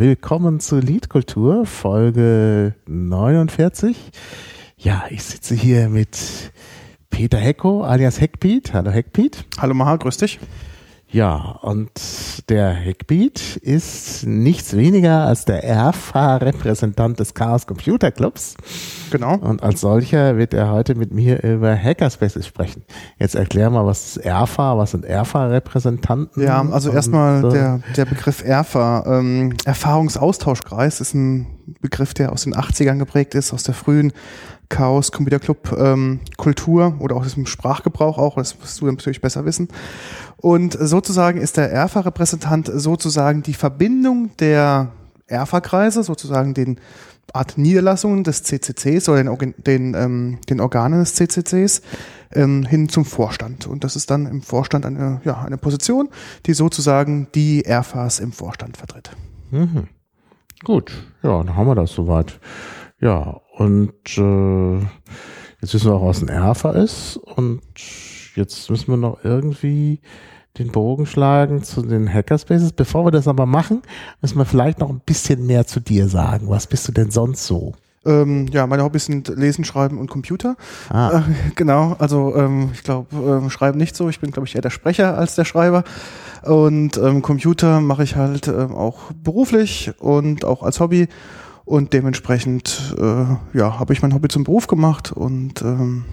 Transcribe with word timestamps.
Willkommen 0.00 0.60
zu 0.60 0.78
Liedkultur, 0.78 1.66
Folge 1.66 2.74
49. 2.86 3.98
Ja, 4.78 5.04
ich 5.10 5.22
sitze 5.22 5.54
hier 5.54 5.90
mit 5.90 6.52
Peter 7.10 7.36
Hecko 7.36 7.84
alias 7.84 8.18
Heckbeat. 8.18 8.72
Hallo 8.72 8.92
Heckbeat. 8.92 9.44
Hallo 9.58 9.74
Maha, 9.74 9.96
grüß 9.96 10.16
dich. 10.16 10.40
Ja, 11.12 11.58
und 11.62 11.90
der 12.48 12.72
Hackbeat 12.72 13.56
ist 13.56 14.24
nichts 14.26 14.76
weniger 14.76 15.26
als 15.26 15.44
der 15.44 15.64
ERFA-Repräsentant 15.64 17.18
des 17.18 17.34
Chaos 17.34 17.66
Computer 17.66 18.12
Clubs. 18.12 18.54
Genau. 19.10 19.34
Und 19.36 19.60
als 19.60 19.80
solcher 19.80 20.36
wird 20.36 20.54
er 20.54 20.70
heute 20.70 20.94
mit 20.94 21.12
mir 21.12 21.42
über 21.42 21.76
Hackerspaces 21.76 22.46
sprechen. 22.46 22.84
Jetzt 23.18 23.34
erklär 23.34 23.70
mal, 23.70 23.84
was 23.84 24.16
ist 24.16 24.16
ERFA, 24.18 24.78
was 24.78 24.92
sind 24.92 25.04
ERFA-Repräsentanten? 25.04 26.44
Ja, 26.44 26.64
also 26.70 26.92
erstmal 26.92 27.44
äh, 27.44 27.50
der, 27.50 27.80
der 27.96 28.04
Begriff 28.04 28.44
ERFA. 28.44 29.18
Ähm, 29.18 29.54
Erfahrungsaustauschkreis 29.64 31.00
ist 31.00 31.14
ein 31.14 31.46
Begriff, 31.80 32.14
der 32.14 32.30
aus 32.30 32.44
den 32.44 32.54
80ern 32.54 32.98
geprägt 32.98 33.34
ist, 33.34 33.52
aus 33.52 33.64
der 33.64 33.74
frühen 33.74 34.12
Chaos 34.70 35.12
Computer 35.12 35.38
Club 35.38 35.76
ähm, 35.78 36.20
Kultur 36.38 36.94
oder 37.00 37.16
auch 37.16 37.26
dem 37.26 37.44
Sprachgebrauch 37.44 38.16
auch, 38.16 38.36
das 38.36 38.58
wirst 38.62 38.80
du 38.80 38.86
natürlich 38.86 39.20
besser 39.20 39.44
wissen. 39.44 39.68
Und 40.38 40.72
sozusagen 40.80 41.38
ist 41.38 41.58
der 41.58 41.70
ERFA-Repräsentant 41.70 42.70
sozusagen 42.72 43.42
die 43.42 43.52
Verbindung 43.52 44.30
der 44.38 44.92
ERFA-Kreise, 45.26 46.02
sozusagen 46.02 46.54
den 46.54 46.80
Art 47.32 47.58
Niederlassungen 47.58 48.24
des 48.24 48.42
CCCs 48.42 49.08
oder 49.08 49.22
den, 49.22 49.54
den, 49.58 49.94
ähm, 49.94 50.38
den 50.48 50.60
Organen 50.60 51.00
des 51.00 51.14
CCCs 51.14 51.82
ähm, 52.32 52.64
hin 52.64 52.88
zum 52.88 53.04
Vorstand. 53.04 53.66
Und 53.66 53.84
das 53.84 53.96
ist 53.96 54.10
dann 54.10 54.26
im 54.26 54.42
Vorstand 54.42 54.86
eine, 54.86 55.20
ja, 55.24 55.42
eine 55.42 55.58
Position, 55.58 56.08
die 56.46 56.54
sozusagen 56.54 57.28
die 57.34 57.64
ERFAs 57.64 58.20
im 58.20 58.32
Vorstand 58.32 58.76
vertritt. 58.76 59.10
Mhm. 59.50 59.88
Gut, 60.64 60.92
ja, 61.22 61.38
dann 61.42 61.56
haben 61.56 61.66
wir 61.66 61.74
das 61.74 61.92
soweit. 61.92 62.38
Ja, 63.00 63.40
und 63.60 64.16
äh, 64.16 64.78
jetzt 65.60 65.74
wissen 65.74 65.90
wir 65.90 65.94
auch, 65.94 66.06
was 66.06 66.22
ein 66.22 66.28
ERFA 66.28 66.70
ist. 66.70 67.18
Und 67.18 67.60
jetzt 68.34 68.70
müssen 68.70 68.88
wir 68.88 68.96
noch 68.96 69.22
irgendwie 69.22 70.00
den 70.56 70.72
Bogen 70.72 71.04
schlagen 71.04 71.62
zu 71.62 71.82
den 71.82 72.10
Hackerspaces. 72.10 72.72
Bevor 72.72 73.04
wir 73.04 73.10
das 73.10 73.28
aber 73.28 73.44
machen, 73.44 73.82
müssen 74.22 74.38
wir 74.38 74.46
vielleicht 74.46 74.78
noch 74.78 74.88
ein 74.88 75.02
bisschen 75.04 75.46
mehr 75.46 75.66
zu 75.66 75.80
dir 75.80 76.08
sagen. 76.08 76.48
Was 76.48 76.66
bist 76.68 76.88
du 76.88 76.92
denn 76.92 77.10
sonst 77.10 77.44
so? 77.44 77.74
Ähm, 78.06 78.46
ja, 78.50 78.66
meine 78.66 78.82
Hobbys 78.82 79.04
sind 79.04 79.28
Lesen, 79.28 79.64
Schreiben 79.64 79.98
und 79.98 80.08
Computer. 80.08 80.56
Ah. 80.88 81.18
Äh, 81.18 81.22
genau, 81.54 81.96
also 81.98 82.34
ähm, 82.34 82.70
ich 82.72 82.82
glaube, 82.82 83.14
ähm, 83.14 83.50
Schreiben 83.50 83.76
nicht 83.76 83.94
so. 83.94 84.08
Ich 84.08 84.20
bin, 84.20 84.30
glaube 84.30 84.48
ich, 84.48 84.54
eher 84.54 84.62
der 84.62 84.70
Sprecher 84.70 85.18
als 85.18 85.34
der 85.34 85.44
Schreiber. 85.44 85.84
Und 86.44 86.96
ähm, 86.96 87.20
Computer 87.20 87.82
mache 87.82 88.04
ich 88.04 88.16
halt 88.16 88.48
ähm, 88.48 88.74
auch 88.74 89.12
beruflich 89.12 89.92
und 89.98 90.46
auch 90.46 90.62
als 90.62 90.80
Hobby. 90.80 91.08
Und 91.70 91.92
dementsprechend, 91.92 92.96
äh, 92.98 93.56
ja, 93.56 93.78
habe 93.78 93.92
ich 93.92 94.02
mein 94.02 94.12
Hobby 94.12 94.26
zum 94.26 94.42
Beruf 94.42 94.66
gemacht 94.66 95.12
und 95.12 95.62
ähm, 95.62 96.04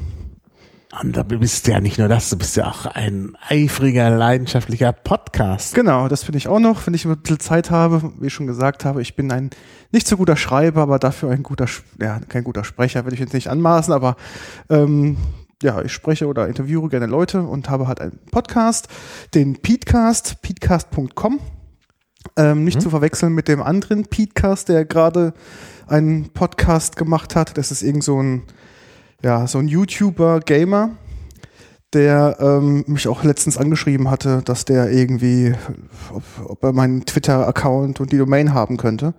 und 1.01 1.18
da 1.18 1.23
bist 1.23 1.66
du 1.66 1.72
ja 1.72 1.79
nicht 1.79 1.97
nur 1.97 2.07
das, 2.07 2.29
du 2.29 2.38
bist 2.38 2.56
ja 2.57 2.68
auch 2.68 2.85
ein 2.85 3.35
eifriger, 3.50 4.12
leidenschaftlicher 4.12 4.94
Podcast. 4.94 5.73
Genau, 5.73 6.07
das 6.09 6.23
finde 6.23 6.38
ich 6.38 6.47
auch 6.47 6.59
noch, 6.59 6.85
wenn 6.85 6.94
ich 6.94 7.06
ein 7.06 7.18
bisschen 7.18 7.40
Zeit 7.40 7.72
habe. 7.72 8.13
Wie 8.19 8.28
ich 8.28 8.34
schon 8.35 8.45
gesagt 8.45 8.85
habe, 8.85 9.01
ich 9.01 9.16
bin 9.16 9.31
ein 9.31 9.50
nicht 9.91 10.07
so 10.07 10.18
guter 10.18 10.38
Schreiber, 10.38 10.84
aber 10.84 11.00
dafür 11.00 11.31
ein 11.31 11.41
guter, 11.41 11.66
ja, 12.00 12.19
kein 12.29 12.44
guter 12.44 12.63
Sprecher, 12.63 13.07
will 13.07 13.13
ich 13.13 13.19
jetzt 13.19 13.34
nicht 13.34 13.47
anmaßen, 13.47 13.91
aber 13.91 14.16
ähm, 14.69 15.18
ja, 15.63 15.81
ich 15.81 15.91
spreche 15.91 16.28
oder 16.28 16.47
interviewe 16.47 16.88
gerne 16.88 17.07
Leute 17.07 17.41
und 17.41 17.68
habe 17.68 17.88
halt 17.88 18.00
einen 18.00 18.19
Podcast, 18.29 18.89
den 19.34 19.59
Petecast, 19.59 20.39
petecast.com. 20.44 21.39
Ähm, 22.35 22.63
nicht 22.63 22.75
hm. 22.75 22.81
zu 22.81 22.89
verwechseln 22.89 23.33
mit 23.33 23.47
dem 23.47 23.61
anderen 23.61 24.05
Petecast, 24.05 24.69
der 24.69 24.85
gerade 24.85 25.33
einen 25.88 26.29
Podcast 26.29 26.95
gemacht 26.95 27.35
hat. 27.35 27.57
Das 27.57 27.71
ist 27.71 27.81
irgend 27.81 28.03
so 28.03 28.21
ein 28.21 28.43
ja, 29.23 29.47
so 29.47 29.57
ein 29.57 29.67
YouTuber, 29.67 30.41
Gamer, 30.41 30.91
der 31.93 32.38
ähm, 32.39 32.83
mich 32.88 33.07
auch 33.07 33.23
letztens 33.23 33.57
angeschrieben 33.57 34.11
hatte, 34.11 34.41
dass 34.43 34.65
der 34.65 34.91
irgendwie, 34.91 35.53
ob, 36.13 36.23
ob 36.45 36.63
er 36.63 36.73
meinen 36.73 37.05
Twitter-Account 37.05 37.99
und 37.99 38.11
die 38.11 38.17
Domain 38.17 38.53
haben 38.53 38.77
könnte. 38.77 39.13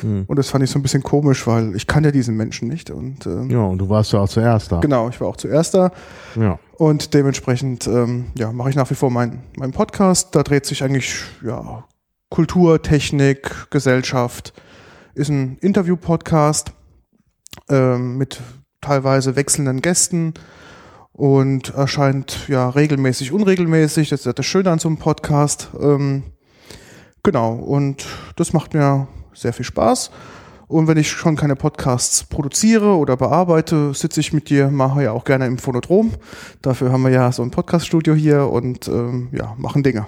Hm. 0.00 0.24
Und 0.26 0.38
das 0.38 0.48
fand 0.48 0.64
ich 0.64 0.70
so 0.70 0.78
ein 0.78 0.82
bisschen 0.82 1.02
komisch, 1.02 1.46
weil 1.46 1.76
ich 1.76 1.86
kann 1.86 2.02
ja 2.02 2.10
diesen 2.10 2.36
Menschen 2.36 2.68
nicht. 2.68 2.90
Und, 2.90 3.26
ähm, 3.26 3.50
ja, 3.50 3.62
und 3.62 3.78
du 3.78 3.88
warst 3.88 4.12
ja 4.12 4.20
auch 4.20 4.28
zuerst 4.28 4.72
da. 4.72 4.80
Genau, 4.80 5.08
ich 5.08 5.20
war 5.20 5.28
auch 5.28 5.36
zuerst 5.36 5.74
da. 5.74 5.92
Ja. 6.34 6.58
Und 6.72 7.14
dementsprechend 7.14 7.86
ähm, 7.86 8.26
ja, 8.36 8.50
mache 8.52 8.70
ich 8.70 8.76
nach 8.76 8.90
wie 8.90 8.94
vor 8.94 9.10
meinen 9.10 9.44
mein 9.56 9.72
Podcast. 9.72 10.34
Da 10.34 10.42
dreht 10.42 10.66
sich 10.66 10.82
eigentlich 10.82 11.22
ja, 11.44 11.84
Kultur, 12.34 12.82
Technik, 12.82 13.70
Gesellschaft. 13.70 14.54
Ist 15.14 15.28
ein 15.28 15.56
Interview-Podcast 15.60 16.72
ähm, 17.68 18.18
mit 18.18 18.40
teilweise 18.80 19.36
wechselnden 19.36 19.80
Gästen 19.80 20.34
und 21.12 21.72
erscheint 21.74 22.48
ja 22.48 22.70
regelmäßig, 22.70 23.30
unregelmäßig. 23.30 24.08
Das 24.08 24.26
ist 24.26 24.36
das 24.36 24.46
Schöne 24.46 24.72
an 24.72 24.80
so 24.80 24.88
einem 24.88 24.96
Podcast. 24.96 25.68
Ähm, 25.80 26.24
genau, 27.22 27.52
und 27.52 28.04
das 28.34 28.52
macht 28.52 28.74
mir 28.74 29.06
sehr 29.32 29.52
viel 29.52 29.64
Spaß. 29.64 30.10
Und 30.66 30.88
wenn 30.88 30.98
ich 30.98 31.12
schon 31.12 31.36
keine 31.36 31.54
Podcasts 31.54 32.24
produziere 32.24 32.96
oder 32.96 33.16
bearbeite, 33.16 33.94
sitze 33.94 34.18
ich 34.18 34.32
mit 34.32 34.50
dir, 34.50 34.72
mache 34.72 35.04
ja 35.04 35.12
auch 35.12 35.24
gerne 35.24 35.46
im 35.46 35.58
Phonodrom. 35.58 36.14
Dafür 36.62 36.90
haben 36.90 37.04
wir 37.04 37.10
ja 37.10 37.30
so 37.30 37.44
ein 37.44 37.52
Podcaststudio 37.52 38.12
hier 38.12 38.48
und 38.48 38.88
ähm, 38.88 39.28
ja, 39.30 39.54
machen 39.56 39.84
Dinge. 39.84 40.06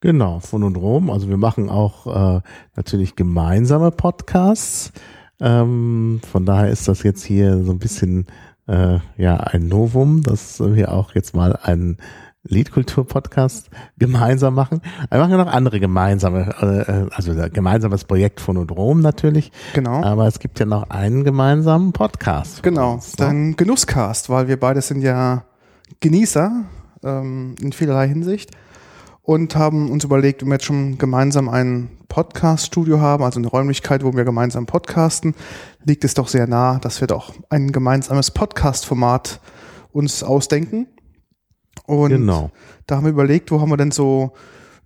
Genau, 0.00 0.38
Phonodrom. 0.38 1.10
Also 1.10 1.28
wir 1.28 1.38
machen 1.38 1.68
auch 1.68 2.06
äh, 2.36 2.40
natürlich 2.76 3.16
gemeinsame 3.16 3.90
Podcasts. 3.90 4.92
Ähm, 5.40 6.20
von 6.30 6.46
daher 6.46 6.70
ist 6.70 6.86
das 6.86 7.02
jetzt 7.02 7.24
hier 7.24 7.64
so 7.64 7.72
ein 7.72 7.80
bisschen 7.80 8.26
äh, 8.68 8.98
ja 9.16 9.36
ein 9.38 9.66
Novum, 9.66 10.22
dass 10.22 10.60
wir 10.60 10.92
auch 10.92 11.16
jetzt 11.16 11.34
mal 11.34 11.56
einen 11.56 11.96
Liedkultur-Podcast 12.44 13.70
gemeinsam 13.98 14.54
machen. 14.54 14.82
Wir 15.10 15.18
machen 15.18 15.32
ja 15.32 15.36
noch 15.36 15.52
andere 15.52 15.80
gemeinsame, 15.80 16.54
äh, 16.60 17.14
also 17.14 17.34
gemeinsames 17.52 18.04
Projekt 18.04 18.40
von 18.40 18.56
Odrom 18.56 19.00
natürlich. 19.00 19.50
Genau. 19.74 20.04
Aber 20.04 20.28
es 20.28 20.38
gibt 20.38 20.60
ja 20.60 20.66
noch 20.66 20.90
einen 20.90 21.24
gemeinsamen 21.24 21.92
Podcast. 21.92 22.62
Genau, 22.62 22.94
uns, 22.94 23.18
ne? 23.18 23.26
dann 23.26 23.56
Genusscast, 23.56 24.30
weil 24.30 24.46
wir 24.46 24.60
beide 24.60 24.80
sind 24.80 25.02
ja 25.02 25.44
Genießer 25.98 26.64
ähm, 27.02 27.56
in 27.60 27.72
vielerlei 27.72 28.06
Hinsicht 28.06 28.52
und 29.28 29.56
haben 29.56 29.90
uns 29.90 30.04
überlegt, 30.04 30.40
wenn 30.40 30.48
wir 30.48 30.54
jetzt 30.54 30.64
schon 30.64 30.96
gemeinsam 30.96 31.50
ein 31.50 31.90
Podcast-Studio 32.08 32.98
haben, 32.98 33.22
also 33.22 33.38
eine 33.38 33.48
Räumlichkeit, 33.48 34.02
wo 34.02 34.14
wir 34.14 34.24
gemeinsam 34.24 34.64
podcasten, 34.64 35.34
liegt 35.84 36.02
es 36.04 36.14
doch 36.14 36.28
sehr 36.28 36.46
nah, 36.46 36.78
dass 36.78 37.02
wir 37.02 37.08
doch 37.08 37.34
ein 37.50 37.70
gemeinsames 37.70 38.30
Podcast-Format 38.30 39.38
uns 39.92 40.22
ausdenken. 40.22 40.86
Und 41.84 42.08
genau. 42.08 42.52
da 42.86 42.96
haben 42.96 43.04
wir 43.04 43.10
überlegt, 43.10 43.50
wo 43.50 43.60
haben 43.60 43.68
wir 43.68 43.76
denn 43.76 43.90
so 43.90 44.32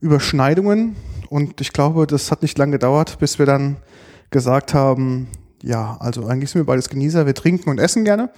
Überschneidungen? 0.01 0.97
Und 1.29 1.61
ich 1.61 1.73
glaube, 1.73 2.09
das 2.09 2.33
hat 2.33 2.43
nicht 2.43 2.59
lange 2.59 2.73
gedauert, 2.73 3.21
bis 3.21 3.39
wir 3.39 3.47
dann 3.47 3.77
gesagt 4.31 4.75
haben, 4.75 5.29
ja, 5.63 5.97
also 6.01 6.27
eigentlich 6.27 6.51
sind 6.51 6.63
wir 6.63 6.67
beides 6.67 6.89
Genießer, 6.89 7.27
wir 7.27 7.35
trinken 7.37 7.71
und 7.71 7.79
essen 7.79 8.03
gerne. 8.03 8.29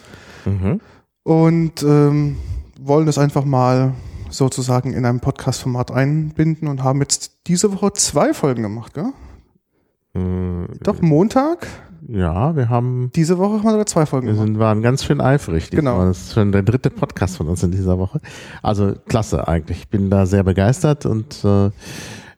Mhm. 0.44 0.82
Und 1.22 1.82
ähm, 1.82 2.36
wollen 2.78 3.06
das 3.06 3.16
einfach 3.16 3.46
mal 3.46 3.94
sozusagen 4.36 4.92
in 4.92 5.04
einem 5.04 5.20
Podcast-Format 5.20 5.90
einbinden 5.90 6.68
und 6.68 6.82
haben 6.82 7.00
jetzt 7.00 7.46
diese 7.46 7.72
Woche 7.72 7.92
zwei 7.92 8.34
Folgen 8.34 8.62
gemacht, 8.62 8.94
gell? 8.94 9.12
Äh, 10.14 10.68
Doch, 10.82 11.00
Montag? 11.00 11.66
Ja, 12.06 12.54
wir 12.54 12.68
haben. 12.68 13.10
Diese 13.14 13.38
Woche 13.38 13.54
haben 13.54 13.64
wir 13.64 13.70
sogar 13.70 13.86
zwei 13.86 14.06
Folgen 14.06 14.26
wir 14.26 14.34
gemacht. 14.34 14.48
Wir 14.50 14.58
waren 14.58 14.82
ganz 14.82 15.04
schön 15.04 15.20
eifrig. 15.20 15.70
Genau. 15.70 16.04
Das 16.04 16.18
ist 16.18 16.34
schon 16.34 16.52
der 16.52 16.62
dritte 16.62 16.90
Podcast 16.90 17.36
von 17.38 17.48
uns 17.48 17.62
in 17.62 17.70
dieser 17.70 17.98
Woche. 17.98 18.20
Also 18.62 18.94
klasse 19.06 19.48
eigentlich. 19.48 19.78
Ich 19.78 19.88
bin 19.88 20.10
da 20.10 20.26
sehr 20.26 20.42
begeistert 20.42 21.06
und 21.06 21.42
äh, 21.44 21.70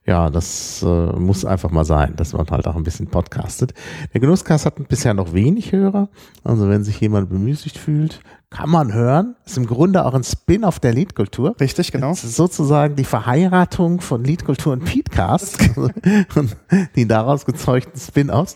ja, 0.07 0.31
das 0.31 0.85
äh, 0.85 0.87
muss 0.87 1.45
einfach 1.45 1.73
mal 1.73 1.85
sein, 1.85 2.15
dass 2.15 2.33
man 2.33 2.47
halt 2.49 2.69
auch 2.69 2.77
ein 2.77 2.85
bisschen 2.85 3.09
podcastet. 3.09 3.75
Der 4.15 4.21
Genusscast 4.21 4.65
hat 4.65 4.89
bisher 4.89 5.15
noch 5.15 5.33
wenig 5.33 5.73
Hörer. 5.73 6.09
Also 6.45 6.69
wenn 6.69 6.85
sich 6.85 7.01
jemand 7.01 7.29
bemüßigt 7.29 7.77
fühlt, 7.77 8.21
kann 8.51 8.71
man 8.71 8.93
hören. 8.93 9.35
Ist 9.45 9.57
im 9.57 9.67
Grunde 9.67 10.05
auch 10.05 10.15
ein 10.15 10.25
Spin-off 10.25 10.79
der 10.81 10.95
Liedkultur. 10.95 11.57
Richtig, 11.61 11.93
genau. 11.93 12.15
sozusagen 12.15 12.97
die 12.97 13.05
Verheiratung 13.05 14.01
von 14.01 14.25
Liedkultur 14.25 14.73
und 14.73 14.85
Podcast 14.85 15.59
und 16.35 16.57
die 16.95 17.07
daraus 17.07 17.45
gezeugten 17.45 17.99
Spin-offs. 17.99 18.55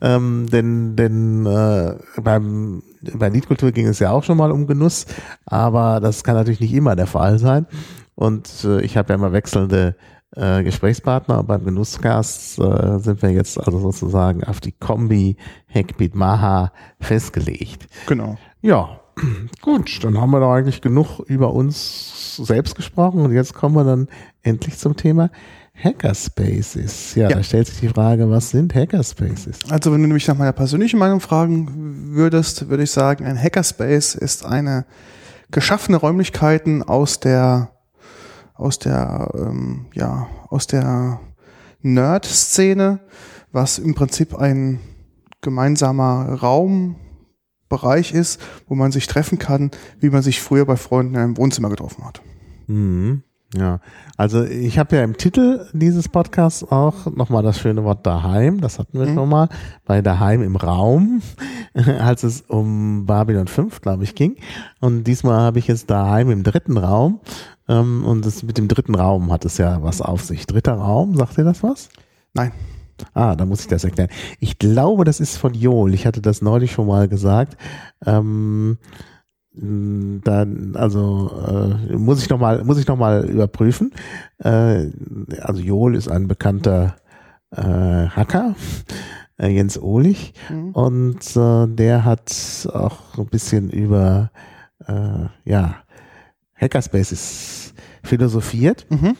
Ähm, 0.00 0.46
denn 0.50 0.96
denn 0.96 1.46
äh, 1.46 1.94
beim 2.20 2.82
bei 3.14 3.28
Liedkultur 3.30 3.72
ging 3.72 3.86
es 3.86 3.98
ja 3.98 4.10
auch 4.10 4.24
schon 4.24 4.36
mal 4.36 4.52
um 4.52 4.66
Genuss, 4.66 5.06
aber 5.46 6.00
das 6.00 6.22
kann 6.22 6.34
natürlich 6.34 6.60
nicht 6.60 6.74
immer 6.74 6.96
der 6.96 7.06
Fall 7.06 7.38
sein. 7.38 7.66
Und 8.14 8.64
äh, 8.64 8.82
ich 8.82 8.96
habe 8.98 9.08
ja 9.08 9.14
immer 9.14 9.32
wechselnde 9.32 9.96
äh, 10.36 10.62
Gesprächspartner. 10.62 11.42
Beim 11.42 11.64
Genusscast 11.64 12.58
äh, 12.58 12.98
sind 12.98 13.22
wir 13.22 13.30
jetzt 13.30 13.58
also 13.58 13.78
sozusagen 13.78 14.44
auf 14.44 14.60
die 14.60 14.72
Kombi 14.72 15.36
Hackbeat 15.74 16.14
Maha 16.14 16.72
festgelegt. 17.00 17.88
Genau. 18.06 18.36
Ja, 18.60 18.99
gut, 19.62 20.02
dann 20.04 20.20
haben 20.20 20.30
wir 20.30 20.40
da 20.40 20.52
eigentlich 20.54 20.80
genug 20.80 21.20
über 21.20 21.52
uns 21.52 22.36
selbst 22.36 22.74
gesprochen 22.74 23.20
und 23.20 23.32
jetzt 23.32 23.54
kommen 23.54 23.74
wir 23.74 23.84
dann 23.84 24.08
endlich 24.42 24.78
zum 24.78 24.96
Thema 24.96 25.30
Hackerspaces. 25.74 27.14
Ja, 27.14 27.28
Ja. 27.28 27.36
da 27.36 27.42
stellt 27.42 27.66
sich 27.66 27.80
die 27.80 27.88
Frage, 27.88 28.30
was 28.30 28.50
sind 28.50 28.74
Hackerspaces? 28.74 29.58
Also 29.70 29.92
wenn 29.92 30.02
du 30.02 30.08
mich 30.08 30.26
nach 30.28 30.36
meiner 30.36 30.52
persönlichen 30.52 30.98
Meinung 30.98 31.20
fragen 31.20 32.14
würdest, 32.14 32.68
würde 32.68 32.82
ich 32.82 32.90
sagen, 32.90 33.24
ein 33.24 33.40
Hackerspace 33.40 34.14
ist 34.14 34.44
eine 34.44 34.84
geschaffene 35.50 35.96
Räumlichkeiten 35.96 36.82
aus 36.82 37.20
der 37.20 37.70
aus 38.54 38.78
der 38.78 39.30
ähm, 39.34 39.86
ja 39.94 40.28
aus 40.48 40.66
der 40.66 41.20
Nerd-Szene, 41.82 43.00
was 43.52 43.78
im 43.78 43.94
Prinzip 43.94 44.34
ein 44.36 44.80
gemeinsamer 45.40 46.36
Raumbereich 47.70 48.12
ist, 48.12 48.40
wo 48.68 48.74
man 48.74 48.90
sich 48.92 49.06
treffen 49.06 49.38
kann, 49.38 49.70
wie 50.00 50.10
man 50.10 50.22
sich 50.22 50.40
früher 50.40 50.66
bei 50.66 50.76
Freunden 50.76 51.14
in 51.14 51.20
einem 51.20 51.36
Wohnzimmer 51.36 51.70
getroffen 51.70 52.04
hat. 52.04 52.20
Mhm. 52.66 53.22
Ja, 53.56 53.80
also 54.16 54.44
ich 54.44 54.78
habe 54.78 54.94
ja 54.94 55.02
im 55.02 55.16
Titel 55.16 55.66
dieses 55.72 56.08
Podcasts 56.08 56.62
auch 56.62 57.06
nochmal 57.06 57.42
das 57.42 57.58
schöne 57.58 57.82
Wort 57.82 58.06
daheim, 58.06 58.60
das 58.60 58.78
hatten 58.78 58.96
wir 58.98 59.06
Mhm. 59.06 59.14
schon 59.14 59.28
mal, 59.28 59.48
bei 59.84 60.02
daheim 60.02 60.42
im 60.42 60.54
Raum, 60.54 61.20
als 62.00 62.22
es 62.22 62.42
um 62.42 63.06
Babylon 63.06 63.48
5, 63.48 63.80
glaube 63.80 64.04
ich, 64.04 64.14
ging. 64.14 64.36
Und 64.80 65.02
diesmal 65.04 65.40
habe 65.40 65.58
ich 65.58 65.66
jetzt 65.66 65.90
daheim 65.90 66.30
im 66.30 66.44
dritten 66.44 66.76
Raum. 66.76 67.20
Ähm, 67.68 68.04
und 68.04 68.24
das 68.24 68.44
mit 68.44 68.56
dem 68.56 68.68
dritten 68.68 68.94
Raum 68.94 69.32
hat 69.32 69.44
es 69.44 69.58
ja 69.58 69.82
was 69.82 70.00
auf 70.00 70.22
sich. 70.24 70.46
Dritter 70.46 70.74
Raum, 70.74 71.16
sagt 71.16 71.36
ihr 71.38 71.44
das 71.44 71.62
was? 71.64 71.88
Nein. 72.34 72.52
Ah, 73.14 73.34
da 73.36 73.44
muss 73.46 73.60
ich 73.60 73.66
das 73.68 73.84
erklären. 73.84 74.10
Ich 74.40 74.58
glaube, 74.58 75.04
das 75.04 75.20
ist 75.20 75.36
von 75.36 75.54
Joel. 75.54 75.94
Ich 75.94 76.06
hatte 76.06 76.20
das 76.20 76.42
neulich 76.42 76.72
schon 76.72 76.86
mal 76.86 77.08
gesagt. 77.08 77.56
Ähm, 78.06 78.78
dann, 79.52 80.76
also 80.76 81.78
äh, 81.90 81.96
muss 81.96 82.22
ich 82.22 82.28
noch 82.30 82.38
mal, 82.38 82.62
muss 82.64 82.78
ich 82.78 82.86
noch 82.86 82.96
mal 82.96 83.24
überprüfen. 83.28 83.92
Äh, 84.38 84.86
also 85.40 85.60
Joel 85.60 85.96
ist 85.96 86.08
ein 86.08 86.28
bekannter 86.28 86.96
äh, 87.50 87.60
Hacker, 87.62 88.54
äh, 89.38 89.48
Jens 89.48 89.76
Ohlich, 89.80 90.34
Mhm. 90.50 90.70
und 90.70 91.36
äh, 91.36 91.66
der 91.66 92.04
hat 92.04 92.68
auch 92.72 93.18
ein 93.18 93.26
bisschen 93.26 93.70
über 93.70 94.30
äh, 94.86 95.26
ja 95.44 95.74
Hackerspaces 96.54 97.74
philosophiert. 98.04 98.86
Mhm. 98.88 99.16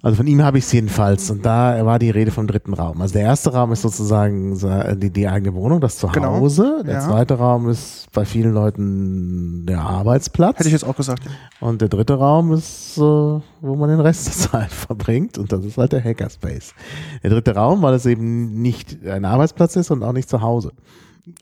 Also 0.00 0.16
von 0.18 0.26
ihm 0.28 0.42
habe 0.42 0.58
ich 0.58 0.64
es 0.64 0.70
jedenfalls. 0.72 1.28
Und 1.30 1.44
da 1.44 1.84
war 1.84 1.98
die 1.98 2.10
Rede 2.10 2.30
vom 2.30 2.46
dritten 2.46 2.72
Raum. 2.72 3.00
Also 3.02 3.14
der 3.14 3.22
erste 3.22 3.52
Raum 3.52 3.72
ist 3.72 3.82
sozusagen 3.82 4.54
sa- 4.54 4.94
die, 4.94 5.10
die 5.10 5.26
eigene 5.26 5.54
Wohnung, 5.54 5.80
das 5.80 6.00
Genau. 6.00 6.12
Zuhause. 6.38 6.82
Der 6.86 6.94
Ja. 6.94 7.00
zweite 7.00 7.34
Raum 7.34 7.68
ist 7.68 8.06
bei 8.12 8.24
vielen 8.24 8.52
Leuten 8.54 9.66
der 9.66 9.80
Arbeitsplatz. 9.80 10.58
Hätte 10.60 10.68
ich 10.68 10.72
jetzt 10.72 10.84
auch 10.86 10.94
gesagt. 10.96 11.24
Und 11.60 11.80
der 11.80 11.88
dritte 11.88 12.14
Raum 12.14 12.52
ist, 12.52 12.96
wo 12.96 13.42
man 13.60 13.88
den 13.90 13.98
Rest 14.00 14.26
der 14.28 14.34
Zeit 14.34 14.70
verbringt. 14.70 15.36
Und 15.36 15.50
das 15.52 15.64
ist 15.64 15.76
halt 15.76 15.90
der 15.92 16.04
Hackerspace. 16.04 16.74
Der 17.24 17.30
dritte 17.30 17.54
Raum, 17.56 17.82
weil 17.82 17.94
es 17.94 18.06
eben 18.06 18.62
nicht 18.62 19.04
ein 19.04 19.24
Arbeitsplatz 19.24 19.74
ist 19.74 19.90
und 19.90 20.04
auch 20.04 20.12
nicht 20.12 20.28
zu 20.28 20.40
Hause. 20.42 20.70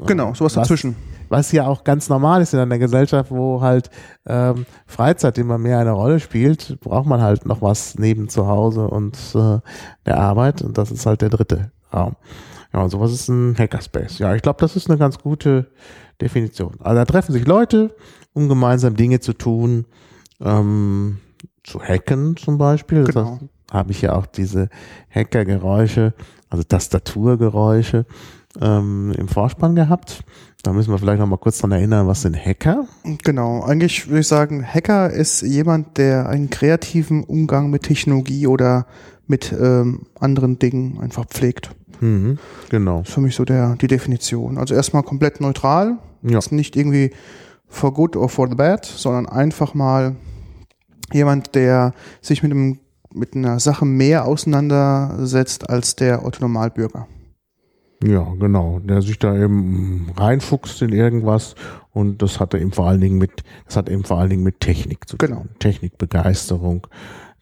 Genau, 0.06 0.34
sowas 0.34 0.56
Was- 0.56 0.62
dazwischen. 0.68 0.96
Was 1.28 1.50
ja 1.50 1.66
auch 1.66 1.82
ganz 1.82 2.08
normal 2.08 2.40
ist 2.40 2.54
in 2.54 2.60
einer 2.60 2.78
Gesellschaft, 2.78 3.32
wo 3.32 3.60
halt 3.60 3.90
ähm, 4.26 4.64
Freizeit 4.86 5.38
immer 5.38 5.58
mehr 5.58 5.80
eine 5.80 5.90
Rolle 5.90 6.20
spielt, 6.20 6.78
braucht 6.80 7.06
man 7.06 7.20
halt 7.20 7.46
noch 7.46 7.62
was 7.62 7.98
neben 7.98 8.28
zu 8.28 8.46
Hause 8.46 8.86
und 8.86 9.16
äh, 9.34 9.58
der 10.06 10.18
Arbeit 10.18 10.62
und 10.62 10.78
das 10.78 10.92
ist 10.92 11.04
halt 11.04 11.22
der 11.22 11.30
dritte 11.30 11.72
Raum. 11.92 12.14
Ja, 12.72 12.80
und 12.82 12.90
sowas 12.90 13.10
ist 13.12 13.28
ein 13.28 13.56
Hackerspace. 13.58 14.18
Ja, 14.20 14.36
ich 14.36 14.42
glaube, 14.42 14.58
das 14.60 14.76
ist 14.76 14.88
eine 14.88 14.98
ganz 14.98 15.18
gute 15.18 15.66
Definition. 16.20 16.74
Also 16.78 16.94
da 16.94 17.04
treffen 17.04 17.32
sich 17.32 17.44
Leute, 17.44 17.96
um 18.32 18.48
gemeinsam 18.48 18.94
Dinge 18.96 19.18
zu 19.18 19.32
tun, 19.32 19.86
ähm, 20.40 21.18
zu 21.64 21.80
hacken 21.82 22.36
zum 22.36 22.56
Beispiel. 22.56 23.02
Das 23.02 23.14
Genau. 23.16 23.40
habe 23.72 23.90
ich 23.90 24.00
ja 24.02 24.14
auch 24.14 24.26
diese 24.26 24.68
Hackergeräusche, 25.12 26.14
also 26.50 26.62
Tastaturgeräusche 26.62 28.06
ähm, 28.60 29.12
im 29.16 29.28
Vorspann 29.28 29.74
gehabt. 29.74 30.22
Da 30.62 30.72
müssen 30.72 30.90
wir 30.90 30.98
vielleicht 30.98 31.20
noch 31.20 31.26
mal 31.28 31.36
kurz 31.36 31.58
dran 31.58 31.72
erinnern, 31.72 32.06
was 32.06 32.22
sind 32.22 32.36
Hacker? 32.36 32.86
Genau, 33.24 33.62
eigentlich 33.62 34.08
würde 34.08 34.20
ich 34.20 34.28
sagen, 34.28 34.64
Hacker 34.64 35.10
ist 35.10 35.42
jemand, 35.42 35.96
der 35.98 36.28
einen 36.28 36.50
kreativen 36.50 37.22
Umgang 37.24 37.70
mit 37.70 37.84
Technologie 37.84 38.46
oder 38.46 38.86
mit 39.26 39.52
ähm, 39.52 40.06
anderen 40.18 40.58
Dingen 40.58 40.98
einfach 41.00 41.26
pflegt. 41.26 41.70
Mhm, 42.00 42.38
genau. 42.68 42.98
Das 43.00 43.08
ist 43.08 43.14
für 43.14 43.20
mich 43.20 43.34
so 43.36 43.44
der, 43.44 43.76
die 43.76 43.86
Definition. 43.86 44.58
Also 44.58 44.74
erstmal 44.74 45.02
komplett 45.02 45.40
neutral, 45.40 45.98
Ja. 46.22 46.38
ist 46.38 46.52
nicht 46.52 46.76
irgendwie 46.76 47.12
for 47.68 47.92
good 47.94 48.16
or 48.16 48.28
for 48.28 48.48
the 48.48 48.54
bad, 48.54 48.84
sondern 48.84 49.26
einfach 49.26 49.74
mal 49.74 50.16
jemand, 51.12 51.54
der 51.54 51.92
sich 52.20 52.42
mit, 52.42 52.52
einem, 52.52 52.78
mit 53.14 53.34
einer 53.34 53.60
Sache 53.60 53.84
mehr 53.84 54.24
auseinandersetzt 54.26 55.68
als 55.70 55.96
der 55.96 56.24
Autonomalbürger. 56.24 57.06
Ja, 58.04 58.26
genau. 58.38 58.78
Der 58.80 59.00
sich 59.02 59.18
da 59.18 59.34
eben 59.36 60.10
reinfuchst 60.16 60.82
in 60.82 60.92
irgendwas 60.92 61.54
und 61.92 62.20
das 62.20 62.40
hatte 62.40 62.58
eben 62.58 62.72
vor 62.72 62.86
allen 62.88 63.00
Dingen 63.00 63.18
mit, 63.18 63.42
das 63.66 63.76
hat 63.76 63.88
eben 63.88 64.04
vor 64.04 64.18
allen 64.18 64.30
Dingen 64.30 64.42
mit 64.42 64.60
Technik 64.60 65.08
zu 65.08 65.16
tun. 65.16 65.28
Genau. 65.28 65.44
Technikbegeisterung, 65.60 66.86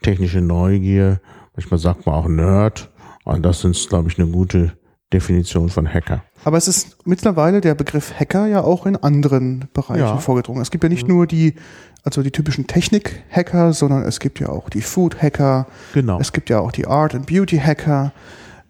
technische 0.02 0.40
Neugier, 0.40 1.20
manchmal 1.56 1.78
sagt 1.78 2.06
man 2.06 2.14
auch 2.14 2.28
Nerd. 2.28 2.90
Und 3.24 3.42
das 3.44 3.60
sind, 3.62 3.76
glaube 3.88 4.08
ich, 4.10 4.18
eine 4.18 4.30
gute 4.30 4.72
Definition 5.12 5.68
von 5.70 5.92
Hacker. 5.92 6.22
Aber 6.44 6.56
es 6.58 6.68
ist 6.68 6.98
mittlerweile 7.06 7.60
der 7.60 7.74
Begriff 7.74 8.12
Hacker 8.18 8.46
ja 8.46 8.62
auch 8.62 8.84
in 8.86 8.96
anderen 8.96 9.66
Bereichen 9.72 10.00
Ja. 10.00 10.16
vorgedrungen. 10.18 10.60
Es 10.60 10.70
gibt 10.70 10.84
ja 10.84 10.90
nicht 10.90 11.08
nur 11.08 11.26
die, 11.26 11.54
also 12.02 12.22
die 12.22 12.30
typischen 12.30 12.66
Technik-Hacker, 12.66 13.72
sondern 13.72 14.02
es 14.02 14.20
gibt 14.20 14.40
ja 14.40 14.50
auch 14.50 14.68
die 14.68 14.82
Food-Hacker, 14.82 15.66
Genau. 15.94 16.18
es 16.20 16.32
gibt 16.32 16.50
ja 16.50 16.60
auch 16.60 16.70
die 16.72 16.86
Art- 16.86 17.14
and 17.14 17.26
Beauty-Hacker. 17.26 18.12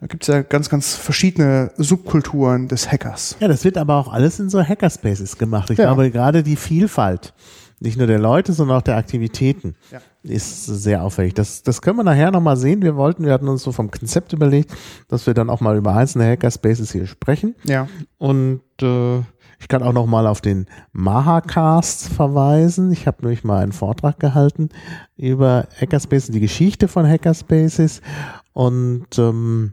Da 0.01 0.07
gibt 0.07 0.23
es 0.23 0.27
ja 0.27 0.41
ganz, 0.41 0.69
ganz 0.69 0.93
verschiedene 0.95 1.71
Subkulturen 1.77 2.67
des 2.67 2.91
Hackers. 2.91 3.37
Ja, 3.39 3.47
das 3.47 3.63
wird 3.63 3.77
aber 3.77 3.95
auch 3.95 4.11
alles 4.11 4.39
in 4.39 4.49
so 4.49 4.61
Hackerspaces 4.61 5.37
gemacht. 5.37 5.69
Ich 5.71 5.77
Ja. 5.77 5.85
glaube, 5.85 6.11
gerade 6.11 6.43
die 6.43 6.55
Vielfalt, 6.57 7.33
nicht 7.79 7.97
nur 7.97 8.07
der 8.07 8.19
Leute, 8.19 8.53
sondern 8.53 8.77
auch 8.77 8.81
der 8.81 8.97
Aktivitäten, 8.97 9.75
Ja. 9.91 9.99
ist 10.23 10.65
sehr 10.65 11.03
auffällig. 11.03 11.33
Das, 11.33 11.63
das 11.63 11.81
können 11.81 11.97
wir 11.97 12.03
nachher 12.03 12.31
nochmal 12.31 12.57
sehen. 12.57 12.81
Wir 12.81 12.95
wollten, 12.95 13.25
wir 13.25 13.33
hatten 13.33 13.47
uns 13.47 13.63
so 13.63 13.71
vom 13.71 13.89
Konzept 13.89 14.33
überlegt, 14.33 14.71
dass 15.07 15.25
wir 15.27 15.33
dann 15.33 15.49
auch 15.49 15.61
mal 15.61 15.77
über 15.77 15.95
einzelne 15.95 16.25
Hackerspaces 16.29 16.91
hier 16.91 17.07
sprechen. 17.07 17.55
Ja. 17.63 17.87
Und 18.17 18.61
äh, 18.81 19.19
ich 19.59 19.69
kann 19.69 19.81
auch 19.83 19.93
noch 19.93 20.05
mal 20.05 20.27
auf 20.27 20.41
den 20.41 20.67
Mahacast 20.91 22.09
verweisen. 22.09 22.91
Ich 22.91 23.07
habe 23.07 23.21
nämlich 23.21 23.43
mal 23.45 23.63
einen 23.63 23.71
Vortrag 23.71 24.19
gehalten 24.19 24.69
über 25.15 25.67
Hackerspaces, 25.79 26.31
die 26.31 26.41
Geschichte 26.41 26.87
von 26.89 27.07
Hackerspaces 27.07 28.01
und 28.53 29.05
ähm, 29.17 29.71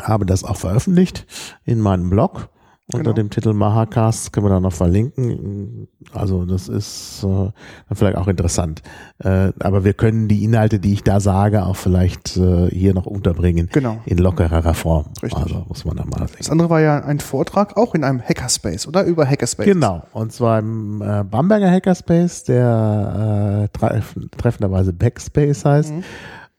habe 0.00 0.26
das 0.26 0.44
auch 0.44 0.56
veröffentlicht 0.56 1.26
in 1.64 1.80
meinem 1.80 2.10
Blog. 2.10 2.48
Unter 2.92 3.04
Genau. 3.04 3.14
dem 3.14 3.30
Titel 3.30 3.52
Mahacast 3.52 4.32
können 4.32 4.46
wir 4.46 4.50
da 4.50 4.58
noch 4.58 4.72
verlinken. 4.72 5.86
Also 6.12 6.44
das 6.44 6.66
ist 6.68 7.22
äh, 7.24 7.52
vielleicht 7.94 8.16
auch 8.16 8.26
interessant. 8.26 8.82
Äh, 9.20 9.52
aber 9.60 9.84
wir 9.84 9.92
können 9.92 10.26
die 10.26 10.42
Inhalte, 10.42 10.80
die 10.80 10.94
ich 10.94 11.04
da 11.04 11.20
sage, 11.20 11.64
auch 11.66 11.76
vielleicht 11.76 12.36
äh, 12.36 12.66
hier 12.68 12.92
noch 12.92 13.06
unterbringen 13.06 13.68
Genau. 13.72 13.98
in 14.06 14.18
lockerer 14.18 14.74
Form. 14.74 15.04
Richtig. 15.22 15.40
Also 15.40 15.64
muss 15.68 15.84
man 15.84 15.98
da 15.98 16.04
mal 16.04 16.26
sehen. 16.26 16.38
Das 16.38 16.50
andere 16.50 16.68
war 16.68 16.80
ja 16.80 16.98
ein 17.04 17.20
Vortrag 17.20 17.76
auch 17.76 17.94
in 17.94 18.02
einem 18.02 18.20
Hackerspace, 18.20 18.88
oder? 18.88 19.04
Über 19.04 19.24
Hackerspace. 19.24 19.66
Genau, 19.66 20.02
und 20.12 20.32
zwar 20.32 20.58
im 20.58 21.00
äh, 21.00 21.22
Bamberger 21.22 21.70
Hackerspace, 21.70 22.42
der 22.42 23.68
äh, 23.72 23.78
treff 23.78 24.16
treffenderweise 24.36 24.92
Backspace 24.92 25.64
heißt. 25.64 25.92
Mhm. 25.92 26.02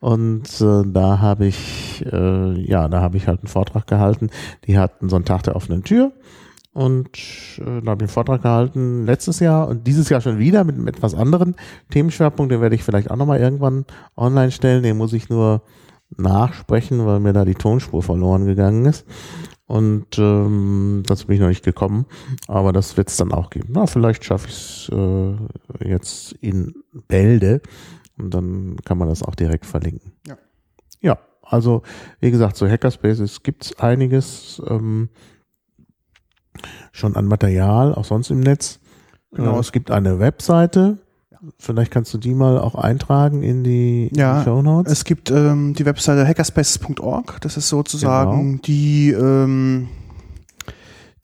Und 0.02 0.60
äh, 0.62 0.84
da 0.84 1.20
habe 1.20 1.46
ich, 1.46 2.04
äh, 2.12 2.60
ja, 2.60 2.88
da 2.88 3.02
habe 3.02 3.18
ich 3.18 3.28
halt 3.28 3.42
einen 3.42 3.48
Vortrag 3.48 3.86
gehalten. 3.86 4.32
Die 4.66 4.80
hatten 4.80 5.10
so 5.10 5.16
einen 5.16 5.26
Tag 5.26 5.44
der 5.44 5.56
offenen 5.56 5.84
Tür. 5.84 6.12
Und 6.74 7.10
äh, 7.60 7.82
da 7.82 7.92
habe 7.92 8.04
ich 8.04 8.08
einen 8.10 8.14
Vortrag 8.14 8.42
gehalten 8.42 9.06
letztes 9.06 9.40
Jahr 9.40 9.68
und 9.68 9.86
dieses 9.86 10.10
Jahr 10.10 10.20
schon 10.20 10.40
wieder 10.40 10.64
mit 10.64 10.76
einem 10.76 10.88
etwas 10.88 11.14
anderen 11.14 11.56
Themenschwerpunkt. 11.92 12.52
Den 12.52 12.62
werde 12.62 12.74
ich 12.74 12.84
vielleicht 12.84 13.12
auch 13.12 13.16
nochmal 13.16 13.40
irgendwann 13.40 13.86
online 14.18 14.50
stellen. 14.50 14.82
Den 14.82 14.98
muss 14.98 15.14
ich 15.14 15.30
nur 15.30 15.62
nachsprechen, 16.18 17.06
weil 17.06 17.20
mir 17.20 17.34
da 17.34 17.46
die 17.46 17.54
Tonspur 17.54 18.02
verloren 18.02 18.46
gegangen 18.46 18.86
ist. 18.86 19.06
Und 19.68 20.18
ähm, 20.18 21.04
dazu 21.06 21.28
bin 21.28 21.36
ich 21.36 21.42
noch 21.42 21.48
nicht 21.48 21.64
gekommen, 21.64 22.08
aber 22.48 22.74
das 22.74 22.98
wird 22.98 23.10
es 23.10 23.18
dann 23.18 23.32
auch 23.32 23.52
geben. 23.52 23.70
Na, 23.72 23.86
vielleicht 23.86 24.26
schaffe 24.26 24.48
ich 24.48 24.56
es 24.56 24.92
äh, 24.92 25.88
jetzt 25.88 26.34
in 26.42 26.74
Bälde 27.08 27.62
und 28.22 28.34
dann 28.34 28.78
kann 28.86 28.98
man 28.98 29.08
das 29.10 29.24
auch 29.24 29.36
direkt 29.36 29.66
verlinken. 29.66 30.14
Ja. 30.28 30.38
Ja, 31.02 31.18
also 31.42 31.82
wie 32.20 32.32
gesagt, 32.32 32.56
so 32.58 32.68
Hackerspaces 32.68 33.44
gibt's 33.44 33.80
einiges 33.80 34.62
ähm, 34.68 35.10
schon 36.92 37.16
an 37.16 37.26
Material, 37.26 37.94
auch 37.96 38.06
sonst 38.06 38.30
im 38.30 38.40
Netz. 38.40 38.80
Genau. 39.32 39.58
Äh, 39.58 39.60
es 39.60 39.72
gibt 39.72 39.92
eine 39.92 40.20
Webseite. 40.20 41.00
Vielleicht 41.58 41.90
kannst 41.92 42.14
du 42.14 42.20
die 42.20 42.36
mal 42.36 42.60
auch 42.60 42.76
eintragen 42.76 43.42
in 43.42 43.64
die, 43.64 44.08
in 44.08 44.16
Ja, 44.16 44.40
die 44.40 44.46
Show 44.46 44.62
Notes. 44.62 44.94
Es 44.94 45.04
gibt 45.06 45.32
ähm, 45.32 45.74
die 45.74 45.86
Webseite 45.86 46.28
hackerspaces.org. 46.28 47.42
Das 47.42 47.58
ist 47.58 47.68
sozusagen 47.68 48.52
Genau. 48.52 48.62
die, 48.64 49.10
ähm, 49.12 49.88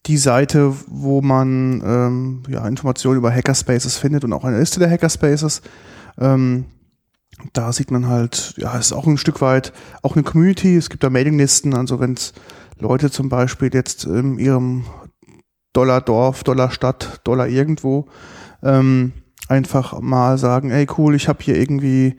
die 0.08 0.18
Seite, 0.18 0.74
wo 0.88 1.22
man 1.22 1.84
ähm, 1.86 2.44
ja, 2.50 2.68
Informationen 2.68 3.18
über 3.18 3.32
Hackerspaces 3.32 3.98
findet 3.98 4.24
und 4.24 4.34
auch 4.34 4.44
eine 4.44 4.58
Liste 4.58 4.80
der 4.80 4.89
Hackerspaces. 4.89 5.62
Ähm, 6.18 6.66
da 7.53 7.72
sieht 7.72 7.91
man 7.91 8.08
halt, 8.08 8.53
ja, 8.58 8.77
es 8.77 8.88
ist 8.88 8.94
auch 8.94 9.08
ein 9.08 9.17
Stück 9.17 9.41
weit 9.41 9.74
auch 10.01 10.15
eine 10.15 10.24
Community. 10.24 10.75
Es 10.75 10.89
gibt 10.89 11.03
da 11.03 11.10
Mailinglisten, 11.10 11.74
also 11.74 12.00
wenn 12.00 12.13
es 12.13 12.34
Leute 12.79 13.12
zum 13.12 13.29
Beispiel 13.29 13.74
jetzt 13.74 14.06
in 14.06 14.39
ihrem 14.39 14.86
Dollar-Dorf, 15.74 16.44
Dollar-Stadt, 16.44 17.22
Dollar 17.24 17.48
irgendwo 17.48 18.08
ähm, 18.63 19.13
einfach 19.48 20.00
mal 20.00 20.38
sagen, 20.38 20.72
ey 20.72 20.88
cool, 20.98 21.15
ich 21.15 21.27
habe 21.27 21.44
hier 21.44 21.58
irgendwie 21.58 22.17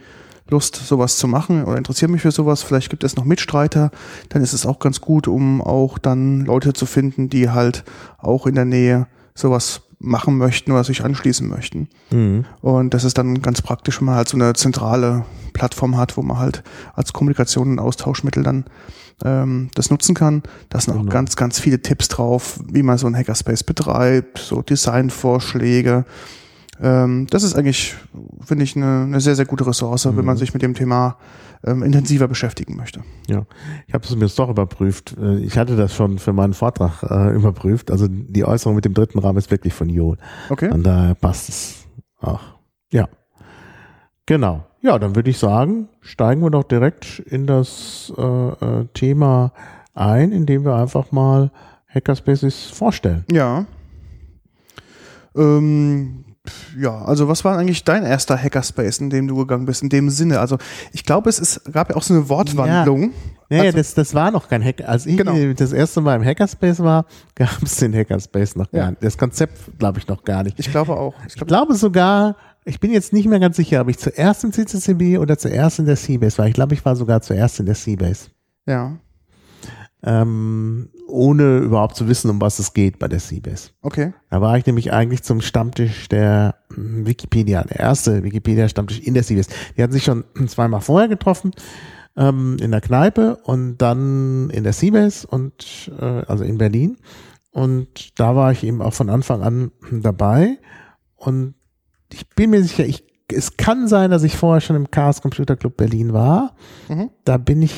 Lust, 0.51 0.77
sowas 0.77 1.19
zu 1.19 1.29
machen 1.29 1.65
oder 1.65 1.77
interessiere 1.77 2.11
mich 2.11 2.23
für 2.23 2.31
sowas, 2.31 2.63
vielleicht 2.63 2.89
gibt 2.89 3.05
es 3.05 3.17
noch 3.17 3.25
Mitstreiter, 3.25 3.91
dann 4.31 4.43
ist 4.43 4.55
es 4.55 4.65
auch 4.65 4.79
ganz 4.79 5.01
gut, 5.01 5.29
um 5.29 5.61
auch 5.61 5.99
dann 5.99 6.41
Leute 6.41 6.73
zu 6.73 6.87
finden, 6.87 7.29
die 7.29 7.51
halt 7.51 7.85
auch 8.17 8.47
in 8.47 8.55
der 8.55 8.65
Nähe 8.65 9.09
sowas 9.35 9.83
machen 10.01 10.39
möchten 10.39 10.71
oder 10.73 10.85
sich 10.85 11.05
anschließen 11.05 11.49
möchten. 11.49 11.89
Mhm. 12.11 12.45
Und 12.61 12.95
das 12.95 13.05
ist 13.05 13.19
dann 13.19 13.43
ganz 13.43 13.63
praktisch, 13.63 14.01
wenn 14.01 14.07
man 14.07 14.15
halt 14.15 14.29
so 14.29 14.37
eine 14.37 14.53
zentrale 14.53 15.25
Plattform 15.53 15.97
hat, 15.97 16.17
wo 16.17 16.23
man 16.23 16.39
halt 16.39 16.63
als 16.95 17.13
Kommunikation 17.13 17.71
und 17.73 17.79
Austauschmittel 17.81 18.43
dann 18.45 18.65
ähm, 19.25 19.71
das 19.75 19.91
nutzen 19.91 20.15
kann. 20.15 20.43
Da 20.69 20.81
sind 20.81 20.95
auch 20.95 21.01
Genau. 21.01 21.11
ganz, 21.11 21.35
ganz 21.35 21.59
viele 21.59 21.83
Tipps 21.83 22.07
drauf, 22.09 22.61
wie 22.73 22.85
man 22.85 22.99
so 22.99 23.09
ein 23.09 23.17
Hackerspace 23.17 23.65
betreibt, 23.65 24.39
so 24.39 24.63
Designvorschläge. 24.63 26.05
Ähm, 26.81 27.27
das 27.31 27.43
ist 27.43 27.55
eigentlich, 27.55 27.95
finde 28.41 28.65
ich, 28.65 28.77
eine, 28.77 29.03
eine 29.05 29.21
sehr, 29.21 29.35
sehr 29.35 29.47
gute 29.47 29.67
Ressource, 29.67 30.07
wenn 30.17 30.25
man 30.25 30.37
sich 30.37 30.53
mit 30.53 30.63
dem 30.63 30.75
Thema 30.75 31.17
ähm, 31.65 31.83
intensiver 31.83 32.29
beschäftigen 32.29 32.77
möchte. 32.77 33.03
Ja, 33.29 33.45
ich 33.87 33.95
habe 33.95 34.05
es 34.05 34.15
mir 34.15 34.27
jetzt 34.27 34.39
doch 34.39 34.49
überprüft. 34.49 35.17
Äh, 35.21 35.39
Ich 35.39 35.59
hatte 35.59 35.77
das 35.77 35.95
schon 35.95 36.19
für 36.19 36.33
meinen 36.33 36.55
Vortrag 36.55 37.03
äh, 37.03 37.35
überprüft. 37.35 37.91
Also 37.91 38.07
die 38.09 38.45
Äußerung 38.45 38.77
mit 38.77 38.85
dem 38.85 38.95
dritten 38.95 39.19
Rahmen 39.19 39.39
ist 39.39 39.51
wirklich 39.51 39.75
von 39.75 39.89
Joel. 39.89 40.19
Okay? 40.51 40.71
Von 40.71 40.83
daher 40.83 41.15
passt 41.15 41.49
es 41.49 41.87
auch. 42.21 42.41
Ja. 42.93 43.09
Genau. 44.27 44.65
Ja, 44.81 44.99
dann 44.99 45.17
würde 45.17 45.31
ich 45.31 45.39
sagen, 45.39 45.89
steigen 46.01 46.43
wir 46.43 46.51
doch 46.51 46.63
direkt 46.63 47.19
in 47.19 47.47
das 47.47 48.13
äh, 48.17 48.23
äh, 48.23 48.87
Thema 48.95 49.53
ein, 49.95 50.31
indem 50.31 50.65
wir 50.65 50.77
einfach 50.77 51.11
mal 51.11 51.51
Hackerspaces 51.93 52.67
vorstellen. 52.67 53.25
Ja. 53.33 53.67
Ähm, 55.35 56.25
ja, 56.79 57.03
also 57.05 57.29
was 57.29 57.45
war 57.45 57.57
eigentlich 57.59 57.85
dein 57.85 58.05
erster 58.05 58.37
Hackerspace, 58.37 58.99
in 58.99 59.11
dem 59.11 59.29
du 59.29 59.37
gegangen 59.37 59.67
bist, 59.67 59.83
in 59.83 59.89
dem 59.89 60.11
Sinne? 60.11 60.41
Also 60.41 60.59
ich 60.93 61.05
glaube, 61.05 61.29
es 61.31 61.39
ist, 61.39 61.73
gab 61.73 61.91
ja 61.91 61.97
auch 61.97 62.03
so 62.03 62.15
eine 62.15 62.29
Wortwandlung. 62.29 63.13
Naja, 63.51 63.63
Also- 63.65 63.79
das, 63.79 63.95
das 63.95 64.15
war 64.15 64.31
noch 64.31 64.49
kein 64.49 64.63
Hacker. 64.63 64.89
Als 64.89 65.07
ich 65.07 65.17
Genau. 65.17 65.35
das 65.55 65.73
erste 65.73 66.01
Mal 66.01 66.17
im 66.17 66.25
Hackerspace 66.25 66.81
war, 66.81 67.07
gab 67.35 67.63
es 67.63 67.77
den 67.77 67.95
Hackerspace 67.95 68.57
noch 68.57 68.71
gar 68.71 68.81
Ja. 68.85 68.91
nicht. 68.91 69.03
Das 69.03 69.17
Konzept 69.17 69.57
glaube 69.79 69.99
ich 69.99 70.07
noch 70.09 70.23
gar 70.25 70.43
nicht. 70.43 70.59
Ich 70.59 70.71
glaube 70.71 70.97
auch. 70.97 71.15
Ich 71.21 71.29
Ich 71.29 71.35
glaube, 71.35 71.47
glaube 71.47 71.75
sogar, 71.75 72.37
ich 72.65 72.79
bin 72.81 72.91
jetzt 72.93 73.13
nicht 73.13 73.27
mehr 73.29 73.41
ganz 73.41 73.57
sicher, 73.57 73.81
ob 73.81 73.89
ich 73.89 73.99
zuerst 73.99 74.45
im 74.45 74.53
CCCB 74.53 75.19
oder 75.19 75.39
zuerst 75.39 75.79
in 75.79 75.87
der 75.87 75.97
Seabase 75.97 76.39
war. 76.39 76.47
Ich 76.47 76.55
glaube, 76.55 76.75
ich 76.75 76.85
war 76.85 76.95
sogar 76.97 77.23
zuerst 77.23 77.59
in 77.61 77.67
der 77.67 77.75
Seabase. 77.75 78.29
ja. 78.67 78.99
Ähm, 80.03 80.91
ohne 81.09 81.59
überhaupt 81.59 81.97
zu 81.97 82.07
wissen, 82.07 82.31
um 82.31 82.41
was 82.41 82.61
es 82.61 82.73
geht 82.73 83.01
bei 83.01 83.09
der 83.09 83.19
Seabase. 83.19 83.71
Okay. 83.83 84.13
Da 84.31 84.41
war 84.41 84.57
ich 84.57 84.65
nämlich 84.65 84.93
eigentlich 84.93 85.25
zum 85.25 85.41
Stammtisch 85.41 86.09
der 86.09 86.55
hm, 86.73 87.05
Wikipedia, 87.07 87.65
der 87.65 87.81
erste 87.81 88.23
Wikipedia-Stammtisch 88.23 89.01
in 89.01 89.15
der 89.15 89.25
Seabase. 89.25 89.51
Die 89.77 89.83
hatten 89.83 89.93
sich 89.93 90.05
schon 90.05 90.25
zweimal 90.47 90.83
vorher 90.83 91.09
getroffen, 91.09 91.51
ähm, 92.17 92.59
in 92.61 92.71
der 92.71 92.81
Kneipe 92.81 93.37
und 93.45 93.79
dann 93.79 94.51
in 94.51 94.65
der 94.65 94.73
Seabase 94.73 95.27
und 95.27 95.91
äh, 95.99 96.05
also 96.05 96.45
in 96.45 96.59
Berlin. 96.59 96.99
Und 97.51 98.19
da 98.21 98.37
war 98.37 98.53
ich 98.53 98.65
eben 98.65 98.83
auch 98.83 98.95
von 98.95 99.11
Anfang 99.11 99.43
an 99.43 99.73
dabei. 99.91 100.59
Und 101.17 101.55
ich 102.13 102.29
bin 102.29 102.51
mir 102.51 102.63
sicher, 102.63 102.85
ich, 102.85 103.05
es 103.33 103.57
kann 103.57 103.89
sein, 103.89 104.11
dass 104.11 104.23
ich 104.23 104.37
vorher 104.37 104.61
schon 104.61 104.77
im 104.77 104.91
Chaos 104.91 105.21
Computer 105.21 105.57
Club 105.57 105.77
Berlin 105.77 106.13
war. 106.13 106.55
Mhm. 106.89 107.11
Da 107.25 107.37
bin 107.37 107.63
ich, 107.63 107.75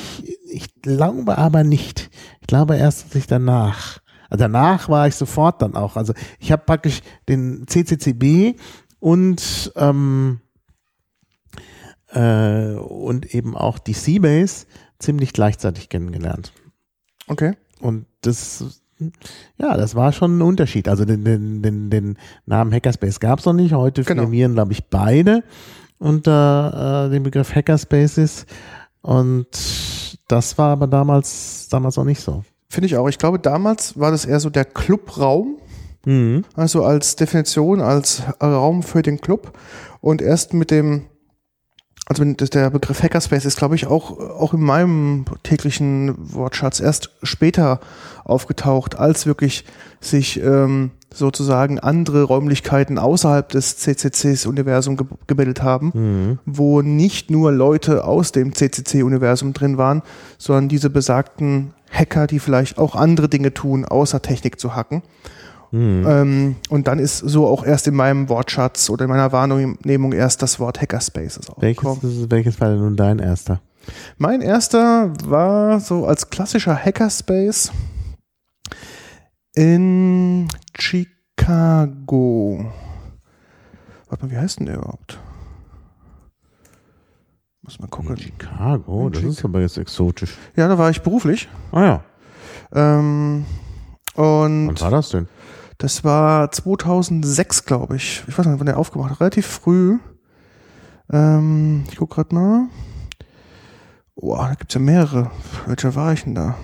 ich 0.49 0.81
glaube 0.83 1.39
aber 1.39 1.65
nicht. 1.65 2.11
Ich 2.41 2.47
glaube 2.47 2.77
erst, 2.77 3.07
dass 3.07 3.15
ich 3.15 3.27
danach. 3.27 3.99
Also 4.29 4.45
danach 4.45 4.89
war 4.89 5.09
ich 5.09 5.17
sofort 5.17 5.61
dann 5.61 5.75
auch. 5.75 5.97
Also 5.97 6.15
ich 6.39 6.53
habe 6.53 6.63
praktisch 6.65 7.01
den 7.29 7.67
CCCB 7.67 8.59
und 9.01 9.73
ähm, 9.75 10.41
äh, 12.13 12.75
und 12.75 13.35
eben 13.35 13.57
auch 13.57 13.79
die 13.79 13.93
Seabase 13.93 14.67
ziemlich 14.99 15.33
gleichzeitig 15.33 15.89
kennengelernt. 15.89 16.53
Okay. 17.27 17.57
Und 17.81 18.07
das, 18.21 18.83
ja, 19.59 19.77
das 19.77 19.95
war 19.95 20.13
schon 20.13 20.39
ein 20.39 20.43
Unterschied. 20.43 20.89
Also 20.89 21.05
den, 21.05 21.25
den, 21.25 21.63
den, 21.63 21.91
den 21.91 22.19
Namen 22.47 22.73
Hackerspace 22.73 23.21
gab 23.21 23.39
es 23.41 23.45
noch 23.47 23.53
nicht. 23.53 23.73
Heute 23.75 24.05
Genau. 24.05 24.23
firmieren, 24.23 24.55
glaube 24.55 24.73
ich, 24.73 24.85
beide 24.89 25.43
unter 25.99 27.07
äh, 27.07 27.11
dem 27.11 27.23
Begriff 27.23 27.55
Hackerspaces. 27.55 28.47
Und 29.03 29.47
das 30.29 30.59
war 30.59 30.71
aber 30.71 30.87
damals, 30.87 31.69
damals 31.71 31.99
auch 31.99 32.05
nicht 32.05 32.21
so. 32.21 32.45
Finde 32.69 32.87
ich 32.87 32.97
auch. 32.97 33.09
Ich 33.09 33.19
glaube, 33.19 33.39
damals 33.39 33.99
war 33.99 34.11
das 34.11 34.25
eher 34.25 34.41
so 34.41 34.51
der 34.51 34.65
Clubraum, 34.65 35.57
Mhm. 36.07 36.45
also 36.55 36.83
als 36.83 37.15
Definition, 37.17 37.83
als 37.83 38.23
Raum 38.43 38.83
für 38.83 39.03
den 39.03 39.21
Club. 39.21 39.53
Und 40.01 40.23
erst 40.23 40.55
mit 40.55 40.71
dem, 40.71 41.03
also 42.11 42.25
der 42.25 42.71
Begriff 42.71 43.05
Hackerspace 43.05 43.45
ist, 43.45 43.57
glaube 43.57 43.77
ich, 43.77 43.87
auch, 43.87 44.19
auch 44.19 44.53
in 44.53 44.61
meinem 44.63 45.25
täglichen 45.45 46.17
Wortschatz 46.19 46.81
erst 46.81 47.11
später 47.23 47.79
aufgetaucht, 48.25 48.99
als 48.99 49.27
wirklich 49.27 49.65
sich 50.01 50.43
ähm, 50.43 50.91
sozusagen 51.15 51.79
andere 51.79 52.25
Räumlichkeiten 52.25 52.99
außerhalb 52.99 53.49
des 53.51 53.77
CCCs-Universum 53.77 54.97
ge 54.97 55.07
gebildet 55.29 55.63
haben, 55.63 55.93
Mhm. 55.95 56.39
wo 56.47 56.83
nicht 56.83 57.31
nur 57.31 57.53
Leute 57.53 58.05
aus 58.05 58.33
dem 58.33 58.55
CCC-Universum 58.57 59.53
drin 59.53 59.79
waren, 59.79 60.03
sondern 60.37 60.69
diese 60.69 60.91
besagten 60.91 61.75
Hacker, 61.93 62.27
die 62.27 62.41
vielleicht 62.41 62.79
auch 62.79 62.97
andere 62.97 63.29
Dinge 63.29 63.55
tun, 63.55 63.85
außer 63.85 64.21
Technik 64.21 64.59
zu 64.59 64.75
hacken. 64.75 65.03
Mhm. 65.73 66.05
Ähm, 66.09 66.57
und 66.69 66.89
dann 66.89 66.99
ist 66.99 67.19
so 67.19 67.47
auch 67.47 67.65
erst 67.65 67.87
in 67.87 67.95
meinem 67.95 68.29
Wortschatz 68.29 68.91
oder 68.91 69.05
in 69.05 69.11
meiner 69.11 69.31
Wahrnehmung 69.33 70.13
erst 70.13 70.43
das 70.43 70.59
Wort 70.59 70.81
Hackerspaces 70.81 71.49
aufgekommen. 71.49 72.03
Welches, 72.03 72.31
welches 72.31 72.61
war 72.61 72.71
denn 72.71 72.81
nun 72.81 72.97
dein 72.97 73.19
erster? 73.21 73.61
Mein 74.19 74.41
erster 74.43 75.13
war 75.25 75.81
so 75.81 76.07
als 76.07 76.29
klassischer 76.31 76.77
Hackerspace 76.77 77.73
in 79.55 80.49
Chicago. 80.79 82.67
Warte 84.09 84.27
mal, 84.27 84.33
wie 84.33 84.37
heißt 84.39 84.59
denn 84.61 84.67
der 84.67 84.77
überhaupt? 84.77 85.19
Muss 87.63 87.79
mal 87.79 87.87
gucken. 87.89 88.17
Chicago, 88.17 89.07
In 89.07 89.13
das 89.13 89.23
ist 89.23 89.45
aber 89.45 89.61
jetzt 89.61 89.79
exotisch. 89.79 90.37
Ja, 90.57 90.67
da 90.69 90.79
war 90.79 90.91
ich 90.91 91.03
beruflich. 91.03 91.49
Ah 91.73 91.85
ja, 91.85 92.05
Ähm, 92.73 93.45
und 94.15 94.69
wann 94.69 94.81
war 94.81 94.91
das 94.91 95.11
denn? 95.11 95.29
Das 95.81 96.05
war 96.05 96.53
2006, 96.53 97.65
glaube 97.65 97.97
ich. 97.97 98.23
Ich 98.29 98.39
weiß 98.39 98.45
nicht, 98.45 98.59
wann 98.59 98.67
der 98.67 98.79
aufgemacht 98.79 99.13
hat. 99.13 99.21
Relativ 99.21 99.47
früh. 99.47 99.99
Ähm, 101.11 101.85
ich 101.91 101.97
guck 101.97 102.11
gerade 102.11 102.35
mal. 102.35 102.69
Boah, 104.15 104.49
da 104.49 104.55
gibt's 104.57 104.75
ja 104.75 104.81
mehrere. 104.81 105.31
Welcher 105.67 105.95
war 105.95 106.13
ich 106.13 106.25
denn 106.25 106.35
da? 106.35 106.57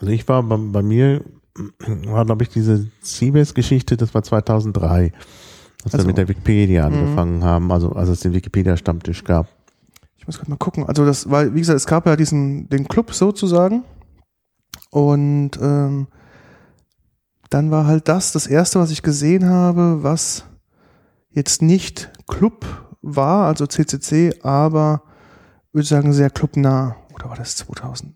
Also 0.00 0.12
ich 0.12 0.28
war 0.28 0.42
bei, 0.42 0.58
bei 0.58 0.82
mir, 0.82 1.24
war 1.86 2.26
glaube 2.26 2.42
ich 2.42 2.50
diese 2.50 2.90
Seabase-Geschichte, 3.00 3.96
das 3.96 4.12
war 4.12 4.22
2003, 4.22 5.12
als 5.82 5.92
wir 5.92 5.94
Also, 5.94 6.06
mit 6.06 6.18
der 6.18 6.28
Wikipedia 6.28 6.90
mhm. 6.90 6.96
angefangen 6.96 7.42
haben, 7.42 7.72
also 7.72 7.92
als 7.92 8.10
es 8.10 8.20
den 8.20 8.34
Wikipedia-Stammtisch 8.34 9.24
gab. 9.24 9.48
Ich 10.18 10.26
muss 10.26 10.36
gerade 10.36 10.50
mal 10.50 10.58
gucken. 10.58 10.84
Also 10.84 11.06
das 11.06 11.30
war, 11.30 11.54
wie 11.54 11.60
gesagt, 11.60 11.78
es 11.78 11.86
gab 11.86 12.04
ja 12.04 12.16
diesen, 12.16 12.68
den 12.68 12.86
Club 12.86 13.14
sozusagen. 13.14 13.82
Und 14.90 15.52
ähm, 15.62 16.08
dann 17.50 17.70
war 17.70 17.86
halt 17.86 18.08
das 18.08 18.32
das 18.32 18.46
erste, 18.46 18.78
was 18.80 18.90
ich 18.90 19.02
gesehen 19.02 19.48
habe, 19.48 20.02
was 20.02 20.44
jetzt 21.30 21.62
nicht 21.62 22.10
Club 22.26 22.64
war, 23.02 23.46
also 23.46 23.66
CCC, 23.66 24.34
aber 24.42 25.02
würde 25.72 25.82
ich 25.84 25.88
sagen 25.88 26.12
sehr 26.12 26.30
clubnah. 26.30 26.96
Oder 27.14 27.28
war 27.28 27.36
das 27.36 27.56
2000? 27.56 28.14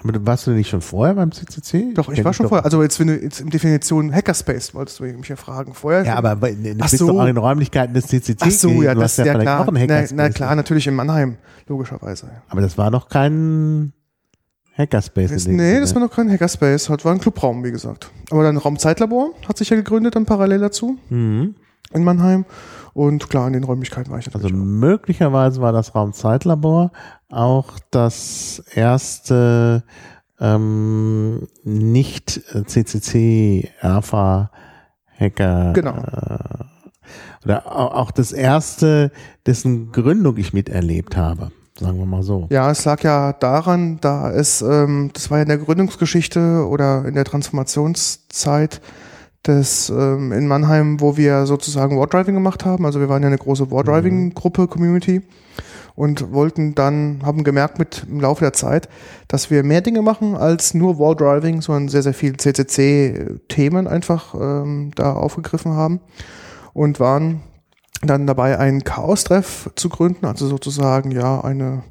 Aber 0.00 0.12
du- 0.12 0.24
warst 0.26 0.46
du 0.46 0.52
nicht 0.52 0.68
schon 0.68 0.80
vorher 0.80 1.14
beim 1.16 1.32
CCC? 1.32 1.92
Doch, 1.94 2.08
ich 2.08 2.16
kenn 2.16 2.24
war 2.24 2.32
schon 2.32 2.44
doch. 2.44 2.50
vorher. 2.50 2.64
Also 2.64 2.82
jetzt, 2.82 3.00
wenn 3.00 3.08
du 3.08 3.20
jetzt 3.20 3.40
in 3.40 3.50
Definition 3.50 4.14
Hackerspace 4.14 4.72
wolltest 4.74 5.00
du 5.00 5.04
mich 5.04 5.28
ja 5.28 5.34
fragen. 5.36 5.74
Vorher. 5.74 6.04
Ja, 6.04 6.14
aber 6.14 6.36
du 6.36 6.46
Ach 6.78 6.82
bist 6.82 6.98
so. 6.98 7.08
doch 7.08 7.16
auch 7.16 7.20
in 7.22 7.26
den 7.26 7.36
Räumlichkeiten 7.38 7.94
des 7.94 8.06
CCC 8.06 8.36
Ach 8.40 8.50
so, 8.50 8.82
ja, 8.82 8.94
das 8.94 9.18
hast 9.18 9.18
ja, 9.18 9.26
ja 9.26 9.38
klar. 9.40 9.60
auch 9.66 9.72
Na, 9.72 9.80
Hackerspace. 9.80 10.12
na 10.16 10.28
klar, 10.30 10.54
natürlich 10.54 10.86
in 10.86 10.94
Mannheim, 10.94 11.36
logischerweise. 11.66 12.30
Aber 12.48 12.60
das 12.60 12.78
war 12.78 12.92
doch 12.92 13.08
kein 13.08 13.92
Hackerspace. 14.78 15.32
Das, 15.32 15.44
dem 15.44 15.56
nee, 15.56 15.80
das 15.80 15.90
Sinne. 15.90 16.00
war 16.00 16.08
noch 16.08 16.14
kein 16.14 16.30
Hackerspace, 16.30 16.86
das 16.86 17.04
war 17.04 17.12
ein 17.12 17.20
Clubraum, 17.20 17.64
wie 17.64 17.72
gesagt. 17.72 18.10
Aber 18.30 18.44
dann 18.44 18.56
Raumzeitlabor 18.56 19.32
hat 19.48 19.58
sich 19.58 19.70
ja 19.70 19.76
gegründet, 19.76 20.14
dann 20.14 20.24
parallel 20.24 20.60
dazu 20.60 20.98
mhm. 21.10 21.56
in 21.92 22.04
Mannheim. 22.04 22.44
Und 22.94 23.28
klar, 23.28 23.46
in 23.46 23.52
den 23.52 23.64
Räumlichkeiten 23.64 24.10
war 24.10 24.18
ich 24.18 24.26
Also 24.26 24.38
natürlich 24.38 24.60
auch. 24.60 24.64
möglicherweise 24.64 25.60
war 25.60 25.72
das 25.72 25.94
Raumzeitlabor 25.94 26.92
auch 27.28 27.78
das 27.90 28.62
erste 28.74 29.82
ähm, 30.40 31.46
nicht 31.64 32.40
CCC 32.66 33.70
Alpha 33.80 34.50
Hacker. 35.18 35.72
Genau. 35.74 35.96
Äh, 35.96 36.64
oder 37.44 37.66
auch 37.66 38.10
das 38.10 38.32
erste, 38.32 39.10
dessen 39.46 39.92
Gründung 39.92 40.36
ich 40.36 40.52
miterlebt 40.52 41.16
habe. 41.16 41.50
Sagen 41.78 41.98
wir 41.98 42.06
mal 42.06 42.22
so. 42.22 42.46
Ja, 42.50 42.70
es 42.70 42.84
lag 42.84 43.02
ja 43.02 43.32
daran, 43.32 43.98
da 44.00 44.32
es, 44.32 44.62
ähm, 44.62 45.10
das 45.12 45.30
war 45.30 45.38
ja 45.38 45.42
in 45.42 45.48
der 45.48 45.58
Gründungsgeschichte 45.58 46.66
oder 46.68 47.04
in 47.04 47.14
der 47.14 47.24
Transformationszeit 47.24 48.80
des 49.46 49.88
ähm, 49.88 50.32
in 50.32 50.48
Mannheim, 50.48 51.00
wo 51.00 51.16
wir 51.16 51.46
sozusagen 51.46 51.98
Wardriving 51.98 52.34
gemacht 52.34 52.64
haben. 52.64 52.84
Also 52.84 53.00
wir 53.00 53.08
waren 53.08 53.22
ja 53.22 53.28
eine 53.28 53.38
große 53.38 53.70
Wardriving-Gruppe, 53.70 54.66
Community 54.66 55.22
und 55.98 56.32
wollten 56.32 56.76
dann, 56.76 57.22
haben 57.24 57.42
gemerkt 57.42 57.80
mit 57.80 58.06
im 58.08 58.20
Laufe 58.20 58.44
der 58.44 58.52
Zeit, 58.52 58.88
dass 59.26 59.50
wir 59.50 59.64
mehr 59.64 59.80
Dinge 59.80 60.00
machen 60.00 60.36
als 60.36 60.72
nur 60.72 60.98
Wall-Driving, 60.98 61.60
sondern 61.60 61.88
sehr, 61.88 62.04
sehr 62.04 62.14
viel 62.14 62.36
CCC-Themen 62.36 63.88
einfach 63.88 64.32
ähm, 64.34 64.92
da 64.94 65.12
aufgegriffen 65.12 65.72
haben 65.72 65.98
und 66.72 67.00
waren 67.00 67.40
dann 68.02 68.26
dabei, 68.26 68.58
einen 68.58 68.84
Chaos-Treff 68.84 69.70
zu 69.74 69.88
gründen, 69.88 70.26
also 70.26 70.46
sozusagen 70.46 71.10
ja 71.10 71.40
eine, 71.40 71.82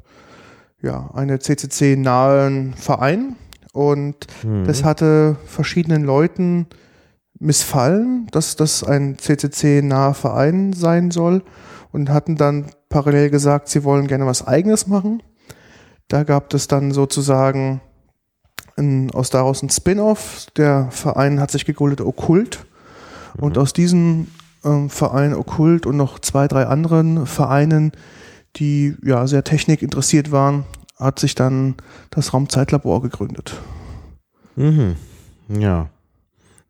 ja, 0.80 1.10
eine 1.14 1.38
CCC-nahen 1.38 2.74
Verein. 2.74 3.36
Und 3.72 4.26
mhm. 4.42 4.64
das 4.64 4.84
hatte 4.84 5.36
verschiedenen 5.46 6.04
Leuten 6.04 6.66
missfallen, 7.38 8.26
dass 8.32 8.56
das 8.56 8.82
ein 8.82 9.18
CCC-naher 9.18 10.14
Verein 10.14 10.72
sein 10.72 11.10
soll 11.10 11.42
und 11.92 12.10
hatten 12.10 12.36
dann 12.36 12.70
parallel 12.88 13.30
gesagt, 13.30 13.68
sie 13.68 13.84
wollen 13.84 14.06
gerne 14.06 14.26
was 14.26 14.46
eigenes 14.46 14.86
machen. 14.86 15.22
Da 16.08 16.24
gab 16.24 16.52
es 16.54 16.68
dann 16.68 16.90
sozusagen 16.92 17.80
ein, 18.76 19.10
aus 19.10 19.30
daraus 19.30 19.62
ein 19.62 19.70
Spin-off. 19.70 20.46
Der 20.56 20.90
Verein 20.90 21.40
hat 21.40 21.50
sich 21.50 21.64
gegründet 21.64 22.00
Okkult. 22.00 22.66
Mhm. 23.36 23.44
Und 23.44 23.58
aus 23.58 23.72
diesem 23.72 24.28
ähm, 24.64 24.90
Verein 24.90 25.34
Okkult 25.34 25.86
und 25.86 25.96
noch 25.96 26.18
zwei, 26.18 26.48
drei 26.48 26.66
anderen 26.66 27.26
Vereinen, 27.26 27.92
die 28.56 28.96
ja 29.02 29.26
sehr 29.26 29.44
technikinteressiert 29.44 30.32
waren, 30.32 30.64
hat 30.98 31.18
sich 31.18 31.34
dann 31.34 31.76
das 32.10 32.32
Raumzeitlabor 32.34 33.02
gegründet. 33.02 33.56
Mhm. 34.56 34.96
Ja. 35.48 35.90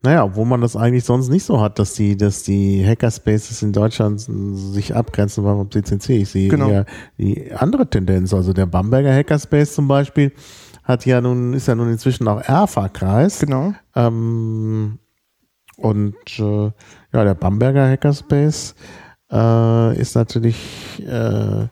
Naja, 0.01 0.23
obwohl 0.23 0.45
man 0.45 0.61
das 0.61 0.77
eigentlich 0.77 1.03
sonst 1.03 1.27
nicht 1.27 1.43
so 1.43 1.59
hat, 1.59 1.77
dass 1.77 1.93
die, 1.93 2.15
dass 2.15 2.43
die 2.43 2.85
Hackerspaces 2.85 3.61
in 3.63 3.73
Deutschland 3.73 4.21
sich 4.21 4.95
abgrenzen 4.95 5.43
vom 5.43 5.69
CCC. 5.69 6.21
Ich 6.21 6.29
sehe 6.29 6.47
genau. 6.47 6.69
ja 6.69 6.85
die 7.17 7.51
andere 7.51 7.89
Tendenz. 7.89 8.33
Also 8.33 8.53
der 8.53 8.65
Bamberger 8.65 9.13
Hackerspace 9.13 9.73
zum 9.73 9.89
Beispiel 9.89 10.31
hat 10.85 11.05
ja 11.05 11.19
nun, 11.19 11.53
ist 11.53 11.67
ja 11.67 11.75
nun 11.75 11.89
inzwischen 11.91 12.29
auch 12.29 12.41
ERFA-Kreis. 12.41 13.39
Genau. 13.39 13.73
Ähm, 13.93 14.99
und 15.75 16.15
äh, 16.39 16.71
ja, 17.13 17.23
der 17.23 17.35
Bamberger 17.35 17.89
Hackerspace 17.89 18.75
äh, 19.31 19.99
ist 19.99 20.15
natürlich 20.15 21.03
äh, 21.05 21.67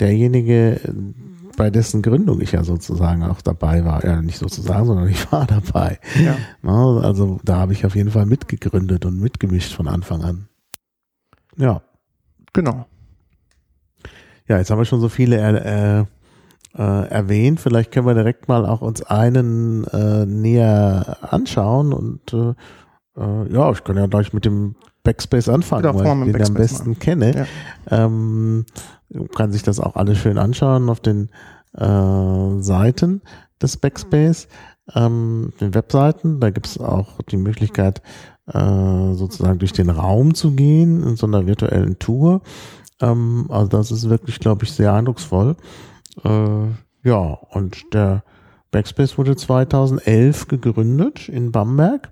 derjenige, 0.00 0.80
bei 1.56 1.70
dessen 1.70 2.02
Gründung 2.02 2.40
ich 2.40 2.52
ja 2.52 2.62
sozusagen 2.62 3.24
auch 3.24 3.42
dabei 3.42 3.84
war. 3.84 4.04
Ja, 4.04 4.22
nicht 4.22 4.38
sozusagen, 4.38 4.86
sondern 4.86 5.08
ich 5.08 5.30
war 5.32 5.46
dabei. 5.46 5.98
Ja. 6.22 6.36
Also 6.62 7.40
da 7.44 7.56
habe 7.56 7.72
ich 7.72 7.84
auf 7.84 7.96
jeden 7.96 8.12
Fall 8.12 8.26
mitgegründet 8.26 9.04
und 9.04 9.20
mitgemischt 9.20 9.74
von 9.74 9.88
Anfang 9.88 10.22
an. 10.22 10.48
Ja. 11.56 11.82
Genau. 12.52 12.86
Ja, 14.46 14.58
jetzt 14.58 14.70
haben 14.70 14.78
wir 14.78 14.84
schon 14.84 15.00
so 15.00 15.08
viele 15.08 15.36
äh, 15.36 16.04
äh, 16.78 17.08
erwähnt. 17.08 17.60
Vielleicht 17.60 17.92
können 17.92 18.06
wir 18.06 18.14
direkt 18.14 18.48
mal 18.48 18.64
auch 18.64 18.80
uns 18.80 19.02
einen 19.02 19.84
äh, 19.84 20.24
näher 20.26 21.18
anschauen 21.22 21.92
und 21.92 22.32
äh, 23.18 23.52
ja, 23.52 23.70
ich 23.70 23.84
kann 23.84 23.96
ja 23.96 24.06
gleich 24.06 24.32
mit 24.32 24.44
dem 24.44 24.74
Backspace 25.02 25.48
anfangen, 25.48 25.84
ja, 25.84 25.94
weil 25.94 26.28
ich 26.28 26.32
den 26.32 26.46
am 26.46 26.54
besten 26.54 26.90
machen. 26.90 26.98
kenne. 26.98 27.46
Ja. 27.90 28.04
Ähm, 28.04 28.66
kann 29.34 29.52
sich 29.52 29.62
das 29.62 29.80
auch 29.80 29.96
alles 29.96 30.18
schön 30.18 30.38
anschauen 30.38 30.90
auf 30.90 31.00
den 31.00 31.30
äh, 31.74 32.60
Seiten 32.60 33.22
des 33.62 33.76
Backspace, 33.76 34.48
ähm, 34.94 35.52
den 35.60 35.74
Webseiten. 35.74 36.40
Da 36.40 36.50
gibt 36.50 36.66
es 36.66 36.78
auch 36.78 37.22
die 37.30 37.36
Möglichkeit, 37.36 38.02
äh, 38.46 39.14
sozusagen 39.14 39.58
durch 39.58 39.72
den 39.72 39.90
Raum 39.90 40.34
zu 40.34 40.52
gehen 40.52 41.02
in 41.02 41.16
so 41.16 41.26
einer 41.26 41.46
virtuellen 41.46 41.98
Tour. 41.98 42.42
Ähm, 43.00 43.46
also 43.48 43.68
das 43.68 43.90
ist 43.90 44.08
wirklich, 44.08 44.38
glaube 44.40 44.64
ich, 44.64 44.72
sehr 44.72 44.92
eindrucksvoll. 44.92 45.56
Äh, 46.24 47.08
ja, 47.08 47.38
und 47.50 47.94
der 47.94 48.22
Backspace 48.70 49.16
wurde 49.16 49.36
2011 49.36 50.48
gegründet 50.48 51.28
in 51.28 51.52
Bamberg. 51.52 52.10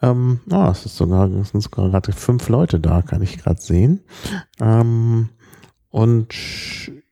Ähm, 0.00 0.40
ah, 0.50 0.70
es 0.70 0.86
ist 0.86 0.96
sogar, 0.96 1.30
es 1.30 1.50
sind 1.50 1.60
sogar 1.60 1.90
gerade 1.90 2.12
fünf 2.12 2.48
Leute 2.48 2.78
da, 2.78 3.02
kann 3.02 3.22
ich 3.22 3.38
gerade 3.38 3.60
sehen. 3.60 4.00
Ähm, 4.60 5.30
und 5.90 6.34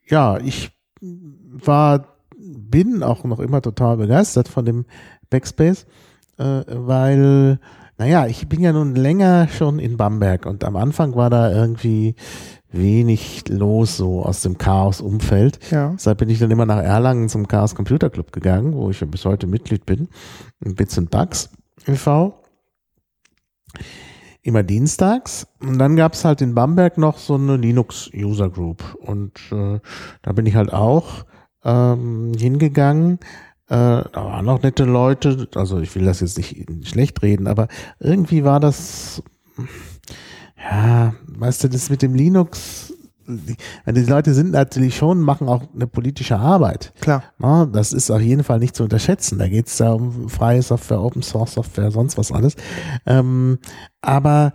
ja, 0.08 0.38
ich 0.38 0.70
war, 1.00 2.16
bin 2.36 3.02
auch 3.02 3.24
noch 3.24 3.40
immer 3.40 3.60
total 3.60 3.96
begeistert 3.96 4.48
von 4.48 4.64
dem 4.64 4.84
Backspace, 5.30 5.86
äh, 6.38 6.62
weil, 6.68 7.58
naja, 7.98 8.26
ich 8.26 8.48
bin 8.48 8.60
ja 8.60 8.72
nun 8.72 8.94
länger 8.94 9.48
schon 9.48 9.80
in 9.80 9.96
Bamberg 9.96 10.46
und 10.46 10.62
am 10.62 10.76
Anfang 10.76 11.16
war 11.16 11.30
da 11.30 11.50
irgendwie 11.50 12.14
wenig 12.70 13.48
los 13.48 13.96
so 13.96 14.22
aus 14.22 14.42
dem 14.42 14.58
Chaos-Umfeld. 14.58 15.58
Ja. 15.70 15.90
Deshalb 15.94 16.18
bin 16.18 16.28
ich 16.28 16.38
dann 16.38 16.50
immer 16.50 16.66
nach 16.66 16.82
Erlangen 16.82 17.28
zum 17.28 17.48
Chaos 17.48 17.74
Computer 17.74 18.10
Club 18.10 18.32
gegangen, 18.32 18.74
wo 18.74 18.90
ich 18.90 19.00
ja 19.00 19.06
bis 19.06 19.24
heute 19.24 19.46
Mitglied 19.46 19.86
bin, 19.86 20.08
in 20.60 20.74
Bits 20.74 20.98
and 20.98 21.10
Bugs 21.10 21.50
e.V 21.86 22.45
immer 24.42 24.62
dienstags. 24.62 25.46
Und 25.60 25.78
dann 25.78 25.96
gab 25.96 26.14
es 26.14 26.24
halt 26.24 26.40
in 26.40 26.54
Bamberg 26.54 26.98
noch 26.98 27.18
so 27.18 27.34
eine 27.34 27.56
Linux-User 27.56 28.48
Group. 28.48 28.96
Und 29.00 29.32
äh, 29.50 29.80
da 30.22 30.32
bin 30.32 30.46
ich 30.46 30.54
halt 30.54 30.72
auch 30.72 31.24
ähm, 31.64 32.32
hingegangen. 32.38 33.18
Äh, 33.68 34.04
da 34.12 34.12
waren 34.14 34.48
auch 34.48 34.62
nette 34.62 34.84
Leute. 34.84 35.48
Also 35.56 35.80
ich 35.80 35.94
will 35.96 36.04
das 36.04 36.20
jetzt 36.20 36.38
nicht 36.38 36.66
schlecht 36.86 37.22
reden, 37.22 37.48
aber 37.48 37.66
irgendwie 37.98 38.44
war 38.44 38.60
das, 38.60 39.22
ja, 40.56 41.14
weißt 41.26 41.64
du, 41.64 41.68
das 41.68 41.90
mit 41.90 42.02
dem 42.02 42.14
Linux 42.14 42.94
die, 43.26 43.56
die 43.86 44.00
Leute 44.04 44.34
sind 44.34 44.52
natürlich 44.52 44.96
schon, 44.96 45.20
machen 45.20 45.48
auch 45.48 45.62
eine 45.74 45.86
politische 45.86 46.38
Arbeit. 46.38 46.92
Klar. 47.00 47.22
Na, 47.38 47.66
das 47.66 47.92
ist 47.92 48.10
auf 48.10 48.20
jeden 48.20 48.44
Fall 48.44 48.58
nicht 48.58 48.76
zu 48.76 48.84
unterschätzen. 48.84 49.38
Da 49.38 49.48
geht 49.48 49.66
es 49.66 49.76
da 49.76 49.92
um 49.92 50.28
freie 50.28 50.62
Software, 50.62 51.02
Open 51.02 51.22
Source 51.22 51.54
Software, 51.54 51.90
sonst 51.90 52.18
was 52.18 52.32
alles. 52.32 52.54
Ähm, 53.06 53.58
aber 54.00 54.52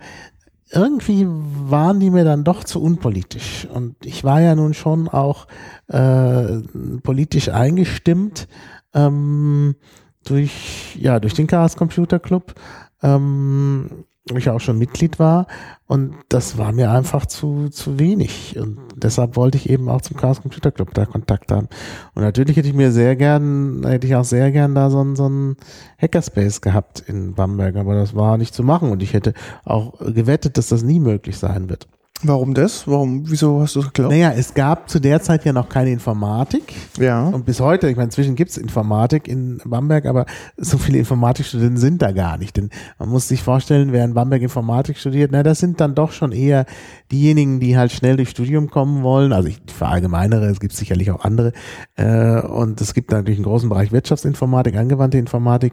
irgendwie 0.70 1.26
waren 1.28 2.00
die 2.00 2.10
mir 2.10 2.24
dann 2.24 2.44
doch 2.44 2.64
zu 2.64 2.82
unpolitisch. 2.82 3.68
Und 3.72 3.94
ich 4.04 4.24
war 4.24 4.40
ja 4.40 4.54
nun 4.54 4.74
schon 4.74 5.08
auch 5.08 5.46
äh, 5.88 6.60
politisch 7.02 7.50
eingestimmt 7.50 8.48
ähm, 8.94 9.76
durch, 10.24 10.96
ja, 10.98 11.20
durch 11.20 11.34
den 11.34 11.46
Chaos 11.46 11.76
Computer 11.76 12.18
Club. 12.18 12.54
Ähm, 13.02 14.04
ich 14.36 14.50
auch 14.50 14.60
schon 14.60 14.78
Mitglied 14.78 15.18
war. 15.18 15.46
Und 15.86 16.14
das 16.28 16.56
war 16.56 16.72
mir 16.72 16.90
einfach 16.90 17.26
zu, 17.26 17.68
zu 17.68 17.98
wenig. 17.98 18.56
Und 18.58 18.78
deshalb 18.96 19.36
wollte 19.36 19.58
ich 19.58 19.68
eben 19.68 19.88
auch 19.88 20.00
zum 20.00 20.16
Chaos 20.16 20.40
Computer 20.40 20.70
Club 20.70 20.94
da 20.94 21.04
Kontakt 21.06 21.50
haben. 21.52 21.68
Und 22.14 22.22
natürlich 22.22 22.56
hätte 22.56 22.68
ich 22.68 22.74
mir 22.74 22.92
sehr 22.92 23.16
gern, 23.16 23.82
hätte 23.84 24.06
ich 24.06 24.14
auch 24.14 24.24
sehr 24.24 24.52
gern 24.52 24.74
da 24.74 24.90
so 24.90 25.02
ein, 25.02 25.16
so 25.16 25.28
ein 25.28 25.56
Hackerspace 26.00 26.60
gehabt 26.60 27.00
in 27.00 27.34
Bamberg, 27.34 27.76
aber 27.76 27.94
das 27.94 28.14
war 28.14 28.38
nicht 28.38 28.54
zu 28.54 28.62
machen. 28.62 28.90
Und 28.90 29.02
ich 29.02 29.12
hätte 29.12 29.34
auch 29.64 29.98
gewettet, 29.98 30.56
dass 30.56 30.68
das 30.68 30.82
nie 30.82 31.00
möglich 31.00 31.38
sein 31.38 31.68
wird. 31.68 31.88
Warum 32.24 32.54
das? 32.54 32.86
Warum, 32.86 33.28
wieso 33.28 33.60
hast 33.60 33.74
du 33.74 33.80
das 33.80 33.92
geglaubt? 33.92 34.14
Naja, 34.14 34.32
es 34.32 34.54
gab 34.54 34.88
zu 34.88 35.00
der 35.00 35.20
Zeit 35.22 35.44
ja 35.44 35.52
noch 35.52 35.68
keine 35.68 35.90
Informatik. 35.90 36.72
Ja. 36.98 37.26
Und 37.26 37.44
bis 37.44 37.60
heute, 37.60 37.88
ich 37.88 37.96
meine, 37.96 38.06
inzwischen 38.06 38.36
gibt 38.36 38.52
es 38.52 38.56
Informatik 38.56 39.26
in 39.26 39.60
Bamberg, 39.64 40.06
aber 40.06 40.26
so 40.56 40.78
viele 40.78 40.98
Informatikstudenten 40.98 41.78
sind 41.78 42.00
da 42.00 42.12
gar 42.12 42.38
nicht. 42.38 42.56
Denn 42.56 42.70
man 42.98 43.08
muss 43.08 43.26
sich 43.26 43.42
vorstellen, 43.42 43.92
wer 43.92 44.04
in 44.04 44.14
Bamberg 44.14 44.42
Informatik 44.42 44.98
studiert, 44.98 45.30
na, 45.32 45.42
das 45.42 45.58
sind 45.58 45.80
dann 45.80 45.96
doch 45.96 46.12
schon 46.12 46.30
eher 46.30 46.64
diejenigen, 47.10 47.58
die 47.58 47.76
halt 47.76 47.90
schnell 47.90 48.16
durchs 48.16 48.30
Studium 48.30 48.70
kommen 48.70 49.02
wollen. 49.02 49.32
Also 49.32 49.48
ich 49.48 49.60
verallgemeinere, 49.66 50.46
es 50.46 50.60
gibt 50.60 50.74
sicherlich 50.74 51.10
auch 51.10 51.24
andere. 51.24 51.52
Äh, 51.96 52.40
und 52.40 52.80
es 52.80 52.94
gibt 52.94 53.10
natürlich 53.10 53.38
einen 53.38 53.46
großen 53.46 53.68
Bereich 53.68 53.90
Wirtschaftsinformatik, 53.90 54.76
angewandte 54.76 55.18
Informatik. 55.18 55.72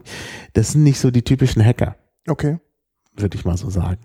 Das 0.54 0.72
sind 0.72 0.82
nicht 0.82 0.98
so 0.98 1.12
die 1.12 1.22
typischen 1.22 1.64
Hacker. 1.64 1.94
Okay. 2.26 2.58
Würde 3.16 3.36
ich 3.36 3.44
mal 3.44 3.56
so 3.56 3.70
sagen. 3.70 3.98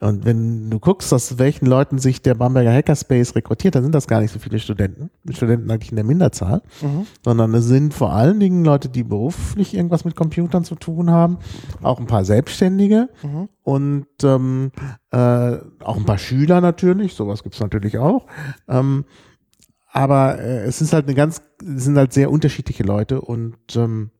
Und 0.00 0.24
wenn 0.24 0.70
du 0.70 0.78
guckst, 0.78 1.12
aus 1.12 1.38
welchen 1.38 1.66
Leuten 1.66 1.98
sich 1.98 2.22
der 2.22 2.34
Bamberger 2.34 2.72
Hackerspace 2.72 3.36
rekrutiert, 3.36 3.74
dann 3.74 3.82
sind 3.82 3.94
das 3.94 4.06
gar 4.06 4.22
nicht 4.22 4.32
so 4.32 4.38
viele 4.38 4.58
Studenten. 4.58 5.10
Studenten 5.30 5.70
eigentlich 5.70 5.90
in 5.90 5.96
der 5.96 6.06
Minderzahl, 6.06 6.62
mhm. 6.80 7.06
sondern 7.22 7.52
es 7.52 7.66
sind 7.66 7.92
vor 7.92 8.14
allen 8.14 8.40
Dingen 8.40 8.64
Leute, 8.64 8.88
die 8.88 9.04
beruflich 9.04 9.74
irgendwas 9.74 10.06
mit 10.06 10.16
Computern 10.16 10.64
zu 10.64 10.74
tun 10.74 11.10
haben, 11.10 11.36
auch 11.82 12.00
ein 12.00 12.06
paar 12.06 12.24
Selbstständige 12.24 13.10
mhm. 13.22 13.50
und 13.62 14.06
ähm, 14.22 14.72
äh, 15.10 15.58
auch 15.84 15.98
ein 15.98 16.06
paar 16.06 16.18
Schüler 16.18 16.62
natürlich, 16.62 17.12
sowas 17.12 17.42
gibt's 17.42 17.60
natürlich 17.60 17.98
auch. 17.98 18.26
Ähm, 18.68 19.04
aber 19.92 20.38
äh, 20.38 20.62
es 20.62 20.80
ist 20.80 20.94
halt 20.94 21.06
eine 21.06 21.14
ganz, 21.14 21.42
es 21.62 21.84
sind 21.84 21.98
halt 21.98 22.14
sehr 22.14 22.30
unterschiedliche 22.30 22.84
Leute 22.84 23.20
und 23.20 23.58
ähm, 23.76 24.10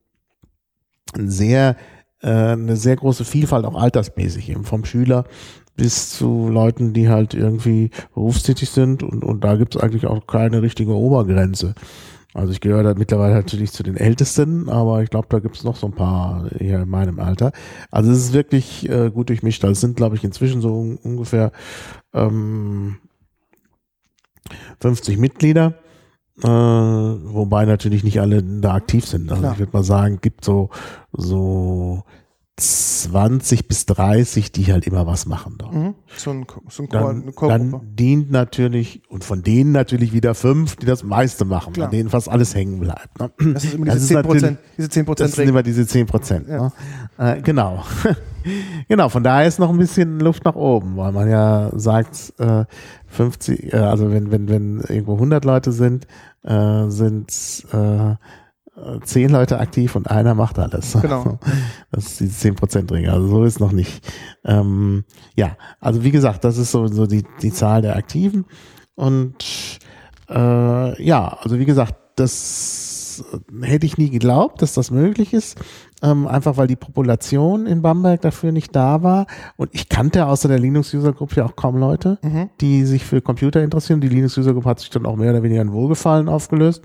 sehr 1.17 1.77
äh, 2.23 2.29
eine 2.29 2.77
sehr 2.77 2.97
große 2.97 3.25
Vielfalt 3.25 3.65
auch 3.65 3.81
altersmäßig 3.81 4.51
eben 4.51 4.65
vom 4.65 4.85
Schüler 4.85 5.25
bis 5.81 6.11
zu 6.11 6.51
Leuten, 6.51 6.93
die 6.93 7.09
halt 7.09 7.33
irgendwie 7.33 7.89
berufstätig 8.15 8.69
sind 8.69 9.03
und, 9.03 9.25
und 9.25 9.43
da 9.43 9.57
gibt 9.57 9.75
es 9.75 9.81
eigentlich 9.81 10.07
auch 10.07 10.27
keine 10.27 10.61
richtige 10.61 10.95
Obergrenze. 10.95 11.75
Also 12.35 12.53
ich 12.53 12.61
gehöre 12.61 12.83
da 12.83 12.95
mittlerweile 12.95 13.35
natürlich 13.35 13.73
zu 13.73 13.83
den 13.83 13.97
Ältesten, 13.97 14.69
aber 14.69 15.03
ich 15.03 15.09
glaube, 15.09 15.29
da 15.31 15.39
gibt 15.39 15.57
es 15.57 15.65
noch 15.65 15.77
so 15.77 15.87
ein 15.87 15.95
paar 15.95 16.51
hier 16.59 16.83
in 16.83 16.89
meinem 16.91 17.19
Alter. 17.19 17.53
Also 17.91 18.13
es 18.13 18.19
ist 18.19 18.33
wirklich 18.35 18.91
äh, 18.91 19.11
gut 19.11 19.31
durchmischt. 19.31 19.65
Also 19.65 19.73
es 19.73 19.81
sind, 19.81 19.97
glaube 19.97 20.17
ich, 20.17 20.23
inzwischen 20.23 20.61
so 20.61 20.75
un 20.75 20.99
ungefähr 20.99 21.51
ähm, 22.13 22.99
50 24.81 25.17
Mitglieder, 25.17 25.79
äh, 26.43 26.47
wobei 26.47 27.65
natürlich 27.65 28.05
nicht 28.05 28.21
alle 28.21 28.43
da 28.43 28.75
aktiv 28.75 29.07
sind. 29.07 29.31
Also 29.31 29.41
Klar. 29.41 29.53
ich 29.55 29.59
würde 29.61 29.73
mal 29.73 29.83
sagen, 29.83 30.19
gibt 30.21 30.45
so 30.45 30.69
so 31.11 32.05
20 32.57 33.69
bis 33.69 33.87
30, 33.87 34.53
die 34.53 34.71
halt 34.71 34.87
immer 34.87 35.07
was 35.07 35.25
machen 35.25 35.55
dort. 35.57 35.75
Mhm. 35.75 35.95
So 36.17 36.31
ein, 36.31 36.47
so 36.69 36.83
ein 36.83 36.89
Chor, 36.91 37.01
Dann, 37.01 37.35
Chorgruppe. 37.35 37.71
dann 37.81 37.97
dient 37.97 38.31
natürlich, 38.31 39.03
und 39.09 39.25
von 39.25 39.43
denen 39.43 39.73
natürlich 39.73 40.13
wieder 40.13 40.35
fünf, 40.35 40.77
die 40.77 40.85
das 40.85 41.03
meiste 41.03 41.47
machen, 41.47 41.73
Klar. 41.73 41.87
an 41.87 41.93
denen 41.93 42.11
fast 42.11 42.29
alles 42.29 42.55
hängen 42.55 42.81
bleibt. 42.81 43.19
Ne? 43.19 43.31
Das 43.55 43.65
ist 43.65 43.75
immer 43.75 43.87
Das 43.87 43.95
diese 43.97 44.09
10 44.09 44.23
Prozent, 44.23 44.59
diese 44.77 44.89
10 44.91 45.01
Das 45.01 45.07
Prozent 45.07 45.35
sind 45.35 45.49
immer 45.49 45.63
diese 45.63 45.87
10 45.87 46.07
Prozent. 46.07 46.49
Ja. 46.49 46.63
Ne? 47.19 47.37
Äh, 47.39 47.41
genau. 47.41 47.83
genau, 48.89 49.09
von 49.09 49.23
daher 49.23 49.49
ist 49.49 49.59
noch 49.59 49.71
ein 49.71 49.79
bisschen 49.79 50.21
Luft 50.21 50.45
nach 50.45 50.55
oben, 50.55 50.97
weil 50.99 51.13
man 51.13 51.31
ja 51.31 51.71
sagt, 51.75 52.35
äh, 52.39 52.65
50, 53.07 53.73
äh, 53.73 53.77
also 53.77 54.13
wenn, 54.13 54.31
wenn, 54.31 54.49
wenn 54.49 54.81
irgendwo 54.81 55.15
100 55.15 55.45
Leute 55.47 55.73
sind, 55.73 56.07
äh, 56.43 56.89
sind 56.89 57.33
äh, 57.73 58.15
zehn 59.05 59.31
Leute 59.31 59.59
aktiv 59.59 59.95
und 59.97 60.11
einer 60.11 60.35
macht 60.35 60.59
alles. 60.59 60.97
Genau. 61.01 61.39
Das 61.93 62.05
ist 62.07 62.21
die 62.21 62.29
10 62.29 62.55
Prozent 62.55 62.93
Regel. 62.93 63.11
Also 63.11 63.27
so 63.29 63.45
ist 63.45 63.59
noch 63.61 63.73
nicht. 63.73 64.07
Ähm, 64.45 65.05
ja, 65.35 65.57
also 65.81 66.05
wie 66.05 66.13
gesagt, 66.13 66.45
das 66.45 66.57
ist 66.57 66.71
so, 66.71 66.87
so 66.87 67.07
die, 67.07 67.25
die 67.43 67.53
Zahl 67.53 67.83
der 67.83 67.97
Aktiven. 67.97 68.45
Und 68.95 69.35
äh, 70.29 71.03
ja, 71.03 71.37
also 71.43 71.59
wie 71.59 71.65
gesagt, 71.65 71.95
das 72.17 73.25
hätte 73.61 73.87
ich 73.87 73.99
nie 73.99 74.09
geglaubt, 74.11 74.63
dass 74.63 74.75
das 74.75 74.91
möglich 74.91 75.33
ist. 75.33 75.59
Ähm, 76.03 76.27
einfach 76.29 76.57
weil 76.57 76.69
die 76.69 76.77
Population 76.77 77.67
in 77.67 77.83
Bamberg 77.83 78.21
dafür 78.23 78.53
nicht 78.53 78.75
da 78.75 79.03
war. 79.03 79.27
Und 79.57 79.71
ich 79.73 79.89
kannte 79.89 80.27
außer 80.27 80.49
der 80.49 80.59
Linux-User-Gruppe 80.59 81.37
ja 81.37 81.45
auch 81.45 81.57
kaum 81.57 81.77
Leute, 81.77 82.19
Mhm. 82.23 82.51
die 82.61 82.85
sich 82.85 83.05
für 83.05 83.21
Computer 83.21 83.63
interessieren. 83.63 84.01
Die 84.01 84.09
Linux-User-Gruppe 84.09 84.69
hat 84.69 84.81
sich 84.81 84.91
dann 84.91 85.07
auch 85.07 85.17
mehr 85.17 85.33
oder 85.33 85.43
weniger 85.43 85.61
in 85.61 85.73
Wohlgefallen 85.73 86.29
aufgelöst 86.29 86.83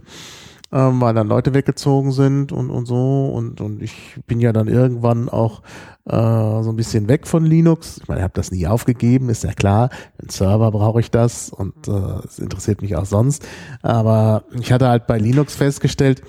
ähm, 0.75 0.99
weil 0.99 1.13
dann 1.13 1.27
Leute 1.27 1.53
weggezogen 1.53 2.11
sind 2.11 2.51
und, 2.51 2.69
und 2.69 2.85
so. 2.85 3.31
Und, 3.33 3.61
und 3.61 3.81
ich 3.81 4.19
bin 4.27 4.41
ja 4.41 4.51
dann 4.51 4.67
irgendwann 4.67 5.29
auch 5.29 5.61
äh, 6.05 6.11
so 6.11 6.69
ein 6.69 6.75
bisschen 6.75 7.07
weg 7.07 7.27
von 7.27 7.45
Linux. 7.45 7.99
Ich 8.01 8.07
meine, 8.09 8.19
ich 8.19 8.23
habe 8.23 8.33
das 8.33 8.51
nie 8.51 8.67
aufgegeben, 8.67 9.29
ist 9.29 9.45
ja 9.45 9.53
klar. 9.53 9.89
Einen 10.19 10.29
Server 10.29 10.71
brauche 10.71 10.99
ich 10.99 11.11
das 11.11 11.49
und 11.49 11.87
äh, 11.87 12.25
es 12.25 12.39
interessiert 12.39 12.81
mich 12.81 12.97
auch 12.97 13.05
sonst. 13.05 13.47
Aber 13.83 14.43
ich 14.59 14.73
hatte 14.73 14.89
halt 14.89 15.07
bei 15.07 15.17
Linux 15.17 15.55
festgestellt, 15.55 16.21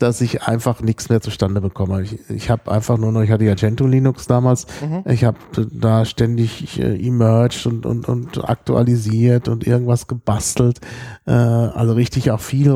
dass 0.00 0.20
ich 0.20 0.42
einfach 0.42 0.80
nichts 0.80 1.08
mehr 1.08 1.20
zustande 1.20 1.60
bekomme. 1.60 2.02
Ich, 2.02 2.18
ich 2.30 2.50
habe 2.50 2.70
einfach 2.72 2.98
nur 2.98 3.12
noch, 3.12 3.22
ich 3.22 3.30
hatte 3.30 3.44
ja 3.44 3.54
Gentoo 3.54 3.86
Linux 3.86 4.26
damals, 4.26 4.66
ich 5.04 5.24
habe 5.24 5.38
da 5.72 6.04
ständig 6.04 6.80
äh, 6.80 6.96
emerged 7.06 7.66
und, 7.66 7.86
und, 7.86 8.08
und 8.08 8.48
aktualisiert 8.48 9.48
und 9.48 9.66
irgendwas 9.66 10.06
gebastelt, 10.06 10.80
äh, 11.26 11.32
also 11.32 11.92
richtig 11.92 12.30
auch 12.30 12.40
viel 12.40 12.70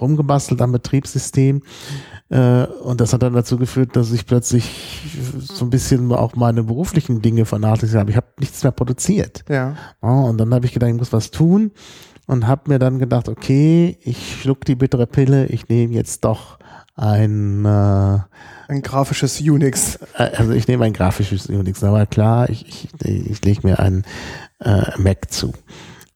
rumgebastelt 0.00 0.62
am 0.62 0.72
Betriebssystem. 0.72 1.62
Äh, 2.30 2.64
und 2.64 3.00
das 3.00 3.12
hat 3.12 3.22
dann 3.22 3.34
dazu 3.34 3.58
geführt, 3.58 3.96
dass 3.96 4.12
ich 4.12 4.24
plötzlich 4.24 5.02
so 5.42 5.64
ein 5.64 5.70
bisschen 5.70 6.12
auch 6.12 6.36
meine 6.36 6.62
beruflichen 6.62 7.20
Dinge 7.20 7.44
vernachlässigt 7.44 7.98
habe. 7.98 8.10
Ich 8.10 8.16
habe 8.16 8.28
nichts 8.38 8.62
mehr 8.62 8.72
produziert. 8.72 9.44
Ja. 9.48 9.76
Ja, 10.02 10.08
und 10.08 10.38
dann 10.38 10.54
habe 10.54 10.64
ich 10.64 10.72
gedacht, 10.72 10.90
ich 10.90 10.96
muss 10.96 11.12
was 11.12 11.30
tun 11.30 11.72
und 12.30 12.46
habe 12.46 12.70
mir 12.70 12.78
dann 12.78 13.00
gedacht, 13.00 13.28
okay, 13.28 13.98
ich 14.02 14.40
schluck 14.40 14.64
die 14.64 14.76
bittere 14.76 15.08
Pille, 15.08 15.46
ich 15.46 15.68
nehme 15.68 15.94
jetzt 15.94 16.24
doch 16.24 16.60
ein, 16.94 17.64
äh, 17.64 18.18
Ein 18.68 18.82
grafisches 18.82 19.40
Unix. 19.40 19.98
also 20.14 20.52
ich 20.52 20.68
nehme 20.68 20.84
ein 20.84 20.92
grafisches 20.92 21.46
Unix, 21.46 21.82
aber 21.82 22.06
klar, 22.06 22.48
ich, 22.48 22.68
ich, 22.68 22.88
ich 23.04 23.44
lege 23.44 23.66
mir 23.66 23.80
ein 23.80 24.04
äh, 24.60 24.96
Mac 24.96 25.32
zu. 25.32 25.52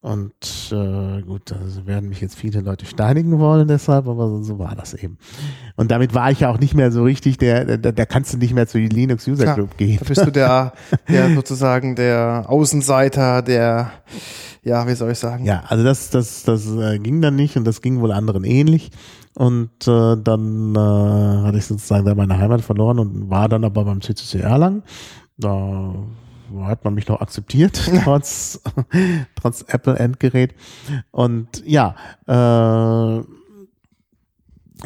Und 0.04 0.70
äh, 0.70 1.22
gut, 1.22 1.50
also 1.50 1.86
werden 1.86 2.10
mich 2.10 2.20
jetzt 2.20 2.36
viele 2.36 2.60
Leute 2.60 2.84
steinigen 2.84 3.38
wollen 3.38 3.66
deshalb, 3.68 4.06
aber 4.06 4.28
so, 4.28 4.42
so 4.42 4.58
war 4.58 4.76
das 4.76 4.92
eben. 4.92 5.16
Und 5.76 5.90
damit 5.90 6.12
war 6.12 6.30
ich 6.30 6.40
ja 6.40 6.50
auch 6.50 6.60
nicht 6.60 6.74
mehr 6.74 6.92
so 6.92 7.04
richtig, 7.04 7.38
der, 7.38 7.78
da, 7.78 7.90
da 7.90 8.04
kannst 8.04 8.34
du 8.34 8.36
nicht 8.36 8.52
mehr 8.52 8.66
zu 8.66 8.76
Linux 8.76 9.26
User 9.26 9.44
Klar, 9.44 9.56
Group 9.56 9.78
gehen. 9.78 9.96
Da 9.98 10.04
bist 10.06 10.26
du 10.26 10.30
der, 10.30 10.74
der 11.08 11.34
sozusagen 11.34 11.96
der 11.96 12.44
Außenseiter, 12.48 13.40
der, 13.40 13.92
ja, 14.62 14.86
wie 14.86 14.94
soll 14.94 15.12
ich 15.12 15.18
sagen? 15.18 15.46
Ja, 15.46 15.62
also 15.68 15.82
das, 15.82 16.10
das, 16.10 16.42
das 16.42 16.66
äh, 16.66 16.98
ging 16.98 17.22
dann 17.22 17.36
nicht 17.36 17.56
und 17.56 17.64
das 17.64 17.80
ging 17.80 18.02
wohl 18.02 18.12
anderen 18.12 18.44
ähnlich. 18.44 18.90
Und 19.34 19.88
äh, 19.88 20.16
dann 20.22 20.74
äh, 20.74 21.46
hatte 21.46 21.56
ich 21.56 21.64
sozusagen 21.64 22.04
da 22.04 22.14
meine 22.14 22.36
Heimat 22.36 22.60
verloren 22.60 22.98
und 22.98 23.30
war 23.30 23.48
dann 23.48 23.64
aber 23.64 23.86
beim 23.86 24.02
CCC 24.02 24.40
Erlangen. 24.40 24.82
Da 25.38 25.94
hat 26.62 26.84
man 26.84 26.94
mich 26.94 27.08
noch 27.08 27.20
akzeptiert, 27.20 27.90
trotz, 28.04 28.60
trotz 29.34 29.64
Apple-Endgerät. 29.68 30.54
Und 31.10 31.64
ja, 31.66 31.94
äh, 32.26 33.22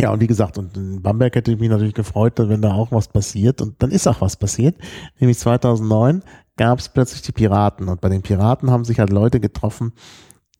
ja, 0.00 0.12
und 0.12 0.20
wie 0.20 0.26
gesagt, 0.26 0.58
und 0.58 0.76
in 0.76 1.02
Bamberg 1.02 1.34
hätte 1.34 1.50
ich 1.50 1.58
mich 1.58 1.70
natürlich 1.70 1.94
gefreut, 1.94 2.34
wenn 2.36 2.62
da 2.62 2.72
auch 2.72 2.92
was 2.92 3.08
passiert. 3.08 3.60
Und 3.60 3.82
dann 3.82 3.90
ist 3.90 4.06
auch 4.06 4.20
was 4.20 4.36
passiert. 4.36 4.76
Nämlich 5.18 5.38
2009 5.38 6.22
gab 6.56 6.78
es 6.78 6.88
plötzlich 6.88 7.22
die 7.22 7.32
Piraten. 7.32 7.88
Und 7.88 8.00
bei 8.00 8.08
den 8.08 8.22
Piraten 8.22 8.70
haben 8.70 8.84
sich 8.84 9.00
halt 9.00 9.10
Leute 9.10 9.40
getroffen, 9.40 9.92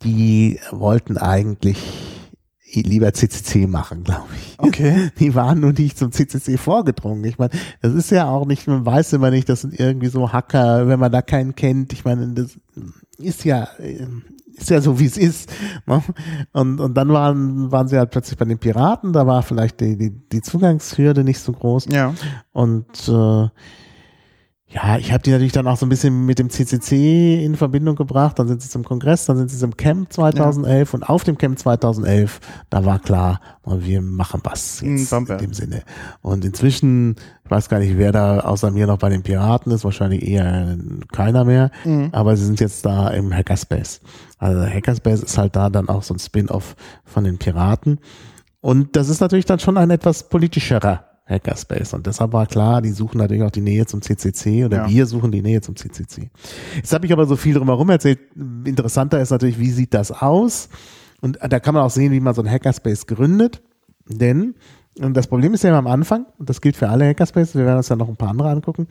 die 0.03 0.59
wollten 0.71 1.19
eigentlich 1.19 2.18
lieber 2.75 3.13
CCC 3.13 3.67
machen, 3.67 4.05
glaube 4.05 4.29
ich. 4.37 4.59
Okay. 4.59 5.11
Die 5.19 5.35
waren 5.35 5.61
nur 5.61 5.73
nicht 5.73 5.99
zum 5.99 6.13
CCC 6.13 6.59
vorgedrungen. 6.59 7.25
Ich 7.25 7.39
meine, 7.39 7.51
das 7.81 7.95
ist 7.95 8.11
ja 8.11 8.29
auch 8.29 8.47
nicht, 8.47 8.67
man 8.67 8.85
weiß 8.85 9.13
immer 9.15 9.31
nicht, 9.31 9.49
das 9.49 9.63
sind 9.63 9.79
irgendwie 9.79 10.09
so 10.09 10.33
Hacker, 10.33 10.89
wenn 10.89 11.01
man 11.01 11.13
da 11.13 11.23
keinen 11.23 11.55
kennt. 11.55 11.93
Ich 11.93 12.05
meine, 12.05 12.29
das 12.29 12.59
ist 13.19 13.45
ja, 13.45 13.69
äh, 13.79 14.07
ist 14.57 14.71
ja 14.71 14.81
so, 14.81 14.99
wie 14.99 15.07
es 15.07 15.17
ist. 15.17 15.51
Ne? 15.87 16.03
Und, 16.53 16.81
und 16.81 16.95
dann 16.95 17.09
waren, 17.11 17.71
waren 17.71 17.89
sie 17.89 17.97
halt 17.97 18.11
plötzlich 18.11 18.39
bei 18.39 18.45
den 18.45 18.59
Piraten, 18.59 19.13
da 19.13 19.27
war 19.27 19.43
vielleicht 19.43 19.81
die, 19.81 19.97
die, 19.97 20.11
die 20.11 20.43
Zugangshürde 20.43 21.25
nicht 21.25 21.41
so 21.41 21.53
groß. 21.53 21.87
Ja. 21.87 22.15
Und 22.53 23.09
äh, 23.09 23.49
ja, 24.71 24.99
ich 24.99 25.13
habe 25.13 25.23
die 25.23 25.31
natürlich 25.31 25.53
dann 25.53 25.67
auch 25.67 25.79
so 25.79 25.87
ein 25.87 25.89
bisschen 25.89 26.27
mit 26.27 26.39
dem 26.39 26.51
CCC 26.51 27.43
in 27.43 27.57
Verbindung 27.57 27.97
gebracht. 27.97 28.39
Dann 28.39 28.49
sind 28.49 28.61
sie 28.61 28.69
zum 28.69 28.85
Kongress, 28.85 29.25
dann 29.25 29.39
sind 29.39 29.51
sie 29.51 29.57
zum 29.57 29.77
Camp 29.79 30.13
2011 30.13 30.93
und 30.93 31.03
auf 31.09 31.25
dem 31.25 31.39
Camp 31.39 31.59
2011, 31.59 32.39
da 32.69 32.85
war 32.85 32.99
klar, 32.99 33.41
wir 33.65 34.03
machen 34.03 34.41
was 34.45 34.83
In 34.83 34.99
jetzt 34.99 35.11
in, 35.11 35.17
Bamberg. 35.19 35.39
dem 35.41 35.55
Sinne. 35.55 35.83
Und 36.21 36.45
inzwischen, 36.45 37.17
ich 37.45 37.51
weiß 37.51 37.71
gar 37.71 37.79
nicht, 37.79 37.97
wer 37.97 38.13
da 38.13 38.41
außer 38.41 38.71
mir 38.71 38.87
noch 38.87 38.99
bei 38.99 39.09
den 39.09 39.23
Piraten 39.23 39.73
ist, 39.73 39.85
wahrscheinlich 39.85 40.27
eher 40.29 40.77
keiner 41.13 41.45
mehr, 41.47 41.71
Mhm. 41.85 42.11
aber 42.13 42.37
sie 42.37 42.45
sind 42.45 42.61
jetzt 42.61 42.85
da 42.85 43.09
im 43.09 43.33
Hackerspace. 43.35 44.03
Also 44.39 44.63
Hackerspace 44.67 45.23
ist 45.23 45.39
halt 45.39 45.57
da 45.57 45.71
dann 45.71 45.89
auch 45.89 46.03
so 46.03 46.13
ein 46.15 46.19
Spin-off 46.19 46.77
von 47.05 47.25
den 47.25 47.39
Piraten. 47.39 48.01
Und 48.61 48.97
das 48.97 49.09
ist 49.09 49.21
natürlich 49.21 49.47
dann 49.47 49.61
schon 49.61 49.79
ein 49.79 49.89
etwas 49.91 50.29
politischerer 50.29 51.05
Hackerspace. 51.29 51.95
Und 51.95 52.07
deshalb 52.07 52.33
war 52.33 52.47
klar, 52.47 52.81
die 52.83 52.91
suchen 52.91 53.19
natürlich 53.19 53.43
auch 53.43 53.51
die 53.51 53.61
Nähe 53.61 53.87
zum 53.87 54.01
CCC 54.03 54.65
oder 54.65 54.79
Ja. 54.79 54.89
wir 54.89 55.07
suchen 55.07 55.31
die 55.31 55.43
Nähe 55.43 55.61
zum 55.61 55.77
CCC. 55.77 56.31
Jetzt 56.77 56.93
habe 56.93 57.07
ich 57.07 57.13
aber 57.13 57.27
so 57.27 57.37
viel 57.37 57.55
drumherum 57.55 57.91
erzählt. 57.91 58.19
Interessanter 58.65 59.21
ist 59.21 59.31
natürlich, 59.31 59.59
wie 59.59 59.71
sieht 59.71 59.93
das 59.95 60.11
aus? 60.11 60.69
Und 61.21 61.39
da 61.41 61.61
kann 61.61 61.75
man 61.75 61.83
auch 61.85 61.91
sehen, 61.91 62.13
wie 62.13 62.21
man 62.21 62.35
so 62.35 62.43
ein 62.43 62.51
Hackerspace 62.51 63.07
gründet. 63.07 63.63
Denn 64.09 64.55
und 65.01 65.15
das 65.17 65.27
Problem 65.29 65.55
ist 65.55 65.63
ja 65.63 65.71
immer 65.71 65.79
am 65.79 65.87
Anfang, 65.87 66.27
und 66.39 66.49
das 66.49 66.61
gilt 66.61 66.77
für 66.77 66.89
alle 66.89 67.07
Hackerspaces, 67.07 67.55
wir 67.55 67.65
werden 67.65 67.77
uns 67.77 67.89
ja 67.89 67.95
noch 67.95 68.09
ein 68.09 68.17
paar 68.17 68.31
andere 68.31 68.51
angucken, 68.51 68.89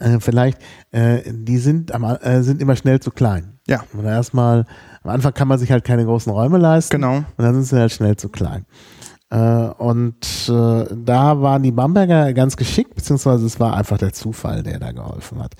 äh, 0.00 0.18
vielleicht, 0.20 0.58
äh, 0.92 1.20
die 1.26 1.58
sind, 1.58 1.92
am, 1.92 2.04
äh, 2.04 2.42
sind 2.42 2.60
immer 2.62 2.76
schnell 2.76 3.00
zu 3.00 3.10
klein. 3.10 3.58
Ja. 3.66 3.84
Und 3.92 4.04
erstmal, 4.04 4.64
am 5.02 5.10
Anfang 5.10 5.34
kann 5.34 5.48
man 5.48 5.58
sich 5.58 5.70
halt 5.72 5.84
keine 5.84 6.04
großen 6.04 6.32
Räume 6.32 6.58
leisten. 6.58 6.92
Genau. 7.00 7.16
Und 7.18 7.24
dann 7.36 7.54
sind 7.54 7.64
sie 7.64 7.76
halt 7.78 7.92
schnell 7.92 8.16
zu 8.16 8.28
klein. 8.28 8.64
Äh, 9.30 9.68
und 9.78 10.48
äh, 10.48 10.84
da 10.94 11.40
waren 11.42 11.62
die 11.62 11.72
Bamberger 11.72 12.32
ganz 12.32 12.56
geschickt, 12.56 12.94
beziehungsweise 12.94 13.46
es 13.46 13.60
war 13.60 13.76
einfach 13.76 13.98
der 13.98 14.12
Zufall, 14.12 14.62
der 14.62 14.78
da 14.78 14.92
geholfen 14.92 15.42
hat. 15.42 15.54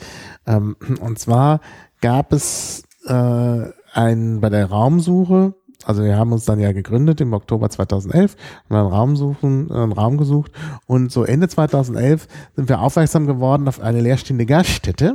Ähm, 0.47 0.77
und 1.01 1.19
zwar 1.19 1.61
gab 2.01 2.33
es 2.33 2.85
äh, 3.07 3.65
ein 3.93 4.41
bei 4.41 4.49
der 4.49 4.67
Raumsuche, 4.67 5.55
also 5.85 6.03
wir 6.03 6.17
haben 6.17 6.33
uns 6.33 6.45
dann 6.45 6.61
ja 6.61 6.73
gegründet 6.73 7.21
im 7.21 7.33
Oktober 7.33 7.71
2011, 7.71 8.37
haben 8.69 8.77
einen 8.77 8.89
Raum 8.89 9.17
suchen, 9.17 9.71
einen 9.71 9.93
Raum 9.93 10.19
gesucht 10.19 10.53
und 10.87 11.13
so 11.13 11.25
Ende 11.25 11.49
2011 11.49 12.27
sind 12.57 12.69
wir 12.69 12.81
aufmerksam 12.81 13.27
geworden 13.27 13.69
auf 13.69 13.81
eine 13.81 14.01
leerstehende 14.01 14.45
Gaststätte. 14.47 15.15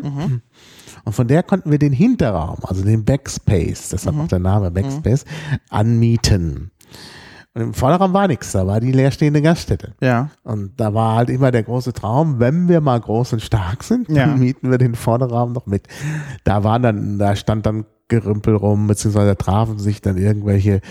Und 1.05 1.13
von 1.13 1.27
der 1.27 1.43
konnten 1.43 1.69
wir 1.69 1.79
den 1.79 1.91
Hinterraum, 1.91 2.59
also 2.63 2.83
den 2.83 3.03
Backspace, 3.03 3.89
deshalb 3.89 4.17
auch 4.17 4.27
der 4.27 4.39
Name 4.39 4.71
Backspace, 4.71 5.25
anmieten. 5.69 6.71
Und 7.55 7.61
im 7.61 7.73
Vorderraum 7.73 8.13
war 8.13 8.27
nichts, 8.27 8.51
da 8.51 8.65
war 8.65 8.79
die 8.79 8.91
leerstehende 8.91 9.41
Gaststätte. 9.41 9.93
Ja. 10.01 10.29
Und 10.43 10.71
da 10.79 10.93
war 10.93 11.15
halt 11.15 11.29
immer 11.29 11.51
der 11.51 11.61
große 11.63 11.93
Traum, 11.93 12.39
wenn 12.39 12.67
wir 12.67 12.81
mal 12.81 12.99
groß 12.99 13.33
und 13.33 13.41
stark 13.41 13.83
sind, 13.83 14.09
Ja. 14.09 14.25
dann 14.25 14.39
mieten 14.39 14.71
wir 14.71 14.77
den 14.79 14.95
Vorderraum 14.95 15.53
noch 15.53 15.67
mit. 15.67 15.87
Da 16.43 16.63
waren 16.63 16.81
dann, 16.81 17.19
da 17.19 17.35
stand 17.35 17.65
dann 17.65 17.85
Gerümpel 18.07 18.55
rum, 18.55 18.87
beziehungsweise 18.87 19.27
da 19.27 19.35
trafen 19.35 19.77
sich 19.79 20.01
dann 20.01 20.17
irgendwelche, 20.17 20.81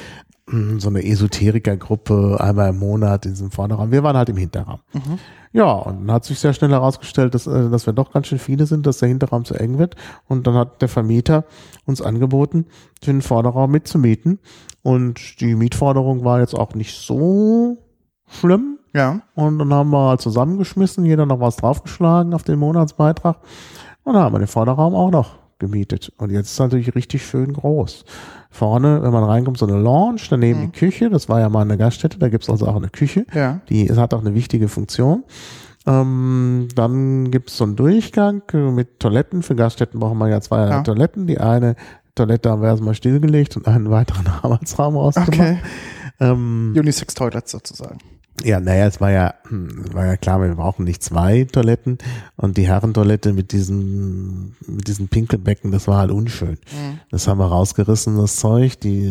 mh, 0.46 0.78
so 0.80 0.88
eine 0.88 1.04
Esoterikergruppe 1.04 2.38
einmal 2.40 2.70
im 2.70 2.78
Monat 2.78 3.26
in 3.26 3.32
diesem 3.32 3.50
Vorderraum. 3.50 3.90
Wir 3.90 4.02
waren 4.02 4.16
halt 4.16 4.28
im 4.28 4.36
Hinterraum. 4.36 4.80
Ja, 5.52 5.70
und 5.72 6.06
dann 6.06 6.12
hat 6.14 6.24
sich 6.24 6.38
sehr 6.38 6.52
schnell 6.54 6.70
herausgestellt, 6.70 7.34
dass, 7.34 7.46
äh, 7.46 7.68
dass 7.70 7.84
wir 7.86 7.92
doch 7.92 8.12
ganz 8.12 8.28
schön 8.28 8.38
viele 8.38 8.66
sind, 8.66 8.86
dass 8.86 8.98
der 8.98 9.08
Hinterraum 9.08 9.44
zu 9.44 9.54
eng 9.54 9.78
wird. 9.78 9.96
Und 10.28 10.46
dann 10.46 10.54
hat 10.54 10.80
der 10.80 10.88
Vermieter 10.88 11.44
uns 11.84 12.00
angeboten, 12.00 12.66
den 13.06 13.20
Vorderraum 13.20 13.70
mitzumieten. 13.70 14.38
Und 14.82 15.40
die 15.40 15.54
Mietforderung 15.54 16.24
war 16.24 16.40
jetzt 16.40 16.54
auch 16.54 16.74
nicht 16.74 16.96
so 16.96 17.78
schlimm. 18.26 18.78
Ja. 18.94 19.20
Und 19.34 19.58
dann 19.58 19.72
haben 19.72 19.90
wir 19.90 20.18
zusammengeschmissen, 20.18 21.04
jeder 21.04 21.24
noch 21.24 21.40
was 21.40 21.56
draufgeschlagen 21.56 22.34
auf 22.34 22.42
den 22.42 22.58
Monatsbeitrag. 22.58 23.38
Und 24.02 24.14
dann 24.14 24.22
haben 24.22 24.34
wir 24.34 24.40
den 24.40 24.48
Vorderraum 24.48 24.94
auch 24.94 25.10
noch 25.10 25.38
gemietet. 25.58 26.12
Und 26.18 26.30
jetzt 26.30 26.46
ist 26.46 26.52
es 26.54 26.58
natürlich 26.58 26.94
richtig 26.94 27.24
schön 27.24 27.52
groß. 27.52 28.04
Vorne, 28.50 29.02
wenn 29.02 29.12
man 29.12 29.24
reinkommt, 29.24 29.58
so 29.58 29.66
eine 29.66 29.80
Lounge, 29.80 30.20
daneben 30.28 30.60
die 30.72 30.78
Küche. 30.78 31.08
Das 31.08 31.28
war 31.28 31.40
ja 31.40 31.48
mal 31.48 31.62
eine 31.62 31.78
Gaststätte, 31.78 32.18
da 32.18 32.28
gibt's 32.28 32.50
also 32.50 32.66
auch 32.66 32.76
eine 32.76 32.88
Küche. 32.88 33.24
Ja. 33.32 33.60
Die 33.68 33.88
hat 33.90 34.12
auch 34.12 34.20
eine 34.20 34.34
wichtige 34.34 34.68
Funktion. 34.68 35.24
Ähm, 35.86 36.68
dann 36.74 37.30
gibt's 37.30 37.56
so 37.56 37.64
einen 37.64 37.76
Durchgang 37.76 38.42
mit 38.52 39.00
Toiletten. 39.00 39.42
Für 39.42 39.54
Gaststätten 39.54 40.00
brauchen 40.00 40.18
wir 40.18 40.28
ja 40.28 40.40
zwei 40.40 40.68
Ja. 40.68 40.82
Toiletten. 40.82 41.26
Die 41.26 41.38
eine 41.38 41.76
Toilette 42.14 42.50
haben 42.50 42.62
wir 42.62 42.68
erstmal 42.68 42.94
stillgelegt 42.94 43.56
und 43.56 43.66
einen 43.66 43.90
weiteren 43.90 44.26
Arbeitsraum 44.42 44.96
ausgemacht. 44.96 45.28
Okay. 45.34 45.58
Ähm, 46.20 46.74
Unisex 46.76 47.14
Toilets 47.14 47.50
sozusagen. 47.50 47.98
Ja, 48.44 48.60
naja, 48.60 48.86
es 48.86 49.00
war 49.00 49.10
ja, 49.10 49.34
hm, 49.48 49.92
war 49.94 50.06
ja 50.06 50.16
klar, 50.16 50.40
wir 50.40 50.54
brauchen 50.54 50.84
nicht 50.84 51.02
zwei 51.02 51.44
Toiletten 51.44 51.98
und 52.36 52.56
die 52.56 52.66
Herrentoilette 52.66 53.32
mit 53.32 53.52
diesem, 53.52 54.54
mit 54.66 54.88
diesen 54.88 55.08
Pinkelbecken, 55.08 55.70
das 55.70 55.86
war 55.86 55.98
halt 55.98 56.10
unschön. 56.10 56.52
Mhm. 56.72 56.98
Das 57.10 57.28
haben 57.28 57.38
wir 57.38 57.46
rausgerissen, 57.46 58.16
das 58.16 58.36
Zeug, 58.36 58.80
die, 58.80 59.04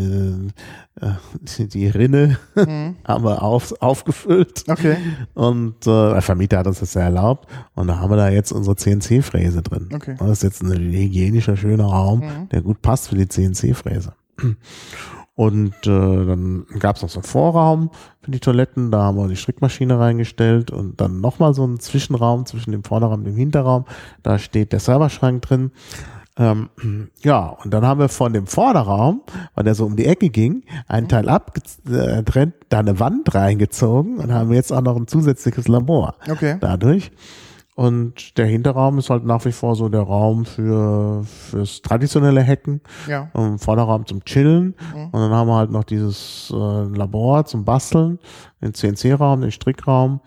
äh, 1.00 1.08
die, 1.58 1.68
die 1.68 1.88
Rinne 1.88 2.38
Mhm. 2.56 2.96
haben 3.06 3.24
wir 3.24 3.42
auf, 3.44 3.74
aufgefüllt 3.82 4.64
Okay. 4.68 4.98
und 5.34 5.76
äh, 5.88 6.12
der 6.14 6.22
Vermieter 6.22 6.58
hat 6.58 6.68
uns 6.68 6.80
das 6.80 6.94
ja 6.96 7.02
erlaubt 7.02 7.48
und 7.76 7.88
da 7.88 8.00
haben 8.00 8.10
wir 8.10 8.18
da 8.18 8.30
jetzt 8.30 8.52
unsere 8.52 8.76
CNC-Fräse 8.76 9.62
drin. 9.62 9.90
Okay. 9.94 10.16
Das 10.20 10.30
ist 10.32 10.44
jetzt 10.44 10.64
ein 10.64 10.72
hygienischer, 10.72 11.56
schöner 11.56 11.86
Raum, 11.86 12.20
Mhm. 12.20 12.50
der 12.50 12.62
gut 12.62 12.82
passt 12.82 13.08
für 13.10 13.16
die 13.16 13.28
CNC-Fräse. 13.28 14.14
Und 15.42 15.74
äh, 15.88 16.26
dann 16.26 16.68
gab 16.78 16.98
es 16.98 17.02
noch 17.02 17.10
so 17.10 17.18
einen 17.18 17.24
Vorraum 17.24 17.90
für 18.22 18.30
die 18.30 18.40
Toiletten, 18.40 18.92
da 18.92 19.02
haben 19.02 19.18
wir 19.18 19.28
die 19.28 19.36
Strickmaschine 19.36 19.98
reingestellt 19.98 20.70
und 20.70 21.02
dann 21.02 21.20
nochmal 21.20 21.56
so 21.56 21.64
einen 21.64 21.80
Zwischenraum 21.80 22.46
zwischen 22.46 22.72
dem 22.72 22.84
Vorderraum 22.84 23.22
und 23.22 23.24
dem 23.24 23.36
Hinterraum. 23.36 23.86
Da 24.22 24.38
steht 24.38 24.72
der 24.72 24.80
Serverschrank 24.80 25.42
drin. 25.42 25.72
Ähm, 26.38 26.70
ja, 27.24 27.58
und 27.64 27.74
dann 27.74 27.84
haben 27.84 28.00
wir 28.00 28.10
von 28.10 28.34
dem 28.34 28.46
Vorderraum, 28.46 29.24
weil 29.56 29.64
der 29.64 29.74
so 29.74 29.88
um 29.88 29.96
die 29.96 30.06
Ecke 30.06 30.30
ging, 30.30 30.62
einen 30.88 31.08
Teil 31.08 31.28
abgetrennt, 31.28 32.54
da 32.70 32.78
eine 32.78 33.00
Wand 33.00 33.34
reingezogen 33.34 34.20
und 34.20 34.32
haben 34.32 34.54
jetzt 34.54 34.72
auch 34.72 34.82
noch 34.82 34.96
ein 34.96 35.08
zusätzliches 35.08 35.68
Labor 35.68 36.18
Okay. 36.30 36.58
dadurch. 36.60 37.12
Und 37.82 38.38
der 38.38 38.46
Hinterraum 38.46 39.00
ist 39.00 39.10
halt 39.10 39.26
nach 39.26 39.44
wie 39.46 39.52
vor 39.52 39.76
so 39.76 39.90
der 39.90 40.02
Raum 40.02 40.46
für 40.46 41.24
fürs 41.24 41.82
traditionelle 41.82 42.46
Hacken, 42.46 42.82
Ja. 43.08 43.32
ähm, 43.34 43.58
Vorderraum 43.58 44.06
zum 44.06 44.24
Chillen. 44.24 44.76
Mhm. 44.94 45.06
Und 45.06 45.14
dann 45.20 45.32
haben 45.32 45.48
wir 45.48 45.56
halt 45.56 45.72
noch 45.72 45.84
dieses 45.84 46.52
äh, 46.56 46.56
Labor 46.96 47.46
zum 47.46 47.66
Basteln, 47.66 48.20
den 48.62 48.74
CNC-Raum, 48.76 49.42
den 49.42 49.52
Strickraum. 49.52 50.20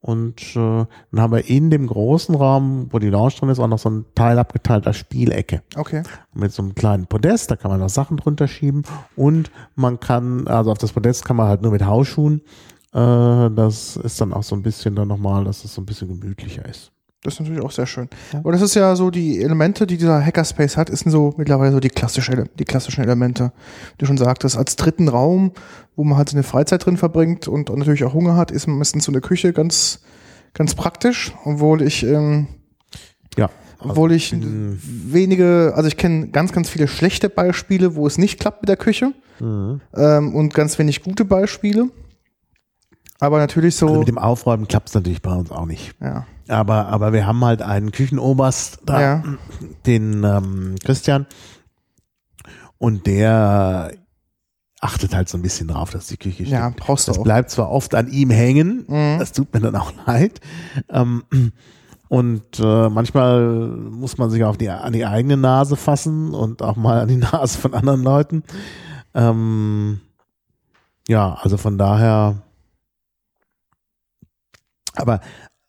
Und 0.00 0.40
äh, 0.54 0.84
dann 1.10 1.20
haben 1.20 1.32
wir 1.32 1.48
in 1.48 1.70
dem 1.70 1.86
großen 1.86 2.34
Raum, 2.34 2.88
wo 2.90 2.98
die 2.98 3.08
Lounge 3.08 3.32
drin 3.38 3.48
ist, 3.48 3.58
auch 3.58 3.66
noch 3.68 3.78
so 3.78 3.88
ein 3.90 4.04
Teil 4.14 4.38
abgeteilter 4.38 4.92
Spielecke 4.92 5.62
Okay. 5.76 6.02
mit 6.34 6.52
so 6.52 6.62
einem 6.62 6.74
kleinen 6.74 7.06
Podest, 7.06 7.50
da 7.50 7.56
kann 7.56 7.70
man 7.70 7.80
noch 7.80 7.88
Sachen 7.88 8.16
drunter 8.18 8.46
schieben 8.48 8.82
und 9.16 9.50
man 9.74 9.98
kann, 9.98 10.46
also 10.46 10.70
auf 10.70 10.78
das 10.78 10.92
Podest 10.92 11.24
kann 11.24 11.36
man 11.36 11.48
halt 11.48 11.62
nur 11.62 11.72
mit 11.72 11.84
Hausschuhen, 11.84 12.42
äh, 12.92 13.50
das 13.50 13.96
ist 13.96 14.20
dann 14.20 14.32
auch 14.32 14.44
so 14.44 14.54
ein 14.54 14.62
bisschen 14.62 14.94
dann 14.94 15.08
nochmal, 15.08 15.42
dass 15.44 15.64
es 15.64 15.74
so 15.74 15.80
ein 15.82 15.86
bisschen 15.86 16.06
gemütlicher 16.08 16.64
ist. 16.64 16.92
Das 17.22 17.34
ist 17.34 17.40
natürlich 17.40 17.62
auch 17.62 17.72
sehr 17.72 17.86
schön. 17.86 18.08
Ja. 18.32 18.38
Aber 18.40 18.52
das 18.52 18.62
ist 18.62 18.74
ja 18.74 18.94
so, 18.94 19.10
die 19.10 19.42
Elemente, 19.42 19.86
die 19.88 19.96
dieser 19.96 20.24
Hackerspace 20.24 20.76
hat, 20.76 20.88
ist 20.88 21.08
so 21.10 21.34
mittlerweile 21.36 21.72
so 21.72 21.80
die, 21.80 21.88
klassische, 21.88 22.44
die 22.58 22.64
klassischen 22.64 23.02
Elemente. 23.02 23.52
Wie 23.92 23.98
du 23.98 24.06
schon 24.06 24.18
sagtest, 24.18 24.56
als 24.56 24.76
dritten 24.76 25.08
Raum, 25.08 25.52
wo 25.96 26.04
man 26.04 26.16
halt 26.16 26.28
seine 26.28 26.44
Freizeit 26.44 26.86
drin 26.86 26.96
verbringt 26.96 27.48
und 27.48 27.74
natürlich 27.76 28.04
auch 28.04 28.14
Hunger 28.14 28.36
hat, 28.36 28.52
ist 28.52 28.68
meistens 28.68 29.04
so 29.04 29.10
eine 29.12 29.20
Küche 29.20 29.52
ganz, 29.52 30.00
ganz 30.54 30.76
praktisch, 30.76 31.34
obwohl 31.44 31.82
ich, 31.82 32.04
ähm, 32.04 32.46
Ja. 33.36 33.50
obwohl 33.80 34.12
ich 34.12 34.32
wenige, 34.32 35.72
also 35.74 35.88
ich 35.88 35.96
kenne 35.96 36.28
ganz, 36.28 36.52
ganz 36.52 36.68
viele 36.68 36.86
schlechte 36.88 37.28
Beispiele, 37.28 37.96
wo 37.96 38.06
es 38.06 38.16
nicht 38.18 38.38
klappt 38.38 38.62
mit 38.62 38.68
der 38.68 38.76
Küche 38.76 39.12
Mhm. 39.40 39.80
ähm, 39.96 40.34
und 40.36 40.54
ganz 40.54 40.78
wenig 40.78 41.02
gute 41.02 41.24
Beispiele. 41.24 41.88
Aber 43.20 43.38
natürlich 43.38 43.74
so, 43.74 43.86
Also 43.88 43.98
mit 44.00 44.08
dem 44.08 44.18
Aufräumen 44.18 44.68
klappt 44.68 44.88
es 44.88 44.94
natürlich 44.94 45.20
bei 45.22 45.32
uns 45.34 45.50
auch 45.50 45.66
nicht. 45.66 45.94
ja, 46.00 46.26
Aber, 46.48 46.86
aber 46.86 47.12
wir 47.12 47.26
haben 47.26 47.44
halt 47.44 47.62
einen 47.62 47.92
Küchenoberst 47.92 48.80
da, 48.86 49.00
Ja. 49.00 49.24
den 49.86 50.24
ähm, 50.24 50.76
Christian, 50.84 51.26
und 52.78 53.06
der 53.06 53.92
achtet 54.80 55.14
halt 55.14 55.28
so 55.28 55.36
ein 55.36 55.42
bisschen 55.42 55.68
drauf, 55.68 55.90
dass 55.90 56.06
die 56.06 56.16
Küche 56.16 56.44
stimmt. 56.46 56.50
ja, 56.52 56.70
brauchst 56.76 57.08
du 57.08 57.12
Das 57.12 57.18
auch. 57.18 57.24
bleibt 57.24 57.50
zwar 57.50 57.70
oft 57.70 57.94
an 57.94 58.08
ihm 58.08 58.30
hängen, 58.30 58.84
Mhm. 58.86 59.18
das 59.18 59.32
tut 59.32 59.52
mir 59.52 59.60
dann 59.60 59.74
auch 59.76 59.92
leid. 60.06 60.40
Ähm, 60.88 61.24
und 62.08 62.60
äh, 62.60 62.88
manchmal 62.88 63.68
muss 63.68 64.16
man 64.16 64.30
sich 64.30 64.44
auf 64.44 64.56
die, 64.56 64.70
an 64.70 64.92
die 64.92 65.04
eigene 65.04 65.36
Nase 65.36 65.76
fassen 65.76 66.32
und 66.32 66.62
auch 66.62 66.76
mal 66.76 67.00
an 67.00 67.08
die 67.08 67.16
Nase 67.32 67.58
von 67.58 67.74
anderen 67.74 68.02
Leuten. 68.02 68.44
Ähm, 69.14 70.00
ja, 71.08 71.34
also 71.34 71.56
von 71.56 71.76
daher. 71.76 72.36
Aber, 74.94 75.20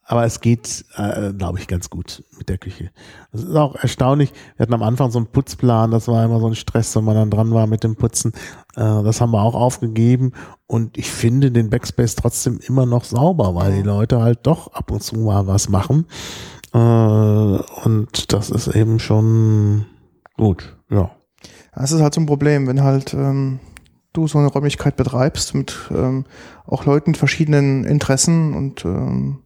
aber 0.10 0.26
es 0.26 0.42
geht, 0.42 0.86
äh, 0.96 1.34
glaube 1.34 1.60
ich, 1.60 1.68
ganz 1.68 1.92
gut 1.92 2.24
mit 2.36 2.50
der 2.50 2.58
Küche. 2.58 2.90
Es 3.32 3.44
ist 3.44 3.56
auch 3.56 3.76
erstaunlich. 3.76 4.34
Wir 4.58 4.64
hatten 4.64 4.74
am 4.74 4.82
Anfang 4.82 5.12
so 5.12 5.20
einen 5.20 5.28
Putzplan, 5.28 5.92
das 5.92 6.08
war 6.08 6.26
immer 6.26 6.40
so 6.40 6.48
ein 6.48 6.56
Stress, 6.56 6.96
wenn 6.96 7.04
man 7.04 7.14
dann 7.14 7.30
dran 7.30 7.54
war 7.54 7.68
mit 7.68 7.84
dem 7.84 7.96
Putzen. 7.96 8.34
Äh, 8.76 9.04
das 9.04 9.22
haben 9.22 9.30
wir 9.30 9.44
auch 9.44 9.54
aufgegeben. 9.54 10.32
Und 10.66 10.98
ich 10.98 11.12
finde 11.12 11.52
den 11.52 11.70
Backspace 11.70 12.16
trotzdem 12.16 12.60
immer 12.68 12.88
noch 12.88 13.04
sauber, 13.04 13.54
weil 13.54 13.72
die 13.72 13.84
Leute 13.84 14.20
halt 14.20 14.40
doch 14.48 14.74
ab 14.74 14.90
und 14.90 15.04
zu 15.04 15.16
mal 15.16 15.46
was 15.46 15.70
machen. 15.70 16.08
Äh, 16.74 16.78
und 16.80 18.34
das 18.34 18.50
ist 18.50 18.68
eben 18.70 18.98
schon 18.98 19.86
gut, 20.38 20.76
ja. 20.90 21.12
Das 21.76 21.92
ist 21.92 22.02
halt 22.02 22.16
so 22.16 22.22
ein 22.22 22.26
Problem, 22.26 22.66
wenn 22.66 22.82
halt 22.82 23.14
ähm, 23.14 23.60
du 24.14 24.28
so 24.28 24.40
eine 24.40 24.48
Räumlichkeit 24.48 24.96
betreibst 24.96 25.54
mit 25.54 25.78
ähm, 25.92 26.26
auch 26.66 26.86
Leuten 26.86 27.14
verschiedenen 27.14 27.84
Interessen 27.84 28.56
und 28.56 28.84
ähm, 28.86 29.44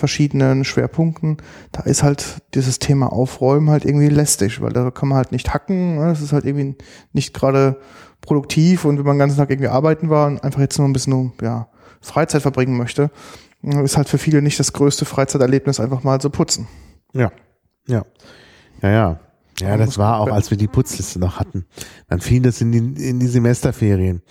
verschiedenen 0.00 0.64
Schwerpunkten, 0.64 1.36
da 1.70 1.82
ist 1.82 2.02
halt 2.02 2.42
dieses 2.54 2.80
Thema 2.80 3.12
Aufräumen 3.12 3.70
halt 3.70 3.84
irgendwie 3.84 4.08
lästig, 4.08 4.60
weil 4.60 4.72
da 4.72 4.90
kann 4.90 5.08
man 5.08 5.18
halt 5.18 5.30
nicht 5.30 5.54
hacken, 5.54 5.98
ne? 5.98 6.06
das 6.06 6.20
ist 6.20 6.32
halt 6.32 6.44
irgendwie 6.44 6.76
nicht 7.12 7.32
gerade 7.32 7.80
produktiv 8.20 8.84
und 8.84 8.98
wenn 8.98 9.04
man 9.04 9.14
den 9.14 9.20
ganzen 9.20 9.36
Tag 9.36 9.50
irgendwie 9.50 9.68
arbeiten 9.68 10.10
war 10.10 10.26
und 10.26 10.42
einfach 10.42 10.60
jetzt 10.60 10.78
nur 10.78 10.88
ein 10.88 10.92
bisschen 10.92 11.32
ja, 11.40 11.68
Freizeit 12.00 12.42
verbringen 12.42 12.76
möchte, 12.76 13.10
ist 13.62 13.96
halt 13.96 14.08
für 14.08 14.18
viele 14.18 14.42
nicht 14.42 14.58
das 14.58 14.72
größte 14.72 15.04
Freizeiterlebnis, 15.04 15.78
einfach 15.78 16.02
mal 16.02 16.20
zu 16.20 16.30
putzen. 16.30 16.66
Ja, 17.12 17.30
ja, 17.86 18.04
ja, 18.82 18.90
ja. 18.90 19.20
Ja, 19.60 19.76
das 19.76 19.98
war 19.98 20.20
auch, 20.20 20.28
als 20.28 20.50
wir 20.50 20.56
die 20.56 20.68
Putzliste 20.68 21.18
noch 21.18 21.38
hatten. 21.38 21.66
Dann 22.08 22.20
fiel 22.20 22.40
das 22.40 22.62
in 22.62 22.72
die, 22.72 22.78
in 23.08 23.20
die 23.20 23.26
Semesterferien. 23.26 24.22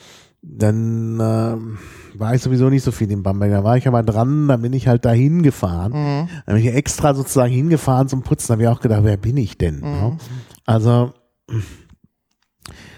Dann 0.42 1.20
ähm, 1.22 1.78
war 2.14 2.34
ich 2.34 2.42
sowieso 2.42 2.70
nicht 2.70 2.84
so 2.84 2.92
viel 2.92 3.12
in 3.12 3.24
Bamberg. 3.24 3.52
Da 3.52 3.64
war 3.64 3.78
ich 3.78 3.88
aber 3.88 4.04
dran, 4.04 4.48
dann 4.48 4.62
bin 4.62 4.74
ich 4.74 4.88
halt 4.88 5.06
dahin 5.06 5.44
gefahren. 5.44 5.92
Mhm. 5.92 6.30
Dann 6.46 6.56
bin 6.56 6.66
ich 6.66 6.74
extra 6.74 7.14
sozusagen 7.14 7.52
hingefahren 7.52 8.08
zum 8.08 8.24
Putzen. 8.24 8.48
Da 8.48 8.54
habe 8.54 8.64
ich 8.64 8.70
auch 8.70 8.82
gedacht, 8.82 9.04
wer 9.04 9.18
bin 9.18 9.38
ich 9.38 9.58
denn? 9.58 9.82
ne? 9.82 10.12
Mhm. 10.12 10.20
Also, 10.66 11.14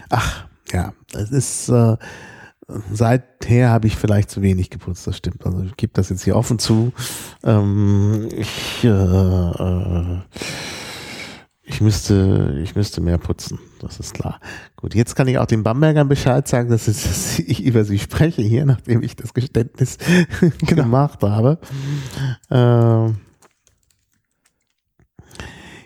ach, 0.09 0.45
ja, 0.71 0.93
es 1.13 1.31
ist, 1.31 1.69
äh, 1.69 1.97
seither 2.91 3.69
habe 3.69 3.87
ich 3.87 3.95
vielleicht 3.95 4.29
zu 4.29 4.41
wenig 4.41 4.69
geputzt, 4.69 5.07
das 5.07 5.17
stimmt. 5.17 5.45
Also 5.45 5.63
ich 5.63 5.75
gebe 5.77 5.93
das 5.93 6.09
jetzt 6.09 6.23
hier 6.23 6.35
offen 6.35 6.59
zu. 6.59 6.93
Ähm, 7.43 8.29
ich, 8.31 8.83
äh, 8.83 8.87
äh, 8.87 10.19
ich 11.63 11.81
müsste, 11.81 12.59
ich 12.63 12.75
müsste 12.75 13.01
mehr 13.01 13.17
putzen, 13.17 13.59
das 13.79 13.99
ist 13.99 14.13
klar. 14.13 14.39
Gut, 14.75 14.95
jetzt 14.95 15.15
kann 15.15 15.27
ich 15.27 15.37
auch 15.37 15.45
den 15.45 15.63
Bambergern 15.63 16.07
Bescheid 16.07 16.47
sagen, 16.47 16.69
dass, 16.69 16.87
es, 16.87 17.03
dass 17.07 17.39
ich 17.39 17.63
über 17.63 17.83
sie 17.83 17.99
spreche 17.99 18.41
hier, 18.41 18.65
nachdem 18.65 19.03
ich 19.03 19.15
das 19.15 19.33
Geständnis 19.33 19.97
gemacht 20.65 21.21
habe. 21.23 21.59
Ähm, 22.49 23.17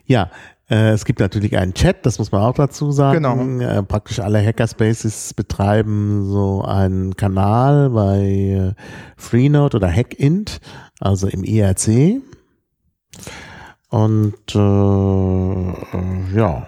ja, 0.06 0.30
Äh, 0.68 0.94
es 0.94 1.06
gibt 1.06 1.20
natürlich 1.20 1.58
einen 1.58 1.74
Chat, 1.76 2.06
das 2.06 2.18
muss 2.18 2.32
man 2.32 2.42
auch 2.42 2.56
dazu 2.56 2.92
sagen. 2.92 3.24
Genau. 3.24 3.64
Äh, 3.64 3.84
praktisch 3.84 4.20
alle 4.20 4.44
Hackerspaces 4.44 5.36
betreiben 5.36 6.26
so 6.26 6.64
einen 6.64 7.16
Kanal 7.16 7.92
bei 7.92 8.20
äh, 8.20 8.74
Freenode 9.16 9.78
oder 9.78 9.92
Hackint, 9.92 10.60
also 11.00 11.28
im 11.28 11.44
IRC. 11.44 12.22
Und 13.90 14.34
äh, 14.54 14.58
äh, 14.60 16.38
ja. 16.38 16.68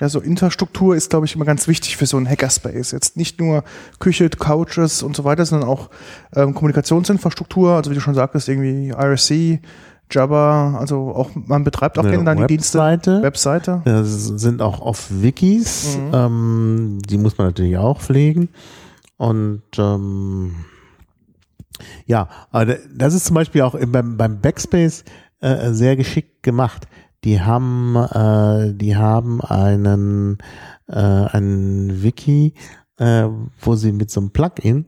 Ja, 0.00 0.08
so 0.08 0.20
Infrastruktur 0.20 0.96
ist, 0.96 1.10
glaube 1.10 1.26
ich, 1.26 1.36
immer 1.36 1.44
ganz 1.44 1.68
wichtig 1.68 1.96
für 1.96 2.06
so 2.06 2.16
einen 2.16 2.28
Hackerspace. 2.28 2.90
Jetzt 2.90 3.16
nicht 3.16 3.40
nur 3.40 3.62
Küche, 4.00 4.28
Couches 4.30 5.02
und 5.02 5.14
so 5.14 5.22
weiter, 5.24 5.44
sondern 5.46 5.68
auch 5.68 5.90
ähm, 6.34 6.54
Kommunikationsinfrastruktur, 6.54 7.72
also 7.72 7.90
wie 7.90 7.94
du 7.94 8.00
schon 8.00 8.14
sagtest, 8.14 8.48
irgendwie 8.48 8.88
IRC, 8.88 9.60
Jabba, 10.10 10.76
also 10.78 11.12
auch 11.14 11.30
man 11.34 11.64
betreibt 11.64 11.98
auch 11.98 12.02
gerne 12.02 12.24
dann 12.24 12.38
die 12.38 12.46
Dienste. 12.46 12.78
Webseite. 12.78 13.22
Webseite. 13.22 13.82
Das 13.84 14.26
sind 14.26 14.60
auch 14.60 14.80
oft 14.80 15.22
Wikis, 15.22 15.96
Mhm. 15.96 16.10
ähm, 16.14 16.98
die 17.08 17.16
muss 17.18 17.38
man 17.38 17.46
natürlich 17.48 17.76
auch 17.78 18.00
pflegen. 18.00 18.48
Und 19.16 19.62
ähm, 19.78 20.54
ja, 22.06 22.28
aber 22.50 22.76
das 22.94 23.14
ist 23.14 23.26
zum 23.26 23.34
Beispiel 23.34 23.62
auch 23.62 23.76
beim, 23.86 24.16
beim 24.16 24.40
Backspace 24.40 25.04
äh, 25.42 25.72
sehr 25.72 25.96
geschickt 25.96 26.42
gemacht. 26.42 26.86
Die 27.24 27.40
haben, 27.40 27.96
äh, 27.96 28.74
die 28.74 28.96
haben 28.96 29.40
einen, 29.42 30.38
äh, 30.88 30.94
einen 30.94 32.02
Wiki, 32.02 32.54
äh, 32.98 33.28
wo 33.60 33.76
sie 33.76 33.92
mit 33.92 34.10
so 34.10 34.20
einem 34.20 34.30
Plugin 34.30 34.86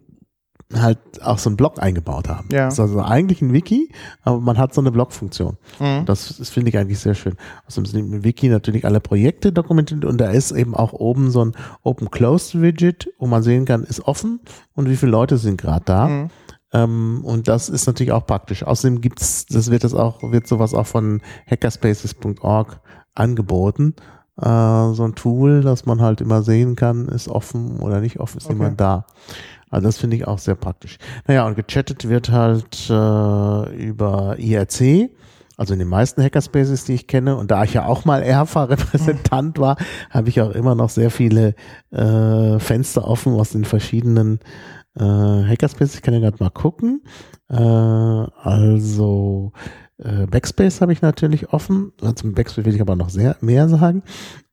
halt 0.74 0.98
auch 1.22 1.38
so 1.38 1.50
einen 1.50 1.56
Blog 1.56 1.80
eingebaut 1.80 2.28
haben. 2.28 2.48
Ja. 2.50 2.64
Das 2.64 2.74
ist 2.74 2.80
also 2.80 3.02
eigentlich 3.02 3.42
ein 3.42 3.52
Wiki, 3.52 3.92
aber 4.22 4.40
man 4.40 4.58
hat 4.58 4.74
so 4.74 4.80
eine 4.80 4.90
Blog-Funktion. 4.90 5.56
Mhm. 5.78 6.04
Das, 6.06 6.36
das 6.36 6.50
finde 6.50 6.70
ich 6.70 6.78
eigentlich 6.78 6.98
sehr 6.98 7.14
schön. 7.14 7.34
Außerdem 7.66 7.86
sind 7.86 8.12
im 8.12 8.24
Wiki 8.24 8.48
natürlich 8.48 8.84
alle 8.84 9.00
Projekte 9.00 9.52
dokumentiert 9.52 10.04
und 10.04 10.18
da 10.18 10.30
ist 10.30 10.52
eben 10.52 10.74
auch 10.74 10.92
oben 10.92 11.30
so 11.30 11.44
ein 11.44 11.52
Open-Closed-Widget, 11.82 13.12
wo 13.18 13.26
man 13.26 13.42
sehen 13.42 13.64
kann, 13.64 13.84
ist 13.84 14.00
offen 14.00 14.40
und 14.74 14.88
wie 14.88 14.96
viele 14.96 15.12
Leute 15.12 15.36
sind 15.36 15.60
gerade 15.60 15.84
da. 15.84 16.08
Mhm. 16.08 16.30
Ähm, 16.74 17.20
und 17.24 17.48
das 17.48 17.68
ist 17.68 17.86
natürlich 17.86 18.12
auch 18.12 18.26
praktisch. 18.26 18.64
Außerdem 18.64 19.00
gibt's, 19.00 19.46
das 19.46 19.70
wird 19.70 19.84
das 19.84 19.94
auch, 19.94 20.22
wird 20.22 20.46
sowas 20.48 20.74
auch 20.74 20.86
von 20.86 21.22
hackerspaces.org 21.48 22.80
angeboten. 23.14 23.94
Äh, 24.36 24.44
so 24.44 25.04
ein 25.04 25.14
Tool, 25.14 25.60
dass 25.60 25.86
man 25.86 26.02
halt 26.02 26.20
immer 26.20 26.42
sehen 26.42 26.74
kann, 26.74 27.06
ist 27.06 27.28
offen 27.28 27.78
oder 27.78 28.00
nicht 28.00 28.18
offen, 28.18 28.38
ist 28.38 28.46
Okay. 28.46 28.54
jemand 28.54 28.80
da. 28.80 29.06
Also 29.70 29.86
das 29.86 29.98
finde 29.98 30.16
ich 30.16 30.26
auch 30.26 30.38
sehr 30.38 30.56
praktisch. 30.56 30.98
Naja, 31.26 31.46
und 31.46 31.54
gechattet 31.54 32.08
wird 32.08 32.30
halt 32.30 32.90
äh, 32.90 33.86
über 33.86 34.36
IRC, 34.38 35.10
also 35.56 35.72
in 35.72 35.78
den 35.78 35.88
meisten 35.88 36.22
Hackerspaces, 36.22 36.84
die 36.84 36.94
ich 36.94 37.06
kenne. 37.06 37.36
Und 37.36 37.52
da 37.52 37.62
ich 37.62 37.74
ja 37.74 37.86
auch 37.86 38.04
mal 38.04 38.22
ERFA-Repräsentant 38.22 39.58
war, 39.60 39.76
habe 40.10 40.28
ich 40.28 40.40
auch 40.40 40.50
immer 40.50 40.74
noch 40.74 40.90
sehr 40.90 41.10
viele 41.10 41.54
äh, 41.92 42.58
Fenster 42.58 43.06
offen 43.06 43.34
aus 43.34 43.50
den 43.50 43.64
verschiedenen 43.64 44.40
äh, 44.98 45.02
Hackerspaces. 45.02 45.96
Ich 45.96 46.02
kann 46.02 46.14
ja 46.14 46.20
gerade 46.20 46.36
mal 46.42 46.50
gucken. 46.50 47.02
Äh, 47.48 47.56
also 47.56 49.52
äh, 49.98 50.26
Backspace 50.26 50.80
habe 50.80 50.92
ich 50.92 51.02
natürlich 51.02 51.52
offen. 51.52 51.92
Zum 52.16 52.34
Backspace 52.34 52.64
will 52.64 52.74
ich 52.74 52.80
aber 52.80 52.96
noch 52.96 53.10
sehr 53.10 53.36
mehr 53.40 53.68
sagen. 53.68 54.02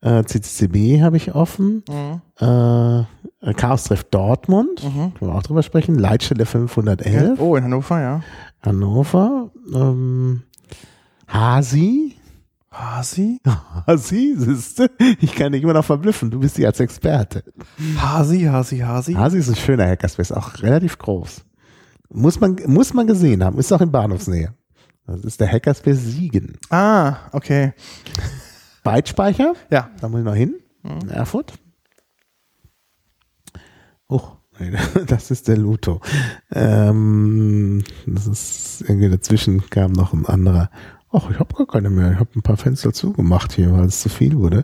Äh, 0.01 0.23
CCCB 0.23 1.01
habe 1.01 1.17
ich 1.17 1.33
offen. 1.35 1.83
Mhm. 1.89 2.21
Äh, 2.45 3.53
Chaos 3.55 3.85
Treff 3.85 4.03
Dortmund, 4.03 4.83
Mhm. 4.83 5.13
können 5.15 5.31
wir 5.31 5.35
auch 5.35 5.41
drüber 5.43 5.63
sprechen. 5.63 5.95
Leitstelle 5.97 6.45
511, 6.45 7.39
Oh, 7.39 7.55
in 7.55 7.63
Hannover, 7.63 7.99
ja. 7.99 8.21
Hannover. 8.61 9.49
Ähm, 9.73 10.43
Hasi. 11.27 12.15
Hasi? 12.71 13.39
Hasi, 13.85 14.33
siehste, 14.37 14.89
ich 15.19 15.35
kann 15.35 15.51
dich 15.51 15.61
immer 15.63 15.73
noch 15.73 15.83
verblüffen. 15.85 16.31
Du 16.31 16.39
bist 16.39 16.57
die 16.57 16.65
als 16.65 16.79
Experte. 16.79 17.43
Hasi, 17.97 18.43
Hasi, 18.43 18.79
Hasi. 18.79 19.13
Hasi 19.13 19.39
ist 19.39 19.49
ein 19.49 19.55
schöner 19.55 19.87
Hackerspace, 19.87 20.31
auch 20.31 20.61
relativ 20.61 20.97
groß. 20.97 21.43
Muss 22.09 22.39
man, 22.39 22.57
muss 22.67 22.93
man 22.93 23.07
gesehen 23.07 23.43
haben, 23.43 23.57
ist 23.59 23.71
auch 23.73 23.81
in 23.81 23.91
Bahnhofsnähe. 23.91 24.53
Das 25.05 25.21
ist 25.25 25.39
der 25.41 25.51
Hackerspace 25.51 25.99
Siegen. 25.99 26.57
Ah, 26.69 27.17
okay. 27.33 27.73
Bytespeicher, 28.83 29.53
Ja. 29.69 29.89
da 29.99 30.07
muss 30.07 30.19
ich 30.19 30.25
noch 30.25 30.35
hin. 30.35 30.55
In 30.83 31.09
Erfurt. 31.09 31.53
Oh, 34.07 34.21
nee, 34.59 34.71
das 35.07 35.29
ist 35.31 35.47
der 35.47 35.57
Luto. 35.57 36.01
Ähm, 36.51 37.83
das 38.07 38.27
ist 38.27 38.81
irgendwie 38.81 39.09
dazwischen 39.09 39.69
kam 39.69 39.91
noch 39.91 40.13
ein 40.13 40.25
anderer. 40.25 40.69
Ach, 41.11 41.29
ich 41.29 41.39
habe 41.39 41.53
gar 41.53 41.67
keine 41.67 41.89
mehr. 41.89 42.13
Ich 42.13 42.19
habe 42.19 42.29
ein 42.35 42.41
paar 42.41 42.57
Fenster 42.57 42.93
zugemacht 42.93 43.51
hier, 43.53 43.73
weil 43.73 43.85
es 43.85 44.01
zu 44.01 44.09
viel 44.09 44.37
wurde. 44.37 44.63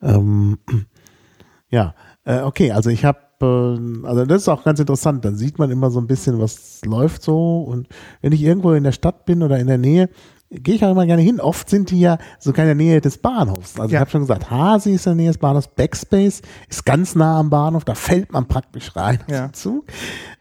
Ähm, 0.00 0.58
ja, 1.68 1.94
äh, 2.24 2.40
okay, 2.40 2.72
also 2.72 2.88
ich 2.88 3.04
habe, 3.04 3.18
äh, 3.42 4.06
also 4.06 4.24
das 4.24 4.42
ist 4.42 4.48
auch 4.48 4.64
ganz 4.64 4.80
interessant. 4.80 5.24
Dann 5.24 5.36
sieht 5.36 5.58
man 5.58 5.70
immer 5.70 5.90
so 5.90 6.00
ein 6.00 6.06
bisschen, 6.06 6.40
was 6.40 6.80
läuft 6.86 7.22
so. 7.22 7.60
Und 7.60 7.88
wenn 8.22 8.32
ich 8.32 8.42
irgendwo 8.42 8.72
in 8.72 8.84
der 8.84 8.92
Stadt 8.92 9.26
bin 9.26 9.42
oder 9.42 9.58
in 9.58 9.66
der 9.66 9.78
Nähe, 9.78 10.08
gehe 10.50 10.76
ich 10.76 10.84
auch 10.84 10.90
immer 10.92 11.06
gerne 11.06 11.22
hin. 11.22 11.40
Oft 11.40 11.68
sind 11.68 11.90
die 11.90 11.98
ja 12.00 12.18
sogar 12.38 12.64
in 12.64 12.68
der 12.68 12.74
Nähe 12.86 13.00
des 13.00 13.18
Bahnhofs. 13.18 13.74
Also 13.74 13.86
ich 13.86 13.92
Ja. 13.94 14.00
habe 14.00 14.10
schon 14.10 14.20
gesagt, 14.20 14.50
Hasi 14.50 14.92
ist 14.92 15.06
in 15.06 15.10
der 15.12 15.16
Nähe 15.16 15.30
des 15.30 15.38
Bahnhofs, 15.38 15.68
Backspace 15.68 16.42
ist 16.68 16.84
ganz 16.86 17.14
nah 17.16 17.40
am 17.40 17.50
Bahnhof, 17.50 17.84
da 17.84 17.94
fällt 17.94 18.32
man 18.32 18.46
praktisch 18.46 18.94
rein 18.94 19.18
Ja. 19.28 19.52
Zug. 19.52 19.84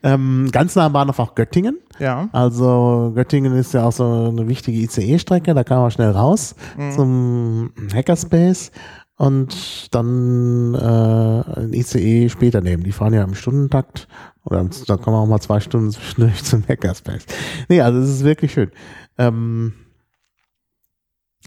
Ähm, 0.03 0.49
ganz 0.51 0.75
nah 0.75 0.85
am 0.85 0.93
Bahnhof 0.93 1.17
auch 1.19 1.33
Göttingen. 1.35 1.79
Ja. 1.99 2.29
Also 2.31 3.11
Göttingen 3.15 3.53
ist 3.55 3.73
ja 3.73 3.85
auch 3.85 3.91
so 3.91 4.03
eine 4.29 4.47
wichtige 4.47 4.77
ICE-Strecke, 4.79 5.53
da 5.53 5.63
kann 5.63 5.79
man 5.79 5.91
schnell 5.91 6.11
raus 6.11 6.55
zum 6.95 7.71
Hackerspace 7.93 8.71
und 9.15 9.93
dann 9.95 10.73
äh, 10.75 11.59
ein 11.59 11.73
ICE 11.73 12.29
später 12.29 12.61
nehmen. 12.61 12.83
Die 12.83 12.91
fahren 12.91 13.13
ja 13.13 13.23
im 13.23 13.35
Stundentakt 13.35 14.07
oder 14.43 14.59
im- 14.59 14.69
da 14.87 14.97
kann 14.97 15.13
man 15.13 15.21
auch 15.23 15.27
mal 15.27 15.39
zwei 15.39 15.59
Stunden 15.59 15.91
zwischendurch 15.91 16.43
zum 16.43 16.63
Hackerspace. 16.67 17.25
Nee, 17.69 17.81
also 17.81 17.99
es 17.99 18.09
ist 18.09 18.23
wirklich 18.23 18.53
schön. 18.53 18.71
Ähm, 19.17 19.73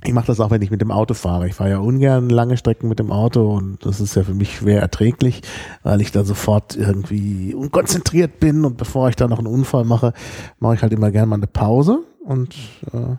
ich 0.04 0.12
mache 0.12 0.26
das 0.26 0.40
auch, 0.40 0.50
wenn 0.50 0.62
ich 0.62 0.70
mit 0.70 0.80
dem 0.80 0.90
Auto 0.90 1.14
fahre. 1.14 1.48
Ich 1.48 1.54
fahre 1.54 1.70
ja 1.70 1.78
ungern 1.78 2.28
lange 2.28 2.56
Strecken 2.56 2.88
mit 2.88 2.98
dem 2.98 3.10
Auto 3.10 3.50
und 3.54 3.84
das 3.84 4.00
ist 4.00 4.14
ja 4.14 4.22
für 4.24 4.34
mich 4.34 4.56
schwer 4.56 4.80
erträglich, 4.80 5.42
weil 5.82 6.00
ich 6.00 6.12
da 6.12 6.24
sofort 6.24 6.76
irgendwie 6.76 7.54
unkonzentriert 7.54 8.38
bin 8.38 8.64
und 8.64 8.76
bevor 8.76 9.08
ich 9.08 9.16
da 9.16 9.26
noch 9.26 9.38
einen 9.38 9.46
Unfall 9.46 9.84
mache, 9.84 10.12
mache 10.58 10.74
ich 10.74 10.82
halt 10.82 10.92
immer 10.92 11.10
gerne 11.10 11.26
mal 11.26 11.36
eine 11.36 11.46
Pause. 11.46 12.00
Und 12.24 12.54
äh, 12.92 13.16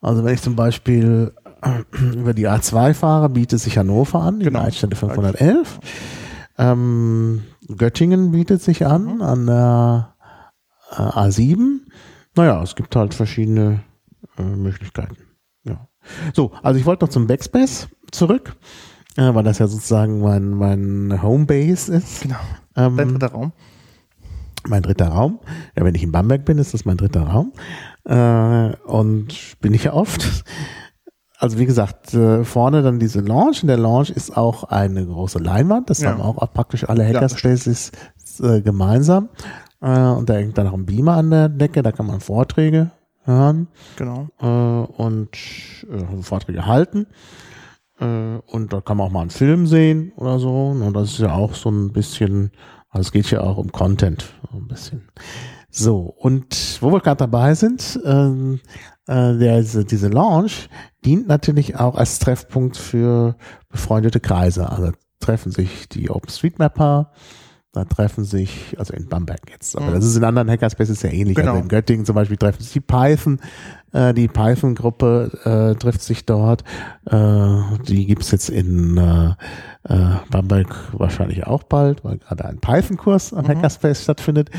also 0.00 0.24
wenn 0.24 0.34
ich 0.34 0.42
zum 0.42 0.56
Beispiel 0.56 1.32
äh, 1.62 2.02
über 2.02 2.34
die 2.34 2.48
A2 2.48 2.92
fahre, 2.94 3.28
bietet 3.28 3.60
sich 3.60 3.78
Hannover 3.78 4.20
an, 4.20 4.40
die 4.40 4.46
Genau. 4.46 4.62
Leitstelle 4.62 4.96
511. 4.96 5.78
Ähm, 6.58 7.42
Göttingen 7.76 8.32
bietet 8.32 8.62
sich 8.62 8.84
an, 8.84 9.22
an 9.22 9.46
der 9.46 10.14
äh, 10.90 10.96
A7. 10.96 11.80
Naja, 12.36 12.62
es 12.62 12.74
gibt 12.74 12.96
halt 12.96 13.14
verschiedene 13.14 13.80
äh, 14.38 14.42
Möglichkeiten. 14.42 15.16
Ja. 16.26 16.32
So, 16.34 16.52
also 16.62 16.78
ich 16.78 16.86
wollte 16.86 17.04
noch 17.04 17.10
zum 17.10 17.26
Backspace 17.26 17.88
zurück, 18.12 18.56
äh, 19.16 19.34
weil 19.34 19.44
das 19.44 19.58
ja 19.58 19.66
sozusagen 19.66 20.20
mein, 20.20 20.50
mein 20.50 21.22
Homebase 21.22 21.94
ist. 21.96 22.22
Genau. 22.22 22.36
Ähm, 22.76 22.96
Dein 22.96 23.08
dritter 23.10 23.28
Raum. 23.32 23.52
mein 24.68 24.82
dritter 24.82 25.08
Raum. 25.08 25.38
Ja, 25.76 25.84
wenn 25.84 25.94
ich 25.94 26.02
in 26.02 26.12
Bamberg 26.12 26.44
bin, 26.44 26.58
ist 26.58 26.74
das 26.74 26.84
mein 26.84 26.96
dritter 26.96 27.22
Raum. 27.22 27.52
Äh, 28.04 28.76
und 28.86 29.56
bin 29.60 29.74
ich 29.74 29.84
ja 29.84 29.92
oft. 29.92 30.44
Also 31.38 31.58
wie 31.58 31.66
gesagt, 31.66 32.14
äh, 32.14 32.44
vorne 32.44 32.82
dann 32.82 32.98
diese 32.98 33.20
Lounge. 33.20 33.58
In 33.62 33.68
der 33.68 33.76
Lounge 33.76 34.10
ist 34.14 34.36
auch 34.36 34.64
eine 34.64 35.04
große 35.04 35.38
Leinwand. 35.38 35.90
Das 35.90 36.00
Ja. 36.00 36.10
haben 36.10 36.20
auch 36.22 36.36
praktisch 36.54 36.88
alle 36.88 37.02
Ja, 37.08 37.14
Hackerspaces 37.14 37.92
äh, 38.40 38.60
gemeinsam. 38.62 39.28
Äh, 39.82 39.98
und 39.98 40.30
da 40.30 40.34
hängt 40.34 40.56
dann 40.56 40.68
auch 40.68 40.72
ein 40.74 40.86
Beamer 40.86 41.14
an 41.16 41.30
der 41.30 41.48
Decke. 41.48 41.82
Da 41.82 41.92
kann 41.92 42.06
man 42.06 42.20
Vorträge 42.20 42.92
hören 43.24 43.68
Genau. 43.96 44.28
äh, 44.40 44.92
und 45.02 45.30
äh, 45.90 46.22
Vorträge 46.22 46.66
halten. 46.66 47.06
Äh, 47.98 48.38
und 48.46 48.72
da 48.72 48.80
kann 48.80 48.96
man 48.96 49.06
auch 49.08 49.12
mal 49.12 49.20
einen 49.22 49.30
Film 49.30 49.66
sehen 49.66 50.12
oder 50.16 50.38
so. 50.38 50.68
Und 50.68 50.92
das 50.94 51.10
ist 51.12 51.18
ja 51.18 51.34
auch 51.34 51.54
so 51.54 51.70
ein 51.70 51.92
bisschen, 51.92 52.50
also 52.88 53.02
es 53.02 53.12
geht 53.12 53.30
ja 53.30 53.40
auch 53.40 53.56
um 53.56 53.72
Content, 53.72 54.32
so 54.50 54.58
ein 54.58 54.68
bisschen. 54.68 55.08
So, 55.70 56.14
und 56.16 56.78
wo 56.80 56.92
wir 56.92 57.00
gerade 57.00 57.16
dabei 57.18 57.54
sind, 57.54 57.98
ähm, 58.04 58.60
äh, 59.06 59.36
der, 59.36 59.60
diese, 59.60 59.84
diese 59.84 60.08
Launch 60.08 60.68
dient 61.04 61.26
natürlich 61.26 61.76
auch 61.76 61.96
als 61.96 62.20
Treffpunkt 62.20 62.76
für 62.76 63.36
befreundete 63.68 64.20
Kreise. 64.20 64.70
Also 64.70 64.92
treffen 65.18 65.50
sich 65.50 65.88
die 65.88 66.10
OpenStreetMapper, 66.10 67.10
da 67.74 67.84
treffen 67.84 68.24
sich, 68.24 68.74
also 68.78 68.94
in 68.94 69.08
Bamberg 69.08 69.40
jetzt, 69.50 69.76
aber 69.76 69.88
Mhm. 69.90 69.94
das 69.94 70.04
ist 70.04 70.16
in 70.16 70.24
anderen 70.24 70.48
Hackerspaces 70.48 71.02
ja 71.02 71.10
ähnlich. 71.10 71.36
Genau. 71.36 71.50
Also 71.52 71.62
in 71.62 71.68
Göttingen 71.68 72.06
zum 72.06 72.14
Beispiel 72.14 72.36
treffen 72.36 72.62
sich 72.62 72.72
die 72.72 72.80
Python, 72.80 73.40
äh, 73.92 74.14
die 74.14 74.28
Python-Gruppe 74.28 75.74
äh, 75.74 75.78
trifft 75.78 76.00
sich 76.02 76.24
dort. 76.24 76.64
Äh, 77.06 77.60
die 77.86 78.06
gibt's 78.06 78.30
jetzt 78.30 78.48
in 78.48 78.96
äh, 78.96 79.34
äh, 79.92 80.16
Bamberg 80.30 80.74
wahrscheinlich 80.92 81.46
auch 81.46 81.64
bald, 81.64 82.04
weil 82.04 82.18
gerade 82.18 82.44
ein 82.46 82.58
Python-Kurs 82.60 83.34
am 83.34 83.44
Mhm. 83.44 83.48
Hackerspace 83.48 84.02
stattfindet. 84.04 84.50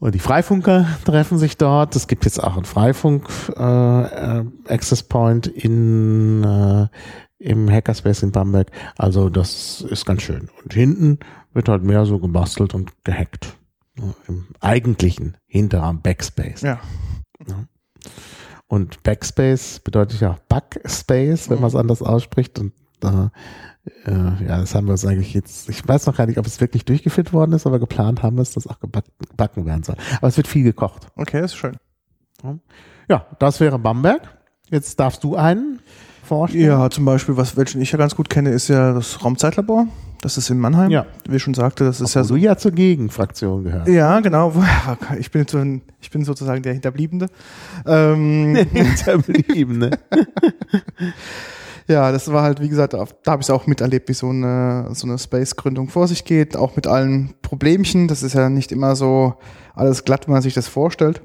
Und 0.00 0.16
die 0.16 0.18
Freifunker 0.18 0.86
treffen 1.04 1.38
sich 1.38 1.56
dort. 1.58 1.94
Es 1.94 2.08
gibt 2.08 2.24
jetzt 2.24 2.42
auch 2.42 2.56
einen 2.56 2.64
Freifunk 2.64 3.28
äh, 3.56 3.60
äh, 3.60 4.44
Access 4.68 5.04
Point 5.04 5.46
in 5.46 6.42
äh, 6.42 6.88
im 7.38 7.68
Hackerspace 7.70 8.22
in 8.24 8.30
Bamberg. 8.32 8.68
Also 8.96 9.28
das 9.28 9.80
ist 9.88 10.04
ganz 10.06 10.22
schön. 10.22 10.48
Und 10.62 10.74
hinten 10.74 11.18
wird 11.52 11.68
halt 11.68 11.82
mehr 11.82 12.06
so 12.06 12.18
gebastelt 12.18 12.74
und 12.74 12.92
gehackt. 13.04 13.56
Im 14.26 14.46
eigentlichen 14.60 15.36
Hinterraum 15.46 16.00
Backspace. 16.00 16.62
Ja. 16.62 16.80
Ja. 17.46 17.66
Und 18.66 19.02
Backspace 19.02 19.80
bedeutet 19.80 20.20
ja 20.20 20.38
Backspace, 20.48 21.50
wenn 21.50 21.60
man 21.60 21.68
es 21.68 21.74
anders 21.74 22.00
ausspricht. 22.00 22.58
Und 22.58 22.72
äh, 23.04 23.28
äh, 24.06 24.46
ja, 24.46 24.58
das 24.58 24.74
haben 24.74 24.86
wir 24.86 24.92
uns 24.92 25.04
eigentlich 25.04 25.34
jetzt, 25.34 25.68
ich 25.68 25.86
weiß 25.86 26.06
noch 26.06 26.16
gar 26.16 26.26
nicht, 26.26 26.38
ob 26.38 26.46
es 26.46 26.60
wirklich 26.60 26.86
durchgeführt 26.86 27.34
worden 27.34 27.52
ist, 27.52 27.66
aber 27.66 27.78
geplant 27.78 28.22
haben 28.22 28.36
wir 28.36 28.42
es, 28.42 28.52
dass 28.52 28.66
auch 28.66 28.80
gebacken, 28.80 29.12
gebacken 29.28 29.66
werden 29.66 29.82
soll. 29.82 29.96
Aber 30.16 30.28
es 30.28 30.38
wird 30.38 30.46
viel 30.46 30.64
gekocht. 30.64 31.08
Okay, 31.16 31.44
ist 31.44 31.54
schön. 31.54 31.76
Ja, 33.08 33.26
das 33.38 33.60
wäre 33.60 33.78
Bamberg. 33.78 34.38
Jetzt 34.70 34.98
darfst 34.98 35.22
du 35.22 35.36
einen 35.36 35.80
vorstellen. 36.22 36.64
Ja, 36.64 36.90
zum 36.90 37.04
Beispiel, 37.04 37.36
was 37.36 37.56
welchen 37.56 37.80
ich 37.80 37.92
ja 37.92 37.98
ganz 37.98 38.14
gut 38.14 38.30
kenne, 38.30 38.50
ist 38.50 38.68
ja 38.68 38.92
das 38.92 39.24
Raumzeitlabor. 39.24 39.86
Das 40.22 40.38
ist 40.38 40.50
in 40.50 40.58
Mannheim. 40.60 40.88
Ja. 40.90 41.06
Wie 41.28 41.36
ich 41.36 41.42
schon 41.42 41.52
sagte, 41.52 41.84
das 41.84 42.00
ist 42.00 42.14
ja 42.14 42.20
Wo 42.22 42.26
so. 42.26 42.34
du 42.34 42.40
ja 42.40 42.56
zur 42.56 42.70
Gegenfraktion 42.70 43.64
gehört. 43.64 43.88
Ja, 43.88 44.20
genau. 44.20 44.52
Ich 45.18 45.32
bin, 45.32 45.46
so 45.48 45.58
ein, 45.58 45.82
ich 46.00 46.10
bin 46.10 46.24
sozusagen 46.24 46.62
der 46.62 46.74
Hinterbliebene. 46.74 47.26
Ähm, 47.86 48.54
Hinterbliebene. 48.72 49.90
ja, 51.88 52.12
das 52.12 52.30
war 52.32 52.44
halt, 52.44 52.60
wie 52.60 52.68
gesagt, 52.68 52.94
da 52.94 53.04
da 53.24 53.32
habe 53.32 53.40
ich 53.40 53.46
es 53.46 53.50
auch 53.50 53.66
miterlebt, 53.66 54.08
wie 54.08 54.14
so 54.14 54.28
eine, 54.28 54.90
so 54.92 55.08
eine 55.08 55.18
Space-Gründung 55.18 55.88
vor 55.88 56.06
sich 56.06 56.24
geht, 56.24 56.56
auch 56.56 56.76
mit 56.76 56.86
allen 56.86 57.34
Problemchen. 57.42 58.06
Das 58.06 58.22
ist 58.22 58.34
ja 58.34 58.48
nicht 58.48 58.70
immer 58.70 58.94
so 58.94 59.34
alles 59.74 60.04
glatt, 60.04 60.28
wie 60.28 60.32
man 60.32 60.42
sich 60.42 60.54
das 60.54 60.68
vorstellt. 60.68 61.20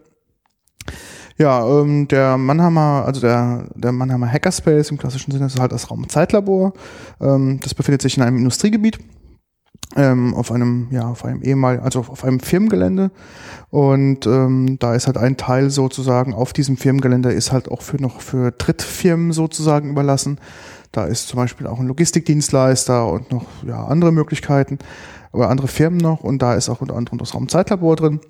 Ja, 1.40 1.68
ähm, 1.68 2.08
der 2.08 2.38
Mannheimer, 2.38 3.04
also 3.06 3.22
der, 3.22 3.66
der 3.76 3.92
Mannheimer 3.92 4.28
Hackerspace 4.28 4.90
im 4.90 4.98
klassischen 4.98 5.32
Sinne 5.32 5.46
ist 5.46 5.60
halt 5.60 5.72
das 5.72 5.92
Raumzeitlabor. 5.92 6.74
Ähm, 7.22 7.60
das 7.62 7.76
befindet 7.76 8.02
sich 8.02 8.18
in 8.18 8.24
einem 8.24 8.38
Industriegebiet, 8.38 8.98
ähm, 9.96 10.34
auf 10.34 10.52
einem, 10.52 10.88
ja, 10.90 11.08
auf 11.08 11.24
einem 11.24 11.44
ehemal, 11.44 11.80
also 11.80 12.00
auf 12.00 12.24
einem 12.24 12.40
Firmengelände. 12.40 13.12
Und 13.70 14.26
ähm, 14.26 14.78
da 14.80 14.96
ist 14.96 15.06
halt 15.06 15.18
ein 15.18 15.38
Teil 15.38 15.70
sozusagen 15.70 16.34
auf 16.34 16.54
diesem 16.54 16.76
Firmengelände 16.76 17.32
ist 17.32 17.52
halt 17.52 17.70
auch 17.70 17.84
für 17.84 18.02
noch 18.02 18.22
für 18.22 18.52
Drittfirmen 18.52 19.32
sozusagen 19.32 19.92
überlassen. 19.92 20.40
Da 20.92 21.06
ist 21.06 21.28
zum 21.28 21.38
Beispiel 21.38 21.68
auch 21.68 21.80
ein 21.80 21.88
Logistikdienstleister 21.88 23.08
und 23.08 23.32
noch 23.32 23.46
ja, 23.64 23.86
andere 23.86 24.12
Möglichkeiten 24.12 24.80
oder 25.34 25.50
andere 25.50 25.68
Firmen 25.68 26.00
noch. 26.00 26.22
Und 26.22 26.42
da 26.42 26.56
ist 26.56 26.70
auch 26.70 26.82
unter 26.82 26.96
anderem 26.96 27.20
das 27.20 27.36
Raumzeitlabor 27.36 27.96
drin. 27.96 28.22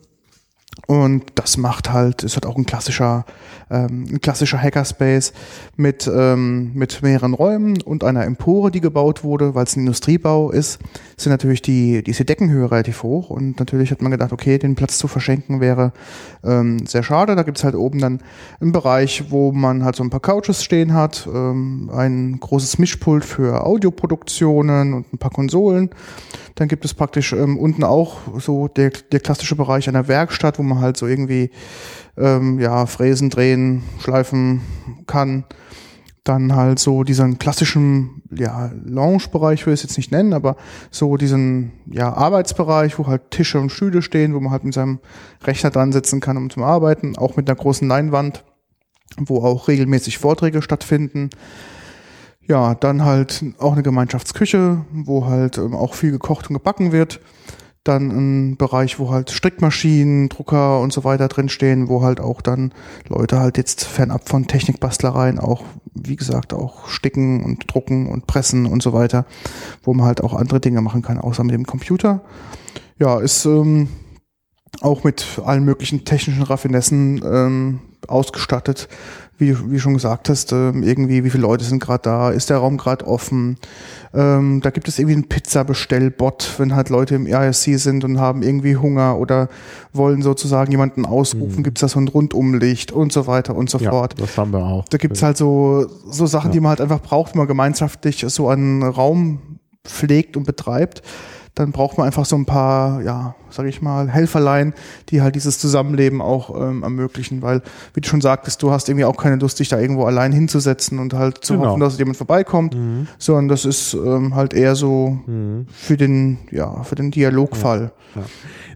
Und 0.85 1.23
das 1.35 1.57
macht 1.57 1.91
halt, 1.91 2.23
ist 2.23 2.35
halt 2.35 2.45
auch 2.45 2.55
ein 2.55 2.65
klassischer, 2.65 3.25
ähm, 3.69 4.05
ein 4.09 4.21
klassischer 4.21 4.61
Hackerspace 4.61 5.33
mit, 5.75 6.09
ähm, 6.13 6.71
mit 6.75 7.01
mehreren 7.01 7.33
Räumen 7.33 7.81
und 7.81 8.03
einer 8.03 8.23
Empore, 8.25 8.69
die 8.69 8.79
gebaut 8.79 9.23
wurde, 9.23 9.55
weil 9.55 9.65
es 9.65 9.75
ein 9.75 9.81
Industriebau 9.81 10.51
ist, 10.51 10.79
sind 11.17 11.31
natürlich 11.31 11.61
die, 11.61 12.03
diese 12.03 12.25
Deckenhöhe 12.25 12.69
relativ 12.69 13.03
hoch 13.03 13.31
und 13.31 13.59
natürlich 13.59 13.91
hat 13.91 14.01
man 14.01 14.11
gedacht, 14.11 14.31
okay, 14.31 14.59
den 14.59 14.75
Platz 14.75 14.97
zu 14.99 15.07
verschenken 15.07 15.59
wäre 15.59 15.93
ähm, 16.43 16.85
sehr 16.85 17.03
schade. 17.03 17.35
Da 17.35 17.43
gibt's 17.43 17.63
halt 17.63 17.75
oben 17.75 17.99
dann 17.99 18.19
einen 18.61 18.71
Bereich, 18.71 19.25
wo 19.29 19.51
man 19.51 19.83
halt 19.83 19.95
so 19.95 20.03
ein 20.03 20.11
paar 20.11 20.19
Couches 20.19 20.63
stehen 20.63 20.93
hat, 20.93 21.27
ähm, 21.33 21.89
ein 21.93 22.39
großes 22.39 22.77
Mischpult 22.77 23.25
für 23.25 23.65
Audioproduktionen 23.65 24.93
und 24.93 25.11
ein 25.11 25.17
paar 25.17 25.31
Konsolen. 25.31 25.89
Dann 26.57 26.67
gibt 26.67 26.85
es 26.85 26.95
praktisch 26.95 27.33
ähm, 27.33 27.55
unten 27.55 27.83
auch 27.83 28.17
so 28.39 28.67
der, 28.67 28.89
der 28.89 29.19
klassische 29.19 29.55
Bereich 29.55 29.87
einer 29.87 30.07
Werkstatt, 30.07 30.57
wo 30.57 30.63
man 30.63 30.79
halt 30.79 30.97
so 30.97 31.05
irgendwie 31.05 31.51
ähm, 32.17 32.59
ja, 32.59 32.87
fräsen, 32.87 33.29
drehen, 33.29 33.83
schleifen 33.99 34.61
kann. 35.05 35.45
Dann 36.23 36.55
halt 36.55 36.79
so 36.79 37.03
diesen 37.03 37.37
klassischen 37.37 38.23
ja, 38.35 38.71
Lounge-Bereich 38.83 39.67
will 39.67 39.73
ich 39.75 39.81
es 39.81 39.83
jetzt 39.83 39.97
nicht 39.97 40.11
nennen, 40.11 40.33
aber 40.33 40.57
so 40.89 41.15
diesen 41.15 41.73
ja, 41.85 42.11
Arbeitsbereich, 42.11 42.97
wo 42.97 43.05
halt 43.05 43.29
Tische 43.29 43.59
und 43.59 43.71
Stühle 43.71 44.01
stehen, 44.01 44.33
wo 44.33 44.39
man 44.39 44.51
halt 44.51 44.63
mit 44.63 44.73
seinem 44.73 44.97
Rechner 45.45 45.69
dran 45.69 45.91
sitzen 45.91 46.21
kann, 46.21 46.37
um 46.37 46.49
zum 46.49 46.63
Arbeiten, 46.63 47.19
auch 47.19 47.37
mit 47.37 47.47
einer 47.47 47.55
großen 47.55 47.87
Leinwand, 47.87 48.43
wo 49.15 49.43
auch 49.43 49.67
regelmäßig 49.67 50.17
Vorträge 50.17 50.63
stattfinden. 50.63 51.29
Ja, 52.47 52.75
dann 52.75 53.03
halt 53.03 53.43
auch 53.57 53.73
eine 53.73 53.83
Gemeinschaftsküche, 53.83 54.85
wo 54.91 55.25
halt 55.25 55.57
ähm, 55.57 55.75
auch 55.75 55.93
viel 55.93 56.11
gekocht 56.11 56.49
und 56.49 56.53
gebacken 56.53 56.93
wird. 56.93 57.19
Dann 57.83 58.09
ein 58.09 58.57
Bereich, 58.57 58.99
wo 58.99 59.11
halt 59.11 59.31
Strickmaschinen, 59.31 60.29
Drucker 60.29 60.79
und 60.79 60.93
so 60.93 61.03
weiter 61.03 61.27
drinstehen, 61.27 61.89
wo 61.89 62.03
halt 62.03 62.21
auch 62.21 62.41
dann 62.41 62.73
Leute 63.07 63.39
halt 63.39 63.57
jetzt 63.57 63.83
fernab 63.83 64.29
von 64.29 64.47
Technikbastlereien 64.47 65.39
auch, 65.39 65.63
wie 65.93 66.15
gesagt, 66.15 66.53
auch 66.53 66.87
sticken 66.87 67.43
und 67.43 67.73
drucken 67.73 68.07
und 68.07 68.27
pressen 68.27 68.65
und 68.65 68.81
so 68.81 68.93
weiter, 68.93 69.25
wo 69.83 69.93
man 69.93 70.05
halt 70.05 70.21
auch 70.21 70.33
andere 70.33 70.59
Dinge 70.61 70.81
machen 70.81 71.01
kann, 71.01 71.17
außer 71.17 71.43
mit 71.43 71.53
dem 71.53 71.65
Computer. 71.65 72.21
Ja, 72.97 73.19
ist 73.19 73.45
ähm, 73.45 73.89
auch 74.81 75.03
mit 75.03 75.41
allen 75.43 75.65
möglichen 75.65 76.05
technischen 76.05 76.43
Raffinessen 76.43 77.21
ähm, 77.25 77.79
ausgestattet. 78.07 78.87
Wie, 79.39 79.55
wie 79.71 79.79
schon 79.79 79.93
gesagt 79.93 80.29
hast, 80.29 80.51
ähm, 80.51 80.81
irgendwie, 80.81 81.23
wie 81.23 81.29
viele 81.29 81.43
Leute 81.43 81.63
sind 81.63 81.79
gerade 81.83 82.01
da, 82.01 82.31
ist 82.31 82.49
der 82.49 82.57
Raum 82.57 82.77
gerade 82.77 83.05
offen. 83.05 83.57
Ähm, 84.13 84.61
da 84.63 84.71
gibt 84.71 84.87
es 84.87 84.97
irgendwie 84.97 85.13
einen 85.13 85.27
Pizza-Bestellbot, 85.29 86.55
wenn 86.57 86.75
halt 86.75 86.89
Leute 86.89 87.13
im 87.15 87.27
IRC 87.27 87.77
sind 87.79 88.03
und 88.03 88.19
haben 88.19 88.41
irgendwie 88.41 88.77
Hunger 88.77 89.17
oder 89.19 89.47
wollen 89.93 90.21
sozusagen 90.23 90.71
jemanden 90.71 91.05
ausrufen, 91.05 91.59
Mhm. 91.59 91.63
gibt 91.63 91.77
es 91.77 91.81
da 91.81 91.87
so 91.87 91.99
ein 91.99 92.07
Rundumlicht 92.07 92.91
und 92.91 93.11
so 93.13 93.27
weiter 93.27 93.55
und 93.55 93.69
so 93.69 93.77
Ja, 93.77 93.91
fort. 93.91 94.15
das 94.19 94.35
haben 94.37 94.51
wir 94.53 94.63
auch. 94.65 94.85
Da 94.89 94.97
gibt's 94.97 95.21
halt 95.21 95.37
so, 95.37 95.85
so 96.09 96.25
Sachen, 96.25 96.47
Ja. 96.49 96.53
die 96.53 96.59
man 96.59 96.69
halt 96.69 96.81
einfach 96.81 97.01
braucht, 97.01 97.33
wenn 97.33 97.39
man 97.39 97.47
gemeinschaftlich 97.47 98.25
so 98.27 98.49
einen 98.49 98.81
Raum 98.81 99.59
pflegt 99.85 100.35
und 100.35 100.45
betreibt. 100.47 101.03
Dann 101.57 101.71
braucht 101.71 101.97
man 101.97 102.05
einfach 102.05 102.25
so 102.25 102.35
ein 102.35 102.45
paar, 102.45 103.01
ja, 103.01 103.35
sag 103.49 103.65
ich 103.65 103.81
mal, 103.81 104.09
Helferlein, 104.09 104.73
die 105.09 105.21
halt 105.21 105.35
dieses 105.35 105.57
Zusammenleben 105.57 106.21
auch 106.21 106.55
ähm, 106.55 106.83
ermöglichen, 106.83 107.41
weil, 107.41 107.61
wie 107.93 108.01
du 108.01 108.07
schon 108.07 108.21
sagtest, 108.21 108.61
du 108.61 108.71
hast 108.71 108.89
irgendwie 108.89 109.05
auch 109.05 109.17
keine 109.17 109.37
Lust, 109.37 109.59
dich 109.59 109.67
da 109.69 109.79
irgendwo 109.79 110.05
allein 110.05 110.31
hinzusetzen 110.31 110.99
und 110.99 111.13
halt 111.15 111.43
zu 111.43 111.53
Genau. 111.55 111.69
hoffen, 111.69 111.79
dass 111.79 111.97
jemand 111.97 112.17
vorbeikommt, 112.17 112.75
Mhm. 112.75 113.07
sondern 113.17 113.47
das 113.47 113.65
ist 113.65 113.93
ähm, 113.95 114.35
halt 114.35 114.53
eher 114.53 114.75
so 114.75 115.17
Mhm. 115.25 115.65
für 115.71 115.97
den, 115.97 116.37
ja, 116.51 116.83
für 116.83 116.95
den 116.95 117.09
Dialogfall. 117.11 117.91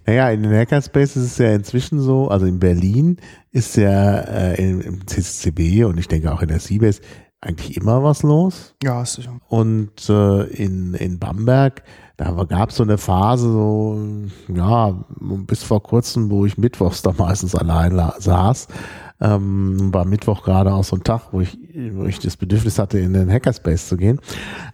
Naja, 0.05 0.29
in 0.31 0.41
den 0.43 0.51
Hackerspace 0.53 1.15
ist 1.17 1.23
es 1.23 1.37
ja 1.37 1.51
inzwischen 1.53 1.99
so, 1.99 2.27
also 2.29 2.45
in 2.47 2.59
Berlin 2.59 3.17
ist 3.51 3.77
ja 3.77 4.19
äh, 4.21 4.55
im, 4.69 4.81
im 4.81 5.07
CCCB 5.07 5.85
und 5.85 5.97
ich 5.99 6.07
denke 6.07 6.31
auch 6.31 6.41
in 6.41 6.47
der 6.47 6.59
Seabase 6.59 7.01
eigentlich 7.41 7.75
immer 7.77 8.03
was 8.03 8.23
los. 8.23 8.75
Ja, 8.83 9.03
sicher. 9.05 9.39
Und 9.47 10.09
äh, 10.09 10.43
in, 10.43 10.93
in 10.93 11.17
Bamberg, 11.19 11.83
da 12.23 12.43
gab 12.43 12.69
es 12.69 12.75
so 12.75 12.83
eine 12.83 12.97
Phase, 12.97 13.51
so, 13.51 13.99
ja, 14.53 14.95
bis 15.19 15.63
vor 15.63 15.81
kurzem, 15.81 16.29
wo 16.29 16.45
ich 16.45 16.57
mittwochs 16.57 17.01
da 17.01 17.13
meistens 17.17 17.55
allein 17.55 17.99
saß. 18.19 18.67
Ähm, 19.23 19.93
war 19.93 20.05
Mittwoch 20.05 20.41
gerade 20.43 20.73
auch 20.73 20.83
so 20.83 20.95
ein 20.95 21.03
Tag, 21.03 21.31
wo 21.31 21.41
ich, 21.41 21.55
wo 21.93 22.05
ich 22.05 22.17
das 22.17 22.37
Bedürfnis 22.37 22.79
hatte, 22.79 22.97
in 22.97 23.13
den 23.13 23.31
Hackerspace 23.31 23.87
zu 23.87 23.95
gehen. 23.95 24.19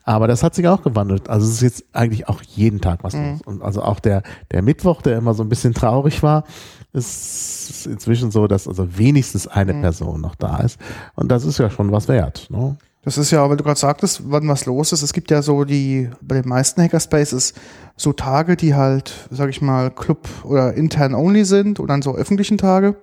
Aber 0.04 0.28
das 0.28 0.42
hat 0.42 0.56
sich 0.56 0.68
auch 0.70 0.84
gewandelt. 0.84 1.30
Also 1.30 1.46
es 1.46 1.56
ist 1.56 1.62
jetzt 1.62 1.86
eigentlich 1.92 2.30
auch 2.30 2.42
jeden 2.42 2.80
Tag 2.80 3.04
was 3.04 3.14
los. 3.14 3.42
Und 3.44 3.62
also 3.62 3.82
auch 3.82 4.00
der, 4.00 4.24
der 4.52 4.62
Mittwoch, 4.62 5.02
der 5.02 5.18
immer 5.18 5.34
so 5.34 5.44
ein 5.44 5.50
bisschen 5.50 5.74
traurig 5.74 6.24
war, 6.24 6.46
ist 6.94 7.88
inzwischen 7.88 8.32
so, 8.32 8.48
dass 8.48 8.70
also 8.70 8.98
wenigstens 8.98 9.48
eine 9.48 9.74
Person 9.74 10.22
noch 10.22 10.36
da 10.36 10.58
ist. 10.60 10.80
Und 11.16 11.30
das 11.30 11.44
ist 11.44 11.58
ja 11.58 11.70
schon 11.70 11.92
was 11.92 12.08
wert. 12.08 12.48
Ne? 12.50 12.78
Das 13.08 13.18
ist 13.18 13.32
ja, 13.32 13.50
weil 13.50 13.56
du 13.56 13.64
gerade 13.64 13.80
sagtest, 13.80 14.24
wann 14.26 14.50
was 14.50 14.66
los 14.66 14.92
ist. 14.92 15.02
Es 15.02 15.14
gibt 15.14 15.32
ja 15.32 15.42
so 15.42 15.64
die, 15.64 16.10
bei 16.22 16.42
den 16.42 16.50
meisten 16.50 16.82
Hackerspaces 16.82 17.54
so 17.96 18.12
Tage, 18.12 18.58
die 18.58 18.76
halt, 18.76 19.14
sag 19.32 19.50
ich 19.50 19.62
mal, 19.62 19.92
Club 19.92 20.28
oder 20.44 20.74
intern 20.74 21.16
only 21.16 21.46
sind 21.46 21.80
und 21.80 21.88
dann 21.88 22.02
so 22.02 22.14
öffentlichen 22.18 22.58
Tage. 22.58 22.98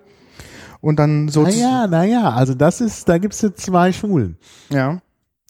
Und 0.79 0.99
dann 0.99 1.27
so. 1.27 1.41
Naja, 1.41 1.87
naja, 1.87 2.29
also 2.29 2.53
das 2.53 2.81
ist, 2.81 3.09
da 3.09 3.17
gibt's 3.17 3.41
jetzt 3.41 3.65
zwei 3.65 3.91
Schulen. 3.91 4.37
Ja. 4.69 5.01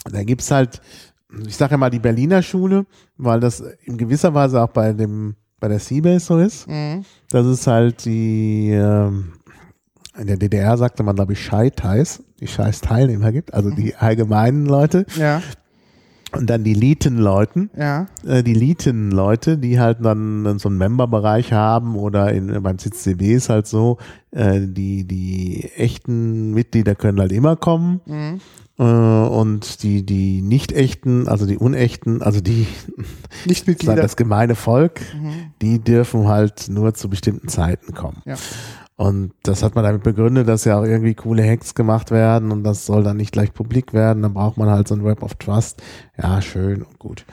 Da 0.10 0.24
gibt's 0.24 0.50
halt, 0.50 0.82
ich 1.46 1.58
sage 1.58 1.72
ja 1.72 1.78
mal 1.78 1.90
die 1.90 2.00
Berliner 2.00 2.42
Schule, 2.42 2.86
weil 3.18 3.42
das 3.42 3.62
in 3.84 3.98
gewisser 3.98 4.34
Weise 4.34 4.62
auch 4.62 4.70
bei 4.70 4.94
dem, 4.94 5.36
bei 5.60 5.68
der 5.68 5.80
Seabase 5.80 6.26
so 6.28 6.40
ist. 6.40 6.66
Mhm. 6.70 7.04
Das 7.30 7.46
ist 7.46 7.68
halt 7.68 8.06
die, 8.06 8.70
ähm, 8.72 9.34
in 10.20 10.28
der 10.28 10.38
DDR 10.38 10.78
sagte 10.78 11.04
man, 11.04 11.16
glaube 11.16 11.34
ich, 11.34 11.44
Scheitheis, 11.44 12.24
die 12.40 12.48
scheiß 12.48 12.82
Teilnehmer 12.82 13.32
gibt, 13.32 13.54
also 13.54 13.70
die 13.70 13.96
allgemeinen 13.96 14.66
Leute. 14.66 15.06
Ja. 15.18 15.42
Und 16.32 16.50
dann 16.50 16.64
die 16.66 16.74
Liten-Leuten, 16.74 17.70
Ja. 17.78 18.08
äh, 18.28 18.44
die 18.44 18.54
Liten-Leute, 18.54 19.58
die 19.58 19.80
halt 19.80 20.00
dann 20.04 20.60
so 20.60 20.68
einen 20.68 20.78
Member-Bereich 20.78 21.54
haben 21.54 21.96
oder 21.96 22.34
in, 22.34 22.62
beim 22.62 22.78
CCB 22.78 23.22
ist 23.36 23.50
halt 23.50 23.68
so, 23.68 24.00
äh, 24.32 24.60
die, 24.62 25.06
die 25.06 25.70
echten 25.78 26.52
Mitglieder 26.54 26.96
können 26.96 27.20
halt 27.22 27.32
immer 27.32 27.56
kommen. 27.56 28.02
Mhm. 28.06 28.42
Äh, 28.78 28.84
und 28.84 29.82
die, 29.84 30.06
die 30.06 30.42
nicht 30.42 30.74
echten, 30.74 31.30
also 31.30 31.46
die 31.46 31.58
unechten, 31.58 32.22
also 32.22 32.42
die, 32.42 32.68
Nicht 33.46 33.60
sagen 33.60 33.72
Mitglieder. 33.72 33.96
das 34.02 34.18
gemeine 34.18 34.56
Volk, 34.56 35.00
Mhm. 35.18 35.32
die 35.62 35.80
dürfen 35.80 36.28
halt 36.28 36.68
nur 36.68 36.94
zu 36.96 37.08
bestimmten 37.10 37.48
Zeiten 37.48 37.94
kommen. 37.94 38.22
Ja. 38.26 38.36
Und 38.98 39.34
das 39.44 39.62
hat 39.62 39.76
man 39.76 39.84
damit 39.84 40.04
begründet, 40.04 40.48
dass 40.48 40.64
ja 40.64 40.80
auch 40.80 40.86
irgendwie 40.86 41.16
coole 41.16 41.44
Hacks 41.44 41.76
gemacht 41.76 42.12
werden 42.12 42.52
und 42.52 42.64
das 42.64 42.86
soll 42.86 43.04
dann 43.04 43.18
nicht 43.18 43.34
gleich 43.34 43.54
publik 43.54 43.94
werden. 43.94 44.24
Dann 44.24 44.34
braucht 44.34 44.58
man 44.58 44.70
halt 44.70 44.88
so 44.88 44.96
ein 44.96 45.04
Web 45.04 45.22
of 45.22 45.36
Trust. 45.36 45.82
Ja, 46.18 46.42
schön 46.42 46.82
und 46.82 46.98
gut. 46.98 47.26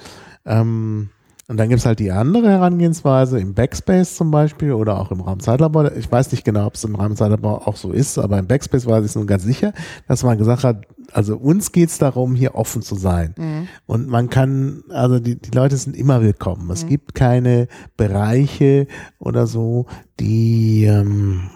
Ähm, 0.45 1.11
und 1.49 1.57
dann 1.59 1.69
gibt's 1.69 1.87
halt 1.87 1.99
die 1.99 2.11
andere 2.11 2.49
Herangehensweise 2.49 3.39
im 3.39 3.55
Backspace 3.55 4.17
zum 4.17 4.31
Beispiel 4.31 4.73
oder 4.73 4.99
auch 4.99 5.11
im 5.11 5.21
Raumzeitlabor. 5.21 5.93
Ich 5.97 6.11
weiß 6.11 6.33
nicht 6.33 6.45
genau, 6.45 6.67
ob 6.67 6.75
es 6.75 6.85
im 6.85 6.95
Raumzeitlabor 6.95 7.69
auch 7.69 7.77
so 7.77 7.93
ist, 7.93 8.19
aber 8.19 8.39
im 8.39 8.47
Backspace 8.47 8.87
weiß 8.87 9.05
ich 9.05 9.11
es 9.11 9.17
nun 9.17 9.27
ganz 9.27 9.43
sicher, 9.43 9.73
dass 10.09 10.25
man 10.25 10.39
gesagt 10.39 10.65
hat, 10.65 10.87
also 11.13 11.37
uns 11.37 11.73
geht's 11.73 11.99
darum, 11.99 12.35
hier 12.35 12.55
offen 12.55 12.83
zu 12.83 12.95
sein. 12.95 13.35
Mhm. 13.37 13.69
Und 13.87 14.09
man 14.09 14.31
kann, 14.31 14.85
also 14.91 15.19
die, 15.19 15.41
die 15.41 15.51
Leute 15.51 15.77
sind 15.77 15.97
immer 15.97 16.23
willkommen. 16.23 16.71
Es 16.71 16.87
gibt 16.87 17.15
keine 17.15 17.69
Bereiche 17.97 18.87
oder 19.19 19.47
so, 19.47 19.87
die, 20.19 20.85
ähm, 20.85 21.51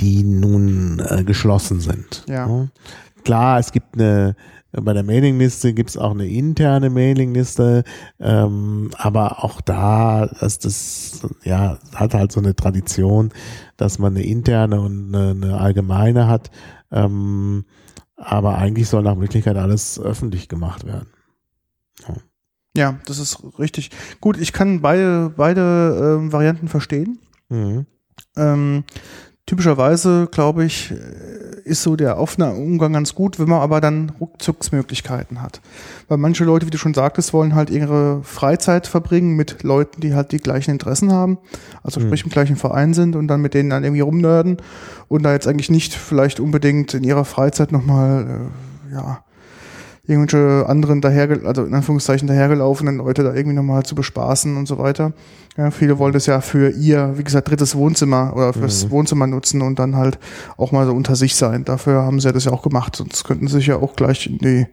die 0.00 0.22
nun 0.22 1.00
äh, 1.06 1.24
geschlossen 1.24 1.80
sind. 1.80 2.24
Ja. 2.28 2.68
Klar, 3.24 3.58
es 3.58 3.72
gibt 3.72 3.94
eine, 3.94 4.36
bei 4.72 4.92
der 4.92 5.04
Mailingliste 5.04 5.72
gibt 5.72 5.90
es 5.90 5.96
auch 5.96 6.10
eine 6.10 6.26
interne 6.26 6.90
Mailingliste, 6.90 7.84
ähm, 8.18 8.90
aber 8.96 9.44
auch 9.44 9.60
da, 9.60 10.26
dass 10.26 10.58
das, 10.58 11.20
ja, 11.44 11.78
hat 11.94 12.14
halt 12.14 12.32
so 12.32 12.40
eine 12.40 12.56
Tradition, 12.56 13.30
dass 13.76 13.98
man 13.98 14.16
eine 14.16 14.24
interne 14.24 14.80
und 14.80 15.14
eine, 15.14 15.30
eine 15.30 15.58
allgemeine 15.58 16.26
hat. 16.26 16.50
Ähm, 16.94 17.64
aber 18.16 18.56
eigentlich 18.56 18.88
soll 18.88 19.02
nach 19.02 19.16
Möglichkeit 19.16 19.56
alles 19.56 19.98
öffentlich 19.98 20.48
gemacht 20.48 20.86
werden. 20.86 21.08
Ja, 22.76 22.98
das 23.06 23.18
ist 23.18 23.38
richtig. 23.58 23.90
Gut, 24.20 24.36
ich 24.38 24.52
kann 24.52 24.80
beide, 24.80 25.32
beide 25.36 26.18
ähm, 26.18 26.32
Varianten 26.32 26.68
verstehen. 26.68 27.18
Mhm. 27.48 27.86
Ähm, 28.36 28.84
typischerweise, 29.46 30.28
glaube 30.30 30.64
ich, 30.64 30.90
äh, 30.90 30.94
ist 31.64 31.82
so 31.82 31.96
der 31.96 32.18
offene 32.18 32.52
Umgang 32.52 32.92
ganz 32.92 33.14
gut, 33.14 33.38
wenn 33.38 33.48
man 33.48 33.60
aber 33.60 33.80
dann 33.80 34.12
Rückzugsmöglichkeiten 34.20 35.40
hat. 35.42 35.60
Weil 36.08 36.18
manche 36.18 36.44
Leute, 36.44 36.66
wie 36.66 36.70
du 36.70 36.78
schon 36.78 36.94
sagtest, 36.94 37.32
wollen 37.32 37.54
halt 37.54 37.70
ihre 37.70 38.22
Freizeit 38.22 38.86
verbringen 38.86 39.34
mit 39.36 39.62
Leuten, 39.62 40.00
die 40.00 40.14
halt 40.14 40.32
die 40.32 40.38
gleichen 40.38 40.70
Interessen 40.72 41.12
haben, 41.12 41.38
also 41.82 42.00
Mhm. 42.00 42.06
sprich 42.06 42.24
im 42.24 42.30
gleichen 42.30 42.56
Verein 42.56 42.92
sind 42.94 43.16
und 43.16 43.28
dann 43.28 43.40
mit 43.40 43.54
denen 43.54 43.70
dann 43.70 43.84
irgendwie 43.84 44.02
rumnörden 44.02 44.58
und 45.08 45.22
da 45.22 45.32
jetzt 45.32 45.46
eigentlich 45.48 45.70
nicht 45.70 45.94
vielleicht 45.94 46.38
unbedingt 46.40 46.92
in 46.94 47.04
ihrer 47.04 47.24
Freizeit 47.24 47.72
nochmal, 47.72 48.26
äh, 48.90 48.94
ja, 48.94 49.24
irgendwelche 50.06 50.66
anderen 50.68 51.00
daher, 51.00 51.28
also 51.44 51.64
in 51.64 51.72
Anführungszeichen 51.74 52.28
dahergelaufenen 52.28 52.98
Leute 52.98 53.22
da 53.24 53.32
irgendwie 53.34 53.56
nochmal 53.56 53.84
zu 53.84 53.94
bespaßen 53.94 54.56
und 54.56 54.66
so 54.66 54.78
weiter. 54.78 55.12
Ja, 55.56 55.70
viele 55.70 55.98
wollen 55.98 56.12
das 56.12 56.26
ja 56.26 56.40
für 56.40 56.70
ihr, 56.70 57.14
wie 57.16 57.24
gesagt, 57.24 57.48
drittes 57.48 57.74
Wohnzimmer 57.76 58.32
oder 58.34 58.52
fürs 58.52 58.86
Mhm. 58.86 58.90
Wohnzimmer 58.90 59.26
nutzen 59.26 59.62
und 59.62 59.78
dann 59.78 59.96
halt 59.96 60.18
auch 60.56 60.72
mal 60.72 60.84
so 60.86 60.92
unter 60.92 61.16
sich 61.16 61.36
sein. 61.36 61.64
Dafür 61.64 62.02
haben 62.02 62.20
sie 62.20 62.26
ja 62.26 62.32
das 62.32 62.44
ja 62.44 62.52
auch 62.52 62.62
gemacht, 62.62 62.96
sonst 62.96 63.24
könnten 63.24 63.46
sie 63.48 63.54
sich 63.54 63.66
ja 63.68 63.76
auch 63.76 63.94
gleich 63.96 64.26
in 64.26 64.38
die 64.38 64.66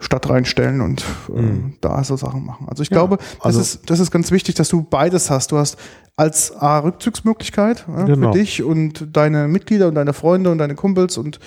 Stadt 0.00 0.28
reinstellen 0.28 0.80
und 0.82 1.02
äh, 1.34 1.40
Mhm. 1.40 1.74
da 1.80 2.04
so 2.04 2.16
Sachen 2.16 2.44
machen. 2.44 2.66
Also 2.68 2.82
ich 2.82 2.90
Ja, 2.90 2.96
glaube, 2.98 3.18
also- 3.40 3.58
das, 3.58 3.74
ist, 3.76 3.90
das 3.90 4.00
ist 4.00 4.10
ganz 4.10 4.30
wichtig, 4.30 4.54
dass 4.56 4.68
du 4.68 4.82
beides 4.82 5.30
hast. 5.30 5.50
Du 5.52 5.56
hast 5.56 5.78
als 6.16 6.54
A 6.56 6.78
Rückzugsmöglichkeit 6.80 7.86
ja, 7.88 8.04
Genau. 8.04 8.32
für 8.32 8.38
dich 8.38 8.62
und 8.62 9.08
deine 9.16 9.48
Mitglieder 9.48 9.88
und 9.88 9.94
deine 9.94 10.12
Freunde 10.12 10.50
und 10.50 10.58
deine 10.58 10.74
Kumpels 10.74 11.16
und 11.16 11.40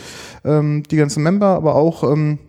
ähm, 0.44 0.84
die 0.90 0.98
ganzen 0.98 1.24
Member, 1.24 1.48
aber 1.48 1.76
auch 1.76 2.04
ähm, 2.04 2.40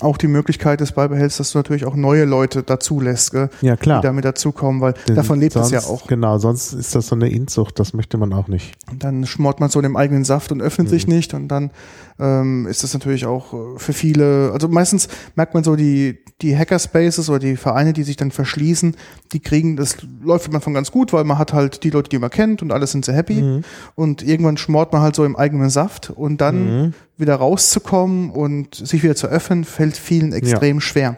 auch 0.00 0.16
die 0.18 0.28
Möglichkeit 0.28 0.80
des 0.80 0.92
beibehältst, 0.92 1.40
dass 1.40 1.52
du 1.52 1.58
natürlich 1.58 1.84
auch 1.86 1.94
neue 1.96 2.24
Leute 2.24 2.62
dazu 2.62 3.00
lässt, 3.00 3.32
gell, 3.32 3.48
Ja, 3.62 3.76
klar. 3.76 4.00
die 4.00 4.06
damit 4.06 4.24
dazukommen, 4.24 4.80
weil 4.80 4.94
Denn 5.08 5.14
davon 5.16 5.40
lebt 5.40 5.54
sonst, 5.54 5.72
es 5.72 5.84
ja 5.84 5.90
auch. 5.90 6.06
Genau, 6.06 6.38
sonst 6.38 6.72
ist 6.72 6.94
das 6.94 7.06
so 7.08 7.14
eine 7.14 7.28
Inzucht, 7.30 7.78
das 7.78 7.94
möchte 7.94 8.18
man 8.18 8.32
auch 8.32 8.48
nicht. 8.48 8.74
Und 8.90 9.02
dann 9.04 9.26
schmort 9.26 9.60
man 9.60 9.70
so 9.70 9.78
in 9.78 9.84
dem 9.84 9.96
eigenen 9.96 10.24
Saft 10.24 10.52
und 10.52 10.60
öffnet 10.60 10.88
Mhm. 10.88 10.90
sich 10.90 11.06
nicht 11.06 11.34
und 11.34 11.48
dann 11.48 11.70
ähm, 12.18 12.66
ist 12.66 12.82
das 12.82 12.94
natürlich 12.94 13.26
auch 13.26 13.52
äh, 13.52 13.56
für 13.78 13.92
viele, 13.92 14.50
also 14.52 14.68
meistens 14.68 15.08
merkt 15.34 15.52
man 15.54 15.64
so 15.64 15.76
die, 15.76 16.18
die 16.40 16.56
Hackerspaces 16.56 17.28
oder 17.28 17.38
die 17.38 17.56
Vereine, 17.56 17.92
die 17.92 18.04
sich 18.04 18.16
dann 18.16 18.30
verschließen, 18.30 18.96
die 19.32 19.40
kriegen, 19.40 19.76
das 19.76 19.96
läuft 20.22 20.50
man 20.50 20.60
von 20.62 20.72
ganz 20.74 20.90
gut, 20.90 21.12
weil 21.12 21.24
man 21.24 21.38
hat 21.38 21.52
halt 21.52 21.82
die 21.84 21.90
Leute, 21.90 22.08
die 22.08 22.18
man 22.18 22.30
kennt 22.30 22.62
und 22.62 22.72
alle 22.72 22.86
sind 22.86 23.04
sehr 23.04 23.14
happy 23.14 23.42
Mhm. 23.42 23.64
und 23.94 24.22
irgendwann 24.22 24.56
schmort 24.56 24.92
man 24.92 25.02
halt 25.02 25.14
so 25.14 25.24
im 25.24 25.36
eigenen 25.36 25.68
Saft 25.70 26.10
und 26.10 26.40
dann 26.40 26.84
Mhm. 26.86 26.94
Wieder 27.18 27.36
rauszukommen 27.36 28.30
und 28.30 28.74
sich 28.74 29.02
wieder 29.02 29.16
zu 29.16 29.26
öffnen, 29.26 29.64
fällt 29.64 29.96
vielen 29.96 30.32
extrem 30.32 30.80
schwer. 30.80 31.16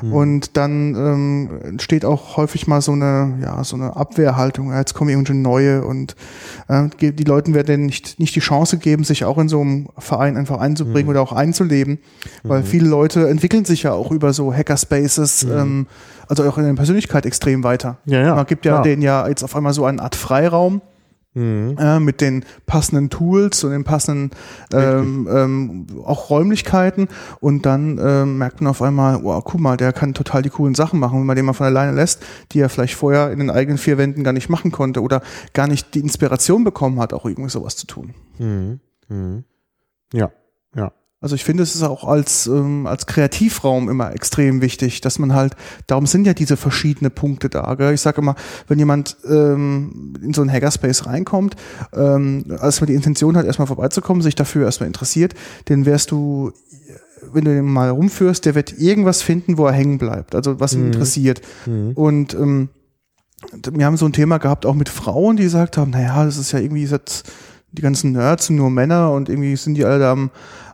Mhm. 0.00 0.12
Und 0.12 0.56
dann 0.56 0.94
ähm, 0.94 1.50
entsteht 1.64 2.04
auch 2.04 2.36
häufig 2.36 2.68
mal 2.68 2.80
so 2.80 2.92
eine, 2.92 3.38
ja, 3.42 3.64
so 3.64 3.74
eine 3.74 3.96
Abwehrhaltung. 3.96 4.70
Ja, 4.70 4.78
jetzt 4.78 4.94
kommen 4.94 5.10
irgendwelche 5.10 5.36
neue 5.40 5.84
und 5.84 6.14
äh, 6.68 6.88
die 7.00 7.24
Leuten 7.24 7.52
werden 7.54 7.86
nicht, 7.86 8.20
nicht 8.20 8.36
die 8.36 8.40
Chance 8.40 8.78
geben, 8.78 9.02
sich 9.02 9.24
auch 9.24 9.38
in 9.38 9.48
so 9.48 9.60
einem 9.60 9.88
Verein 9.98 10.36
einfach 10.36 10.60
einzubringen 10.60 11.06
Mhm. 11.06 11.10
oder 11.10 11.22
auch 11.22 11.32
einzuleben. 11.32 11.98
Weil 12.44 12.62
viele 12.62 12.88
Leute 12.88 13.28
entwickeln 13.28 13.64
sich 13.64 13.82
ja 13.82 13.92
auch 13.92 14.12
über 14.12 14.32
so 14.32 14.54
Hackerspaces, 14.54 15.42
ähm, 15.44 15.88
also 16.28 16.44
auch 16.48 16.58
in 16.58 16.64
der 16.64 16.74
Persönlichkeit 16.74 17.26
extrem 17.26 17.64
weiter. 17.64 17.96
Mhm. 18.04 18.12
Ja, 18.12 18.20
ja, 18.20 18.34
Man 18.36 18.46
gibt 18.46 18.66
ja 18.66 18.72
klar. 18.74 18.82
denen 18.84 19.02
ja 19.02 19.26
jetzt 19.26 19.42
auf 19.42 19.56
einmal 19.56 19.72
so 19.72 19.84
eine 19.84 20.00
Art 20.00 20.14
Freiraum 20.14 20.80
Mhm. 21.38 21.76
äh, 21.78 22.00
mit 22.00 22.20
den 22.20 22.44
passenden 22.66 23.10
Tools 23.10 23.62
und 23.62 23.70
den 23.70 23.84
passenden 23.84 24.30
ähm, 24.72 25.28
ähm, 25.30 25.86
auch 26.04 26.30
Räumlichkeiten 26.30 27.06
und 27.38 27.64
dann 27.64 27.98
ähm, 28.02 28.38
merkt 28.38 28.60
man 28.60 28.70
auf 28.70 28.82
einmal, 28.82 29.22
wow, 29.22 29.42
guck 29.44 29.60
mal, 29.60 29.76
der 29.76 29.92
kann 29.92 30.14
total 30.14 30.42
die 30.42 30.50
coolen 30.50 30.74
Sachen 30.74 30.98
machen, 30.98 31.20
wenn 31.20 31.26
man 31.26 31.36
den 31.36 31.44
mal 31.44 31.52
von 31.52 31.66
alleine 31.66 31.92
lässt, 31.92 32.24
die 32.50 32.58
er 32.58 32.68
vielleicht 32.68 32.96
vorher 32.96 33.30
in 33.30 33.38
den 33.38 33.50
eigenen 33.50 33.78
vier 33.78 33.98
Wänden 33.98 34.24
gar 34.24 34.32
nicht 34.32 34.48
machen 34.48 34.72
konnte 34.72 35.00
oder 35.00 35.22
gar 35.52 35.68
nicht 35.68 35.94
die 35.94 36.00
Inspiration 36.00 36.64
bekommen 36.64 36.98
hat, 36.98 37.12
auch 37.12 37.24
irgendwie 37.24 37.50
sowas 37.50 37.76
zu 37.76 37.86
tun. 37.86 38.14
Mhm. 38.38 38.80
Mhm. 39.08 39.44
Ja, 40.12 40.32
ja. 40.74 40.92
Also 41.20 41.34
ich 41.34 41.42
finde, 41.42 41.64
es 41.64 41.74
ist 41.74 41.82
auch 41.82 42.04
als, 42.04 42.46
ähm, 42.46 42.86
als 42.86 43.06
Kreativraum 43.06 43.88
immer 43.88 44.12
extrem 44.14 44.60
wichtig, 44.62 45.00
dass 45.00 45.18
man 45.18 45.34
halt, 45.34 45.54
darum 45.88 46.06
sind 46.06 46.26
ja 46.26 46.32
diese 46.32 46.56
verschiedenen 46.56 47.10
Punkte 47.10 47.48
da. 47.48 47.74
Gell? 47.74 47.92
Ich 47.92 48.00
sage 48.02 48.20
immer, 48.20 48.36
wenn 48.68 48.78
jemand 48.78 49.16
ähm, 49.28 50.14
in 50.22 50.32
so 50.32 50.42
einen 50.42 50.52
Hackerspace 50.52 51.06
reinkommt, 51.06 51.56
ähm, 51.92 52.44
als 52.60 52.80
man 52.80 52.86
die 52.86 52.94
Intention 52.94 53.36
hat, 53.36 53.46
erstmal 53.46 53.66
vorbeizukommen, 53.66 54.22
sich 54.22 54.36
dafür 54.36 54.66
erstmal 54.66 54.86
interessiert, 54.86 55.34
dann 55.64 55.86
wärst 55.86 56.12
du, 56.12 56.52
wenn 57.32 57.44
du 57.44 57.52
den 57.52 57.64
mal 57.64 57.90
rumführst, 57.90 58.44
der 58.44 58.54
wird 58.54 58.78
irgendwas 58.78 59.20
finden, 59.20 59.58
wo 59.58 59.66
er 59.66 59.72
hängen 59.72 59.98
bleibt, 59.98 60.36
also 60.36 60.60
was 60.60 60.72
ihn 60.74 60.86
interessiert. 60.86 61.40
Und 61.94 62.34
ähm, 62.34 62.68
wir 63.72 63.86
haben 63.86 63.96
so 63.96 64.06
ein 64.06 64.12
Thema 64.12 64.38
gehabt, 64.38 64.66
auch 64.66 64.74
mit 64.74 64.88
Frauen, 64.88 65.36
die 65.36 65.42
gesagt 65.42 65.76
haben, 65.78 65.90
naja, 65.90 66.24
das 66.24 66.38
ist 66.38 66.52
ja 66.52 66.60
irgendwie 66.60 66.88
die 67.72 67.82
ganzen 67.82 68.12
Nerds 68.12 68.46
sind 68.46 68.56
nur 68.56 68.70
Männer 68.70 69.12
und 69.12 69.28
irgendwie 69.28 69.54
sind 69.56 69.74
die 69.74 69.84
alle 69.84 69.98
da 69.98 70.12
am, 70.12 70.30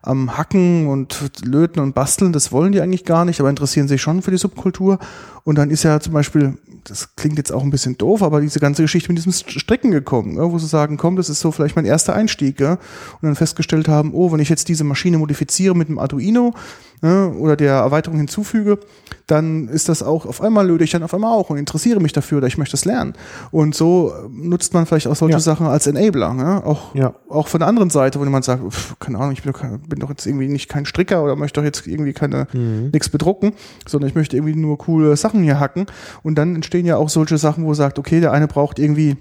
am 0.07 0.36
Hacken 0.36 0.86
und 0.88 1.40
Löten 1.44 1.80
und 1.80 1.94
Basteln, 1.94 2.32
das 2.32 2.52
wollen 2.52 2.72
die 2.72 2.80
eigentlich 2.80 3.05
gar 3.05 3.24
nicht, 3.24 3.40
aber 3.40 3.48
interessieren 3.50 3.88
sich 3.88 4.02
schon 4.02 4.22
für 4.22 4.30
die 4.30 4.36
Subkultur. 4.36 4.98
Und 5.44 5.57
dann 5.57 5.70
ist 5.70 5.82
ja 5.82 6.00
zum 6.00 6.12
Beispiel, 6.14 6.57
das 6.84 7.16
klingt 7.16 7.38
jetzt 7.38 7.52
auch 7.52 7.62
ein 7.62 7.70
bisschen 7.70 7.96
doof, 7.98 8.22
aber 8.22 8.40
diese 8.40 8.61
ganze 8.61 8.82
Geschichte 8.82 9.11
mit 9.12 9.18
diesem 9.18 9.32
Stricken 9.32 9.90
gekommen, 9.90 10.36
ja, 10.36 10.50
wo 10.50 10.59
sie 10.59 10.66
sagen, 10.66 10.96
komm, 10.96 11.16
das 11.16 11.28
ist 11.28 11.40
so 11.40 11.52
vielleicht 11.52 11.76
mein 11.76 11.84
erster 11.86 12.14
Einstieg, 12.14 12.61
und 12.61 12.78
dann 13.22 13.34
festgestellt 13.36 13.88
haben, 13.88 14.12
oh, 14.14 14.32
wenn 14.32 14.40
ich 14.40 14.48
jetzt 14.48 14.68
diese 14.68 14.84
Maschine 14.84 15.18
modifiziere 15.18 15.74
mit 15.74 15.88
einem 15.88 15.98
Arduino 15.98 16.55
oder 17.02 17.57
der 17.57 17.74
Erweiterung 17.74 18.16
hinzufüge, 18.18 18.78
dann 19.26 19.68
ist 19.68 19.90
das 19.90 20.02
auch, 20.02 20.24
auf 20.24 20.40
einmal 20.40 20.66
löte 20.66 20.84
ich 20.84 20.90
dann 20.90 21.02
auf 21.02 21.12
einmal 21.12 21.32
auch 21.34 21.50
und 21.50 21.59
interessiere 21.59 22.00
mich 22.00 22.14
dafür 22.14 22.38
oder 22.38 22.46
ich 22.46 22.57
möchte 22.57 22.76
es 22.76 22.86
lernen. 22.86 23.12
Und 23.50 23.74
so 23.74 24.11
äh, 24.14 24.28
nutzt 24.30 24.72
man 24.72 24.86
vielleicht 24.86 25.07
auch 25.09 25.16
solche 25.16 25.34
Ja. 25.34 25.40
Sachen 25.40 25.66
als 25.66 25.86
Enabler? 25.86 26.62
Auch, 26.64 26.94
Ja. 26.94 27.12
auch 27.28 27.48
von 27.48 27.61
der 27.61 27.68
anderen 27.68 27.90
Seite, 27.90 28.18
wo 28.20 28.24
jemand 28.24 28.46
sagt, 28.46 28.62
keine 29.00 29.18
Ahnung, 29.18 29.32
ich 29.32 29.42
bin 29.42 29.52
doch, 29.52 29.61
kein- 29.61 29.80
bin 29.95 30.01
doch 30.01 30.11
jetzt 30.11 30.26
irgendwie 30.26 30.49
nicht 30.49 30.68
kein 30.68 30.86
Stricker 30.86 31.22
oder 31.22 31.36
möchte 31.36 31.61
doch 31.61 31.64
jetzt 31.64 31.86
irgendwie 31.86 32.12
keine 32.12 32.49
nichts 32.92 33.09
bedrucken, 33.09 33.53
sondern 33.86 34.09
ich 34.09 34.14
möchte 34.14 34.36
irgendwie 34.36 34.57
nur 34.57 34.76
coole 34.76 35.16
Sachen 35.16 35.42
hier 35.42 35.61
hacken. 35.61 35.86
Und 36.22 36.36
dann 36.36 36.55
entstehen 36.57 36.84
ja 36.84 36.97
auch 36.97 37.09
solche 37.09 37.38
Sachen, 37.38 37.64
wo 37.64 37.74
sagt, 37.74 37.99
okay, 37.99 38.20
der 38.20 38.32
eine 38.32 38.49
braucht 38.49 38.78
irgendwie 38.78 39.16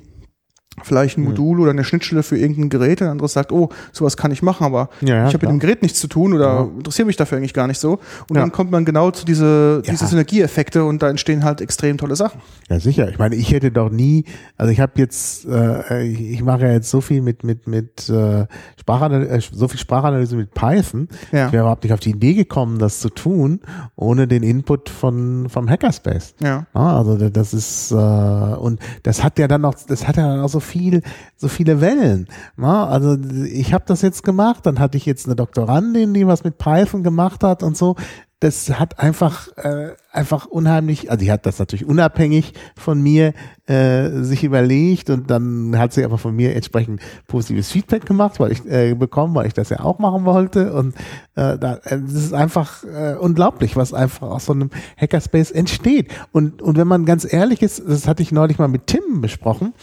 vielleicht 0.81 1.17
ein 1.17 1.23
Modul 1.23 1.59
oder 1.59 1.71
eine 1.71 1.83
Schnittstelle 1.83 2.23
für 2.23 2.37
irgendein 2.37 2.69
Gerät, 2.69 3.01
und 3.01 3.07
ein 3.07 3.11
anderes 3.11 3.33
sagt, 3.33 3.51
oh, 3.51 3.69
sowas 3.91 4.17
kann 4.17 4.31
ich 4.31 4.41
machen, 4.41 4.65
aber 4.65 4.89
Ja, 5.01 5.15
ja, 5.17 5.27
ich 5.27 5.33
habe 5.33 5.45
mit 5.45 5.51
dem 5.53 5.59
Gerät 5.59 5.81
nichts 5.83 5.99
zu 5.99 6.07
tun 6.07 6.33
oder 6.33 6.45
Ja. 6.45 6.61
interessiere 6.63 7.05
mich 7.05 7.15
dafür 7.15 7.37
eigentlich 7.37 7.53
gar 7.53 7.67
nicht 7.67 7.79
so. 7.79 7.99
Und 8.27 8.35
dann 8.37 8.51
kommt 8.51 8.71
man 8.71 8.83
genau 8.85 9.11
zu 9.11 9.25
diese, 9.25 9.81
diese 9.85 10.07
Synergieeffekte 10.07 10.83
und 10.83 11.03
da 11.03 11.09
entstehen 11.09 11.43
halt 11.43 11.61
extrem 11.61 11.97
tolle 11.97 12.15
Sachen. 12.15 12.41
Ja, 12.69 12.79
sicher. 12.79 13.09
Ich 13.09 13.19
meine, 13.19 13.35
ich 13.35 13.51
hätte 13.51 13.71
doch 13.71 13.89
nie, 13.91 14.25
also 14.57 14.71
ich 14.71 14.79
habe 14.79 14.93
jetzt, 14.95 15.45
äh, 15.45 16.03
ich, 16.07 16.19
ich 16.31 16.43
mache 16.43 16.61
ja 16.63 16.71
jetzt 16.71 16.89
so 16.89 17.01
viel 17.01 17.21
mit, 17.21 17.43
mit, 17.43 17.67
mit 17.67 18.09
äh, 18.09 18.45
Sprachanalyse, 18.79 19.29
äh, 19.31 19.41
so 19.51 19.67
viel 19.67 19.79
Sprachanalyse 19.79 20.35
mit 20.35 20.53
Python. 20.53 21.07
Ja. 21.31 21.47
Ich 21.47 21.53
wäre 21.53 21.63
überhaupt 21.63 21.83
nicht 21.83 21.93
auf 21.93 21.99
die 21.99 22.11
Idee 22.11 22.33
gekommen, 22.33 22.79
das 22.79 22.99
zu 22.99 23.09
tun, 23.09 23.59
ohne 23.95 24.27
den 24.27 24.43
Input 24.43 24.89
von, 24.89 25.47
vom 25.49 25.69
Hackerspace. 25.69 26.35
Ja. 26.41 26.65
Ja, 26.73 26.97
also 26.97 27.17
da- 27.17 27.29
das 27.29 27.53
ist 27.53 27.91
äh, 27.91 27.95
und 27.95 28.79
das 29.03 29.23
hat 29.23 29.37
ja 29.39 29.47
dann 29.47 29.61
noch, 29.61 29.75
das 29.87 30.07
hat 30.07 30.17
ja 30.17 30.27
dann 30.27 30.39
auch 30.39 30.49
so 30.49 30.59
viel, 30.63 31.01
so 31.35 31.47
viele 31.47 31.81
Wellen. 31.81 32.27
Na, 32.55 32.87
also 32.87 33.17
ich 33.45 33.73
habe 33.73 33.83
das 33.87 34.01
jetzt 34.01 34.23
gemacht, 34.23 34.65
dann 34.65 34.79
hatte 34.79 34.97
ich 34.97 35.05
jetzt 35.05 35.25
eine 35.25 35.35
Doktorandin, 35.35 36.13
die 36.13 36.27
was 36.27 36.43
mit 36.43 36.57
Python 36.57 37.03
gemacht 37.03 37.43
hat 37.43 37.63
und 37.63 37.77
so. 37.77 37.95
Das 38.43 38.77
hat 38.77 38.99
einfach 38.99 39.47
äh, 39.55 39.91
einfach 40.11 40.47
unheimlich, 40.47 41.09
also 41.09 41.23
die 41.23 41.31
hat 41.31 41.45
das 41.45 41.59
natürlich 41.59 41.85
unabhängig 41.85 42.51
von 42.75 43.01
mir 43.01 43.33
äh, 43.67 44.09
sich 44.21 44.43
überlegt 44.43 45.09
und 45.09 45.31
dann 45.31 45.77
hat 45.77 45.93
sie 45.93 46.03
aber 46.03 46.17
von 46.17 46.35
mir 46.35 46.53
entsprechend 46.53 47.01
positives 47.27 47.71
Feedback 47.71 48.05
gemacht, 48.05 48.41
weil 48.41 48.51
ich 48.51 48.65
äh, 48.65 48.95
bekommen, 48.95 49.33
weil 49.33 49.47
ich 49.47 49.53
das 49.53 49.69
ja 49.69 49.79
auch 49.79 49.97
machen 49.97 50.25
wollte 50.25 50.73
und 50.73 50.93
äh, 51.35 51.57
da, 51.57 51.75
äh, 51.85 52.01
das 52.01 52.15
ist 52.15 52.33
einfach 52.33 52.83
äh, 52.83 53.15
unglaublich, 53.15 53.77
was 53.77 53.93
einfach 53.93 54.27
aus 54.27 54.43
so 54.43 54.51
einem 54.51 54.71
Hackerspace 54.97 55.51
entsteht. 55.51 56.11
Und 56.33 56.61
und 56.61 56.77
wenn 56.77 56.87
man 56.89 57.05
ganz 57.05 57.25
ehrlich 57.31 57.61
ist, 57.61 57.81
das 57.87 58.09
hatte 58.09 58.23
ich 58.23 58.33
neulich 58.33 58.59
mal 58.59 58.67
mit 58.67 58.87
Tim 58.87 59.21
besprochen. 59.21 59.73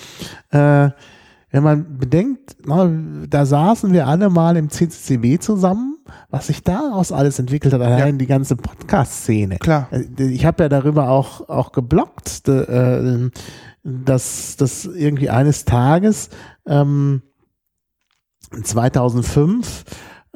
Äh, 0.51 0.91
wenn 1.51 1.63
man 1.63 1.99
bedenkt, 1.99 2.57
na, 2.65 2.91
da 3.29 3.45
saßen 3.45 3.93
wir 3.93 4.07
alle 4.07 4.31
mal 4.31 4.57
im 4.57 4.71
CCCB 4.71 5.41
zusammen, 5.41 5.97
was 6.29 6.47
sich 6.47 6.63
daraus 6.63 7.13
alles 7.13 7.39
entwickelt 7.39 7.75
hat, 7.75 7.81
allein 7.81 8.19
die 8.19 8.27
ganze 8.27 8.57
Podcast-Szene. 8.57 9.59
Klar. 9.59 9.89
Äh, 9.91 10.05
Ich 10.25 10.47
habe 10.47 10.65
ja 10.65 10.69
darüber 10.69 11.09
auch, 11.11 11.49
auch 11.49 11.73
geblockt, 11.73 12.49
äh, 12.49 13.31
dass, 13.83 14.57
dass 14.57 14.85
irgendwie 14.85 15.31
eines 15.31 15.65
Tages 15.65 16.31
ähm, 16.67 17.23
2005 18.63 19.85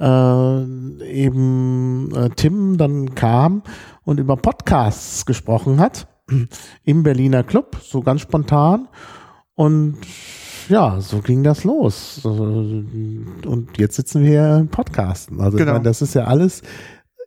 äh, 0.01 0.65
eben 1.13 2.11
äh, 2.15 2.31
Tim 2.31 2.77
dann 2.77 3.15
kam 3.15 3.63
und 4.03 4.19
über 4.19 4.37
Podcasts 4.37 5.27
gesprochen 5.27 5.79
hat 5.79 6.09
im 6.85 7.03
Berliner 7.03 7.43
Club, 7.45 7.77
so 7.83 8.01
ganz 8.01 8.23
spontan. 8.23 8.89
Und 9.55 9.99
ja, 10.69 11.01
so 11.01 11.19
ging 11.21 11.43
das 11.43 11.65
los. 11.65 12.21
Und 12.25 13.69
jetzt 13.77 13.97
sitzen 13.97 14.23
wir 14.23 14.29
hier 14.29 14.57
im 14.61 14.69
Podcasten. 14.69 15.41
Also 15.41 15.57
ich 15.57 15.61
Genau. 15.63 15.73
meine, 15.75 15.85
das 15.85 16.03
ist 16.03 16.15
ja 16.15 16.25
alles 16.25 16.63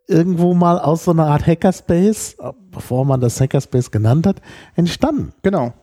irgendwo 0.08 0.54
mal 0.54 0.80
aus 0.80 1.04
so 1.06 1.12
einer 1.12 1.28
Art 1.28 1.46
Hackerspace, 1.46 2.38
bevor 2.72 3.06
man 3.06 3.20
das 3.20 3.40
Hackerspace 3.42 3.92
genannt 3.92 4.26
hat, 4.26 4.42
entstanden. 4.76 5.34
Genau. 5.44 5.74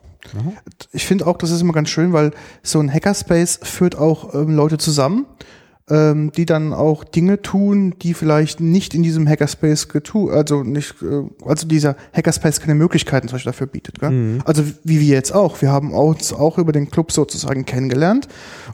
Ich 0.91 1.05
finde 1.05 1.27
auch, 1.27 1.37
das 1.37 1.51
ist 1.51 1.61
immer 1.61 1.73
ganz 1.73 1.89
schön, 1.89 2.11
weil 2.11 2.31
so 2.63 2.79
ein 2.79 2.91
Hackerspace 2.91 3.59
führt 3.61 3.95
auch 3.95 4.33
ähm, 4.33 4.55
Leute 4.55 4.79
zusammen, 4.79 5.27
ähm, 5.89 6.31
die 6.35 6.45
dann 6.47 6.73
auch 6.73 7.03
Dinge 7.03 7.41
tun, 7.41 7.93
die 8.01 8.13
vielleicht 8.15 8.59
nicht 8.59 8.93
in 8.95 9.03
diesem 9.03 9.27
Hackerspace 9.27 9.87
getu, 9.89 10.29
also 10.31 10.63
nicht, 10.63 10.95
äh, 11.03 11.23
also 11.45 11.67
dieser 11.67 11.95
Hackerspace 12.13 12.59
keine 12.59 12.73
Möglichkeiten 12.75 13.27
zum 13.27 13.35
Beispiel 13.35 13.51
dafür 13.51 13.67
bietet. 13.67 13.99
Gell? 13.99 14.39
Also 14.45 14.63
wie 14.83 14.99
wir 14.99 15.07
jetzt 15.15 15.31
auch. 15.33 15.61
Wir 15.61 15.71
haben 15.71 15.93
uns 15.93 16.33
auch 16.33 16.57
über 16.57 16.71
den 16.71 16.89
Club 16.89 17.11
sozusagen 17.11 17.65
kennengelernt 17.65 18.27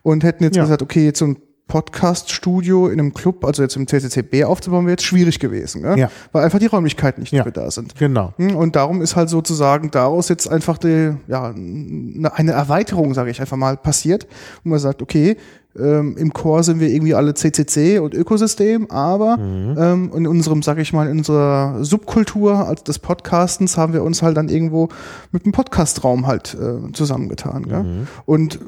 und 0.03 0.23
hätten 0.23 0.43
jetzt 0.45 0.55
Ja. 0.55 0.63
gesagt, 0.63 0.81
okay, 0.81 1.03
jetzt 1.05 1.19
so 1.19 1.25
ein 1.25 1.37
Podcast-Studio 1.67 2.87
in 2.87 2.99
einem 2.99 3.13
Club, 3.13 3.45
also 3.45 3.61
jetzt 3.63 3.75
im 3.75 3.87
CCCB 3.87 4.43
aufzubauen, 4.45 4.85
wäre 4.85 4.91
jetzt 4.93 5.05
schwierig 5.05 5.39
gewesen, 5.39 5.83
gell? 5.83 5.97
Ja. 5.99 6.09
weil 6.31 6.43
einfach 6.43 6.59
die 6.59 6.65
Räumlichkeiten 6.65 7.21
nicht 7.21 7.31
Ja. 7.31 7.39
dafür 7.43 7.51
da 7.51 7.71
sind. 7.71 7.95
Genau. 7.97 8.33
Hm, 8.37 8.55
Und 8.55 8.75
darum 8.75 9.01
ist 9.01 9.15
halt 9.15 9.29
sozusagen 9.29 9.91
daraus 9.91 10.29
jetzt 10.29 10.47
einfach 10.49 10.77
die, 10.77 11.13
ja, 11.27 11.53
ne- 11.55 12.33
eine 12.33 12.51
Erweiterung, 12.51 13.13
sage 13.13 13.31
ich 13.31 13.39
einfach 13.41 13.57
mal, 13.57 13.77
passiert, 13.77 14.27
wo 14.63 14.69
man 14.69 14.79
sagt, 14.79 15.01
okay, 15.01 15.37
ähm, 15.77 16.17
im 16.17 16.33
Core 16.33 16.63
sind 16.63 16.79
wir 16.79 16.89
irgendwie 16.89 17.13
alle 17.13 17.33
CCC 17.33 17.99
und 17.99 18.13
Ökosystem, 18.13 18.89
aber 18.89 19.37
ähm, 19.39 20.11
in 20.15 20.27
unserem, 20.27 20.61
sage 20.61 20.81
ich 20.81 20.91
mal, 20.91 21.07
in 21.07 21.19
unserer 21.19 21.83
Subkultur 21.83 22.67
als 22.67 22.83
des 22.83 22.99
Podcastens 22.99 23.77
haben 23.77 23.93
wir 23.93 24.03
uns 24.03 24.21
halt 24.21 24.37
dann 24.37 24.49
irgendwo 24.49 24.89
mit 25.31 25.45
dem 25.45 25.51
Podcastraum 25.51 26.27
halt 26.27 26.55
äh, 26.55 26.91
zusammengetan. 26.91 27.63
Gell? 27.67 28.07
Und 28.25 28.59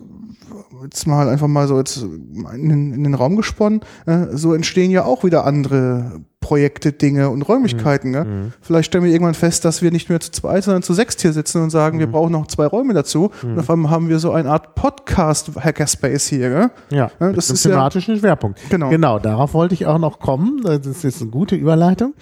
jetzt 0.84 1.08
mal 1.08 1.28
einfach 1.30 1.48
mal 1.48 1.68
so 1.68 1.78
jetzt 1.78 1.98
in, 2.04 2.70
den- 2.70 2.94
in 2.94 3.04
den 3.04 3.14
Raum 3.14 3.36
gesponnen, 3.36 3.82
äh, 4.06 4.28
so 4.32 4.54
entstehen 4.54 4.92
ja 4.92 5.06
auch 5.06 5.24
wieder 5.24 5.46
andere 5.46 6.22
Projekte, 6.40 6.92
Dinge 6.92 7.30
und 7.30 7.42
Räumlichkeiten. 7.44 8.12
Gell? 8.12 8.52
Vielleicht 8.60 8.88
stellen 8.88 9.06
wir 9.06 9.12
irgendwann 9.12 9.34
fest, 9.34 9.64
dass 9.64 9.82
wir 9.82 9.92
nicht 9.92 10.10
mehr 10.10 10.20
zu 10.20 10.30
zweit, 10.32 10.66
sondern 10.66 10.84
zu 10.84 10.94
sechst 10.94 11.22
hier 11.22 11.32
sitzen 11.32 11.62
und 11.64 11.70
sagen, 11.70 12.00
wir 12.00 12.08
brauchen 12.08 12.34
noch 12.34 12.48
zwei 12.48 12.66
Räume 12.68 12.94
dazu. 12.94 13.32
Und 13.42 13.58
auf 13.60 13.70
einmal 13.70 13.92
haben 13.92 14.10
wir 14.10 14.20
so 14.20 14.32
eine 14.34 14.50
Art 14.50 14.76
Podcast-Hackerspace 14.76 16.28
hier. 16.28 16.50
Gell? 16.50 16.72
Ja, 16.90 17.12
Ja, 17.20 17.32
das 17.32 17.50
ist 17.50 17.64
ja- 17.64 17.72
thematischen 17.72 18.18
Schwerpunkt. 18.18 18.60
Genau. 18.70 18.90
Genau, 18.90 19.20
darauf 19.20 19.54
wollte 19.54 19.74
ich 19.74 19.86
auch 19.86 20.00
noch 20.00 20.20
kommen. 20.20 20.62
Das 20.64 20.86
ist 20.86 21.04
jetzt 21.04 21.22
eine 21.22 21.32
gute 21.32 21.56
Überleitung. 21.56 22.14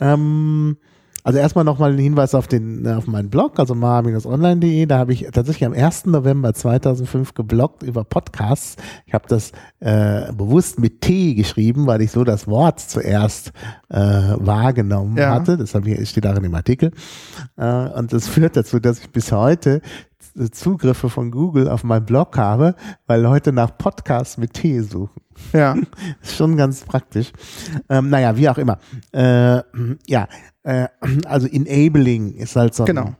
Ähm, 0.00 0.76
also 1.28 1.40
erstmal 1.40 1.66
nochmal 1.66 1.92
ein 1.92 1.98
Hinweis 1.98 2.34
auf 2.34 2.46
den 2.46 2.86
auf 2.88 3.06
meinen 3.06 3.28
Blog, 3.28 3.58
also 3.58 3.74
ma-online.de. 3.74 4.86
Da 4.86 4.96
habe 4.96 5.12
ich 5.12 5.26
tatsächlich 5.30 5.66
am 5.66 5.74
1. 5.74 6.06
November 6.06 6.54
2005 6.54 7.34
gebloggt 7.34 7.82
über 7.82 8.02
Podcasts. 8.02 8.76
Ich 9.04 9.12
habe 9.12 9.26
das 9.28 9.52
äh, 9.80 10.32
bewusst 10.32 10.78
mit 10.78 11.02
T 11.02 11.34
geschrieben, 11.34 11.86
weil 11.86 12.00
ich 12.00 12.12
so 12.12 12.24
das 12.24 12.46
Wort 12.46 12.80
zuerst 12.80 13.52
äh, 13.90 13.98
wahrgenommen 13.98 15.18
Ja. 15.18 15.34
hatte. 15.34 15.58
Das 15.58 15.74
ich, 15.74 16.08
steht 16.08 16.26
auch 16.26 16.34
in 16.36 16.44
dem 16.44 16.54
Artikel. 16.54 16.92
Äh, 17.58 17.88
und 17.90 18.10
das 18.10 18.26
führt 18.26 18.56
dazu, 18.56 18.78
dass 18.78 18.98
ich 19.00 19.10
bis 19.10 19.30
heute 19.30 19.82
Zugriffe 20.50 21.10
von 21.10 21.30
Google 21.30 21.68
auf 21.68 21.84
meinen 21.84 22.06
Blog 22.06 22.38
habe, 22.38 22.74
weil 23.06 23.20
Leute 23.20 23.52
nach 23.52 23.76
Podcasts 23.76 24.38
mit 24.38 24.54
T 24.54 24.80
suchen. 24.80 25.20
Ja, 25.52 25.76
Ist 26.22 26.36
schon 26.36 26.56
ganz 26.56 26.84
praktisch. 26.84 27.32
Ähm, 27.88 28.08
naja, 28.08 28.36
wie 28.36 28.48
auch 28.48 28.58
immer. 28.58 28.78
Äh, 29.12 29.62
ja, 30.06 30.26
äh, 30.68 30.88
also 31.26 31.46
Enabling 31.46 32.34
ist 32.34 32.56
halt 32.56 32.74
so 32.74 32.84
ein, 32.84 32.86
genau. 32.86 33.14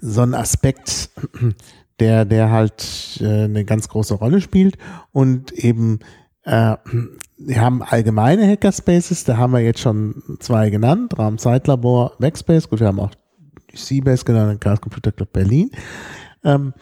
so 0.00 0.22
ein 0.22 0.34
Aspekt, 0.34 1.10
der, 2.00 2.24
der 2.24 2.50
halt 2.50 3.18
äh, 3.20 3.44
eine 3.44 3.64
ganz 3.64 3.88
große 3.88 4.14
Rolle 4.14 4.40
spielt 4.40 4.76
und 5.12 5.52
eben 5.52 6.00
äh, 6.42 6.76
wir 7.38 7.60
haben 7.60 7.82
allgemeine 7.82 8.46
Hackerspaces, 8.48 9.24
da 9.24 9.36
haben 9.36 9.52
wir 9.52 9.60
jetzt 9.60 9.80
schon 9.80 10.22
zwei 10.40 10.70
genannt, 10.70 11.16
Raum 11.16 11.38
Zeitlabor, 11.38 12.16
Backspace, 12.18 12.68
gut, 12.68 12.80
wir 12.80 12.88
haben 12.88 13.00
auch 13.00 13.12
Seabase 13.72 14.24
genannt, 14.24 14.60
Chaos 14.60 14.80
Computer 14.80 15.12
Club 15.12 15.32
Berlin. 15.32 15.70
Ähm, 16.42 16.72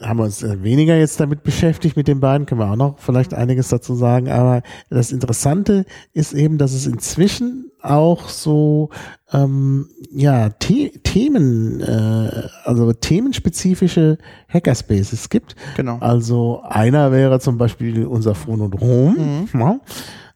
haben 0.00 0.18
wir 0.18 0.24
uns 0.24 0.42
äh, 0.42 0.62
weniger 0.62 0.96
jetzt 0.96 1.18
damit 1.18 1.42
beschäftigt 1.42 1.96
mit 1.96 2.06
den 2.08 2.20
beiden, 2.20 2.46
können 2.46 2.60
wir 2.60 2.70
auch 2.70 2.76
noch 2.76 2.98
vielleicht 2.98 3.34
einiges 3.34 3.68
dazu 3.68 3.94
sagen, 3.94 4.28
aber 4.30 4.62
das 4.90 5.10
Interessante 5.12 5.84
ist 6.12 6.34
eben, 6.34 6.56
dass 6.58 6.72
es 6.72 6.86
inzwischen 6.86 7.70
auch 7.82 8.28
so 8.28 8.90
ähm, 9.32 9.88
ja 10.12 10.50
The 10.62 10.90
Themen, 11.04 11.80
äh, 11.80 12.48
also 12.64 12.92
themenspezifische 12.92 14.18
Hackerspaces 14.48 15.28
gibt. 15.30 15.54
Genau. 15.76 15.98
Also 16.00 16.62
einer 16.64 17.12
wäre 17.12 17.40
zum 17.40 17.56
Beispiel 17.58 18.04
unser 18.06 18.34
Phonodrom. 18.34 19.48
Ja. 19.54 19.80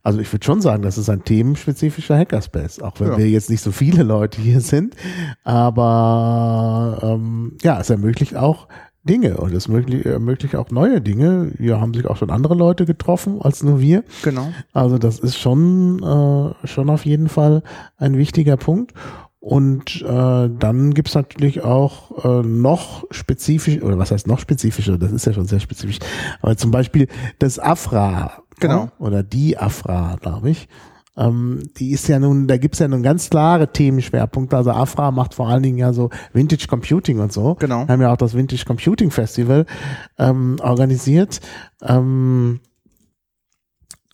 Also 0.04 0.18
ich 0.18 0.32
würde 0.32 0.44
schon 0.44 0.60
sagen, 0.60 0.82
das 0.82 0.98
ist 0.98 1.08
ein 1.08 1.24
themenspezifischer 1.24 2.16
Hackerspace, 2.18 2.80
auch 2.80 2.98
wenn 2.98 3.08
Ja. 3.12 3.18
wir 3.18 3.28
jetzt 3.28 3.50
nicht 3.50 3.62
so 3.62 3.70
viele 3.70 4.02
Leute 4.02 4.40
hier 4.40 4.60
sind. 4.60 4.96
Aber 5.44 6.98
ähm, 7.02 7.56
ja, 7.62 7.80
es 7.80 7.90
ermöglicht 7.90 8.34
auch 8.36 8.66
Dinge 9.04 9.36
und 9.36 9.52
es 9.52 9.68
möglich, 9.68 10.06
ermöglicht 10.06 10.54
auch 10.54 10.70
neue 10.70 11.00
Dinge. 11.00 11.52
Hier 11.58 11.80
haben 11.80 11.92
sich 11.92 12.06
auch 12.06 12.16
schon 12.16 12.30
andere 12.30 12.54
Leute 12.54 12.86
getroffen 12.86 13.40
als 13.42 13.62
nur 13.62 13.80
wir. 13.80 14.04
Genau. 14.22 14.48
Also 14.72 14.98
das 14.98 15.18
ist 15.18 15.36
schon, 15.38 16.02
äh, 16.02 16.66
schon 16.66 16.88
auf 16.88 17.04
jeden 17.04 17.28
Fall 17.28 17.62
ein 17.96 18.16
wichtiger 18.16 18.56
Punkt. 18.56 18.94
Und 19.40 20.02
äh, 20.02 20.48
dann 20.56 20.94
gibt's 20.94 21.16
natürlich 21.16 21.64
auch 21.64 22.24
äh, 22.24 22.46
noch 22.46 23.02
spezifisch, 23.10 23.82
oder 23.82 23.98
was 23.98 24.12
heißt 24.12 24.28
noch 24.28 24.38
spezifischer, 24.38 24.98
das 24.98 25.10
ist 25.10 25.26
ja 25.26 25.32
schon 25.32 25.46
sehr 25.46 25.58
spezifisch, 25.58 25.98
aber 26.40 26.56
zum 26.56 26.70
Beispiel 26.70 27.08
das 27.40 27.58
Afra. 27.58 28.44
Genau. 28.60 28.84
ja, 28.84 28.92
Oder 29.00 29.24
die 29.24 29.58
Afra, 29.58 30.16
glaube 30.20 30.50
ich. 30.50 30.68
Ähm, 31.16 31.70
die 31.76 31.90
ist 31.90 32.08
ja 32.08 32.18
nun, 32.18 32.48
da 32.48 32.56
gibt's 32.56 32.78
ja 32.78 32.88
nun 32.88 33.02
ganz 33.02 33.30
klare 33.30 33.72
Themenschwerpunkte. 33.72 34.56
Also 34.56 34.70
Afra 34.70 35.10
macht 35.10 35.34
vor 35.34 35.48
allen 35.48 35.62
Dingen 35.62 35.78
ja 35.78 35.92
so 35.92 36.10
Vintage 36.32 36.66
Computing 36.68 37.18
und 37.18 37.32
so. 37.32 37.54
Genau. 37.56 37.86
Haben 37.86 38.02
ja 38.02 38.12
auch 38.12 38.16
das 38.16 38.34
Vintage 38.34 38.64
Computing 38.64 39.10
Festival 39.10 39.66
ähm, 40.18 40.56
organisiert. 40.60 41.40
Ähm, 41.82 42.60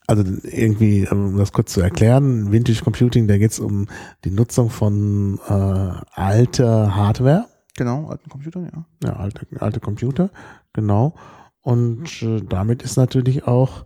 also 0.06 0.24
irgendwie, 0.42 1.06
um 1.08 1.36
das 1.36 1.52
kurz 1.52 1.72
zu 1.72 1.82
erklären, 1.82 2.50
Vintage 2.50 2.82
Computing, 2.82 3.28
da 3.28 3.36
geht 3.36 3.52
es 3.52 3.60
um 3.60 3.88
die 4.24 4.30
Nutzung 4.30 4.70
von 4.70 5.38
äh, 5.48 5.92
alter 6.14 6.96
Hardware 6.96 7.44
Genau, 7.78 8.08
alten 8.08 8.28
Computern, 8.28 8.68
ja. 8.74 8.84
Ja, 9.08 9.16
alte, 9.18 9.46
alte 9.60 9.78
Computer, 9.78 10.30
genau. 10.72 11.14
Und 11.60 12.22
äh, 12.22 12.40
damit 12.42 12.82
ist 12.82 12.96
natürlich 12.96 13.46
auch 13.46 13.84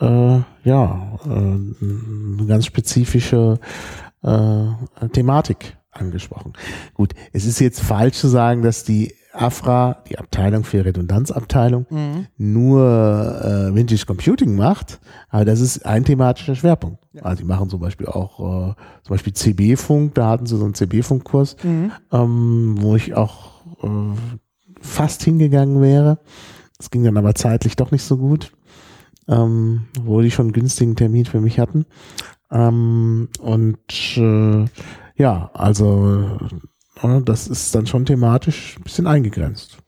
äh, 0.00 0.38
ja 0.64 1.18
äh, 1.24 1.28
eine 1.28 2.46
ganz 2.46 2.66
spezifische 2.66 3.58
äh, 4.22 5.08
Thematik 5.12 5.76
angesprochen. 5.90 6.52
Gut, 6.94 7.12
es 7.32 7.44
ist 7.44 7.60
jetzt 7.60 7.80
falsch 7.80 8.16
zu 8.16 8.28
sagen, 8.28 8.62
dass 8.62 8.84
die 8.84 9.14
AFRA, 9.34 10.02
die 10.08 10.18
Abteilung 10.18 10.62
für 10.64 10.84
Redundanzabteilung, 10.84 11.86
Mhm. 11.88 12.26
nur 12.36 12.82
äh, 13.42 13.74
Vintage 13.74 14.04
Computing 14.06 14.54
macht, 14.56 15.00
aber 15.30 15.44
das 15.46 15.60
ist 15.60 15.86
ein 15.86 16.04
thematischer 16.04 16.54
Schwerpunkt. 16.54 17.02
Ja. 17.14 17.22
Also 17.22 17.42
die 17.42 17.48
machen 17.48 17.70
zum 17.70 17.80
Beispiel 17.80 18.06
auch 18.08 18.40
äh, 18.40 18.74
zum 19.02 19.08
Beispiel 19.14 19.32
CB-Funk, 19.32 20.14
da 20.14 20.28
hatten 20.28 20.44
sie 20.46 20.56
so 20.58 20.64
einen 20.64 20.74
CB-Funk-Kurs, 20.74 21.56
Mhm. 21.62 21.92
ähm, 22.12 22.74
wo 22.80 22.94
ich 22.96 23.14
auch 23.14 23.62
äh, 23.82 23.88
fast 24.80 25.22
hingegangen 25.22 25.80
wäre. 25.80 26.18
Das 26.76 26.90
ging 26.90 27.02
dann 27.04 27.16
aber 27.16 27.34
zeitlich 27.34 27.76
doch 27.76 27.90
nicht 27.90 28.02
so 28.02 28.16
gut, 28.18 28.52
ähm, 29.28 29.82
wo 30.00 30.20
die 30.20 30.30
schon 30.30 30.46
einen 30.46 30.52
günstigen 30.52 30.96
Termin 30.96 31.24
für 31.24 31.40
mich 31.40 31.58
hatten. 31.58 31.86
Ähm, 32.50 33.28
und 33.40 33.78
äh, 34.16 34.64
ja, 35.16 35.50
also 35.54 36.38
äh, 37.02 37.20
das 37.24 37.48
ist 37.48 37.74
dann 37.74 37.86
schon 37.86 38.04
thematisch 38.04 38.76
ein 38.78 38.82
bisschen 38.84 39.06
eingegrenzt. 39.06 39.78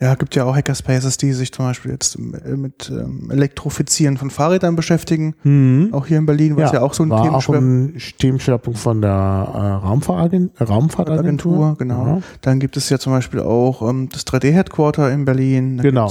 Ja, 0.00 0.16
gibt 0.16 0.34
ja 0.34 0.44
auch 0.44 0.54
Hackerspaces, 0.56 1.16
die 1.18 1.32
sich 1.32 1.52
zum 1.52 1.66
Beispiel 1.66 1.92
jetzt 1.92 2.16
äh, 2.16 2.56
mit 2.56 2.90
ähm, 2.90 3.30
Elektrifizieren 3.30 4.16
von 4.18 4.28
Fahrrädern 4.28 4.74
beschäftigen. 4.76 5.88
Auch 5.94 6.06
hier 6.06 6.18
in 6.18 6.26
Berlin, 6.26 6.56
was 6.56 6.72
ja, 6.72 6.82
auch 6.82 6.92
so 6.94 7.04
ein 7.04 7.10
war 7.10 7.20
auch 7.20 7.24
Themenschwerpunkt 7.46 7.96
ein 7.96 8.02
Themenschwerpunkt 8.18 8.78
von 8.78 9.00
der 9.00 9.10
äh, 9.10 9.86
Raumfahrtagen- 9.86 10.50
Raumfahrtagentur. 10.60 11.68
Agentur, 11.68 11.76
genau. 11.78 12.22
Dann 12.40 12.58
gibt 12.58 12.76
es 12.76 12.90
ja 12.90 12.98
zum 12.98 13.12
Beispiel 13.12 13.40
auch 13.40 13.88
ähm, 13.88 14.08
das 14.12 14.26
3D-Headquarter 14.26 15.10
in 15.12 15.24
Berlin. 15.24 15.76
Da 15.78 15.84
Genau. 15.84 16.10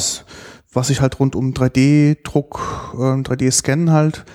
Was 0.73 0.87
sich 0.87 1.01
halt 1.01 1.19
rund 1.19 1.35
um 1.35 1.53
3D-Druck, 1.53 2.95
ähm, 2.95 3.23
3D-Scannen 3.23 3.91
halt 3.91 4.25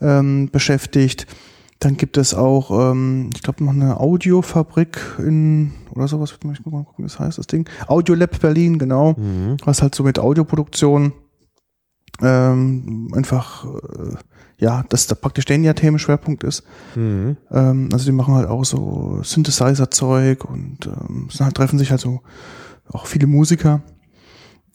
ähm, 0.00 0.50
beschäftigt. 0.50 1.26
Dann 1.80 1.96
gibt 1.96 2.16
es 2.16 2.34
auch, 2.34 2.70
ähm, 2.92 3.30
ich 3.34 3.42
glaube, 3.42 3.64
noch 3.64 3.72
eine 3.72 4.00
Audiofabrik 4.00 4.98
in, 5.18 5.72
oder 5.94 6.08
sowas, 6.08 6.32
ich 6.32 6.44
muss 6.44 6.64
mal 6.64 6.84
gucken, 6.84 7.04
wie 7.04 7.08
das 7.08 7.18
heißt, 7.18 7.38
das 7.38 7.46
Ding. 7.46 7.68
Audiolab 7.86 8.40
Berlin, 8.40 8.78
genau. 8.78 9.14
Mhm. 9.14 9.56
Was 9.64 9.82
halt 9.82 9.94
so 9.94 10.02
mit 10.02 10.18
Audioproduktion 10.18 11.12
ähm, 12.22 13.10
einfach, 13.14 13.64
äh, 13.64 14.14
ja, 14.58 14.84
das 14.88 15.08
da 15.08 15.14
praktisch 15.14 15.44
der 15.46 15.58
ja 15.58 15.74
Themenschwerpunkt 15.74 16.44
ist. 16.44 16.62
Mhm. 16.94 17.36
Ähm, 17.50 17.88
also 17.92 18.06
die 18.06 18.12
machen 18.12 18.34
halt 18.34 18.48
auch 18.48 18.64
so 18.64 19.20
Synthesizer-Zeug 19.22 20.44
und 20.44 20.86
ähm, 20.86 21.28
sind 21.30 21.44
halt, 21.44 21.56
treffen 21.56 21.78
sich 21.78 21.90
halt 21.90 22.00
so 22.00 22.20
auch 22.88 23.06
viele 23.06 23.26
Musiker. 23.26 23.82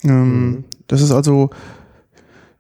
Ähm, 0.03 0.49
Mhm. 0.49 0.63
Das 0.89 1.01
ist 1.01 1.11
also, 1.11 1.51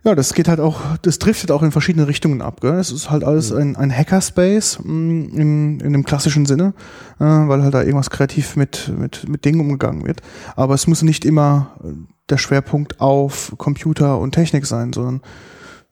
ja, 0.05 0.15
das 0.15 0.33
geht 0.33 0.47
halt 0.47 0.61
auch, 0.61 0.79
das 1.01 1.19
driftet 1.19 1.51
auch 1.51 1.61
in 1.61 1.71
verschiedene 1.71 2.07
Richtungen 2.07 2.41
ab. 2.41 2.61
Gell? 2.61 2.75
Es 2.75 2.91
ist 2.91 3.11
halt 3.11 3.25
alles 3.25 3.51
ein, 3.51 3.75
ein 3.75 3.91
Hackerspace 3.91 4.79
mh, 4.81 5.35
in, 5.35 5.79
in 5.81 5.91
dem 5.91 6.05
klassischen 6.05 6.45
Sinne, 6.45 6.73
äh, 7.19 7.25
weil 7.25 7.61
halt 7.63 7.73
da 7.73 7.81
irgendwas 7.81 8.09
kreativ 8.09 8.55
mit, 8.55 8.93
mit, 8.97 9.27
mit 9.27 9.43
Dingen 9.43 9.59
umgegangen 9.59 10.05
wird. 10.05 10.21
Aber 10.55 10.73
es 10.73 10.87
muss 10.87 11.01
nicht 11.01 11.25
immer 11.25 11.71
äh, 11.83 11.87
der 12.29 12.37
Schwerpunkt 12.37 13.01
auf 13.01 13.53
Computer 13.57 14.19
und 14.19 14.31
Technik 14.31 14.65
sein, 14.65 14.93
sondern 14.93 15.21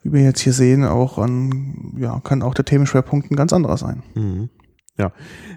wie 0.04 0.14
wir 0.14 0.22
jetzt 0.22 0.40
hier 0.40 0.54
sehen, 0.54 0.86
auch 0.86 1.18
an, 1.18 1.96
ja, 1.98 2.22
kann 2.24 2.44
auch 2.44 2.54
der 2.54 2.66
Themenschwerpunkt 2.66 3.30
ein 3.30 3.36
ganz 3.36 3.52
anderer 3.52 3.76
sein. 3.76 4.04
Mhm. 4.16 4.50
Ja, 5.00 5.12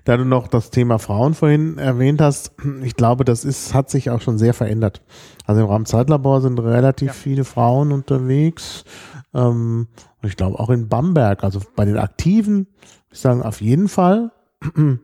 da 0.05 0.19
du 0.19 0.25
noch 0.27 0.49
das 0.49 0.71
Thema 0.71 0.99
Frauen 0.99 1.33
vorhin 1.35 1.79
erwähnt 1.79 2.21
hast, 2.21 2.53
ich 2.83 2.95
glaube, 2.95 3.25
das 3.25 3.45
ist, 3.47 3.73
hat 3.73 3.89
sich 3.89 4.11
auch 4.11 4.21
schon 4.21 4.37
sehr 4.37 4.53
verändert. 4.53 5.03
Also 5.47 5.63
im 5.63 5.67
Raumzeitlabor 5.67 6.43
sind 6.43 6.59
relativ 6.61 7.09
Ja. 7.09 7.13
viele 7.15 7.45
Frauen 7.45 7.91
unterwegs. 7.93 8.85
Ähm, 9.33 9.89
und 10.23 10.29
ich 10.29 10.37
glaube 10.37 10.59
auch 10.61 10.69
in 10.69 10.89
Bamberg, 10.89 11.43
also 11.43 11.61
bei 11.75 11.87
den 11.87 11.97
Aktiven, 11.97 12.67
würde 12.67 13.13
ich 13.13 13.19
sagen, 13.21 13.43
auf 13.43 13.63
jeden 13.63 13.89
Fall. 13.89 14.31
Mm, 14.75 14.95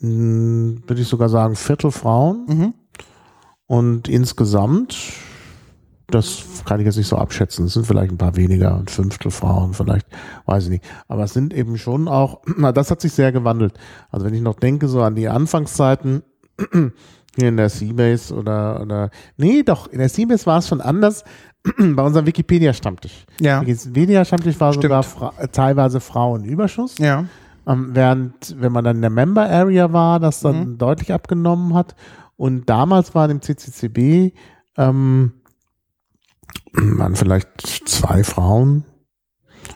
Würde 0.86 1.02
ich 1.02 1.08
sogar 1.08 1.28
sagen, 1.28 1.56
Viertel 1.56 1.90
Frauen. 1.90 2.46
Mhm. 2.48 2.74
Und 3.66 4.08
insgesamt, 4.08 4.96
das 6.10 6.42
kann 6.64 6.80
ich 6.80 6.86
jetzt 6.86 6.96
nicht 6.96 7.06
so 7.08 7.16
abschätzen, 7.16 7.66
es 7.66 7.74
sind 7.74 7.86
vielleicht 7.86 8.10
ein 8.12 8.18
paar 8.18 8.36
weniger, 8.36 8.76
ein 8.76 8.88
Fünftel 8.88 9.30
Frauen 9.30 9.74
vielleicht, 9.74 10.06
weiß 10.46 10.64
ich 10.64 10.70
nicht. 10.70 10.84
Aber 11.06 11.24
es 11.24 11.34
sind 11.34 11.52
eben 11.52 11.76
schon 11.78 12.08
auch, 12.08 12.40
na, 12.56 12.72
das 12.72 12.90
hat 12.90 13.00
sich 13.00 13.12
sehr 13.12 13.30
gewandelt. 13.32 13.74
Also 14.10 14.24
wenn 14.26 14.34
ich 14.34 14.40
noch 14.42 14.56
denke 14.58 14.88
so 14.88 15.02
an 15.02 15.14
die 15.14 15.28
Anfangszeiten 15.28 16.22
hier 17.36 17.48
in 17.48 17.56
der 17.56 17.68
Seabase 17.68 18.34
oder, 18.34 18.80
oder, 18.82 19.10
nee, 19.36 19.62
doch, 19.62 19.86
in 19.88 19.98
der 19.98 20.08
Seabase 20.08 20.46
war 20.46 20.58
es 20.58 20.68
schon 20.68 20.80
anders 20.80 21.24
bei 21.78 22.02
unserem 22.02 22.26
Wikipedia-Stammtisch. 22.26 23.26
Ja. 23.40 23.60
Wikipedia-Stammtisch 23.60 24.58
war 24.60 24.72
Stimmt. 24.72 24.84
sogar 24.84 25.02
fra 25.02 25.32
teilweise 25.52 26.00
Frauenüberschuss. 26.00 26.96
Ja. 26.98 27.24
Ähm, 27.66 27.90
während, 27.92 28.56
wenn 28.58 28.72
man 28.72 28.82
dann 28.84 28.96
in 28.96 29.02
der 29.02 29.10
Member 29.10 29.48
Area 29.48 29.92
war, 29.92 30.20
das 30.20 30.40
dann 30.40 30.70
Mhm. 30.70 30.78
deutlich 30.78 31.12
abgenommen 31.12 31.74
hat. 31.74 31.94
Und 32.36 32.70
damals 32.70 33.14
waren 33.14 33.30
im 33.30 33.42
CCCB 33.42 34.32
ähm, 34.78 35.32
waren 36.72 37.16
vielleicht 37.16 37.48
zwei 37.86 38.24
Frauen. 38.24 38.84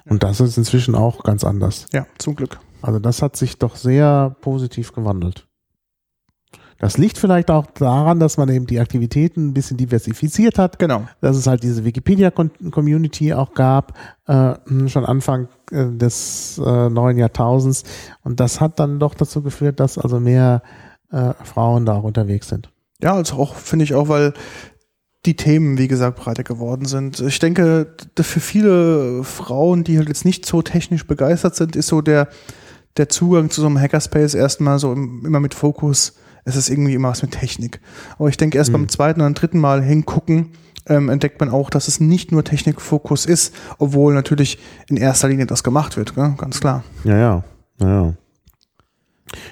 Und 0.04 0.22
das 0.22 0.40
ist 0.40 0.56
inzwischen 0.56 0.94
auch 0.94 1.22
ganz 1.24 1.44
anders. 1.44 1.86
Ja, 1.92 2.06
zum 2.18 2.34
Glück. 2.34 2.58
Also 2.80 2.98
das 2.98 3.22
hat 3.22 3.36
sich 3.36 3.58
doch 3.58 3.76
sehr 3.76 4.34
positiv 4.40 4.92
gewandelt. 4.92 5.46
Das 6.78 6.98
liegt 6.98 7.16
vielleicht 7.16 7.48
auch 7.48 7.66
daran, 7.66 8.18
dass 8.18 8.38
man 8.38 8.48
eben 8.48 8.66
die 8.66 8.80
Aktivitäten 8.80 9.48
ein 9.50 9.54
bisschen 9.54 9.76
diversifiziert 9.76 10.58
hat 10.58 10.80
Genau. 10.80 11.06
dass 11.20 11.36
es 11.36 11.46
halt 11.46 11.62
diese 11.62 11.84
Wikipedia-Community 11.84 13.34
auch 13.34 13.54
gab, 13.54 13.96
äh, 14.26 14.54
schon 14.88 15.04
Anfang 15.04 15.46
äh, 15.70 15.86
des 15.92 16.58
äh, 16.58 16.88
neuen 16.90 17.18
Jahrtausends. 17.18 17.84
Und 18.24 18.40
das 18.40 18.60
hat 18.60 18.80
dann 18.80 18.98
doch 18.98 19.14
dazu 19.14 19.42
geführt, 19.42 19.78
dass 19.78 19.96
also 19.96 20.18
mehr 20.18 20.62
äh, 21.12 21.34
Frauen 21.44 21.86
da 21.86 21.94
auch 21.94 22.02
unterwegs 22.02 22.48
sind. 22.48 22.68
Ja, 23.00 23.14
also 23.14 23.36
auch, 23.36 23.54
finde 23.54 23.84
ich 23.84 23.94
auch, 23.94 24.08
weil 24.08 24.32
die 25.26 25.36
Themen, 25.36 25.78
wie 25.78 25.88
gesagt, 25.88 26.18
breiter 26.18 26.42
geworden 26.42 26.84
sind. 26.86 27.20
Ich 27.20 27.38
denke, 27.38 27.94
für 28.18 28.40
viele 28.40 29.22
Frauen, 29.22 29.84
die 29.84 29.98
halt 29.98 30.08
jetzt 30.08 30.24
nicht 30.24 30.44
so 30.46 30.62
technisch 30.62 31.06
begeistert 31.06 31.54
sind, 31.54 31.76
ist 31.76 31.86
so 31.86 32.00
der, 32.00 32.28
der 32.96 33.08
Zugang 33.08 33.48
zu 33.50 33.60
so 33.60 33.68
einem 33.68 33.78
Hackerspace 33.80 34.34
erstmal 34.34 34.78
so 34.78 34.92
im, 34.92 35.24
immer 35.24 35.38
mit 35.40 35.54
Fokus. 35.54 36.14
Es 36.44 36.56
ist 36.56 36.70
irgendwie 36.70 36.94
immer 36.94 37.10
was 37.10 37.22
mit 37.22 37.30
Technik. 37.30 37.80
Aber 38.18 38.28
ich 38.28 38.36
denke, 38.36 38.58
erst 38.58 38.70
Mhm. 38.70 38.74
beim 38.74 38.88
zweiten 38.88 39.20
oder 39.20 39.30
dritten 39.30 39.60
Mal 39.60 39.80
hingucken, 39.82 40.50
ähm, 40.86 41.08
entdeckt 41.08 41.38
man 41.38 41.50
auch, 41.50 41.70
dass 41.70 41.86
es 41.86 42.00
nicht 42.00 42.32
nur 42.32 42.42
Technikfokus 42.42 43.24
ist, 43.24 43.54
obwohl 43.78 44.14
natürlich 44.14 44.58
in 44.88 44.96
erster 44.96 45.28
Linie 45.28 45.46
das 45.46 45.62
gemacht 45.62 45.96
wird, 45.96 46.16
gell? 46.16 46.34
ganz 46.36 46.58
klar. 46.58 46.82
Ja, 47.04 47.16
ja, 47.16 47.44
ja. 47.78 47.86
Ja, 47.86 48.14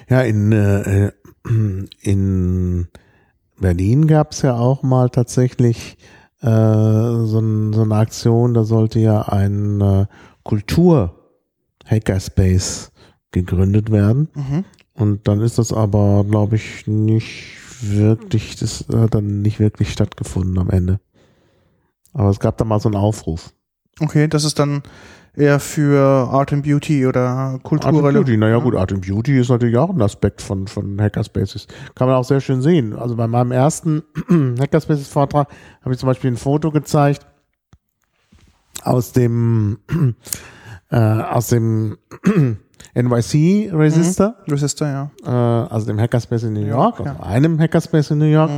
ja 0.09 0.21
in, 0.23 0.51
äh, 0.51 1.11
in 2.01 2.87
Berlin 3.61 4.07
gab 4.07 4.33
es 4.33 4.41
ja 4.41 4.55
auch 4.55 4.83
mal 4.83 5.09
tatsächlich 5.09 5.97
äh, 6.41 6.47
so, 6.47 7.39
ein, 7.39 7.71
so 7.71 7.83
eine 7.83 7.95
Aktion, 7.95 8.53
da 8.53 8.65
sollte 8.65 8.99
ja 8.99 9.21
ein 9.21 9.79
äh, 9.79 10.07
Kultur-Hackerspace 10.43 12.91
gegründet 13.31 13.89
werden. 13.91 14.27
Mhm. 14.33 14.65
Und 14.93 15.25
dann 15.27 15.41
ist 15.41 15.57
das 15.57 15.71
aber, 15.71 16.25
glaube 16.25 16.57
ich, 16.57 16.85
nicht 16.87 17.55
wirklich, 17.81 18.57
das 18.57 18.85
hat 18.93 19.15
dann 19.15 19.41
nicht 19.41 19.59
wirklich 19.59 19.91
stattgefunden 19.91 20.59
am 20.59 20.69
Ende. 20.69 20.99
Aber 22.13 22.29
es 22.29 22.39
gab 22.39 22.57
da 22.57 22.65
mal 22.65 22.79
so 22.79 22.89
einen 22.89 22.97
Aufruf. 22.97 23.53
Okay, 23.99 24.27
das 24.27 24.43
ist 24.43 24.59
dann 24.59 24.83
eher 25.35 25.59
für 25.59 25.99
Art 26.29 26.51
and 26.53 26.63
Beauty 26.63 27.05
oder 27.07 27.21
Art 27.29 27.53
and 27.53 27.63
kulturelle. 27.63 28.19
Beauty, 28.19 28.37
naja 28.37 28.57
gut, 28.59 28.75
Art 28.75 28.91
and 28.91 29.05
Beauty 29.05 29.39
ist 29.39 29.49
natürlich 29.49 29.77
auch 29.77 29.89
ein 29.89 30.01
Aspekt 30.01 30.41
von, 30.41 30.67
von 30.67 30.99
Hackerspaces. 31.01 31.67
Kann 31.95 32.07
man 32.07 32.17
auch 32.17 32.25
sehr 32.25 32.41
schön 32.41 32.61
sehen. 32.61 32.93
Also 32.93 33.15
bei 33.15 33.27
meinem 33.27 33.51
ersten 33.51 34.03
Hackerspaces-Vortrag 34.59 35.47
habe 35.81 35.93
ich 35.93 35.99
zum 35.99 36.07
Beispiel 36.07 36.31
ein 36.31 36.37
Foto 36.37 36.71
gezeigt 36.71 37.25
aus 38.83 39.13
dem 39.13 39.79
äh, 40.91 40.97
aus 40.97 41.47
dem 41.47 41.97
NYC-Resistor. 42.95 44.35
Resistor, 44.47 44.87
ja. 44.87 45.11
äh, 45.23 45.29
also 45.73 45.85
dem 45.87 45.99
Hackerspace 45.99 46.43
in 46.43 46.53
New 46.53 46.61
Ja, 46.61 46.67
York, 46.67 46.99
ja. 46.99 47.11
also 47.11 47.23
einem 47.23 47.59
Hackerspace 47.59 48.11
in 48.11 48.17
New 48.19 48.25
York, 48.25 48.51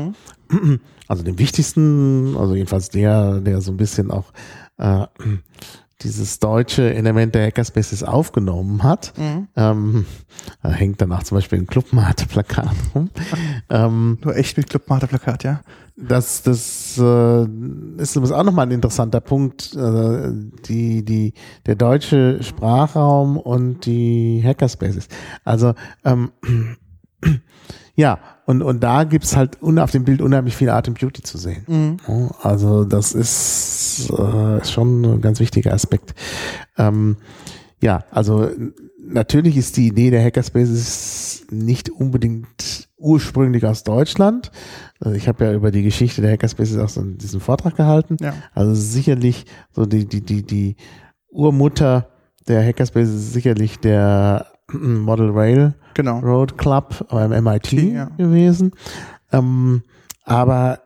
Mhm. 0.51 0.80
also 1.07 1.24
dem 1.24 1.39
wichtigsten, 1.39 2.36
also 2.38 2.53
jedenfalls 2.53 2.89
der, 2.89 3.39
der 3.39 3.59
so 3.61 3.71
ein 3.71 3.78
bisschen 3.78 4.11
auch 4.11 4.26
äh, 4.78 5.05
dieses 6.04 6.39
deutsche 6.39 6.93
Element 6.93 7.36
der 7.36 7.47
Hackerspaces 7.47 8.04
aufgenommen 8.04 8.84
hat. 8.84 9.14
Mhm. 9.18 9.47
Ähm, 9.56 10.06
da 10.62 10.70
hängt 10.70 11.01
danach 11.01 11.24
zum 11.24 11.38
Beispiel 11.38 11.60
ein 11.60 11.68
Clubmate-Plakat 11.68 12.76
rum. 12.93 13.10
ähm, 13.70 14.18
Nur 14.24 14.36
echt 14.36 14.58
mit 14.58 14.70
Clubmate-Plakat, 14.70 15.43
ja. 15.43 15.62
das, 15.95 16.43
das 16.43 16.97
äh, 16.97 17.43
ist 17.97 18.16
übrigens 18.16 18.32
auch 18.32 18.43
nochmal 18.43 18.68
ein 18.68 18.72
interessanter 18.72 19.22
Punkt. 19.22 19.76
Äh, 19.76 20.32
die, 20.68 21.04
die, 21.06 21.34
der 21.66 21.76
deutsche 21.76 22.41
Sprachraum 22.43 23.38
und 23.38 23.86
die 23.86 24.41
Hackerspaces. 24.43 25.08
Also 25.43 25.74
ähm, 26.04 26.32
Ja, 27.95 28.18
und, 28.46 28.62
und 28.62 28.84
da 28.84 29.04
gibt's 29.06 29.36
halt 29.36 29.58
auf 29.62 29.91
dem 29.91 30.04
Bild 30.04 30.22
unheimlich 30.22 30.56
viel 30.56 30.70
Art 30.70 30.88
and 30.88 31.00
Beauty 31.00 31.22
zu 31.22 31.38
sehen. 31.38 31.64
Mhm. 31.68 32.32
Also 32.41 32.84
das 32.84 33.14
ist, 33.14 34.12
äh, 34.18 34.58
ist 34.60 34.72
schon 34.72 35.04
ein 35.04 35.22
ganz 35.22 35.39
wichtiger 35.39 35.74
Aspekt. 35.74 36.14
Ähm, 36.78 37.18
ja, 37.82 38.04
also 38.12 38.50
natürlich 39.06 39.58
ist 39.58 39.78
die 39.78 39.88
Idee 39.88 40.10
der 40.10 40.24
Hackerspaces 40.24 41.46
nicht 41.52 41.89
unbedingt 41.89 42.89
ursprünglich 42.98 43.66
aus 43.66 43.84
Deutschland. 43.84 44.52
Also 45.00 45.16
ich 45.16 45.28
habe 45.28 45.46
ja 45.46 45.54
über 45.54 45.72
die 45.72 45.84
Geschichte 45.84 46.22
der 46.22 46.32
Hackerspaces 46.32 46.78
auch 46.78 46.89
so 46.89 47.02
diesen 47.02 47.39
Vortrag 47.39 47.76
gehalten. 47.76 48.18
Ja. 48.22 48.34
Also 48.54 48.74
sicherlich 48.74 49.46
so 49.72 49.86
die, 49.86 50.06
die, 50.06 50.22
die, 50.22 50.44
die 50.44 50.76
Urmutter 51.30 52.10
der 52.48 52.66
Hackerspaces 52.66 53.16
ist 53.16 53.34
sicherlich 53.34 53.80
der 53.80 54.53
Model 55.03 55.30
Rail 55.32 55.74
Genau. 55.95 56.19
Road 56.19 56.57
Club 56.57 57.05
beim 57.09 57.32
MIT 57.43 57.71
Ja. 57.74 58.05
gewesen. 58.17 58.71
Ähm, 59.32 59.84
aber 60.26 60.80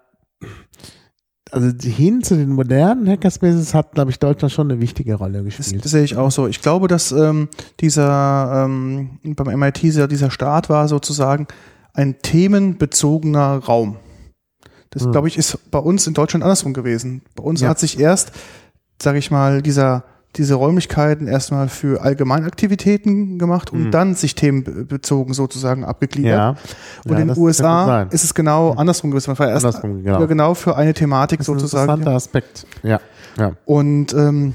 also 1.52 1.70
hin 1.88 2.22
zu 2.24 2.36
den 2.36 2.50
modernen 2.50 3.08
Hackerspaces 3.08 3.74
hat, 3.74 3.94
glaube 3.94 4.12
ich, 4.12 4.20
Deutschland 4.20 4.52
schon 4.52 4.70
eine 4.70 4.82
wichtige 4.82 5.16
Rolle 5.16 5.44
gespielt. 5.44 5.84
das 5.84 5.92
sehe 5.92 6.04
ich 6.04 6.18
auch 6.18 6.30
so. 6.32 6.46
Ich 6.48 6.62
glaube, 6.62 6.90
dass 6.90 7.14
ähm, 7.14 7.48
dieser 7.80 8.66
ähm, 8.66 9.20
beim 9.24 9.58
MIT 9.60 9.82
dieser, 9.82 10.08
dieser 10.10 10.30
Start 10.30 10.70
war 10.70 10.88
sozusagen 10.90 11.48
ein 11.94 12.18
themenbezogener 12.22 13.60
Raum. 13.64 13.96
Das, 14.90 15.04
Hm. 15.06 15.12
glaube 15.14 15.30
ich, 15.30 15.38
ist 15.38 15.72
bei 15.72 15.80
uns 15.80 16.06
in 16.06 16.14
Deutschland 16.14 16.44
andersrum 16.44 16.74
gewesen. 16.74 17.22
Bei 17.36 17.44
uns 17.44 17.62
Ja. 17.62 17.70
hat 17.70 17.80
sich 17.80 17.98
erst, 18.00 18.34
sage 19.02 19.18
ich 19.18 19.32
mal, 19.32 19.62
dieser 19.62 20.04
diese 20.38 20.56
Räumlichkeiten 20.56 21.28
erstmal 21.28 21.68
für 21.70 22.02
Allgemeinaktivitäten 22.02 23.38
gemacht 23.40 23.72
und 23.72 23.86
Hm. 23.86 23.92
dann 23.92 24.16
sich 24.16 24.36
themenbezogen 24.36 25.34
sozusagen 25.34 25.84
abgegliedert. 25.84 26.34
ja. 26.34 26.50
Und 27.06 27.14
ja, 27.14 27.20
in 27.20 27.28
den 27.30 27.38
USA 27.38 28.04
ist 28.04 28.24
es 28.24 28.34
genau 28.34 28.72
andersrum 28.74 29.12
gewesen. 29.12 29.32
Man 29.32 29.40
war 29.40 29.50
erst 29.50 29.66
Andersrum, 29.66 30.04
genau. 30.04 30.28
genau 30.28 30.54
für 30.54 30.76
eine 30.76 30.94
Thematik 30.94 31.40
Das 31.40 31.48
ist 31.48 31.54
ein 31.54 31.60
sozusagen. 31.60 31.84
interessanter 31.92 32.16
Aspekt. 32.16 32.66
Ja. 32.84 33.00
ja. 33.38 33.52
Und 33.66 34.14
ähm, 34.14 34.54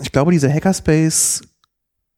ich 0.00 0.12
glaube, 0.12 0.30
diese 0.32 0.52
Hackerspace 0.52 1.42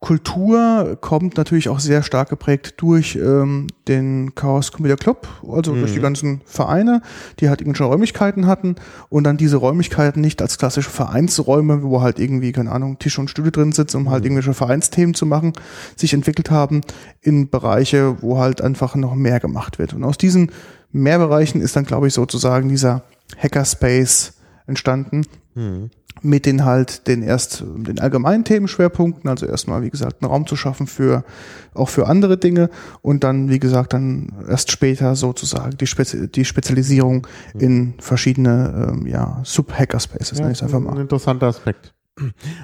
Kultur 0.00 0.96
kommt 1.02 1.36
natürlich 1.36 1.68
auch 1.68 1.78
sehr 1.78 2.02
stark 2.02 2.30
geprägt 2.30 2.74
durch 2.78 3.16
ähm, 3.16 3.66
den 3.86 4.34
Chaos 4.34 4.72
Computer 4.72 4.96
Club, 4.96 5.28
also 5.46 5.74
durch 5.74 5.90
Mhm. 5.90 5.94
die 5.94 6.00
ganzen 6.00 6.40
Vereine, 6.46 7.02
die 7.38 7.50
halt 7.50 7.60
irgendwelche 7.60 7.84
Räumlichkeiten 7.84 8.46
hatten 8.46 8.76
und 9.10 9.24
dann 9.24 9.36
diese 9.36 9.58
Räumlichkeiten 9.58 10.22
nicht 10.22 10.40
als 10.40 10.56
klassische 10.56 10.88
Vereinsräume, 10.88 11.82
wo 11.82 12.00
halt 12.00 12.18
irgendwie, 12.18 12.50
keine 12.52 12.72
Ahnung, 12.72 12.98
Tisch 12.98 13.18
und 13.18 13.28
Stühle 13.28 13.50
drin 13.50 13.72
sitzen, 13.72 13.98
um 13.98 14.10
halt 14.10 14.22
Mhm. 14.22 14.28
irgendwelche 14.30 14.54
Vereinsthemen 14.54 15.12
zu 15.14 15.26
machen, 15.26 15.52
sich 15.96 16.14
entwickelt 16.14 16.50
haben 16.50 16.80
in 17.20 17.50
Bereiche, 17.50 18.22
wo 18.22 18.38
halt 18.38 18.62
einfach 18.62 18.94
noch 18.94 19.14
mehr 19.14 19.38
gemacht 19.38 19.78
wird. 19.78 19.92
Und 19.92 20.02
aus 20.04 20.16
diesen 20.16 20.50
Mehrbereichen 20.92 21.60
ist 21.60 21.76
dann, 21.76 21.84
glaube 21.84 22.06
ich, 22.08 22.14
sozusagen 22.14 22.70
dieser 22.70 23.02
Hackerspace 23.38 24.32
entstanden 24.66 25.26
Hm. 25.54 25.90
Mit 26.22 26.44
den 26.46 26.64
halt 26.64 27.06
den 27.06 27.22
erst 27.22 27.64
den 27.76 27.98
allgemeinen 27.98 28.44
Themenschwerpunkten, 28.44 29.28
also 29.30 29.46
erstmal 29.46 29.82
wie 29.82 29.90
gesagt 29.90 30.22
einen 30.22 30.30
Raum 30.30 30.46
zu 30.46 30.56
schaffen 30.56 30.86
für 30.86 31.24
auch 31.72 31.88
für 31.88 32.06
andere 32.08 32.36
Dinge 32.36 32.68
und 33.00 33.24
dann 33.24 33.48
wie 33.48 33.58
gesagt 33.58 33.92
dann 33.92 34.32
erst 34.48 34.70
später 34.70 35.14
sozusagen 35.14 35.76
die, 35.78 35.86
Spezi 35.86 36.30
die 36.30 36.44
Spezialisierung 36.44 37.26
in 37.54 37.94
verschiedene 37.98 38.88
ähm, 38.92 39.06
ja 39.06 39.40
Sub-Hackerspaces, 39.44 40.38
Ja, 40.38 40.50
ich 40.50 40.62
einfach 40.62 40.78
ein 40.78 40.84
mal. 40.84 41.00
interessanter 41.00 41.46
Aspekt. 41.46 41.94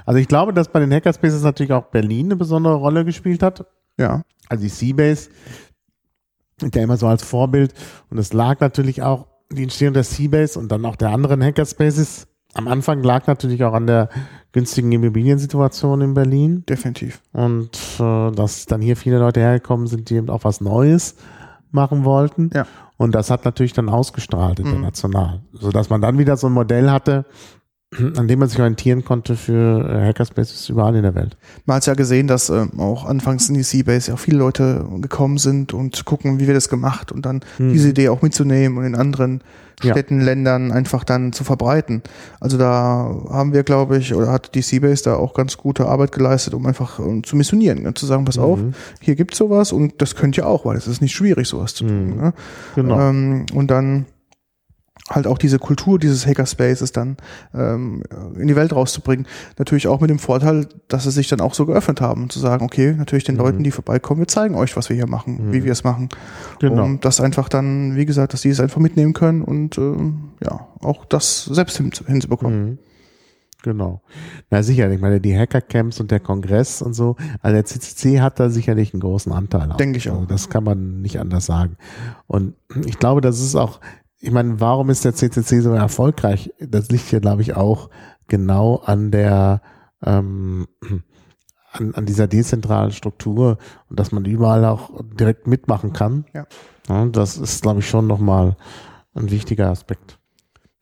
Also 0.05 0.19
ich 0.19 0.29
glaube, 0.29 0.53
dass 0.53 0.69
bei 0.69 0.81
den 0.81 0.93
Hackerspaces 0.93 1.43
natürlich 1.43 1.73
auch 1.73 1.85
Berlin 1.87 2.27
eine 2.27 2.37
besondere 2.37 2.75
Rolle 2.75 3.05
gespielt 3.07 3.43
hat. 3.43 3.65
Ja, 3.99 4.23
Also 4.51 4.65
die 4.65 4.69
Seabase, 4.69 5.31
der 6.61 6.83
immer 6.83 6.99
so 6.99 7.07
als 7.07 7.23
Vorbild. 7.23 7.73
Und 8.11 8.19
es 8.19 8.33
lag 8.35 8.61
natürlich 8.61 9.03
auch, 9.03 9.29
die 9.51 9.63
Entstehung 9.63 9.95
der 9.95 10.05
Seabase 10.05 10.59
und 10.59 10.71
dann 10.73 10.85
auch 10.85 10.97
der 10.97 11.11
anderen 11.11 11.43
Hackerspaces 11.43 12.27
am 12.57 12.69
Anfang 12.69 13.03
lag 13.03 13.27
natürlich 13.27 13.63
auch 13.65 13.73
an 13.75 13.87
der 13.87 14.09
günstigen 14.53 14.91
Immobiliensituation 14.93 16.01
in 16.01 16.15
Berlin. 16.15 16.65
definitiv. 16.69 17.21
Und 17.33 17.71
äh, 18.01 18.31
dass 18.33 18.67
dann 18.67 18.81
hier 18.81 18.97
viele 18.97 19.19
Leute 19.19 19.41
hergekommen 19.41 19.87
sind, 19.87 20.09
die 20.11 20.15
eben 20.17 20.31
auch 20.31 20.45
was 20.45 20.61
Neues 20.61 21.17
machen 21.71 22.05
wollten. 22.05 22.51
Ja. 22.55 22.67
Und 22.97 23.15
das 23.15 23.31
hat 23.31 23.45
natürlich 23.45 23.75
dann 23.75 23.89
ausgestrahlt 23.91 24.59
Mhm. 24.59 24.67
international. 24.67 25.41
Sodass 25.53 25.91
man 25.91 26.01
dann 26.01 26.19
wieder 26.19 26.37
so 26.37 26.47
ein 26.47 26.55
Modell 26.55 26.91
hatte, 26.91 27.27
an 28.17 28.29
dem 28.29 28.39
man 28.39 28.49
sich 28.49 28.59
orientieren 28.59 29.05
konnte 29.05 29.37
für 29.37 29.89
äh, 29.89 30.07
Hackerspaces 30.09 30.69
überall 30.69 30.95
in 30.97 31.03
der 31.03 31.15
Welt. 31.15 31.37
Man 31.65 31.77
hat 31.77 31.87
ja 31.87 31.95
gesehen, 31.95 32.27
dass 32.27 32.49
ähm, 32.51 32.79
auch 32.79 33.05
anfangs 33.05 33.49
in 33.49 33.55
die 33.55 33.63
Seabase 33.63 34.09
ja 34.11 34.15
auch 34.15 34.19
viele 34.21 34.39
Leute 34.39 34.85
gekommen 35.01 35.39
sind 35.39 35.73
und 35.75 36.05
gucken, 36.05 36.39
wie 36.41 36.47
wird 36.47 36.57
das 36.57 36.69
gemacht 36.69 37.13
und 37.13 37.27
dann 37.27 37.41
Mhm. 37.59 37.73
diese 37.73 37.89
Idee 37.91 38.09
auch 38.09 38.23
mitzunehmen 38.23 38.79
und 38.79 38.85
in 38.85 38.95
anderen 38.95 39.41
Ja. 39.83 39.93
Städten, 39.93 40.23
Ländern 40.23 40.73
einfach 40.73 41.05
dann 41.05 41.35
zu 41.35 41.45
verbreiten. 41.45 42.03
Also 42.41 42.57
da 42.57 43.15
haben 43.29 43.53
wir, 43.53 43.63
glaube 43.63 43.99
ich, 43.99 44.15
oder 44.15 44.33
hat 44.33 44.55
die 44.55 44.63
Seabase 44.63 45.05
da 45.05 45.17
auch 45.17 45.35
ganz 45.35 45.59
gute 45.59 45.87
Arbeit 45.87 46.13
geleistet, 46.13 46.55
um 46.55 46.65
einfach 46.65 46.99
ähm, 46.99 47.23
zu 47.25 47.37
missionieren, 47.37 47.83
ne? 47.83 47.93
zu 47.93 48.07
sagen, 48.07 48.25
pass 48.25 48.39
auf, 48.39 48.59
Mhm. 48.59 48.73
hier 49.01 49.17
gibt's 49.17 49.37
sowas 49.37 49.73
und 49.73 50.01
das 50.01 50.15
könnt 50.17 50.37
ihr 50.39 50.47
auch, 50.47 50.65
weil 50.65 50.79
es 50.79 50.87
ist 50.87 51.03
nicht 51.03 51.15
schwierig, 51.15 51.47
sowas 51.47 51.75
zu 51.75 51.85
tun. 51.85 52.07
Mhm. 52.15 52.17
Ne? 52.17 52.33
Genau. 52.75 53.01
Ähm, 53.01 53.45
und 53.53 53.71
dann 53.71 54.07
halt 55.09 55.27
auch 55.29 55.39
diese 55.39 55.59
Kultur 55.61 55.99
dieses 56.01 56.27
Hackerspaces 56.27 56.91
dann 56.91 57.17
ähm, 57.55 58.03
in 58.37 58.49
die 58.49 58.57
Welt 58.57 58.75
rauszubringen. 58.75 59.27
Natürlich 59.59 59.87
auch 59.87 60.01
mit 60.01 60.11
dem 60.11 60.19
Vorteil, 60.19 60.67
dass 60.89 61.05
sie 61.05 61.13
sich 61.13 61.29
dann 61.29 61.41
auch 61.41 61.55
so 61.55 61.65
geöffnet 61.65 62.01
haben 62.01 62.25
und 62.25 62.33
zu 62.33 62.41
sagen, 62.41 62.65
okay, 62.65 62.93
natürlich 62.93 63.23
den 63.25 63.37
Mhm. 63.37 63.41
Leuten, 63.41 63.63
die 63.63 63.71
vorbeikommen, 63.71 64.21
wir 64.21 64.27
zeigen 64.29 64.57
euch, 64.57 64.77
was 64.77 64.89
wir 64.89 64.97
hier 64.97 65.07
machen, 65.07 65.47
Mhm. 65.49 65.53
wie 65.53 65.63
wir 65.65 65.73
es 65.73 65.85
machen. 65.85 66.09
genau. 66.59 66.85
Und 66.85 67.05
das 67.05 67.21
einfach 67.21 67.49
dann, 67.49 67.95
wie 67.95 68.05
gesagt, 68.07 68.33
dass 68.33 68.41
die 68.41 68.49
es 68.49 68.59
einfach 68.59 68.81
mitnehmen 68.81 69.13
können 69.13 69.43
und 69.43 69.79
ähm, 69.79 70.31
ja, 70.43 70.67
auch 70.81 71.05
das 71.05 71.45
selbst 71.45 71.77
hin, 71.77 71.91
hinzubekommen. 72.07 72.65
Mhm. 72.65 72.79
Genau. 73.63 74.01
Na 74.51 74.63
sicher, 74.63 74.89
ich 74.91 75.01
meine, 75.01 75.21
die 75.21 75.37
Hackercamps 75.37 75.99
und 76.01 76.11
der 76.11 76.21
Kongress 76.21 76.83
und 76.83 76.95
so, 76.95 77.17
also 77.43 77.55
der 77.55 77.65
CCC 77.65 78.21
hat 78.21 78.39
da 78.39 78.49
sicherlich 78.49 78.93
einen 78.93 79.01
großen 79.01 79.33
Anteil. 79.33 79.69
Denke 79.79 79.99
ich 79.99 80.09
auch. 80.11 80.15
Also 80.17 80.27
das 80.27 80.49
kann 80.51 80.63
man 80.63 81.01
nicht 81.01 81.19
anders 81.19 81.47
sagen. 81.47 81.77
Und 82.29 82.55
ich 82.85 82.99
glaube, 82.99 83.21
das 83.23 83.41
ist 83.41 83.57
auch, 83.57 83.81
ich 84.21 84.31
meine, 84.31 84.61
warum 84.61 84.91
ist 84.91 85.05
der 85.05 85.15
CCC 85.15 85.61
so 85.61 85.73
erfolgreich? 85.73 86.53
Das 86.59 86.89
liegt 86.89 87.09
hier, 87.09 87.21
glaube 87.21 87.43
ich, 87.43 87.55
auch 87.55 87.91
genau 88.29 88.77
an 88.77 89.11
der, 89.11 89.63
ähm, 90.03 90.67
an, 91.73 91.95
an 91.95 92.07
dieser 92.07 92.27
dezentralen 92.27 92.93
Struktur 92.93 93.59
und 93.89 93.99
dass 94.01 94.13
man 94.13 94.25
überall 94.25 94.65
auch 94.65 94.91
direkt 95.19 95.47
mitmachen 95.47 95.93
kann. 95.93 96.25
Ja. 96.33 96.47
ja 96.89 97.07
das 97.07 97.37
ist, 97.37 97.63
glaube 97.63 97.81
ich, 97.81 97.89
schon 97.89 98.07
nochmal 98.07 98.57
ein 99.15 99.31
wichtiger 99.31 99.71
Aspekt. 99.71 100.19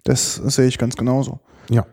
Das 0.04 0.34
sehe 0.36 0.66
ich 0.66 0.78
ganz 0.78 0.96
genauso. 0.96 1.40
Ja. 1.70 1.86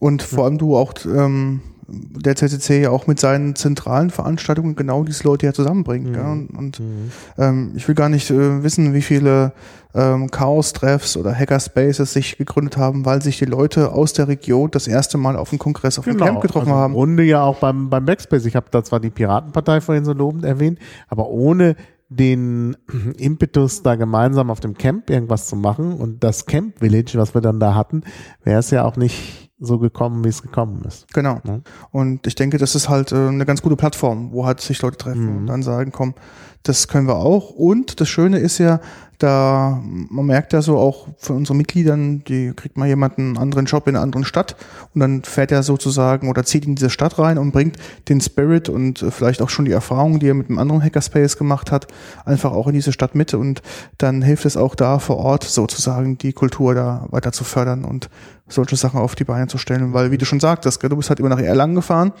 Und 0.00 0.22
vor 0.22 0.44
allem 0.44 0.58
du 0.58 0.76
auch, 0.76 0.92
ähm, 1.04 1.60
der 1.88 2.34
CCC 2.36 2.82
ja 2.82 2.90
auch 2.90 3.06
mit 3.06 3.20
seinen 3.20 3.54
zentralen 3.54 4.10
Veranstaltungen 4.10 4.74
genau 4.74 5.04
diese 5.04 5.24
Leute 5.24 5.46
ja 5.46 5.52
zusammenbringt. 5.52 6.08
Mhm. 6.08 6.12
Gell? 6.12 6.24
Und, 6.24 6.48
und 6.50 6.80
Mhm. 6.80 7.12
ähm, 7.38 7.72
ich 7.76 7.86
will 7.86 7.94
gar 7.94 8.08
nicht 8.08 8.30
äh, 8.30 8.62
wissen, 8.62 8.92
wie 8.92 9.02
viele 9.02 9.52
ähm, 9.94 10.30
Chaos-Treffs 10.30 11.16
oder 11.16 11.34
Hackerspaces 11.34 12.12
sich 12.12 12.36
gegründet 12.36 12.76
haben, 12.76 13.04
weil 13.04 13.22
sich 13.22 13.38
die 13.38 13.44
Leute 13.46 13.92
aus 13.92 14.12
der 14.12 14.28
Region 14.28 14.70
das 14.70 14.86
erste 14.88 15.16
Mal 15.16 15.36
auf 15.36 15.50
dem 15.50 15.58
Kongress, 15.58 15.98
auf 15.98 16.04
dem 16.04 16.18
Camp 16.18 16.40
getroffen 16.42 16.68
also 16.68 16.80
haben. 16.80 16.92
Im 16.92 16.98
Grunde 16.98 17.22
ja 17.22 17.42
auch 17.42 17.58
beim, 17.58 17.88
beim 17.88 18.04
Backspace. 18.04 18.44
Ich 18.46 18.56
habe 18.56 18.66
da 18.70 18.84
zwar 18.84 19.00
die 19.00 19.10
Piratenpartei 19.10 19.80
vorhin 19.80 20.04
so 20.04 20.12
lobend 20.12 20.44
erwähnt, 20.44 20.78
aber 21.08 21.28
ohne 21.28 21.76
den 22.08 22.76
Impetus, 23.18 23.82
da 23.82 23.96
gemeinsam 23.96 24.50
auf 24.50 24.60
dem 24.60 24.74
Camp 24.74 25.08
irgendwas 25.10 25.46
zu 25.46 25.56
machen 25.56 25.94
und 25.94 26.22
das 26.22 26.46
Camp 26.46 26.78
Village, 26.78 27.12
was 27.14 27.34
wir 27.34 27.40
dann 27.40 27.58
da 27.58 27.74
hatten, 27.74 28.02
wäre 28.44 28.60
es 28.60 28.70
ja 28.70 28.84
auch 28.84 28.96
nicht 28.96 29.45
so 29.58 29.78
gekommen, 29.78 30.24
wie 30.24 30.28
es 30.28 30.42
gekommen 30.42 30.82
ist. 30.86 31.06
Genau. 31.14 31.40
Ja. 31.44 31.60
Und 31.90 32.26
ich 32.26 32.34
denke, 32.34 32.58
das 32.58 32.74
ist 32.74 32.88
halt 32.88 33.12
äh, 33.12 33.28
eine 33.28 33.46
ganz 33.46 33.62
gute 33.62 33.76
Plattform, 33.76 34.32
wo 34.32 34.44
halt 34.46 34.60
sich 34.60 34.82
Leute 34.82 34.98
treffen 34.98 35.30
Mhm. 35.32 35.36
und 35.38 35.46
dann 35.46 35.62
sagen, 35.62 35.92
komm, 35.92 36.14
das 36.62 36.88
können 36.88 37.06
wir 37.06 37.16
auch. 37.16 37.50
Und 37.50 38.00
das 38.00 38.08
Schöne 38.08 38.38
ist 38.38 38.58
ja, 38.58 38.80
da 39.18 39.80
man 39.82 40.26
merkt 40.26 40.52
ja 40.52 40.60
so 40.60 40.76
auch 40.76 41.08
von 41.18 41.36
unseren 41.36 41.56
Mitgliedern, 41.56 42.22
die 42.24 42.52
kriegt 42.54 42.76
mal 42.76 42.86
jemanden 42.86 43.22
einen 43.22 43.38
anderen 43.38 43.66
Job 43.66 43.88
in 43.88 43.96
einer 43.96 44.02
anderen 44.02 44.24
Stadt 44.24 44.56
und 44.94 45.00
dann 45.00 45.22
fährt 45.22 45.52
er 45.52 45.62
sozusagen 45.62 46.28
oder 46.28 46.44
zieht 46.44 46.66
in 46.66 46.74
diese 46.74 46.90
Stadt 46.90 47.18
rein 47.18 47.38
und 47.38 47.52
bringt 47.52 47.76
den 48.08 48.20
Spirit 48.20 48.68
und 48.68 49.02
äh, 49.02 49.10
vielleicht 49.10 49.40
auch 49.40 49.48
schon 49.48 49.64
die 49.64 49.72
Erfahrungen, 49.72 50.20
die 50.20 50.28
er 50.28 50.34
mit 50.34 50.50
einem 50.50 50.58
anderen 50.58 50.82
Hackerspace 50.82 51.38
gemacht 51.38 51.72
hat, 51.72 51.86
einfach 52.24 52.52
auch 52.52 52.66
in 52.66 52.74
diese 52.74 52.92
Stadt 52.92 53.14
mit 53.14 53.32
und 53.32 53.62
dann 53.96 54.20
hilft 54.20 54.44
es 54.44 54.56
auch 54.56 54.74
da 54.74 54.98
vor 54.98 55.16
Ort 55.16 55.44
sozusagen 55.44 56.18
die 56.18 56.34
Kultur 56.34 56.74
da 56.74 57.06
weiter 57.10 57.32
zu 57.32 57.44
fördern 57.44 57.84
und 57.84 58.10
solche 58.48 58.76
Sachen 58.76 59.00
auf 59.00 59.14
die 59.14 59.24
Beine 59.24 59.46
zu 59.46 59.56
stellen, 59.56 59.94
weil 59.94 60.10
wie 60.10 60.18
du 60.18 60.26
schon 60.26 60.40
sagtest, 60.40 60.82
du 60.82 60.96
bist 60.96 61.08
halt 61.08 61.20
immer 61.20 61.30
nach 61.30 61.40
Erlangen 61.40 61.74
gefahren 61.74 62.12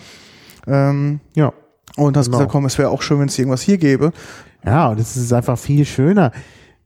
ähm, 0.66 1.20
Ja. 1.34 1.52
Und 1.96 2.16
hast 2.16 2.26
Genau. 2.26 2.38
gesagt, 2.38 2.52
komm, 2.52 2.64
es 2.66 2.78
wäre 2.78 2.90
auch 2.90 3.02
schön, 3.02 3.20
wenn 3.20 3.28
es 3.28 3.38
irgendwas 3.38 3.62
hier 3.62 3.78
gäbe. 3.78 4.12
Ja, 4.64 4.88
und 4.88 4.98
es 5.00 5.16
ist 5.16 5.32
einfach 5.32 5.58
viel 5.58 5.84
schöner. 5.84 6.32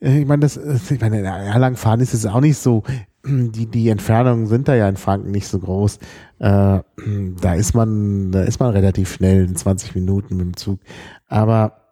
Äh, 0.01 0.21
Ich 0.21 0.27
meine, 0.27 0.41
das, 0.41 0.57
ich 0.57 1.01
meine, 1.01 1.19
in 1.21 1.25
Erlangen 1.25 1.77
fahren 1.77 2.01
ist 2.01 2.15
es 2.15 2.27
auch 2.27 2.41
nicht 2.41 2.59
so. 2.59 2.83
Die, 3.27 3.67
die 3.67 3.91
Entfernungen 3.91 4.47
sind 4.47 4.67
da 4.67 4.75
ja 4.75 4.89
in 4.89 4.97
Franken 4.97 5.31
nicht 5.31 5.47
so 5.47 5.59
groß. 5.59 5.99
Äh, 6.39 6.81
da 7.41 7.55
ist 7.55 7.75
man, 7.75 8.33
da 8.33 8.43
ist 8.45 8.61
man 8.61 8.71
relativ 8.71 9.13
schnell 9.13 9.45
in 9.45 9.57
20 9.57 9.95
Minuten 9.95 10.37
mit 10.39 10.47
dem 10.47 10.57
Zug. 10.57 10.81
Aber 11.27 11.83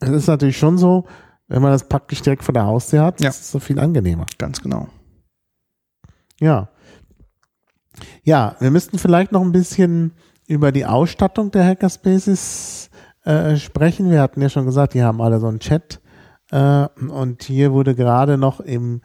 es 0.00 0.08
ist 0.08 0.26
natürlich 0.28 0.56
schon 0.56 0.78
so, 0.78 1.04
wenn 1.48 1.60
man 1.60 1.72
das 1.72 1.88
praktisch 1.88 2.22
direkt 2.22 2.42
vor 2.42 2.54
der 2.54 2.64
Haustür 2.64 3.02
hat, 3.02 3.20
Ja. 3.20 3.28
ist 3.28 3.40
es 3.42 3.50
so 3.50 3.58
viel 3.58 3.78
angenehmer. 3.78 4.24
Ganz 4.38 4.62
genau. 4.62 4.88
Ja. 6.40 6.68
Ja, 8.24 8.56
wir 8.60 8.70
müssten 8.70 8.98
vielleicht 8.98 9.32
noch 9.32 9.42
ein 9.42 9.52
bisschen 9.52 10.12
über 10.46 10.72
die 10.72 10.86
Ausstattung 10.86 11.50
der 11.50 11.64
Hackerspaces 11.64 12.90
äh, 13.24 13.56
sprechen. 13.56 14.10
Wir 14.10 14.20
hatten 14.20 14.42
ja 14.42 14.48
schon 14.48 14.66
gesagt, 14.66 14.94
die 14.94 15.02
haben 15.02 15.20
alle 15.20 15.40
so 15.40 15.46
einen 15.46 15.60
Chat. 15.60 16.00
Äh, 16.50 16.86
und 17.08 17.42
hier 17.44 17.72
wurde 17.72 17.94
gerade 17.94 18.38
noch 18.38 18.60
im 18.60 19.00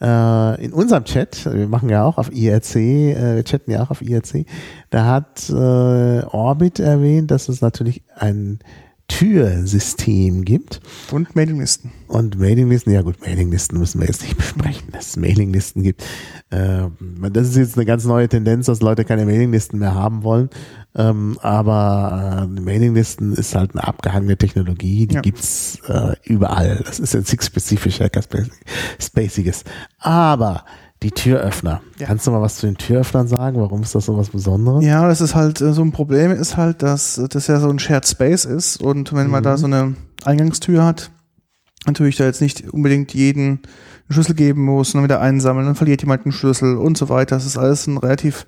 äh, 0.00 0.62
in 0.62 0.72
unserem 0.72 1.04
Chat, 1.04 1.46
wir 1.50 1.68
machen 1.68 1.88
ja 1.88 2.04
auch 2.04 2.18
auf 2.18 2.30
IRC, 2.30 2.76
äh, 2.76 3.36
wir 3.36 3.44
chatten 3.44 3.70
ja 3.70 3.82
auch 3.82 3.90
auf 3.90 4.02
IRC, 4.02 4.44
da 4.90 5.06
hat 5.06 5.48
äh, 5.48 6.22
Orbit 6.22 6.80
erwähnt, 6.80 7.30
dass 7.30 7.48
es 7.48 7.62
natürlich 7.62 8.04
ein 8.14 8.58
Türsystem 9.08 10.44
gibt. 10.44 10.80
Und 11.10 11.34
Mailinglisten. 11.36 11.92
Und 12.08 12.38
Mailinglisten, 12.38 12.92
ja 12.92 13.02
gut, 13.02 13.20
Mailinglisten 13.20 13.78
müssen 13.78 14.00
wir 14.00 14.06
jetzt 14.06 14.22
nicht 14.22 14.36
besprechen, 14.36 14.88
dass 14.92 15.08
es 15.10 15.16
Mailinglisten 15.16 15.82
gibt. 15.82 16.04
Ähm, 16.50 16.92
das 17.32 17.48
ist 17.48 17.56
jetzt 17.56 17.76
eine 17.76 17.86
ganz 17.86 18.04
neue 18.04 18.28
Tendenz, 18.28 18.66
dass 18.66 18.80
Leute 18.80 19.04
keine 19.04 19.24
Mailinglisten 19.24 19.78
mehr 19.78 19.94
haben 19.94 20.22
wollen. 20.22 20.50
Ähm, 20.94 21.38
aber 21.42 22.46
äh, 22.56 22.60
Mailinglisten 22.60 23.32
ist 23.34 23.54
halt 23.54 23.72
eine 23.74 23.86
abgehangene 23.86 24.36
Technologie, 24.36 25.06
die 25.06 25.14
Ja. 25.16 25.20
gibt's 25.20 25.78
äh, 25.88 26.14
überall. 26.24 26.82
Das 26.86 26.98
ist 26.98 27.14
jetzt 27.14 27.30
nichts 27.30 27.46
spezifisch 27.46 28.00
Hackerspaciges. 28.00 29.64
Aber 29.98 30.64
die 31.02 31.10
Türöffner. 31.10 31.82
Ja. 31.98 32.06
Kannst 32.06 32.26
du 32.26 32.30
mal 32.30 32.40
was 32.40 32.56
zu 32.56 32.66
den 32.66 32.76
Türöffnern 32.76 33.28
sagen? 33.28 33.60
Warum 33.60 33.82
ist 33.82 33.94
das 33.94 34.06
so 34.06 34.16
was 34.16 34.30
Besonderes? 34.30 34.84
Ja, 34.84 35.06
das 35.06 35.20
ist 35.20 35.34
halt 35.34 35.60
äh, 35.60 35.72
so 35.72 35.82
ein 35.82 35.92
Problem, 35.92 36.30
ist 36.30 36.56
halt, 36.56 36.82
dass 36.82 37.20
das 37.28 37.46
ja 37.46 37.60
so 37.60 37.68
ein 37.68 37.78
Shared 37.78 38.06
Space 38.06 38.44
ist 38.44 38.80
und 38.80 39.12
wenn 39.12 39.28
man 39.28 39.42
da 39.42 39.56
so 39.56 39.66
eine 39.66 39.94
Eingangstür 40.24 40.84
hat, 40.84 41.10
natürlich 41.86 42.16
da 42.16 42.24
jetzt 42.24 42.40
nicht 42.40 42.70
unbedingt 42.70 43.14
jeden 43.14 43.60
einen 44.08 44.12
Schlüssel 44.12 44.34
geben 44.34 44.64
muss, 44.64 44.92
dann 44.92 45.02
wieder 45.02 45.20
einsammeln, 45.20 45.66
dann 45.66 45.74
verliert 45.74 46.02
jemand 46.02 46.24
einen 46.24 46.32
Schlüssel 46.32 46.76
und 46.76 46.96
so 46.96 47.08
weiter. 47.08 47.36
Das 47.36 47.46
ist 47.46 47.58
alles 47.58 47.86
ein 47.86 47.98
relativ, 47.98 48.46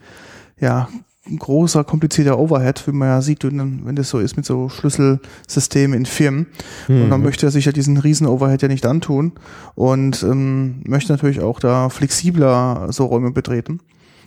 ja, 0.58 0.88
großer, 1.36 1.84
komplizierter 1.84 2.38
Overhead, 2.38 2.86
wie 2.86 2.92
man 2.92 3.08
ja 3.08 3.22
sieht, 3.22 3.44
wenn 3.44 3.96
das 3.96 4.08
so 4.10 4.18
ist 4.18 4.36
mit 4.36 4.46
so 4.46 4.68
Schlüsselsystemen 4.68 5.96
in 5.96 6.06
Firmen. 6.06 6.46
Und 6.88 7.08
man 7.08 7.22
möchte 7.22 7.50
sich 7.50 7.64
ja 7.64 7.72
diesen 7.72 7.98
riesen 7.98 8.26
Overhead 8.26 8.62
ja 8.62 8.68
nicht 8.68 8.86
antun 8.86 9.32
und 9.74 10.22
ähm, 10.22 10.82
möchte 10.84 11.12
natürlich 11.12 11.40
auch 11.40 11.60
da 11.60 11.88
flexibler 11.88 12.88
so 12.90 13.06
Räume 13.06 13.30
betreten 13.30 13.80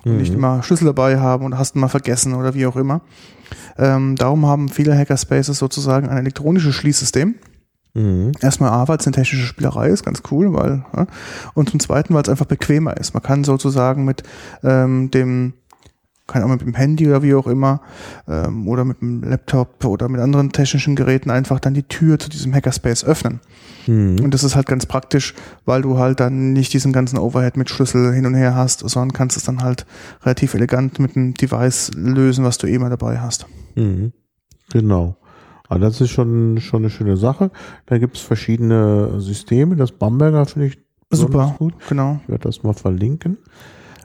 und 0.06 0.18
nicht 0.18 0.34
immer 0.34 0.64
Schlüssel 0.64 0.86
dabei 0.86 1.20
haben 1.20 1.46
und 1.46 1.58
hast 1.58 1.76
ihn 1.76 1.80
mal 1.80 1.88
vergessen 1.88 2.34
oder 2.34 2.54
wie 2.54 2.66
auch 2.66 2.76
immer. 2.76 3.02
Ähm, 3.78 4.16
darum 4.16 4.46
haben 4.46 4.70
viele 4.70 4.98
Hackerspaces 4.98 5.58
sozusagen 5.58 6.10
ein 6.10 6.18
elektronisches 6.18 6.76
Schließsystem. 6.76 7.36
Mhm. 7.94 8.32
Erstmal 8.40 8.72
A, 8.72 8.88
weil 8.88 8.98
es 8.98 9.06
eine 9.06 9.16
technische 9.16 9.46
Spielerei 9.46 9.90
ist, 9.90 10.06
ganz 10.06 10.24
cool, 10.32 10.54
weil, 10.54 10.86
ja. 10.96 11.08
und 11.54 11.70
zum 11.70 11.80
Zweiten, 11.80 12.14
weil 12.14 12.24
es 12.24 12.30
einfach 12.30 12.46
bequemer 12.46 12.96
ist. 12.98 13.14
Man 13.14 13.24
kann 13.24 13.44
sozusagen 13.44 14.06
mit 14.06 14.24
ähm, 14.64 15.12
dem, 15.12 15.54
kann 16.32 16.44
auch 16.44 16.48
mit 16.48 16.62
dem 16.62 16.74
Handy 16.74 17.08
oder 17.08 17.22
wie 17.22 17.34
auch 17.34 17.48
immer, 17.48 17.82
ähm, 18.28 18.68
oder 18.68 18.86
mit 18.86 19.02
dem 19.02 19.24
Laptop 19.24 19.84
oder 19.86 20.08
mit 20.10 20.22
anderen 20.22 20.52
technischen 20.52 20.96
Geräten 20.96 21.30
einfach 21.30 21.60
dann 21.60 21.74
die 21.74 21.84
Tür 21.84 22.20
zu 22.20 22.30
diesem 22.30 22.54
Hackerspace 22.54 23.04
öffnen. 23.04 23.42
Mhm. 23.88 24.20
Und 24.24 24.34
das 24.34 24.44
ist 24.44 24.56
halt 24.56 24.68
ganz 24.68 24.86
praktisch, 24.86 25.34
weil 25.66 25.82
du 25.82 25.98
halt 25.98 26.20
dann 26.20 26.54
nicht 26.54 26.74
diesen 26.74 26.94
ganzen 26.94 27.18
Overhead 27.18 27.58
mit 27.58 27.70
Schlüssel 27.70 28.14
hin 28.14 28.26
und 28.26 28.36
her 28.36 28.56
hast, 28.56 28.80
sondern 28.80 29.14
kannst 29.14 29.38
es 29.38 29.44
dann 29.44 29.62
halt 29.62 29.86
relativ 30.24 30.54
elegant 30.54 31.00
mit 31.00 31.16
einem 31.16 31.34
Device 31.34 31.92
lösen, 31.96 32.46
was 32.46 32.58
du 32.58 32.68
eh 32.68 32.80
mal 32.80 32.90
dabei 32.90 33.20
hast. 33.20 33.46
Mhm. 33.76 34.14
Genau. 34.72 35.18
Aber 35.68 35.80
das 35.80 36.02
ist 36.02 36.10
schon, 36.10 36.60
schon 36.60 36.82
eine 36.82 36.90
schöne 36.90 37.18
Sache. 37.18 37.50
Da 37.86 37.98
gibt 37.98 38.18
es 38.18 38.24
verschiedene 38.24 39.20
Systeme. 39.22 39.76
Das 39.76 39.92
Bamberger 39.92 40.46
finde 40.46 40.68
ich 40.68 40.78
Super, 41.12 41.56
gut. 41.58 41.74
genau. 41.90 42.20
Ich 42.24 42.30
werde 42.30 42.44
das 42.44 42.64
mal 42.64 42.74
verlinken. 42.74 43.38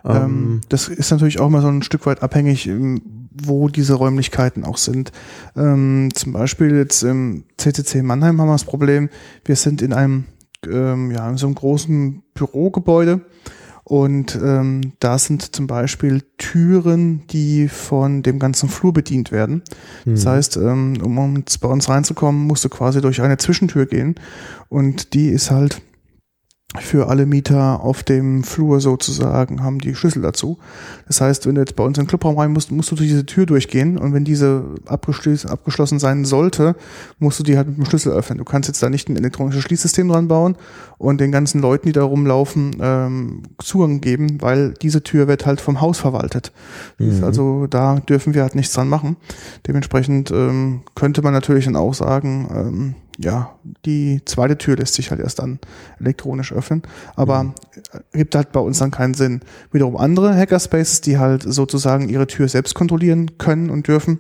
Ähm, 0.09 0.61
das 0.69 0.89
ist 0.89 1.11
natürlich 1.11 1.41
auch 1.41 1.49
mal 1.51 1.63
so 1.63 1.69
ein 1.69 1.83
Stück 1.83 2.07
weit 2.07 2.23
abhängig, 2.23 2.67
ähm, 2.67 3.01
wo 3.31 3.69
diese 3.69 3.95
Räumlichkeiten 3.95 4.65
auch 4.65 4.77
sind. 4.79 5.13
Ähm, 5.57 6.09
zum 6.15 6.33
Beispiel 6.33 6.77
jetzt 6.77 7.03
im 7.03 7.45
CCC 7.59 8.03
Mannheim 8.03 8.41
haben 8.41 8.49
wir 8.49 8.55
das 8.55 8.65
Problem, 8.65 9.09
wir 9.45 9.57
sind 9.57 9.83
in 9.83 9.93
einem, 9.93 10.25
ähm, 10.67 11.11
ja, 11.11 11.29
in 11.29 11.37
so 11.37 11.47
einem 11.47 11.55
großen 11.55 12.23
Bürogebäude 12.35 13.21
und 13.85 14.37
ähm, 14.43 14.93
da 14.99 15.19
sind 15.19 15.55
zum 15.55 15.67
Beispiel 15.67 16.23
Türen, 16.39 17.27
die 17.29 17.69
von 17.69 18.23
dem 18.23 18.39
ganzen 18.39 18.69
Flur 18.69 18.93
bedient 18.93 19.31
werden. 19.33 19.63
Das 20.05 20.25
Mhm. 20.25 20.29
heißt, 20.29 20.57
ähm, 20.57 20.95
um 21.05 21.45
bei 21.61 21.69
uns 21.69 21.89
reinzukommen, 21.89 22.47
musst 22.47 22.65
du 22.65 22.69
quasi 22.69 23.01
durch 23.01 23.21
eine 23.21 23.37
Zwischentür 23.37 23.87
gehen 23.87 24.17
und 24.69 25.15
die 25.15 25.29
ist 25.29 25.51
halt 25.51 25.83
für 26.81 27.09
alle 27.09 27.27
Mieter 27.27 27.81
auf 27.81 28.03
dem 28.03 28.45
Flur 28.45 28.81
sozusagen 28.81 29.63
haben 29.63 29.79
die 29.79 29.95
Schlüssel 29.95 30.23
dazu. 30.23 30.59
Das 31.07 31.21
heißt, 31.21 31.47
wenn 31.47 31.55
du 31.55 31.61
jetzt 31.61 31.77
bei 31.77 31.85
uns 31.85 31.99
in 31.99 32.05
den 32.05 32.09
Clubraum 32.09 32.39
rein 32.39 32.53
musst, 32.53 32.73
musst 32.73 32.91
du 32.91 32.97
durch 32.97 33.09
diese 33.09 33.27
Tür 33.27 33.47
durchgehen 33.47 33.99
und 33.99 34.13
wenn 34.13 34.25
diese 34.25 34.65
abgeschlossen, 34.87 35.51
abgeschlossen 35.51 35.99
sein 35.99 36.25
sollte, 36.25 36.77
musst 37.19 37.39
du 37.39 37.43
die 37.43 37.57
halt 37.57 37.69
mit 37.69 37.79
dem 37.79 37.85
Schlüssel 37.87 38.13
öffnen. 38.13 38.39
Du 38.39 38.45
kannst 38.45 38.69
jetzt 38.69 38.83
da 38.83 38.91
nicht 38.91 39.09
ein 39.09 39.17
elektronisches 39.17 39.63
Schließsystem 39.63 40.09
dran 40.09 40.29
bauen 40.29 40.57
und 40.99 41.21
den 41.21 41.33
ganzen 41.33 41.61
Leuten, 41.61 41.87
die 41.87 41.93
da 41.93 42.05
rumlaufen, 42.05 42.77
ähm, 42.81 43.43
Zugang 43.59 44.01
geben, 44.01 44.41
weil 44.41 44.75
diese 44.75 45.03
Tür 45.03 45.29
wird 45.29 45.47
halt 45.47 45.61
vom 45.61 45.81
Haus 45.81 45.99
verwaltet. 45.99 46.53
Mhm. 46.99 47.25
Also 47.25 47.67
da 47.67 48.01
dürfen 48.01 48.35
wir 48.35 48.43
halt 48.43 48.55
nichts 48.55 48.73
dran 48.73 48.89
machen. 48.89 49.17
Dementsprechend 49.67 50.31
ähm, 50.31 50.83
könnte 50.95 51.23
man 51.23 51.33
natürlich 51.33 51.65
dann 51.67 51.77
auch 51.77 51.95
sagen, 51.95 52.49
ähm, 52.55 52.95
ja, 53.19 53.57
die 53.85 54.21
zweite 54.25 54.59
Tür 54.59 54.77
lässt 54.77 54.95
sich 54.95 55.11
halt 55.11 55.21
erst 55.21 55.39
dann 55.39 55.59
elektronisch 56.01 56.53
öffnen, 56.53 56.83
aber 57.15 57.55
äh, 57.93 58.19
gibt 58.19 58.35
halt 58.35 58.53
bei 58.53 58.61
uns 58.61 58.79
dann 58.79 58.91
keinen 58.91 59.15
Sinn. 59.15 59.41
Wiederum 59.73 59.97
andere 59.97 60.37
Hackerspaces, 60.37 61.01
die 61.01 61.19
halt 61.19 61.43
sozusagen 61.43 62.09
ihre 62.09 62.27
Tür 62.27 62.49
selbst 62.49 62.75
kontrollieren 62.75 63.39
können 63.39 63.71
und 63.71 63.89
dürfen, 63.89 64.19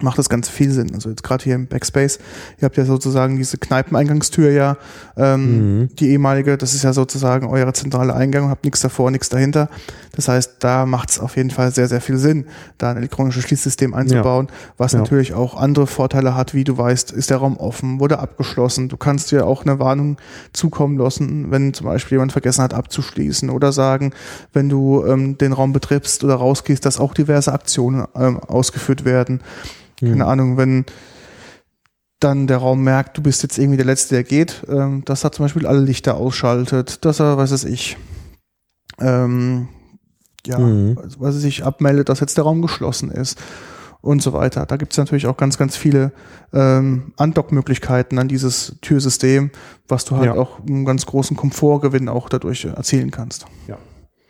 macht 0.00 0.16
das 0.18 0.30
ganz 0.30 0.48
viel 0.48 0.70
Sinn. 0.70 0.90
Also 0.94 1.10
jetzt 1.10 1.22
gerade 1.22 1.44
hier 1.44 1.54
im 1.54 1.66
Backspace, 1.66 2.18
ihr 2.58 2.64
habt 2.64 2.78
ja 2.78 2.86
sozusagen 2.86 3.36
diese 3.36 3.58
Kneipeneingangstür 3.58 4.50
ja, 4.50 4.76
ähm, 5.18 5.80
Mhm. 5.82 5.88
die 5.96 6.10
ehemalige, 6.10 6.56
das 6.56 6.72
ist 6.72 6.82
ja 6.82 6.94
sozusagen 6.94 7.46
euer 7.46 7.72
zentrale 7.74 8.14
Eingang, 8.14 8.48
habt 8.48 8.64
nichts 8.64 8.80
davor, 8.80 9.10
nichts 9.10 9.28
dahinter. 9.28 9.68
Das 10.12 10.28
heißt, 10.28 10.56
da 10.60 10.86
macht 10.86 11.10
es 11.10 11.20
auf 11.20 11.36
jeden 11.36 11.50
Fall 11.50 11.72
sehr, 11.74 11.88
sehr 11.88 12.00
viel 12.00 12.16
Sinn, 12.16 12.46
da 12.78 12.90
ein 12.90 12.96
elektronisches 12.96 13.44
Schließsystem 13.44 13.92
einzubauen, 13.92 14.48
was 14.78 14.92
Ja. 14.92 15.00
natürlich 15.00 15.34
auch 15.34 15.56
andere 15.60 15.86
Vorteile 15.86 16.34
hat, 16.34 16.54
wie 16.54 16.64
du 16.64 16.76
weißt, 16.78 17.12
ist 17.12 17.28
der 17.28 17.36
Raum 17.36 17.58
offen, 17.58 18.00
wurde 18.00 18.18
abgeschlossen. 18.18 18.88
Du 18.88 18.96
kannst 18.96 19.30
dir 19.30 19.46
auch 19.46 19.64
eine 19.66 19.78
Warnung 19.78 20.16
zukommen 20.54 20.96
lassen, 20.96 21.50
wenn 21.50 21.74
zum 21.74 21.86
Beispiel 21.86 22.16
jemand 22.16 22.32
vergessen 22.32 22.62
hat 22.62 22.72
abzuschließen 22.72 23.50
oder 23.50 23.72
sagen, 23.72 24.12
wenn 24.54 24.70
du 24.70 25.04
ähm, 25.06 25.36
den 25.36 25.52
Raum 25.52 25.74
betrittst 25.74 26.24
oder 26.24 26.36
rausgehst, 26.36 26.84
dass 26.86 26.98
auch 26.98 27.12
diverse 27.12 27.52
Aktionen 27.52 28.06
ähm, 28.16 28.38
ausgeführt 28.40 29.04
werden. 29.04 29.40
Keine 30.10 30.26
Ahnung, 30.26 30.56
wenn 30.56 30.84
dann 32.20 32.46
der 32.46 32.58
Raum 32.58 32.82
merkt, 32.84 33.16
du 33.18 33.22
bist 33.22 33.42
jetzt 33.42 33.58
irgendwie 33.58 33.76
der 33.76 33.86
Letzte, 33.86 34.14
der 34.16 34.24
geht, 34.24 34.62
ähm, 34.68 35.04
dass 35.04 35.24
er 35.24 35.32
zum 35.32 35.44
Beispiel 35.44 35.66
alle 35.66 35.80
Lichter 35.80 36.16
ausschaltet, 36.16 37.04
dass 37.04 37.20
er, 37.20 37.36
was 37.36 37.52
weiß 37.52 37.64
ich, 37.64 37.96
ähm, 39.00 39.68
ja, 40.46 40.58
Mhm. 40.58 40.96
was 40.96 41.34
weiß 41.34 41.44
ich, 41.44 41.64
abmeldet, 41.64 42.08
dass 42.08 42.20
jetzt 42.20 42.36
der 42.36 42.44
Raum 42.44 42.62
geschlossen 42.62 43.10
ist 43.10 43.38
und 44.00 44.22
so 44.22 44.32
weiter. 44.32 44.66
Da 44.66 44.76
gibt 44.76 44.92
es 44.92 44.98
natürlich 44.98 45.26
auch 45.26 45.36
ganz, 45.36 45.56
ganz 45.58 45.76
viele 45.76 46.12
ähm, 46.52 47.12
Andockmöglichkeiten 47.16 48.18
an 48.18 48.28
dieses 48.28 48.76
Türsystem, 48.82 49.50
was 49.88 50.04
du 50.04 50.16
halt 50.16 50.26
Ja. 50.26 50.34
auch 50.34 50.60
einen 50.60 50.84
ganz 50.84 51.06
großen 51.06 51.36
Komfortgewinn 51.36 52.08
auch 52.08 52.28
dadurch 52.28 52.64
erzielen 52.64 53.10
kannst. 53.10 53.46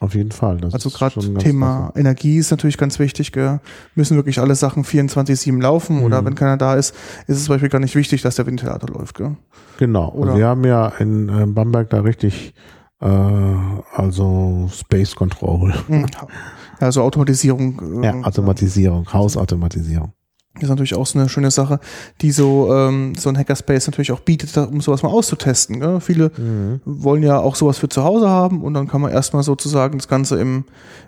Auf 0.03 0.16
jeden 0.16 0.32
Fall. 0.32 0.57
Das 0.59 0.74
Also 0.74 0.90
gerade 0.90 1.14
Thema 1.38 1.90
klasse. 1.92 2.00
Energie 2.00 2.36
ist 2.38 2.50
natürlich 2.50 2.76
ganz 2.76 2.98
wichtig. 2.98 3.30
Gell? 3.30 3.61
Müssen 3.94 4.16
wirklich 4.16 4.40
alle 4.40 4.57
Sachen 4.57 4.82
24-7 4.84 5.61
laufen 5.62 5.98
Mhm. 5.98 6.03
oder 6.03 6.24
wenn 6.24 6.34
keiner 6.34 6.57
da 6.57 6.74
ist, 6.74 6.92
ist 7.28 7.36
es 7.36 7.44
zum 7.44 7.55
Beispiel 7.55 7.68
gar 7.68 7.78
nicht 7.78 7.94
wichtig, 7.94 8.20
dass 8.22 8.34
der 8.34 8.46
Ventilator 8.46 8.90
läuft. 8.90 9.14
Gell? 9.16 9.36
Genau. 9.78 10.11
Oder- 10.11 10.32
Und 10.32 10.38
wir 10.38 10.46
haben 10.48 10.64
ja 10.64 10.88
in 10.98 11.28
äh, 11.28 11.46
Bamberg 11.46 11.88
da 11.90 12.00
richtig, 12.00 12.53
äh, 13.00 13.07
also 13.07 14.68
Space 14.72 15.14
Control. 15.14 15.72
Mhm. 15.86 16.07
Also 16.80 17.03
Automatisierung 17.03 18.03
äh, 18.03 18.07
Ja, 18.07 18.14
Automatisierung, 18.24 19.07
Hausautomatisierung. 19.12 20.12
Ist 20.61 20.68
natürlich 20.68 20.94
auch 20.94 21.07
so 21.07 21.18
eine 21.18 21.28
schöne 21.28 21.50
Sache, 21.50 21.80
die 22.20 22.30
so, 22.30 22.72
ähm, 22.72 23.14
so 23.14 23.28
ein 23.30 23.38
Hackerspace 23.38 23.86
natürlich 23.86 24.12
auch 24.12 24.20
bietet, 24.20 24.57
um 24.57 24.80
sowas 24.80 25.03
mal 25.03 25.09
auszutesten. 25.09 25.80
Gell? 25.80 26.00
Viele 26.00 26.30
wollen 26.84 27.22
ja 27.22 27.38
auch 27.38 27.57
sowas 27.57 27.78
für 27.78 27.88
zu 27.88 28.05
Hause 28.05 28.28
haben 28.28 28.62
und 28.62 28.74
dann 28.74 28.86
kann 28.86 29.00
man 29.00 29.12
erstmal 29.12 29.42
sozusagen 29.42 29.98
das 29.98 30.09
Ganze 30.09 30.38
im, 30.38 30.64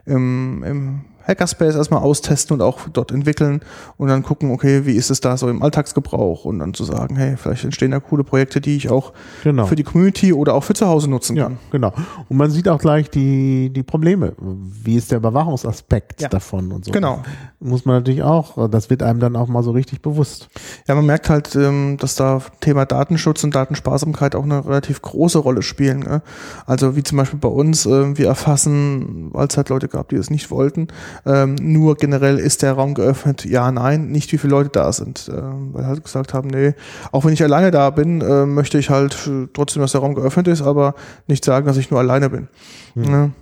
im, 0.07 0.63
im 0.65 1.05
Hackerspace 1.27 1.75
erstmal 1.77 2.01
austesten 2.03 2.55
und 2.55 2.61
auch 2.63 2.81
dort 2.93 3.11
entwickeln 3.13 3.61
und 3.97 4.09
dann 4.09 4.23
gucken, 4.23 4.51
okay, 4.51 4.87
wie 4.87 4.93
ist 4.93 5.11
es 5.11 5.21
da 5.21 5.37
so 5.37 5.49
im 5.49 5.63
Alltagsgebrauch 5.63 6.45
und 6.45 6.59
dann 6.61 6.75
zu 6.75 6.85
sagen, 6.85 7.17
hey, 7.17 7.37
vielleicht 7.37 7.65
entstehen 7.65 7.91
da 7.93 8.01
coole 8.01 8.25
Projekte, 8.25 8.61
die 8.61 8.77
ich 8.77 8.91
auch 8.91 9.13
Genau. 9.43 9.67
für 9.67 9.77
die 9.77 9.83
Community 9.85 10.33
oder 10.33 10.55
auch 10.55 10.65
für 10.65 10.75
zu 10.75 10.87
Hause 10.87 11.09
nutzen 11.09 11.37
Ja, 11.37 11.45
kann. 11.45 11.59
genau. 11.71 11.93
Und 12.29 12.37
man 12.37 12.51
sieht 12.51 12.69
auch 12.69 12.79
gleich 12.79 13.11
die, 13.11 13.71
die 13.71 13.83
Probleme. 13.83 14.33
Wie 14.39 14.97
ist 14.97 15.11
der 15.11 15.19
Überwachungsaspekt 15.19 16.21
Ja. 16.23 16.29
davon 16.29 16.73
und 16.73 16.85
so. 16.85 16.91
Genau. 16.93 17.23
Muss 17.61 17.85
man 17.85 17.97
natürlich 17.97 18.23
auch, 18.23 18.69
das 18.69 18.91
wird 18.91 19.03
einem 19.03 19.21
dann 19.21 19.37
auch 19.37 19.49
mal 19.49 19.63
so 19.63 19.71
richtig 19.71 20.03
bewusst. 20.03 20.49
Ja, 20.87 20.95
man 20.95 21.07
merkt 21.07 21.31
halt, 21.31 21.55
ähm, 21.57 21.97
dass 21.99 22.15
da 22.17 22.41
Thema 22.61 22.85
Datenschutz 22.85 23.43
und 23.45 23.55
Datensparsamkeit 23.55 24.35
auch 24.35 24.45
eine 24.45 24.65
relativ 24.65 25.01
große 25.03 25.39
Rolle 25.39 25.63
spielen. 25.63 26.01
Ne? 26.01 26.23
Also 26.67 26.97
wie 26.97 27.03
zum 27.03 27.19
Beispiel 27.19 27.39
bei 27.39 27.49
uns, 27.49 27.87
ähm, 27.87 28.19
wir 28.19 28.27
erfassen, 28.27 29.31
weil 29.33 29.47
es 29.49 29.57
halt 29.57 29.69
Leute 29.71 29.89
gab, 29.89 30.09
die 30.11 30.17
es 30.17 30.31
nicht 30.31 30.51
wollten, 30.51 30.89
ähm, 31.27 31.57
nur 31.61 31.97
generell 31.97 32.39
ist 32.39 32.63
der 32.63 32.73
Raum 32.73 32.95
geöffnet, 32.95 33.45
ja, 33.45 33.71
nein, 33.71 34.09
nicht 34.09 34.33
wie 34.33 34.39
viele 34.39 34.53
Leute 34.53 34.71
da 34.71 34.93
sind. 34.93 35.31
Ähm, 35.33 35.71
weil 35.73 35.87
halt 35.87 36.05
gesagt 36.05 36.35
haben, 36.35 36.49
nee, 36.49 36.75
auch 37.13 37.25
wenn 37.25 37.33
ich 37.33 37.43
alleine 37.43 37.71
da 37.71 37.91
bin, 37.91 38.21
äh, 38.21 38.47
möchte 38.47 38.79
ich 38.79 38.91
halt 38.91 39.15
äh, 39.27 39.49
trotzdem, 39.53 39.83
dass 39.83 39.93
der 39.93 40.01
Raum 40.01 40.15
geöffnet 40.15 40.49
ist, 40.49 40.63
aber 40.63 40.95
nicht 41.27 41.45
sagen, 41.45 41.67
dass 41.67 41.77
ich 41.77 41.91
nur 41.91 42.01
alleine 42.01 42.31
bin. 42.31 42.49
Ne? 42.95 43.33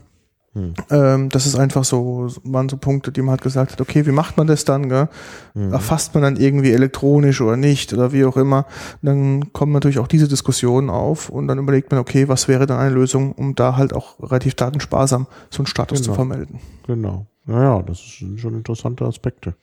Hm. 0.55 0.74
Ähm, 0.90 1.28
das 1.30 1.46
ist 1.46 1.57
einfach 1.57 1.82
so, 1.84 2.28
waren 2.44 2.68
so 2.68 2.76
Punkte, 2.76 3.11
die 3.11 3.22
man 3.22 3.30
halt 3.30 3.40
gesagt 3.42 3.72
hat, 3.72 3.80
okay, 3.80 4.05
wie 4.07 4.12
macht 4.12 4.36
man 4.36 4.46
das 4.46 4.66
dann, 4.66 4.88
gell? 4.90 5.09
Mhm. 5.55 5.72
Erfasst 5.72 6.12
man 6.14 6.22
dann 6.22 6.36
irgendwie 6.36 6.72
elektronisch 6.72 7.40
oder 7.40 7.57
nicht 7.57 7.92
oder 7.94 8.12
wie 8.12 8.24
auch 8.26 8.36
immer. 8.36 8.66
Dann 9.00 9.53
kommen 9.55 9.72
natürlich 9.72 9.98
auch 9.98 10.09
diese 10.09 10.28
Diskussionen 10.28 10.90
auf 10.90 11.30
und 11.30 11.48
dann 11.48 11.59
überlegt 11.59 11.90
man, 11.90 12.00
okay, 12.00 12.28
was 12.28 12.48
wäre 12.48 12.66
dann 12.66 12.78
eine 12.78 12.94
Lösung, 12.94 13.32
um 13.32 13.55
da 13.55 13.76
halt 13.76 13.94
auch 13.94 14.20
relativ 14.20 14.55
datensparsam 14.55 15.26
so 15.48 15.61
einen 15.61 15.66
Status 15.66 16.00
zu 16.03 16.11
Genau. 16.11 16.14
vermelden. 16.16 16.61
Genau. 16.86 17.26
Naja, 17.46 17.82
das 17.82 17.98
sind 18.18 18.38
schon 18.38 18.55
interessante 18.55 19.05
Aspekte. 19.07 19.55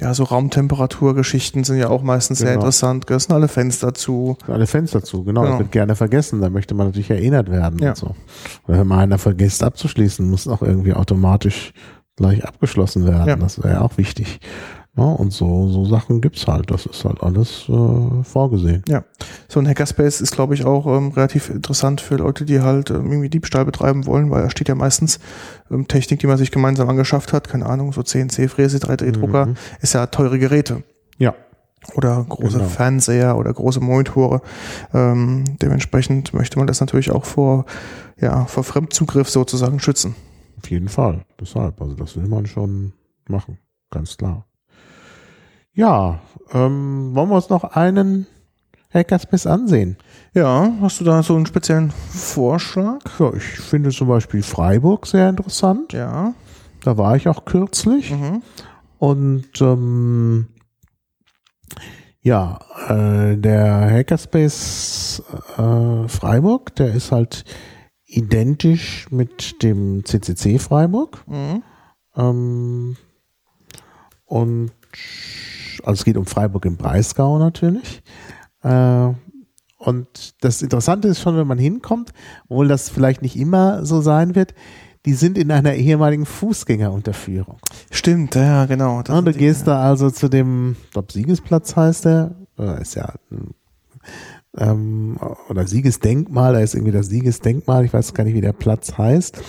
Ja, 0.00 0.14
so 0.14 0.24
Raumtemperaturgeschichten 0.24 1.64
sind 1.64 1.76
ja 1.76 1.88
auch 1.90 2.02
meistens 2.02 2.38
sehr 2.38 2.48
Genau. 2.52 2.60
interessant, 2.60 3.06
gell? 3.06 3.18
Es 3.18 3.24
sind 3.24 3.34
alle 3.34 3.48
Fenster 3.48 3.92
zu. 3.92 4.36
Alle 4.48 4.66
Fenster 4.66 5.02
zu, 5.04 5.22
genau. 5.22 5.42
Genau. 5.42 5.52
Das 5.52 5.58
wird 5.60 5.72
gerne 5.72 5.94
vergessen. 5.96 6.40
Da 6.40 6.48
möchte 6.48 6.74
man 6.74 6.86
natürlich 6.86 7.10
erinnert 7.10 7.50
werden 7.50 7.78
Ja. 7.78 7.90
und 7.90 7.96
so. 7.96 8.14
Oder 8.66 8.78
wenn 8.80 8.86
mal 8.86 9.00
einer 9.00 9.18
vergisst 9.18 9.62
abzuschließen, 9.62 10.28
muss 10.28 10.48
auch 10.48 10.62
irgendwie 10.62 10.94
automatisch 10.94 11.72
gleich 12.16 12.44
abgeschlossen 12.44 13.06
werden. 13.06 13.28
Ja. 13.28 13.36
Das 13.36 13.62
wäre 13.62 13.82
auch 13.82 13.98
wichtig. 13.98 14.40
Ja, 14.94 15.04
und 15.04 15.32
so, 15.32 15.68
so 15.68 15.86
Sachen 15.86 16.20
gibt's 16.20 16.46
halt. 16.46 16.70
Das 16.70 16.84
ist 16.84 17.04
halt 17.06 17.22
alles 17.22 17.66
äh, 17.68 18.22
vorgesehen. 18.24 18.82
Ja, 18.88 19.04
so 19.48 19.58
ein 19.58 19.66
Hackerspace 19.66 20.20
ist, 20.20 20.32
glaube 20.32 20.52
ich, 20.52 20.66
auch 20.66 20.86
ähm, 20.86 21.12
relativ 21.12 21.48
interessant 21.48 22.02
für 22.02 22.16
Leute, 22.16 22.44
die 22.44 22.60
halt 22.60 22.90
ähm, 22.90 23.10
irgendwie 23.10 23.30
Diebstahl 23.30 23.64
betreiben 23.64 24.04
wollen, 24.04 24.30
weil 24.30 24.42
da 24.42 24.50
steht 24.50 24.68
ja 24.68 24.74
meistens 24.74 25.18
ähm, 25.70 25.88
Technik, 25.88 26.20
die 26.20 26.26
man 26.26 26.36
sich 26.36 26.50
gemeinsam 26.50 26.90
angeschafft 26.90 27.32
hat. 27.32 27.48
Keine 27.48 27.64
Ahnung, 27.66 27.92
so 27.94 28.02
CNC-Fräse, 28.02 28.78
3D-Drucker, 28.78 29.46
Mhm. 29.46 29.54
ist 29.80 29.94
ja 29.94 30.06
teure 30.08 30.38
Geräte. 30.38 30.82
Ja. 31.18 31.34
oder 31.96 32.24
große 32.28 32.58
Genau. 32.58 32.68
Fernseher 32.68 33.36
oder 33.38 33.52
große 33.52 33.80
Monitore. 33.80 34.40
Ähm, 34.94 35.44
dementsprechend 35.62 36.32
möchte 36.34 36.58
man 36.58 36.66
das 36.68 36.80
natürlich 36.80 37.10
auch 37.10 37.24
vor, 37.24 37.64
ja, 38.20 38.44
vor 38.44 38.62
Fremdzugriff 38.62 39.28
sozusagen 39.30 39.80
schützen. 39.80 40.14
Auf 40.62 40.70
jeden 40.70 40.88
Fall. 40.88 41.24
Deshalb, 41.40 41.80
also 41.80 41.94
das 41.94 42.14
will 42.16 42.28
man 42.28 42.46
schon 42.46 42.92
machen. 43.26 43.58
Ganz 43.90 44.16
klar. 44.16 44.44
Ja, 45.74 46.20
ähm, 46.52 47.14
wollen 47.14 47.30
wir 47.30 47.36
uns 47.36 47.48
noch 47.48 47.64
einen 47.64 48.26
Hackerspace 48.92 49.46
ansehen? 49.46 49.96
Ja, 50.34 50.70
hast 50.82 51.00
du 51.00 51.04
da 51.04 51.22
so 51.22 51.34
einen 51.34 51.46
speziellen 51.46 51.90
Vorschlag? 51.90 52.98
Ja, 53.18 53.32
ich 53.32 53.42
finde 53.42 53.90
zum 53.90 54.08
Beispiel 54.08 54.42
Freiburg 54.42 55.06
sehr 55.06 55.30
interessant. 55.30 55.94
Ja. 55.94 56.34
Da 56.82 56.98
war 56.98 57.16
ich 57.16 57.26
auch 57.28 57.46
kürzlich. 57.46 58.10
Mhm. 58.10 58.42
Und 58.98 59.60
ähm, 59.60 60.48
ja, 62.20 62.58
äh, 62.88 63.36
der 63.38 63.90
Hackerspace 63.90 65.22
äh, 65.56 66.08
Freiburg, 66.08 66.74
der 66.76 66.94
ist 66.94 67.12
halt 67.12 67.44
identisch 68.04 69.06
mit 69.10 69.62
dem 69.62 70.04
CCC 70.04 70.58
Freiburg. 70.58 71.24
Mhm. 71.26 71.62
Ähm, 72.14 72.96
und 74.26 74.70
also 75.82 76.00
es 76.00 76.04
geht 76.04 76.16
um 76.16 76.26
Freiburg 76.26 76.64
im 76.64 76.76
Breisgau 76.76 77.38
natürlich. 77.38 78.02
Äh, 78.62 79.10
und 79.78 80.34
das 80.40 80.62
Interessante 80.62 81.08
ist 81.08 81.20
schon, 81.20 81.36
wenn 81.36 81.46
man 81.46 81.58
hinkommt, 81.58 82.12
obwohl 82.48 82.68
das 82.68 82.88
vielleicht 82.88 83.22
nicht 83.22 83.36
immer 83.36 83.84
so 83.84 84.00
sein 84.00 84.34
wird, 84.34 84.54
die 85.04 85.14
sind 85.14 85.36
in 85.36 85.50
einer 85.50 85.74
ehemaligen 85.74 86.26
Fußgängerunterführung. 86.26 87.58
Stimmt, 87.90 88.36
ja, 88.36 88.66
genau. 88.66 89.02
Ja, 89.06 89.20
du 89.20 89.32
gehst 89.32 89.66
da 89.66 89.82
also 89.82 90.10
zu 90.10 90.28
dem, 90.28 90.76
ich 90.84 90.90
glaube, 90.92 91.12
Siegesplatz 91.12 91.74
heißt 91.74 92.04
der, 92.04 92.36
ist 92.80 92.94
ja, 92.94 93.12
ähm, 94.56 95.18
oder 95.48 95.66
Siegesdenkmal, 95.66 96.52
da 96.52 96.60
ist 96.60 96.74
irgendwie 96.74 96.92
das 96.92 97.06
Siegesdenkmal, 97.06 97.84
ich 97.84 97.92
weiß 97.92 98.14
gar 98.14 98.24
nicht, 98.24 98.34
wie 98.34 98.40
der 98.40 98.52
Platz 98.52 98.96
heißt. 98.96 99.42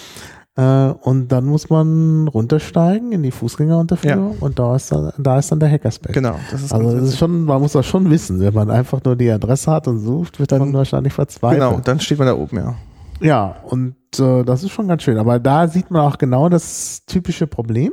Äh, 0.56 0.90
und 1.02 1.30
dann 1.30 1.46
muss 1.46 1.70
man 1.70 2.28
runtersteigen 2.28 3.12
in 3.12 3.24
die 3.24 3.32
Fußgängerunterführung 3.32 4.38
und 4.40 4.60
da 4.60 4.76
ist, 4.76 4.92
dann, 4.92 5.12
da 5.18 5.40
ist 5.40 5.52
dann 5.52 5.60
der 5.60 5.72
Hackerspace. 5.72 6.14
Genau, 6.14 6.36
das 6.52 6.62
ist 6.62 6.72
Also 6.74 6.92
das 6.96 7.10
ist 7.10 7.18
schon, 7.18 7.46
man 7.46 7.60
muss 7.60 7.72
das 7.72 7.86
schon 7.88 8.10
wissen. 8.12 8.40
Wenn 8.40 8.54
man 8.54 8.70
einfach 8.70 9.04
nur 9.04 9.16
die 9.16 9.32
Adresse 9.32 9.72
hat 9.72 9.88
und 9.88 10.00
sucht, 10.00 10.40
wird 10.40 10.52
dann 10.52 10.62
Und- 10.62 10.74
wahrscheinlich 10.74 11.14
verzweifelt. 11.14 11.60
Genau, 11.60 11.80
dann 11.84 12.00
steht 12.00 12.20
man 12.20 12.28
da 12.28 12.36
oben, 12.36 12.58
ja. 12.58 12.76
Ja, 13.20 13.56
und 13.66 13.96
äh, 14.20 14.44
das 14.44 14.64
ist 14.64 14.72
schon 14.72 14.88
ganz 14.88 15.02
schön. 15.04 15.18
Aber 15.18 15.40
da 15.40 15.68
sieht 15.68 15.90
man 15.90 16.02
auch 16.02 16.18
genau 16.18 16.50
das 16.50 17.04
typische 17.08 17.48
Problem. 17.48 17.92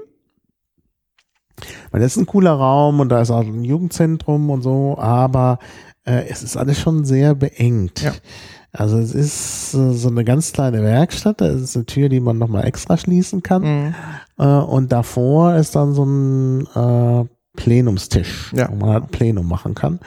Weil 1.91 2.01
das 2.01 2.13
ist 2.13 2.23
ein 2.23 2.27
cooler 2.27 2.53
Raum 2.53 3.01
und 3.01 3.09
da 3.11 3.21
ist 3.21 3.31
auch 3.31 3.41
ein 3.45 3.65
Jugendzentrum 3.65 4.51
und 4.51 4.63
so, 4.63 4.97
aber 4.99 5.59
äh, 6.05 6.25
es 6.29 6.43
ist 6.43 6.57
alles 6.57 6.79
schon 6.81 7.05
sehr 7.05 7.35
beengt. 7.35 8.03
Ja. 8.03 8.13
Also 8.73 8.99
es 8.99 9.15
ist 9.15 9.75
äh, 9.75 9.93
so 9.93 10.09
eine 10.09 10.25
ganz 10.25 10.53
kleine 10.53 10.83
Werkstatt, 10.83 11.41
da 11.41 11.47
ist 11.49 11.77
eine 11.77 11.87
Tür, 11.87 12.09
die 12.09 12.21
man 12.21 12.39
nochmal 12.39 12.67
extra 12.67 12.97
schließen 12.97 13.43
kann. 13.43 13.63
Mhm. 13.63 13.95
Äh, 14.39 14.47
und 14.47 14.93
davor 14.93 15.55
ist 15.57 15.75
dann 15.75 15.93
so 15.93 16.05
ein 16.05 16.67
äh, 16.75 17.25
Plenumstisch, 17.57 18.53
Ja. 18.55 18.69
wo 18.71 18.77
man 18.77 18.91
halt 18.91 19.05
ein 19.05 19.11
Plenum 19.11 19.49
machen 19.49 19.75
kann. 19.75 19.99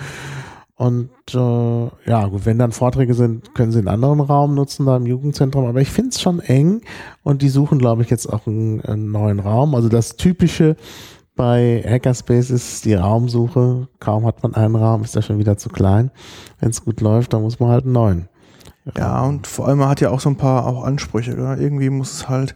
Und 0.75 1.09
äh, 1.33 2.09
ja, 2.09 2.25
gut, 2.27 2.45
wenn 2.45 2.57
dann 2.57 2.71
Vorträge 2.71 3.13
sind, 3.13 3.53
können 3.53 3.71
sie 3.71 3.79
einen 3.79 3.87
anderen 3.89 4.19
Raum 4.21 4.55
nutzen, 4.55 4.85
da 4.85 4.97
im 4.97 5.05
Jugendzentrum. 5.05 5.65
Aber 5.65 5.81
ich 5.81 5.89
finde 5.91 6.09
es 6.09 6.21
schon 6.21 6.39
eng 6.39 6.81
und 7.21 7.41
die 7.41 7.49
suchen, 7.49 7.79
glaube 7.79 8.01
ich, 8.01 8.09
jetzt 8.09 8.27
auch 8.27 8.47
einen, 8.47 8.81
einen 8.81 9.11
neuen 9.11 9.39
Raum. 9.39 9.75
Also 9.75 9.87
das 9.87 10.15
Typische 10.15 10.75
bei 11.35 11.83
Hackerspace 11.87 12.49
ist 12.49 12.85
die 12.85 12.95
Raumsuche. 12.95 13.87
Kaum 13.99 14.25
hat 14.25 14.41
man 14.41 14.55
einen 14.55 14.75
Raum, 14.75 15.03
ist 15.03 15.15
er 15.15 15.21
schon 15.21 15.37
wieder 15.39 15.57
zu 15.57 15.69
klein. 15.69 16.11
Wenn 16.59 16.69
es 16.71 16.83
gut 16.83 17.01
läuft, 17.01 17.33
dann 17.33 17.41
muss 17.43 17.59
man 17.59 17.69
halt 17.69 17.83
einen 17.85 17.93
neuen. 17.93 18.29
Ja, 18.97 19.21
und 19.21 19.47
vor 19.47 19.67
allem 19.67 19.79
man 19.79 19.89
hat 19.89 20.01
ja 20.01 20.09
auch 20.09 20.19
so 20.19 20.29
ein 20.29 20.35
paar 20.35 20.65
auch 20.65 20.83
Ansprüche. 20.83 21.35
Gell? 21.35 21.57
Irgendwie 21.59 21.89
muss 21.89 22.11
es 22.13 22.29
halt 22.29 22.53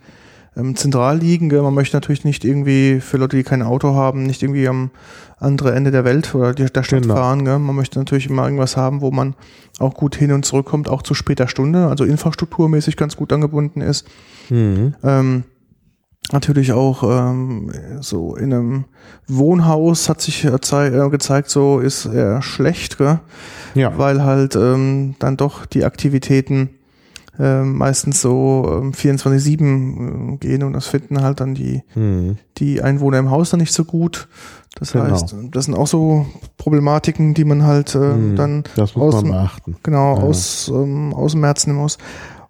ähm, 0.58 0.76
zentral 0.76 1.20
liegen. 1.20 1.50
Gell? 1.50 1.62
Man 1.62 1.74
möchte 1.74 1.96
natürlich 1.96 2.26
nicht 2.26 2.44
irgendwie 2.44 3.00
für 3.00 3.18
Leute, 3.18 3.38
die 3.38 3.44
kein 3.44 3.62
Auto 3.62 3.94
haben, 3.96 4.24
nicht 4.24 4.44
irgendwie 4.44 4.68
am 4.68 4.90
anderen 5.40 5.74
Ende 5.74 5.92
der 5.92 6.04
Welt 6.04 6.34
oder 6.36 6.54
die- 6.54 6.66
der 6.66 6.84
Stadt 6.84 7.04
Genau. 7.04 7.16
fahren. 7.16 7.46
Gell? 7.46 7.60
Man 7.60 7.76
möchte 7.76 8.00
natürlich 8.00 8.30
immer 8.30 8.44
irgendwas 8.44 8.76
haben, 8.76 9.00
wo 9.02 9.12
man 9.12 9.36
auch 9.80 9.94
gut 9.94 10.16
hin 10.16 10.32
und 10.34 10.44
zurückkommt, 10.46 10.90
auch 10.90 11.02
zu 11.02 11.14
später 11.14 11.48
Stunde, 11.48 11.88
also 11.88 12.04
infrastrukturmäßig 12.04 12.98
ganz 12.98 13.16
gut 13.16 13.32
angebunden 13.32 13.80
ist. 13.82 14.06
Mhm. 14.50 14.96
Ähm, 15.04 15.44
natürlich 16.32 16.72
auch 16.74 17.04
ähm, 17.04 17.72
so 18.02 18.36
in 18.36 18.54
einem 18.54 18.86
Wohnhaus 19.28 20.10
hat 20.10 20.22
sich 20.22 20.46
erzei- 20.46 20.88
äh, 20.94 21.10
gezeigt, 21.10 21.50
so 21.50 21.80
ist 21.80 22.06
eher 22.06 22.42
schlecht, 22.42 22.98
gell? 22.98 23.20
Ja. 23.76 23.98
weil 23.98 24.24
halt 24.24 24.56
ähm, 24.56 25.16
dann 25.20 25.38
doch 25.38 25.66
die 25.66 25.84
Aktivitäten 25.86 26.70
ähm, 27.40 27.78
meistens 27.78 28.22
so 28.22 28.66
ähm, 28.82 28.94
24-7 28.94 30.34
äh, 30.34 30.38
gehen 30.38 30.64
und 30.64 30.74
das 30.74 30.88
finden 30.88 31.22
halt 31.22 31.40
dann 31.40 31.54
die, 31.54 31.84
Mhm. 31.94 32.38
die 32.58 32.82
Einwohner 32.82 33.20
im 33.20 33.30
Haus 33.30 33.52
dann 33.52 33.60
nicht 33.60 33.74
so 33.74 33.86
gut. 33.86 34.28
Das 34.80 34.92
Genau. 34.94 35.12
heißt, 35.12 35.36
das 35.52 35.66
sind 35.66 35.76
auch 35.76 35.86
so 35.88 36.26
Problematiken, 36.58 37.34
die 37.36 37.46
man 37.46 37.64
halt 37.64 37.94
äh, 37.96 38.00
Mhm. 38.00 38.36
dann 38.36 38.64
aus 38.96 39.22
dem- 39.24 39.36
genau 39.84 40.16
Ja. 40.18 40.24
aus, 40.24 40.72
ähm, 40.74 41.14
ausmerzen 41.14 41.74
muss. 41.74 41.98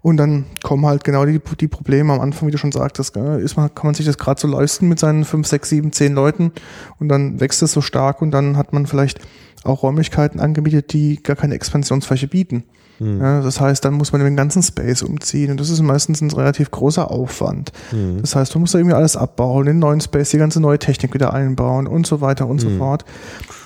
Und 0.07 0.15
dann 0.15 0.45
kommen 0.63 0.85
halt 0.85 1.03
genau 1.03 1.25
die, 1.25 1.41
die 1.59 1.67
Probleme 1.67 2.13
am 2.13 2.21
Anfang, 2.21 2.47
wie 2.47 2.53
du 2.53 2.57
schon 2.57 2.71
sagtest, 2.71 3.17
ist 3.17 3.57
man, 3.57 3.75
kann 3.75 3.87
man 3.87 3.93
sich 3.93 4.05
das 4.05 4.17
gerade 4.17 4.39
so 4.39 4.47
leisten 4.47 4.87
mit 4.87 4.99
seinen 4.99 5.25
5, 5.25 5.45
6, 5.45 5.67
7, 5.67 5.91
10 5.91 6.13
Leuten 6.13 6.53
und 6.97 7.09
dann 7.09 7.41
wächst 7.41 7.61
es 7.61 7.73
so 7.73 7.81
stark 7.81 8.21
und 8.21 8.31
dann 8.31 8.55
hat 8.55 8.71
man 8.71 8.85
vielleicht 8.85 9.19
auch 9.65 9.83
Räumlichkeiten 9.83 10.39
angemietet, 10.39 10.93
die 10.93 11.21
gar 11.21 11.35
keine 11.35 11.55
Expansionsfläche 11.55 12.29
bieten. 12.29 12.63
Mhm. 12.99 13.21
Ja, 13.21 13.41
das 13.41 13.59
heißt, 13.59 13.83
dann 13.85 13.93
muss 13.93 14.11
man 14.11 14.23
den 14.23 14.35
ganzen 14.35 14.63
Space 14.63 15.03
umziehen 15.03 15.51
und 15.51 15.59
das 15.59 15.69
ist 15.69 15.81
meistens 15.81 16.21
ein 16.21 16.31
relativ 16.31 16.71
großer 16.71 17.09
Aufwand. 17.11 17.71
Mhm. 17.91 18.21
Das 18.21 18.35
heißt, 18.35 18.55
man 18.55 18.61
muss 18.61 18.71
da 18.71 18.79
irgendwie 18.79 18.95
alles 18.95 19.15
abbauen, 19.15 19.65
den 19.65 19.79
neuen 19.79 20.01
Space, 20.01 20.31
die 20.31 20.37
ganze 20.37 20.59
neue 20.59 20.79
Technik 20.79 21.13
wieder 21.13 21.33
einbauen 21.33 21.87
und 21.87 22.07
so 22.07 22.21
weiter 22.21 22.47
und 22.47 22.59
so 22.59 22.69
fort. 22.71 23.05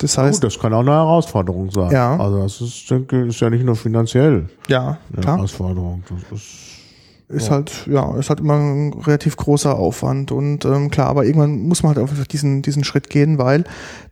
Das 0.00 0.18
heißt, 0.18 0.42
Gut, 0.42 0.52
das 0.52 0.58
kann 0.58 0.74
auch 0.74 0.80
eine 0.80 0.90
Herausforderung 0.90 1.70
sein. 1.70 1.90
Ja. 1.90 2.18
Also 2.18 2.42
das 2.42 2.60
ist, 2.60 2.90
denke, 2.90 3.26
ist 3.26 3.40
ja 3.40 3.50
nicht 3.50 3.64
nur 3.64 3.76
finanziell 3.76 4.48
ja, 4.68 4.98
eine 5.12 5.22
klar. 5.22 5.36
Herausforderung. 5.36 6.02
Das 6.30 6.40
ist 6.40 6.81
ist 7.32 7.46
Ja. 7.46 7.52
halt, 7.52 7.86
ja, 7.90 8.16
ist 8.18 8.28
halt 8.28 8.40
immer 8.40 8.54
ein 8.54 8.92
relativ 8.92 9.36
großer 9.36 9.76
Aufwand. 9.76 10.30
Und 10.32 10.64
ähm, 10.64 10.90
klar, 10.90 11.08
aber 11.08 11.24
irgendwann 11.24 11.62
muss 11.62 11.82
man 11.82 11.94
halt 11.94 11.98
einfach 12.10 12.26
diesen, 12.26 12.62
diesen 12.62 12.84
Schritt 12.84 13.10
gehen, 13.10 13.38
weil 13.38 13.64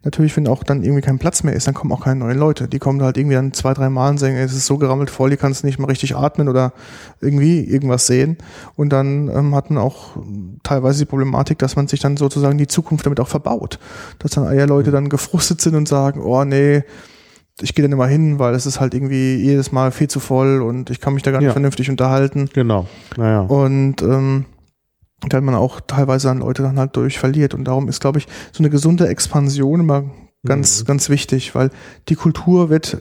natürlich, 0.03 0.37
wenn 0.37 0.49
auch 0.49 0.65
dann 0.65 0.83
irgendwie 0.83 1.03
kein 1.03 1.19
Platz 1.19 1.43
mehr 1.43 1.55
ist, 1.55 1.67
dann 1.67 1.75
kommen 1.75 1.93
auch 1.93 2.05
keine 2.05 2.21
neuen 2.21 2.39
Leute. 2.39 2.67
Die 2.69 2.79
kommen 2.79 3.03
halt 3.03 3.17
irgendwie 3.17 3.37
dann 3.37 3.53
zwei, 3.53 3.75
drei 3.75 3.91
Mal 3.91 4.11
und 4.11 4.19
sagen, 4.19 4.35
ey, 4.35 4.43
es 4.45 4.55
ist 4.55 4.67
so 4.67 4.79
gerammelt 4.79 5.11
voll, 5.11 5.31
die 5.31 5.37
kannst 5.37 5.63
nicht 5.65 5.79
mal 5.79 5.87
richtig 5.87 6.17
atmen 6.17 6.49
oder 6.49 6.73
irgendwie 7.21 7.61
irgendwas 7.63 8.07
sehen. 8.07 8.39
Und 8.77 8.91
dann 8.91 9.29
ähm, 9.29 9.55
hat 9.55 9.71
man 9.71 9.83
auch 9.83 10.17
teilweise 10.63 11.01
die 11.01 11.05
Problematik, 11.09 11.59
dass 11.59 11.77
man 11.77 11.87
sich 11.89 12.01
dann 12.01 12.17
sozusagen 12.17 12.59
die 12.59 12.67
Zukunft 12.67 13.07
damit 13.07 13.21
auch 13.21 13.29
verbaut. 13.29 13.79
Dass 14.19 14.33
dann 14.33 14.53
eher 14.53 14.67
Leute 14.67 14.91
dann 14.91 15.09
gefrustet 15.09 15.61
sind 15.61 15.75
und 15.75 15.87
sagen, 15.89 16.21
oh 16.23 16.45
nee, 16.45 16.83
ich 17.63 17.75
gehe 17.75 17.83
da 17.83 17.89
nicht 17.89 17.99
mal 17.99 18.09
hin, 18.09 18.39
weil 18.39 18.55
es 18.55 18.67
ist 18.67 18.81
halt 18.81 18.95
irgendwie 18.95 19.37
jedes 19.37 19.73
Mal 19.73 19.91
viel 19.93 20.09
zu 20.09 20.21
voll 20.21 20.63
und 20.63 20.91
ich 20.91 21.01
kann 21.01 21.15
mich 21.15 21.23
da 21.23 21.31
gar 21.31 21.39
nicht 21.39 21.47
Ja. 21.49 21.53
vernünftig 21.53 21.91
unterhalten. 21.91 22.49
Genau. 22.53 22.87
Naja. 23.17 23.41
Und 23.41 24.03
ähm, 24.03 24.47
da 25.29 25.37
hat 25.37 25.45
man 25.45 25.55
auch 25.55 25.81
teilweise 25.81 26.31
an 26.31 26.39
Leute 26.39 26.63
dann 26.63 26.79
halt 26.79 26.97
durch 26.97 27.19
verliert. 27.19 27.53
Und 27.55 27.65
darum 27.65 27.89
ist, 27.89 28.01
glaube 28.01 28.19
ich, 28.19 28.27
so 28.53 28.63
eine 28.63 28.71
gesunde 28.71 29.09
Expansion 29.09 29.81
immer 29.81 30.05
ganz, 30.47 30.81
Mhm. 30.83 30.87
ganz 30.87 31.09
wichtig, 31.11 31.55
weil 31.55 31.71
die 32.09 32.15
Kultur 32.17 32.71
wird 32.71 32.97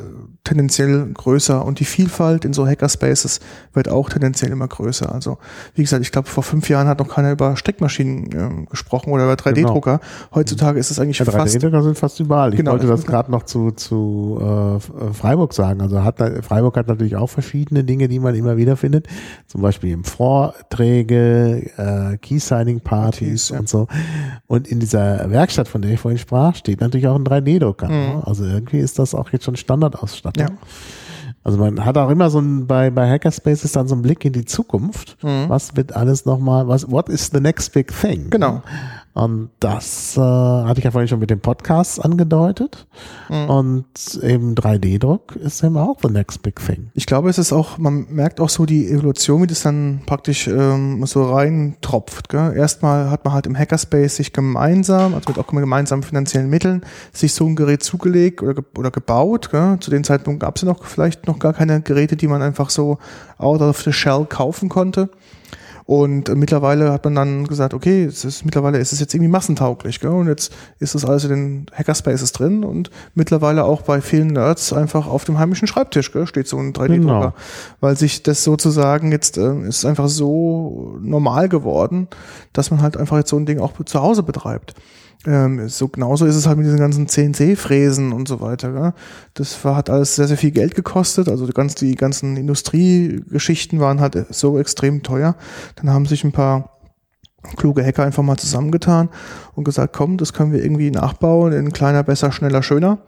tendenziell 0.45 1.05
größer 1.13 1.63
und 1.63 1.79
die 1.79 1.85
Vielfalt 1.85 2.43
in 2.45 2.53
so 2.53 2.65
Hackerspaces 2.65 3.39
wird 3.73 3.89
auch 3.89 4.09
tendenziell 4.09 4.51
immer 4.51 4.67
größer. 4.67 5.13
Also 5.13 5.37
wie 5.75 5.81
gesagt, 5.83 6.01
ich 6.01 6.11
glaube, 6.11 6.27
vor 6.29 6.43
fünf 6.43 6.69
Jahren 6.69 6.87
hat 6.87 6.99
noch 6.99 7.09
keiner 7.09 7.31
über 7.33 7.55
Steckmaschinen 7.57 8.29
ähm, 8.33 8.65
gesprochen 8.65 9.11
oder 9.11 9.25
über 9.25 9.33
3D-Drucker. 9.35 9.99
Heutzutage 10.33 10.79
ist 10.79 10.91
es 10.91 10.99
eigentlich 10.99 11.17
Genau. 11.19 11.31
Ja, 11.33 11.39
fast 11.39 11.55
3D-Drucker 11.55 11.83
sind 11.83 11.97
fast 11.99 12.19
überall. 12.21 12.51
Ich 12.53 12.57
Genau, 12.57 12.71
wollte 12.71 12.87
das- 12.87 13.05
gerade 13.05 13.29
noch 13.29 13.43
zu, 13.43 13.71
zu 13.71 14.39
äh, 14.41 14.75
äh, 14.77 15.13
Freiburg 15.13 15.53
sagen. 15.53 15.81
Also 15.81 16.03
hat 16.03 16.17
Freiburg 16.41 16.77
hat 16.77 16.87
natürlich 16.87 17.17
auch 17.17 17.27
verschiedene 17.29 17.83
Dinge, 17.83 18.07
die 18.07 18.19
man 18.19 18.33
immer 18.33 18.55
wieder 18.57 18.75
findet. 18.77 19.07
Zum 19.45 19.61
Beispiel 19.61 19.91
im 19.91 20.03
Vorträge, 20.05 21.69
äh, 21.77 22.17
Key-Signing-Partys 22.17 23.19
Partys, 23.19 23.49
ja. 23.49 23.59
und 23.59 23.69
so. 23.69 23.87
Und 24.47 24.67
in 24.67 24.79
dieser 24.79 25.29
Werkstatt, 25.29 25.67
von 25.67 25.81
der 25.81 25.91
ich 25.91 25.99
vorhin 25.99 26.17
sprach, 26.17 26.55
steht 26.55 26.81
natürlich 26.81 27.07
auch 27.07 27.15
ein 27.15 27.23
3D-Drucker. 27.29 27.87
ne? 27.87 28.21
Also 28.25 28.43
irgendwie 28.45 28.79
ist 28.79 28.99
das 28.99 29.13
auch 29.15 29.29
jetzt 29.31 29.45
schon 29.45 29.55
Standardausstattung. 29.55 30.43
Mhm. 30.45 30.51
Ja. 30.51 30.57
Also 31.43 31.57
man 31.57 31.85
hat 31.85 31.97
auch 31.97 32.09
immer 32.09 32.29
so 32.29 32.39
ein, 32.39 32.67
bei, 32.67 32.89
bei 32.89 33.09
Hackerspaces 33.09 33.71
dann 33.71 33.87
so 33.87 33.95
einen 33.95 34.01
Blick 34.01 34.25
in 34.25 34.33
die 34.33 34.45
Zukunft. 34.45 35.17
Was 35.21 35.75
wird 35.75 35.95
alles 35.95 36.25
nochmal, 36.25 36.67
was, 36.67 36.91
what 36.91 37.07
is 37.09 37.31
the 37.33 37.39
next 37.39 37.71
big 37.73 37.91
thing? 37.93 38.25
Mhm. 38.25 38.29
Genau. 38.29 38.61
Und 39.13 39.49
das 39.59 40.15
äh, 40.17 40.21
hatte 40.21 40.79
ich 40.79 40.85
ja 40.85 40.91
vorhin 40.91 41.07
schon 41.07 41.19
mit 41.19 41.29
den 41.29 41.39
Podcasts 41.39 41.99
angedeutet. 41.99 42.87
Mhm. 43.27 43.49
Und 43.49 43.85
eben 44.21 44.55
3D-Druck 44.55 45.35
ist 45.35 45.63
eben 45.63 45.77
auch 45.77 45.97
the 46.01 46.09
next 46.09 46.43
big 46.43 46.63
thing. 46.63 46.91
Ich 46.93 47.05
glaube, 47.05 47.29
es 47.29 47.37
ist 47.37 47.51
auch, 47.51 47.77
man 47.77 48.05
merkt 48.09 48.39
auch 48.39 48.49
so 48.49 48.65
die 48.65 48.87
Evolution, 48.89 49.41
wie 49.41 49.47
das 49.47 49.63
dann 49.63 50.01
praktisch 50.05 50.47
ähm, 50.47 51.05
so 51.05 51.33
reintropft. 51.33 52.29
Gell? 52.29 52.53
Erstmal 52.55 53.09
hat 53.09 53.25
man 53.25 53.33
halt 53.33 53.47
im 53.47 53.57
Hackerspace 53.57 54.15
sich 54.15 54.31
gemeinsam, 54.31 55.15
also 55.15 55.29
mit 55.29 55.39
auch 55.39 55.47
gemeinsamen 55.47 56.03
finanziellen 56.03 56.49
Mitteln, 56.49 56.85
sich 57.11 57.33
so 57.33 57.45
ein 57.45 57.55
Gerät 57.55 57.81
zugelegt 57.81 58.43
oder, 58.43 58.53
ge 58.53 58.63
oder 58.77 58.91
gebaut. 58.91 59.49
Gell? 59.49 59.77
Zu 59.79 59.89
dem 59.89 60.03
Zeitpunkt 60.03 60.41
gab 60.41 60.55
es 60.55 60.61
ja 60.61 60.67
noch 60.67 60.85
vielleicht 60.85 61.27
noch 61.27 61.39
gar 61.39 61.53
keine 61.53 61.81
Geräte, 61.81 62.15
die 62.15 62.27
man 62.27 62.43
einfach 62.43 62.69
so 62.69 62.99
out 63.39 63.61
of 63.61 63.81
the 63.81 63.91
shell 63.91 64.25
kaufen 64.29 64.69
konnte. 64.69 65.09
Und 65.89 66.29
äh, 66.29 66.35
mittlerweile 66.35 66.91
hat 66.91 67.05
man 67.05 67.15
dann 67.15 67.47
gesagt, 67.47 67.73
okay, 67.73 68.03
es 68.03 68.23
ist 68.23 68.45
mittlerweile 68.45 68.77
ist 68.77 68.93
es 68.93 68.99
jetzt 68.99 69.15
irgendwie 69.15 69.31
massentauglich, 69.31 69.99
gell? 69.99 70.11
Und 70.11 70.27
jetzt 70.27 70.53
ist 70.77 70.93
das 70.93 71.03
alles 71.03 71.23
in 71.23 71.29
den 71.31 71.65
Hackerspaces 71.73 72.31
drin 72.31 72.63
und 72.63 72.91
mittlerweile 73.15 73.63
auch 73.63 73.81
bei 73.81 73.99
vielen 73.99 74.27
Nerds 74.27 74.71
einfach 74.71 75.07
auf 75.07 75.25
dem 75.25 75.39
heimischen 75.39 75.67
Schreibtisch, 75.67 76.11
gell, 76.11 76.27
steht 76.27 76.47
so 76.47 76.59
ein 76.59 76.73
3D-Drucker. 76.73 76.99
Genau. 76.99 77.33
Weil 77.79 77.97
sich 77.97 78.21
das 78.21 78.43
sozusagen 78.43 79.11
jetzt 79.11 79.39
äh, 79.39 79.67
ist 79.67 79.83
einfach 79.83 80.09
so 80.09 80.95
normal 81.01 81.49
geworden, 81.49 82.07
dass 82.53 82.69
man 82.69 82.83
halt 82.83 82.95
einfach 82.95 83.17
jetzt 83.17 83.31
so 83.31 83.37
ein 83.37 83.47
Ding 83.47 83.59
auch 83.59 83.73
zu 83.83 83.99
Hause 83.99 84.21
betreibt. 84.21 84.75
Ähm, 85.25 85.67
so 85.67 85.89
genauso 85.89 86.25
ist 86.25 86.35
es 86.35 86.47
halt 86.47 86.57
mit 86.57 86.65
diesen 86.65 86.79
ganzen 86.79 87.07
CNC-Fräsen 87.07 88.13
und 88.13 88.27
so 88.27 88.39
weiter. 88.39 88.71
Gell? 88.71 88.93
Das 89.33 89.63
war, 89.65 89.75
hat 89.75 89.89
alles 89.89 90.15
sehr, 90.15 90.27
sehr 90.27 90.37
viel 90.37 90.51
Geld 90.51 90.75
gekostet. 90.75 91.27
Also 91.27 91.45
ganz, 91.47 91.75
die 91.75 91.95
ganzen 91.95 92.37
Industriegeschichten 92.37 93.79
waren 93.79 93.99
halt 93.99 94.27
so 94.33 94.57
extrem 94.57 95.03
teuer. 95.03 95.35
Dann 95.75 95.89
haben 95.89 96.05
sich 96.05 96.23
ein 96.23 96.31
paar 96.31 96.79
kluge 97.57 97.85
Hacker 97.85 98.03
einfach 98.03 98.23
mal 98.23 98.37
zusammengetan 98.37 99.09
und 99.55 99.63
gesagt, 99.63 99.93
komm, 99.93 100.17
das 100.17 100.33
können 100.33 100.51
wir 100.51 100.63
irgendwie 100.63 100.91
nachbauen 100.91 101.53
in 101.53 101.73
kleiner, 101.73 102.03
besser, 102.03 102.31
schneller, 102.31 102.63
schöner. 102.63 102.99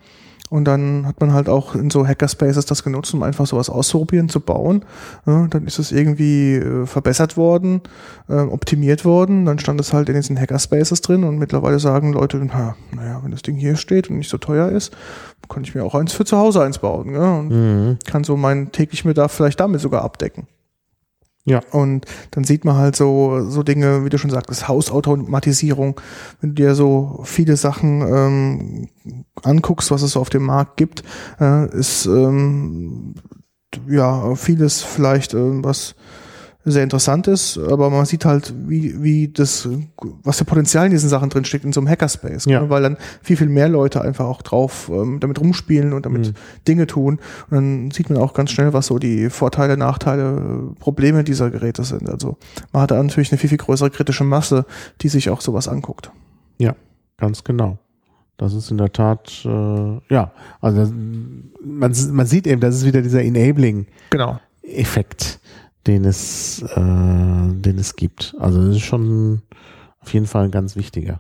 Und 0.52 0.66
dann 0.66 1.08
hat 1.08 1.22
man 1.22 1.32
halt 1.32 1.48
auch 1.48 1.76
in 1.76 1.90
so 1.90 2.06
Hackerspaces 2.06 2.66
das 2.66 2.84
genutzt, 2.84 3.14
um 3.14 3.24
einfach 3.24 3.46
sowas 3.46 3.70
auszuprobieren, 3.70 4.28
zu 4.28 4.42
bauen. 4.42 4.84
Ja, 5.26 5.48
dann 5.48 5.66
ist 5.66 5.80
es 5.80 5.94
irgendwie 5.94 6.56
äh, 6.56 6.86
verbessert 6.86 7.38
worden, 7.38 7.80
äh, 8.28 8.34
optimiert 8.34 9.06
worden. 9.06 9.46
Dann 9.46 9.60
stand 9.60 9.80
es 9.80 9.94
halt 9.94 10.10
in 10.10 10.16
diesen 10.16 10.38
Hackerspaces 10.38 11.00
drin 11.00 11.24
und 11.24 11.38
mittlerweile 11.38 11.80
sagen 11.80 12.12
Leute, 12.12 12.38
na, 12.44 12.76
naja, 12.94 13.22
wenn 13.24 13.32
das 13.32 13.44
Ding 13.44 13.56
hier 13.56 13.78
steht 13.78 14.10
und 14.10 14.18
nicht 14.18 14.30
so 14.30 14.38
teuer 14.38 14.68
ist, 14.68 14.92
kann 15.48 15.64
ich 15.64 15.74
mir 15.74 15.86
auch 15.86 15.96
eins 15.96 16.12
für 16.12 16.26
zu 16.26 16.38
Hause 16.38 16.62
eins 16.64 16.80
bauen. 16.80 17.14
Ja, 17.14 17.38
und 17.40 17.50
Mhm. 17.50 17.98
kann 18.06 18.26
so 18.26 18.36
meinen 18.36 18.74
täglichen 18.74 19.08
Bedarf 19.08 19.32
vielleicht 19.32 19.62
damit 19.62 19.80
sogar 19.80 20.02
abdecken. 20.04 20.48
Ja. 21.44 21.62
Und 21.72 22.06
dann 22.32 22.44
sieht 22.44 22.66
man 22.66 22.76
halt 22.76 22.96
so, 22.96 23.50
so 23.50 23.64
Dinge, 23.64 24.06
wie 24.06 24.10
du 24.10 24.18
schon 24.18 24.30
sagtest, 24.30 24.68
Hausautomatisierung. 24.68 26.00
Wenn 26.40 26.52
du 26.52 26.56
dir 26.56 26.76
so 26.76 27.22
viele 27.24 27.58
Sachen 27.58 28.02
ähm, 28.02 28.90
anguckst, 29.42 29.90
was 29.90 30.04
es 30.04 30.12
so 30.12 30.20
auf 30.20 30.30
dem 30.30 30.44
Markt 30.44 30.78
gibt, 30.78 31.04
äh, 31.40 31.68
ist 31.76 32.06
ähm, 32.06 33.16
ja 33.88 34.36
vieles 34.36 34.84
vielleicht, 34.84 35.34
ähm, 35.34 35.64
was 35.64 35.96
sehr 36.64 36.84
interessant 36.84 37.28
ist, 37.28 37.58
aber 37.58 37.90
man 37.90 38.06
sieht 38.06 38.24
halt, 38.26 38.54
wie, 38.68 39.02
wie 39.02 39.28
das, 39.30 39.68
was 40.24 40.38
für 40.38 40.46
Potenzial 40.46 40.86
in 40.86 40.92
diesen 40.92 41.10
Sachen 41.10 41.30
drin 41.30 41.44
steckt 41.44 41.66
in 41.66 41.74
so 41.74 41.80
einem 41.82 41.90
Hackerspace, 41.90 42.46
Ja. 42.46 42.62
ne? 42.62 42.70
weil 42.70 42.84
dann 42.84 42.98
viel, 43.24 43.36
viel 43.38 43.50
mehr 43.50 43.68
Leute 43.68 44.02
einfach 44.02 44.26
auch 44.26 44.42
drauf 44.44 44.90
ähm, 44.94 45.20
damit 45.20 45.40
rumspielen 45.40 45.94
und 45.94 46.06
damit 46.06 46.28
Mhm. 46.28 46.34
Dinge 46.68 46.88
tun. 46.88 47.20
Und 47.50 47.56
dann 47.56 47.92
sieht 47.92 48.10
man 48.10 48.20
auch 48.20 48.34
ganz 48.34 48.52
schnell, 48.52 48.74
was 48.74 48.88
so 48.88 49.00
die 49.00 49.30
Vorteile, 49.32 49.76
Nachteile, 49.78 50.74
Probleme 50.80 51.24
dieser 51.24 51.50
Geräte 51.50 51.84
sind. 51.84 52.10
Also 52.10 52.38
man 52.72 52.84
hat 52.84 52.92
da 52.92 53.02
natürlich 53.02 53.32
eine 53.32 53.40
viel, 53.40 53.50
viel 53.50 53.58
größere 53.58 53.90
kritische 53.90 54.24
Masse, 54.24 54.66
die 55.02 55.10
sich 55.10 55.30
auch 55.32 55.42
sowas 55.42 55.68
anguckt. 55.68 56.12
Ja, 56.60 56.76
ganz 57.18 57.44
genau. 57.44 57.80
Das 58.38 58.54
ist 58.54 58.72
in 58.72 58.78
der 58.78 58.92
Tat, 58.92 59.32
äh, 59.46 60.00
ja, 60.14 60.32
also 60.62 60.92
man, 61.64 61.92
man 62.12 62.26
sieht 62.26 62.48
eben, 62.48 62.60
das 62.62 62.76
ist 62.76 62.86
wieder 62.86 63.02
dieser 63.02 63.24
Enabling-Effekt, 63.24 63.90
Genau. 64.12 64.40
Den 65.88 66.06
es, 66.06 66.62
äh, 66.62 66.76
den 66.80 67.78
es 67.80 67.96
gibt. 67.96 68.36
Also 68.40 68.66
das 68.66 68.76
ist 68.78 68.82
schon 68.84 69.42
auf 70.00 70.14
jeden 70.14 70.26
Fall 70.28 70.46
ein 70.46 70.52
ganz 70.52 70.76
wichtiger. 70.76 71.20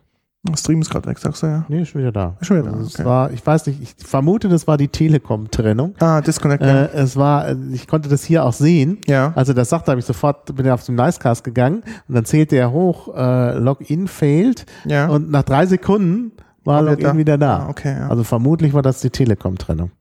Stream 0.56 0.82
ist 0.82 0.90
gerade 0.90 1.08
weg, 1.08 1.20
sagst 1.20 1.44
du 1.44 1.48
ja. 1.48 1.66
Nee, 1.70 1.84
ist 1.84 1.90
schon 1.90 2.02
wieder 2.02 2.12
da. 2.12 2.36
Ist 2.42 2.48
schon 2.48 2.58
wieder 2.58 2.72
da, 2.72 2.78
Also 2.78 2.88
es 2.88 2.96
okay. 2.96 3.06
war, 3.06 3.32
ich 3.32 3.46
weiß 3.46 3.68
nicht, 3.68 3.80
ich 3.80 3.96
vermute, 4.08 4.50
das 4.50 4.66
war 4.66 4.76
die 4.76 4.88
Telekom-Trennung. 4.88 5.94
Ah, 6.00 6.20
Disconnect. 6.22 6.64
Äh, 6.64 6.88
es 6.94 7.16
war, 7.16 7.50
äh, 7.50 7.56
ich 7.74 7.88
konnte 7.88 8.10
das 8.10 8.24
hier 8.24 8.44
auch 8.44 8.54
sehen. 8.54 8.98
ja. 9.06 9.34
Also 9.36 9.54
das 9.54 9.70
sagte, 9.70 9.92
habe 9.92 10.00
ich 10.00 10.06
sofort, 10.08 10.56
bin 10.56 10.66
ja 10.66 10.74
auf 10.74 10.82
zum 10.84 10.96
Nicecast 10.96 11.44
gegangen 11.44 11.84
und 12.08 12.16
dann 12.16 12.26
zählte 12.26 12.56
er 12.56 12.72
hoch, 12.72 13.16
äh, 13.16 13.58
Login 13.60 14.08
failed 14.08 14.66
Ja. 14.86 15.10
und 15.10 15.30
nach 15.30 15.44
drei 15.44 15.68
Sekunden 15.68 16.32
war 16.64 16.82
Login 16.82 17.04
da. 17.04 17.18
wieder 17.18 17.38
da. 17.38 17.58
Ah, 17.60 17.70
okay, 17.70 17.96
ja. 18.00 18.10
Also 18.10 18.24
vermutlich 18.24 18.74
war 18.74 18.82
das 18.82 19.00
die 19.02 19.12
Telekom-Trennung. 19.12 19.92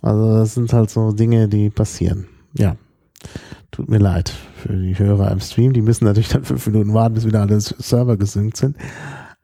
Also 0.00 0.34
das 0.38 0.54
sind 0.54 0.72
halt 0.72 0.88
so 0.88 1.12
Dinge, 1.12 1.46
die 1.46 1.68
passieren. 1.68 2.26
Ja. 2.54 2.76
Tut 3.70 3.88
mir 3.88 3.98
leid 3.98 4.32
für 4.56 4.72
die 4.72 4.98
Hörer 4.98 5.30
im 5.30 5.40
Stream. 5.40 5.72
Die 5.72 5.82
müssen 5.82 6.04
natürlich 6.04 6.28
dann 6.28 6.44
fünf 6.44 6.66
Minuten 6.66 6.92
warten, 6.92 7.14
bis 7.14 7.24
wieder 7.26 7.40
alle 7.42 7.60
Server 7.60 8.16
gesynkt 8.16 8.56
sind. 8.56 8.76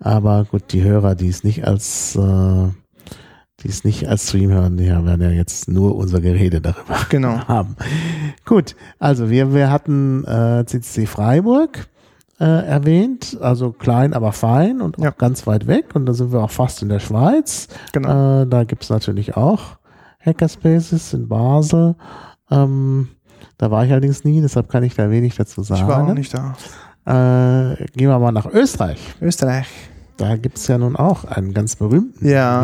Aber 0.00 0.44
gut, 0.44 0.72
die 0.72 0.82
Hörer, 0.82 1.14
die 1.14 1.28
es 1.28 1.44
nicht 1.44 1.66
als 1.66 2.16
äh, 2.16 2.68
die 3.60 3.68
es 3.68 3.84
nicht 3.84 4.06
als 4.08 4.28
Stream 4.28 4.50
hören, 4.50 4.76
die 4.76 4.86
werden 4.88 5.22
ja 5.22 5.30
jetzt 5.30 5.68
nur 5.68 5.96
unser 5.96 6.20
Gerede 6.20 6.60
darüber 6.60 6.96
Genau. 7.08 7.38
haben. 7.48 7.76
Gut, 8.44 8.76
also 8.98 9.30
wir, 9.30 9.54
wir 9.54 9.70
hatten 9.70 10.24
äh, 10.24 10.64
CCC 10.66 11.06
Freiburg 11.06 11.88
äh, 12.38 12.44
erwähnt, 12.44 13.38
also 13.40 13.72
klein, 13.72 14.12
aber 14.12 14.32
fein 14.32 14.82
und 14.82 14.98
auch 14.98 15.04
Ja. 15.04 15.10
ganz 15.10 15.46
weit 15.46 15.66
weg. 15.66 15.86
Und 15.94 16.04
da 16.04 16.12
sind 16.12 16.32
wir 16.32 16.42
auch 16.42 16.50
fast 16.50 16.82
in 16.82 16.90
der 16.90 16.98
Schweiz. 17.00 17.68
Genau. 17.92 18.42
Äh, 18.42 18.46
da 18.46 18.64
gibt's 18.64 18.90
natürlich 18.90 19.36
auch 19.38 19.78
Hackerspaces 20.20 21.14
in 21.14 21.28
Basel. 21.28 21.94
Ähm, 22.50 23.08
da 23.58 23.70
war 23.70 23.84
ich 23.84 23.90
allerdings 23.92 24.24
nie, 24.24 24.40
deshalb 24.40 24.68
kann 24.68 24.82
ich 24.82 24.94
da 24.94 25.10
wenig 25.10 25.36
dazu 25.36 25.62
sagen. 25.62 25.82
Ich 25.82 25.88
war 25.88 26.02
auch 26.06 26.14
nicht 26.14 26.32
da. 26.34 26.54
Äh, 27.06 27.76
gehen 27.96 28.08
wir 28.08 28.18
mal 28.18 28.32
nach 28.32 28.46
Österreich. 28.46 28.98
Österreich. 29.20 29.66
Da 30.18 30.36
gibt's 30.36 30.66
ja 30.66 30.78
nun 30.78 30.96
auch 30.96 31.24
einen 31.24 31.52
ganz 31.52 31.76
berühmten 31.76 32.22
Wien, 32.24 32.30
Ja. 32.30 32.62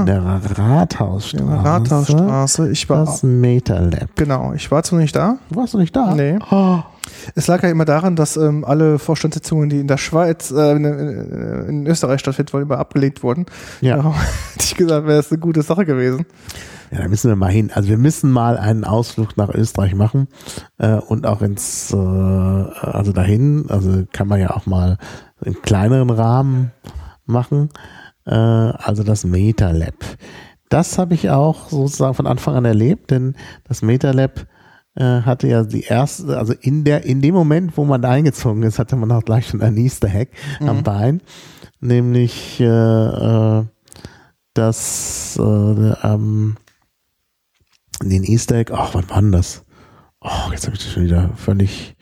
in 0.00 0.04
der 0.06 0.24
Rathausstraße. 0.24 1.44
Ja, 1.46 1.60
Rathausstraße. 1.62 2.70
Ich 2.72 2.88
war, 2.90 3.04
Das 3.04 3.22
Meta 3.22 3.78
Lab. 3.78 4.08
genau, 4.16 4.52
ich 4.52 4.68
war 4.70 4.82
zwar 4.82 4.98
nicht 4.98 5.14
da. 5.14 5.38
Warst 5.50 5.74
du 5.74 5.78
nicht 5.78 5.94
da? 5.94 6.12
Nee. 6.14 6.38
Oh, 6.50 6.80
Es 7.36 7.46
lag 7.46 7.62
ja 7.62 7.68
immer 7.68 7.84
daran, 7.84 8.16
dass 8.16 8.36
ähm, 8.36 8.64
alle 8.64 8.98
Vorstandssitzungen, 8.98 9.68
die 9.70 9.78
in 9.78 9.86
der 9.86 9.96
Schweiz, 9.98 10.50
äh, 10.50 10.72
in, 10.72 10.84
in, 10.84 11.66
in 11.68 11.86
Österreich 11.86 12.18
stattfinden, 12.20 12.52
wollen 12.52 12.64
immer 12.64 12.78
abgelegt 12.78 13.22
wurden. 13.22 13.46
Ja. 13.80 13.96
Hätte 14.54 14.64
ich 14.64 14.74
gesagt, 14.74 15.06
wäre 15.06 15.20
es 15.20 15.30
eine 15.30 15.38
gute 15.38 15.62
Sache 15.62 15.84
gewesen. 15.84 16.26
Ja, 16.94 17.00
da 17.02 17.08
müssen 17.08 17.28
wir 17.28 17.34
mal 17.34 17.50
hin. 17.50 17.72
Also 17.74 17.88
wir 17.88 17.98
müssen 17.98 18.30
mal 18.30 18.56
einen 18.56 18.84
Ausflug 18.84 19.36
nach 19.36 19.48
Österreich 19.48 19.96
machen 19.96 20.28
äh, 20.78 20.94
und 20.94 21.26
auch 21.26 21.42
ins, 21.42 21.92
äh, 21.92 21.96
also 21.96 23.12
dahin. 23.12 23.66
Also 23.68 24.04
kann 24.12 24.28
man 24.28 24.38
ja 24.38 24.50
auch 24.50 24.66
mal 24.66 24.98
im 25.44 25.60
kleineren 25.60 26.10
Rahmen 26.10 26.70
machen. 27.26 27.70
Äh, 28.26 28.34
also 28.34 29.02
das 29.02 29.24
MetaLab. 29.24 29.94
Das 30.68 30.96
habe 30.96 31.14
ich 31.14 31.30
auch 31.30 31.68
sozusagen 31.70 32.14
von 32.14 32.28
Anfang 32.28 32.54
an 32.54 32.64
erlebt, 32.64 33.10
denn 33.10 33.34
das 33.64 33.82
MetaLab 33.82 34.46
äh, 34.94 35.22
hatte 35.22 35.48
ja 35.48 35.64
die 35.64 35.82
erste, 35.82 36.38
also 36.38 36.54
in 36.60 36.84
der, 36.84 37.04
in 37.04 37.20
dem 37.20 37.34
Moment, 37.34 37.76
wo 37.76 37.84
man 37.84 38.02
da 38.02 38.10
eingezogen 38.10 38.62
ist, 38.62 38.78
hatte 38.78 38.94
man 38.94 39.10
auch 39.10 39.24
gleich 39.24 39.48
schon 39.48 39.62
ein 39.62 39.76
Easter 39.76 40.08
Hack 40.08 40.28
mhm. 40.60 40.68
am 40.68 40.82
Bein, 40.84 41.22
nämlich 41.80 42.60
äh, 42.60 43.64
dass 44.54 45.36
äh, 45.40 45.42
ähm, 45.42 46.56
den 48.08 48.24
Easter 48.24 48.56
Egg, 48.56 48.72
ach, 48.74 48.94
wann 48.94 49.08
war 49.10 49.20
denn 49.20 49.32
das? 49.32 49.64
Oh, 50.20 50.50
jetzt 50.52 50.66
habe 50.66 50.76
ich 50.76 50.82
das 50.82 50.92
schon 50.92 51.04
wieder 51.04 51.30
völlig 51.36 51.96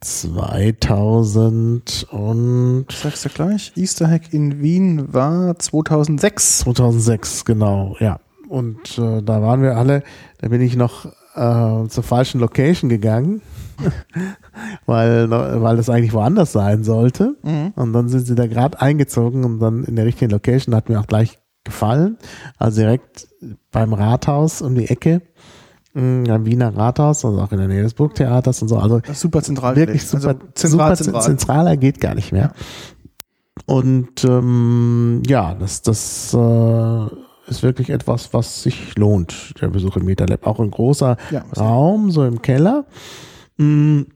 2000 0.00 2.08
und 2.10 2.86
sagst 2.90 3.24
du 3.24 3.28
gleich, 3.30 3.72
Easter 3.74 4.10
Hack 4.10 4.32
in 4.32 4.60
Wien 4.60 5.12
war 5.12 5.58
2006. 5.58 6.58
2006, 6.58 7.44
genau, 7.44 7.96
ja. 8.00 8.20
Und 8.48 8.98
äh, 8.98 9.22
da 9.22 9.40
waren 9.40 9.62
wir 9.62 9.76
alle, 9.76 10.02
da 10.38 10.48
bin 10.48 10.60
ich 10.60 10.76
noch 10.76 11.06
äh, 11.34 11.88
zur 11.88 12.02
falschen 12.02 12.40
Location 12.40 12.90
gegangen, 12.90 13.40
weil, 14.86 15.30
weil 15.30 15.76
das 15.76 15.88
eigentlich 15.88 16.12
woanders 16.12 16.52
sein 16.52 16.84
sollte. 16.84 17.36
Mhm. 17.42 17.72
Und 17.74 17.92
dann 17.92 18.08
sind 18.08 18.26
sie 18.26 18.34
da 18.34 18.46
gerade 18.46 18.80
eingezogen 18.80 19.44
und 19.44 19.60
dann 19.60 19.84
in 19.84 19.96
der 19.96 20.04
richtigen 20.04 20.30
Location 20.30 20.74
hat 20.74 20.88
mir 20.88 21.00
auch 21.00 21.06
gleich 21.06 21.38
gefallen. 21.64 22.18
Also 22.58 22.80
direkt 22.80 23.28
beim 23.72 23.92
Rathaus 23.92 24.62
um 24.62 24.74
die 24.74 24.88
Ecke. 24.88 25.22
Mm, 25.94 26.24
am 26.28 26.44
Wiener 26.44 26.76
Rathaus, 26.76 27.24
also 27.24 27.40
auch 27.40 27.52
in 27.52 27.58
der 27.58 27.68
Nähe 27.68 27.82
des 27.82 27.94
Burgtheaters 27.94 28.62
und 28.62 28.68
so. 28.68 28.78
Also 28.78 29.00
super 29.12 29.42
zentral. 29.42 29.76
Wirklich 29.76 30.06
super, 30.06 30.28
also 30.28 30.40
zentral, 30.54 30.96
super 30.96 31.04
zentral. 31.04 31.22
zentraler 31.22 31.76
geht 31.76 32.00
gar 32.00 32.14
nicht 32.14 32.32
mehr. 32.32 32.52
Und 33.66 34.24
ähm, 34.24 35.22
ja, 35.26 35.54
das, 35.54 35.82
das 35.82 36.34
äh, 36.34 37.06
ist 37.48 37.62
wirklich 37.62 37.90
etwas, 37.90 38.34
was 38.34 38.62
sich 38.62 38.96
lohnt, 38.96 39.54
der 39.60 39.68
Besuch 39.68 39.96
im 39.96 40.04
MetaLab. 40.04 40.46
Auch 40.46 40.58
ein 40.58 40.70
großer 40.70 41.16
ja, 41.30 41.44
Raum, 41.56 42.10
so 42.10 42.24
im 42.24 42.42
Keller. 42.42 42.86
Mhm 43.56 44.06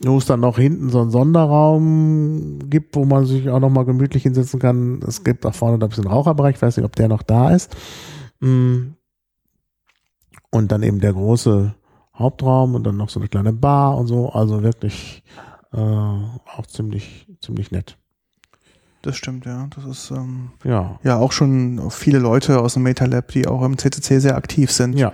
wo 0.00 0.18
es 0.18 0.26
dann 0.26 0.40
noch 0.40 0.58
hinten 0.58 0.90
so 0.90 1.00
einen 1.00 1.10
Sonderraum 1.10 2.58
gibt, 2.68 2.96
wo 2.96 3.04
man 3.04 3.24
sich 3.24 3.48
auch 3.48 3.60
nochmal 3.60 3.84
gemütlich 3.84 4.24
hinsetzen 4.24 4.60
kann. 4.60 5.00
Es 5.06 5.24
gibt 5.24 5.46
auch 5.46 5.54
vorne 5.54 5.84
ein 5.84 5.88
bisschen 5.88 6.06
Raucherbereich, 6.06 6.56
ich 6.56 6.62
weiß 6.62 6.76
nicht, 6.76 6.86
ob 6.86 6.96
der 6.96 7.08
noch 7.08 7.22
da 7.22 7.50
ist. 7.50 7.74
Mm. 8.40 8.92
Und 10.50 10.72
dann 10.72 10.82
eben 10.82 11.00
der 11.00 11.12
große 11.12 11.74
Hauptraum 12.14 12.74
und 12.74 12.84
dann 12.84 12.96
noch 12.96 13.08
so 13.08 13.20
eine 13.20 13.28
kleine 13.28 13.52
Bar 13.52 13.96
und 13.98 14.06
so. 14.06 14.30
Also 14.30 14.62
wirklich 14.62 15.22
äh, 15.72 15.78
auch 15.78 16.66
ziemlich, 16.66 17.26
ziemlich 17.40 17.70
nett. 17.70 17.98
Das 19.02 19.16
stimmt, 19.16 19.46
ja. 19.46 19.68
Das 19.74 19.84
ist 19.84 20.10
ähm, 20.10 20.50
ja. 20.64 20.98
ja 21.04 21.16
auch 21.16 21.30
schon 21.30 21.90
viele 21.90 22.18
Leute 22.18 22.60
aus 22.60 22.74
dem 22.74 22.82
MetaLab, 22.82 23.28
die 23.28 23.46
auch 23.46 23.62
im 23.62 23.78
CCC 23.78 24.18
sehr 24.18 24.36
aktiv 24.36 24.72
sind. 24.72 24.98
Ja. 24.98 25.12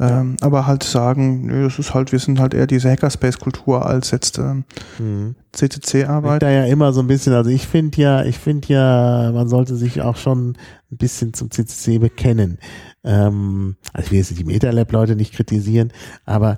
Ähm, 0.00 0.36
ja. 0.40 0.46
Aber 0.46 0.66
halt 0.66 0.82
sagen, 0.82 1.46
nö, 1.46 1.64
das 1.64 1.78
ist 1.78 1.92
halt, 1.92 2.10
wir 2.12 2.18
sind 2.18 2.40
halt 2.40 2.54
eher 2.54 2.66
diese 2.66 2.90
Hackerspace-Kultur 2.90 3.84
als 3.84 4.12
jetzt 4.12 4.38
ähm, 4.38 4.64
mhm. 4.98 5.34
CCC-Arbeit. 5.52 6.42
Da 6.42 6.50
ja 6.50 6.64
immer 6.64 6.92
so 6.94 7.00
ein 7.00 7.06
bisschen, 7.06 7.34
also 7.34 7.50
ich 7.50 7.66
finde 7.66 8.00
ja, 8.00 8.24
ich 8.24 8.38
finde 8.38 8.68
ja, 8.68 9.30
man 9.32 9.48
sollte 9.48 9.76
sich 9.76 10.00
auch 10.00 10.16
schon 10.16 10.56
ein 10.90 10.96
bisschen 10.96 11.34
zum 11.34 11.50
CCC 11.50 11.98
bekennen. 11.98 12.58
Ähm, 13.02 13.76
also 13.92 14.06
ich 14.06 14.10
will 14.12 14.18
jetzt 14.18 14.38
die 14.38 14.44
MetaLab-Leute 14.44 15.16
nicht 15.16 15.34
kritisieren, 15.34 15.92
aber 16.24 16.56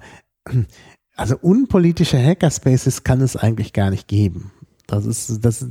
also 1.16 1.36
unpolitische 1.40 2.23
Hackerspaces 2.23 3.03
kann 3.03 3.20
es 3.23 3.36
eigentlich 3.36 3.73
gar 3.73 3.90
nicht 3.90 4.07
geben. 4.07 4.53
Das 4.86 5.04
ist, 5.04 5.44
das 5.44 5.66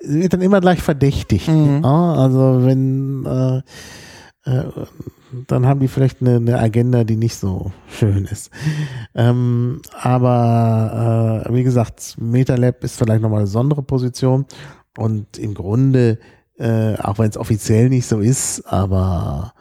wird 0.00 0.32
dann 0.32 0.42
immer 0.42 0.60
gleich 0.60 0.80
verdächtig. 0.82 1.48
Mhm. 1.48 1.82
Ja, 1.82 2.14
also 2.14 2.64
wenn, 2.64 3.26
äh, 3.26 3.62
äh, 4.46 4.70
dann 5.48 5.66
haben 5.66 5.80
die 5.80 5.88
vielleicht 5.88 6.20
eine, 6.20 6.36
eine, 6.36 6.58
Agenda, 6.58 7.04
die 7.04 7.16
nicht 7.16 7.36
so 7.36 7.72
schön 7.88 8.24
ist. 8.26 8.50
Ähm, 9.14 9.82
aber 10.00 11.44
äh, 11.46 11.54
wie 11.54 11.64
gesagt, 11.64 12.16
MetaLab 12.18 12.84
ist 12.84 12.96
vielleicht 12.96 13.22
nochmal 13.22 13.40
eine 13.40 13.46
besondere 13.46 13.82
Position 13.82 14.46
und 14.96 15.38
im 15.38 15.54
Grunde, 15.54 16.18
äh, 16.58 16.94
auch 16.96 17.18
wenn 17.18 17.28
es 17.28 17.36
offiziell 17.36 17.88
nicht 17.88 18.06
so 18.06 18.20
ist, 18.20 18.62
aber 18.66 19.52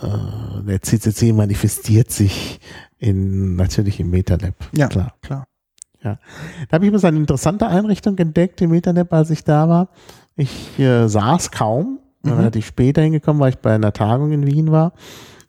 äh, 0.00 0.62
der 0.62 0.80
CCC 0.80 1.32
manifestiert 1.32 2.10
sich 2.10 2.60
in 2.98 3.56
natürlich 3.56 4.00
im 4.00 4.10
MetaLab. 4.10 4.54
Ja, 4.72 4.88
klar. 4.88 5.14
klar. 5.20 5.46
Ja. 6.02 6.18
Da 6.68 6.74
habe 6.74 6.84
ich 6.84 6.88
übrigens 6.88 7.04
eine 7.04 7.18
interessante 7.18 7.66
Einrichtung 7.66 8.18
entdeckt 8.18 8.60
im 8.60 8.74
Internet, 8.74 9.12
als 9.12 9.30
ich 9.30 9.44
da 9.44 9.68
war. 9.68 9.88
Ich 10.36 10.78
äh, 10.78 11.06
saß 11.08 11.50
kaum, 11.50 12.00
mhm. 12.22 12.32
relativ 12.32 12.66
später 12.66 13.02
hingekommen, 13.02 13.40
weil 13.40 13.50
ich 13.50 13.58
bei 13.58 13.74
einer 13.74 13.92
Tagung 13.92 14.32
in 14.32 14.46
Wien 14.46 14.72
war. 14.72 14.92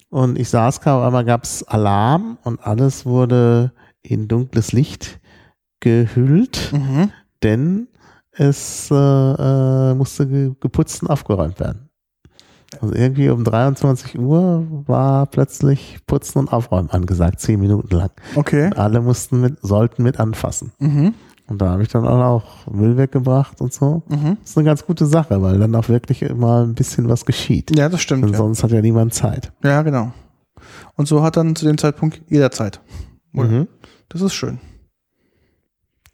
Und 0.09 0.37
ich 0.37 0.49
saß 0.49 0.81
kaum, 0.81 1.03
einmal 1.03 1.25
gab 1.25 1.43
es 1.43 1.63
Alarm 1.63 2.37
und 2.43 2.63
alles 2.65 3.05
wurde 3.05 3.71
in 4.03 4.27
dunkles 4.27 4.71
Licht 4.71 5.19
gehüllt, 5.79 6.71
mhm. 6.71 7.11
denn 7.41 7.87
es 8.31 8.89
äh, 8.91 8.95
äh, 8.95 9.93
musste 9.95 10.27
geputzt 10.59 11.01
und 11.01 11.09
aufgeräumt 11.09 11.59
werden. 11.59 11.89
Also 12.81 12.93
irgendwie 12.93 13.29
um 13.29 13.43
23 13.43 14.19
Uhr 14.19 14.65
war 14.87 15.25
plötzlich 15.27 15.99
Putzen 16.07 16.39
und 16.39 16.53
Aufräumen 16.53 16.89
angesagt, 16.89 17.39
zehn 17.39 17.59
Minuten 17.59 17.95
lang. 17.95 18.11
Okay. 18.35 18.65
Und 18.65 18.77
alle 18.77 19.01
mussten 19.01 19.41
mit, 19.41 19.59
sollten 19.61 20.03
mit 20.03 20.19
anfassen. 20.19 20.71
Mhm. 20.79 21.13
Und 21.47 21.61
da 21.61 21.71
habe 21.71 21.83
ich 21.83 21.89
dann 21.89 22.07
auch 22.07 22.67
Müll 22.71 22.97
weggebracht 22.97 23.59
und 23.59 23.73
so. 23.73 24.03
Mhm. 24.07 24.37
Das 24.41 24.51
ist 24.51 24.57
eine 24.57 24.65
ganz 24.65 24.85
gute 24.85 25.05
Sache, 25.05 25.41
weil 25.41 25.59
dann 25.59 25.75
auch 25.75 25.89
wirklich 25.89 26.21
immer 26.21 26.63
ein 26.65 26.73
bisschen 26.73 27.09
was 27.09 27.25
geschieht. 27.25 27.77
Ja, 27.77 27.89
das 27.89 28.01
stimmt. 28.01 28.23
Denn 28.23 28.31
ja. 28.31 28.37
sonst 28.37 28.63
hat 28.63 28.71
ja 28.71 28.81
niemand 28.81 29.13
Zeit. 29.13 29.51
Ja, 29.63 29.81
genau. 29.81 30.13
Und 30.95 31.07
so 31.07 31.21
hat 31.21 31.37
dann 31.37 31.55
zu 31.55 31.65
dem 31.65 31.77
Zeitpunkt 31.77 32.21
jeder 32.29 32.51
Zeit. 32.51 32.81
Mhm. 33.33 33.67
Das 34.09 34.21
ist 34.21 34.33
schön. 34.33 34.59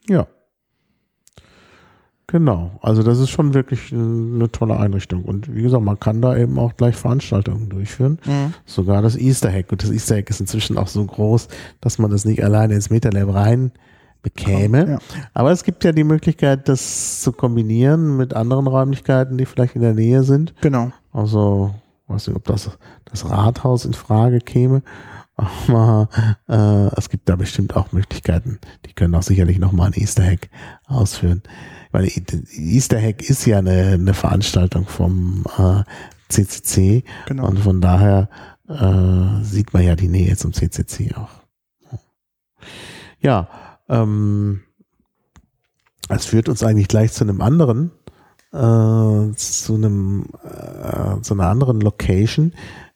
Ja. 0.07 0.27
Genau, 2.31 2.69
also 2.83 3.01
das 3.01 3.17
ist 3.17 3.31
schon 3.31 3.55
wirklich 3.55 3.91
eine 3.91 4.51
tolle 4.51 4.77
Einrichtung. 4.77 5.25
Und 5.25 5.51
wie 5.55 5.63
gesagt, 5.63 5.83
man 5.83 5.99
kann 5.99 6.21
da 6.21 6.37
eben 6.37 6.59
auch 6.59 6.77
gleich 6.77 6.95
Veranstaltungen 6.95 7.69
durchführen. 7.69 8.19
Mhm. 8.23 8.53
Sogar 8.67 9.01
das 9.01 9.17
Easter 9.17 9.51
Hack. 9.51 9.71
Und 9.71 9.81
das 9.81 9.89
Easter 9.89 10.15
Hack 10.15 10.29
ist 10.29 10.39
inzwischen 10.39 10.77
auch 10.77 10.89
so 10.89 11.03
groß, 11.03 11.47
dass 11.81 11.97
man 11.97 12.11
das 12.11 12.25
nicht 12.25 12.43
alleine 12.43 12.75
ins 12.75 12.91
MetaLab 12.91 13.33
rein 13.33 13.71
bekäme. 14.21 14.87
Ja. 14.91 14.99
Aber 15.33 15.49
es 15.51 15.63
gibt 15.63 15.83
ja 15.83 15.91
die 15.91 16.03
Möglichkeit, 16.03 16.69
das 16.69 17.21
zu 17.21 17.31
kombinieren 17.31 18.15
mit 18.17 18.35
anderen 18.35 18.67
Räumlichkeiten, 18.67 19.39
die 19.39 19.47
vielleicht 19.47 19.75
in 19.75 19.81
der 19.81 19.95
Nähe 19.95 20.21
sind. 20.21 20.53
Genau. 20.61 20.91
Also, 21.11 21.73
weiß 22.09 22.27
nicht, 22.27 22.37
ob 22.37 22.45
das, 22.45 22.69
das 23.05 23.27
Rathaus 23.27 23.85
in 23.85 23.93
Frage 23.93 24.37
käme. 24.39 24.83
Aber 25.35 26.09
äh, 26.47 26.95
es 26.95 27.09
gibt 27.09 27.27
da 27.27 27.35
bestimmt 27.35 27.75
auch 27.75 27.91
Möglichkeiten. 27.91 28.59
Die 28.85 28.93
können 28.93 29.15
auch 29.15 29.23
sicherlich 29.23 29.57
nochmal 29.57 29.87
ein 29.87 29.99
Easter 29.99 30.23
Hack 30.23 30.49
ausführen 30.85 31.41
weil 31.91 32.09
Easter 32.51 33.01
Hack 33.01 33.27
ist 33.27 33.45
ja 33.45 33.59
eine, 33.59 33.93
eine 33.93 34.13
Veranstaltung 34.13 34.87
vom 34.87 35.45
äh, 35.57 35.83
CCC 36.29 37.03
genau. 37.25 37.47
und 37.47 37.59
von 37.59 37.81
daher 37.81 38.29
äh, 38.67 39.43
sieht 39.43 39.73
man 39.73 39.83
ja 39.83 39.95
die 39.95 40.07
Nähe 40.07 40.35
zum 40.37 40.53
CCC 40.53 41.15
auch. 41.15 41.29
Ja, 43.19 43.49
ähm, 43.89 44.61
das 46.07 46.25
führt 46.25 46.49
uns 46.49 46.63
eigentlich 46.63 46.87
gleich 46.87 47.11
zu 47.11 47.23
einem 47.23 47.41
anderen, 47.41 47.91
äh, 48.53 49.33
zu 49.35 49.75
einem, 49.75 50.27
äh, 50.43 51.21
zu 51.21 51.33
einer 51.33 51.47
anderen 51.47 51.81
Location, 51.81 52.53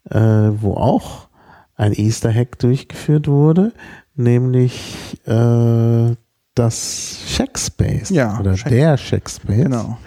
äh, 0.10 0.20
wo 0.20 0.76
auch 0.76 1.28
ein 1.76 1.94
Easter 1.94 2.34
Hack 2.34 2.60
durchgeführt 2.60 3.28
wurde, 3.28 3.74
nämlich 4.16 5.18
äh, 5.26 6.16
das 6.56 7.18
Shackspace. 7.28 8.10
Ja. 8.10 8.40
Oder 8.40 8.58
Shack. 8.58 8.72
der 8.72 8.98
Shackspace. 8.98 9.64
Genau. 9.64 9.98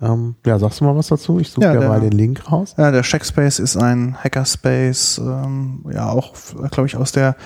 Ähm, 0.00 0.34
ja, 0.44 0.58
sagst 0.58 0.80
du 0.80 0.84
mal 0.84 0.96
was 0.96 1.08
dazu? 1.08 1.38
Ich 1.38 1.50
suche 1.50 1.64
ja, 1.64 1.74
ja 1.74 1.88
mal 1.88 2.00
den 2.00 2.12
Link 2.12 2.50
raus. 2.50 2.74
Ja, 2.76 2.90
der 2.90 3.04
Shackspace 3.04 3.60
ist 3.60 3.76
ein 3.76 4.16
Hackerspace, 4.22 5.18
ähm, 5.18 5.84
ja 5.92 6.08
auch, 6.10 6.34
glaube 6.70 6.86
ich, 6.86 6.96
aus 6.96 7.12
der 7.12 7.36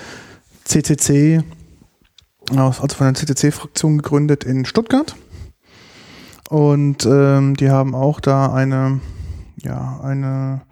CCC, 0.65 1.43
aus, 2.53 2.81
also 2.81 2.97
von 2.97 3.13
der 3.13 3.15
CCC-Fraktion 3.15 3.99
gegründet 3.99 4.45
in 4.45 4.65
Stuttgart. 4.65 5.15
Und 6.49 7.05
ähm, 7.05 7.57
die 7.57 7.71
haben 7.71 7.95
auch 7.95 8.21
da 8.21 8.53
eine, 8.53 9.01
ja, 9.63 10.01
eine 10.03 10.63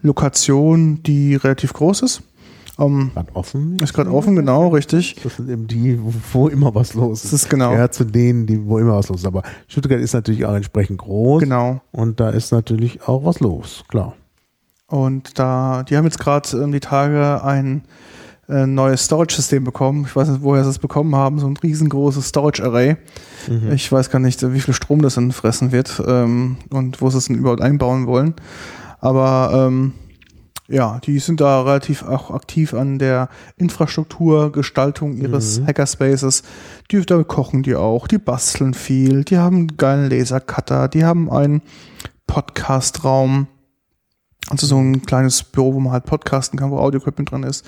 Lokation, 0.00 1.02
die 1.02 1.34
relativ 1.34 1.72
groß 1.72 2.02
ist. 2.02 2.22
Um, 2.78 3.10
gerade 3.14 3.34
offen. 3.34 3.78
Ist 3.78 3.94
gerade 3.94 4.12
offen, 4.12 4.36
genau, 4.36 4.68
richtig. 4.68 5.16
Das 5.22 5.36
sind 5.36 5.48
eben 5.48 5.66
die, 5.66 5.98
wo 6.30 6.48
immer 6.48 6.74
was 6.74 6.92
los 6.92 7.24
ist. 7.24 7.32
Das 7.32 7.42
ist 7.44 7.50
genau. 7.50 7.72
Ja, 7.72 7.90
zu 7.90 8.04
denen, 8.04 8.46
die, 8.46 8.66
wo 8.66 8.78
immer 8.78 8.96
was 8.96 9.08
los 9.08 9.20
ist. 9.20 9.26
Aber 9.26 9.42
Stuttgart 9.66 10.00
ist 10.00 10.12
natürlich 10.12 10.44
auch 10.44 10.54
entsprechend 10.54 10.98
groß. 10.98 11.40
Genau. 11.42 11.80
Und 11.90 12.20
da 12.20 12.28
ist 12.28 12.52
natürlich 12.52 13.02
auch 13.08 13.24
was 13.24 13.40
los, 13.40 13.84
klar. 13.88 14.14
Und 14.88 15.38
da, 15.38 15.84
die 15.84 15.96
haben 15.96 16.04
jetzt 16.04 16.18
gerade 16.18 16.48
ähm, 16.58 16.70
die 16.70 16.80
Tage 16.80 17.42
ein 17.42 17.82
äh, 18.48 18.66
neues 18.66 19.04
Storage-System 19.06 19.64
bekommen. 19.64 20.04
Ich 20.06 20.14
weiß 20.14 20.28
nicht, 20.28 20.42
woher 20.42 20.62
sie 20.62 20.70
es 20.70 20.78
bekommen 20.78 21.16
haben, 21.16 21.38
so 21.38 21.46
ein 21.46 21.56
riesengroßes 21.56 22.28
Storage-Array. 22.28 22.96
Mhm. 23.48 23.72
Ich 23.72 23.90
weiß 23.90 24.10
gar 24.10 24.18
nicht, 24.18 24.42
wie 24.52 24.60
viel 24.60 24.74
Strom 24.74 25.02
das 25.02 25.14
dann 25.14 25.32
fressen 25.32 25.72
wird 25.72 26.00
ähm, 26.06 26.58
und 26.70 27.00
wo 27.00 27.10
sie 27.10 27.18
es 27.18 27.26
denn 27.26 27.36
überhaupt 27.36 27.62
einbauen 27.62 28.06
wollen. 28.06 28.34
Aber 29.00 29.66
ähm, 29.66 29.94
ja, 30.68 30.98
die 31.04 31.18
sind 31.18 31.40
da 31.40 31.62
relativ 31.62 32.02
auch 32.02 32.30
aktiv 32.30 32.74
an 32.74 32.98
der 32.98 33.28
Infrastrukturgestaltung 33.56 35.16
ihres 35.16 35.60
mhm. 35.60 35.66
Hackerspaces. 35.66 36.42
Die, 36.90 37.00
da 37.04 37.22
kochen 37.22 37.62
die 37.62 37.76
auch, 37.76 38.08
die 38.08 38.18
basteln 38.18 38.74
viel, 38.74 39.24
die 39.24 39.38
haben 39.38 39.56
einen 39.56 39.76
geilen 39.76 40.10
Lasercutter, 40.10 40.88
die 40.88 41.04
haben 41.04 41.30
einen 41.30 41.62
Podcastraum, 42.26 43.46
also 44.48 44.66
so 44.66 44.78
ein 44.78 45.02
kleines 45.02 45.44
Büro, 45.44 45.74
wo 45.74 45.80
man 45.80 45.92
halt 45.92 46.04
podcasten 46.04 46.58
kann, 46.58 46.70
wo 46.70 46.78
Audio-Equipment 46.78 47.30
dran 47.30 47.42
ist. 47.44 47.64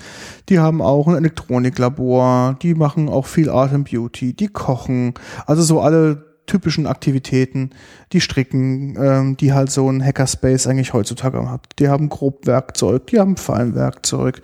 Die 0.49 0.59
haben 0.59 0.81
auch 0.81 1.07
ein 1.07 1.15
Elektroniklabor, 1.15 2.57
die 2.61 2.73
machen 2.73 3.07
auch 3.07 3.25
viel 3.25 3.49
Art 3.49 3.71
and 3.73 3.89
Beauty, 3.89 4.33
die 4.33 4.47
kochen, 4.47 5.13
also 5.45 5.61
so 5.61 5.79
alle 5.79 6.28
typischen 6.49 6.87
Aktivitäten, 6.87 7.69
die 8.11 8.21
stricken, 8.21 8.97
ähm, 8.99 9.37
die 9.37 9.53
halt 9.53 9.71
so 9.71 9.89
ein 9.89 10.03
Hackerspace 10.03 10.67
eigentlich 10.67 10.93
heutzutage 10.93 11.49
hat. 11.49 11.67
Die 11.79 11.87
haben 11.87 12.09
Grobwerkzeug, 12.09 13.07
die 13.07 13.19
haben 13.19 13.37
Feinwerkzeug, 13.37 14.41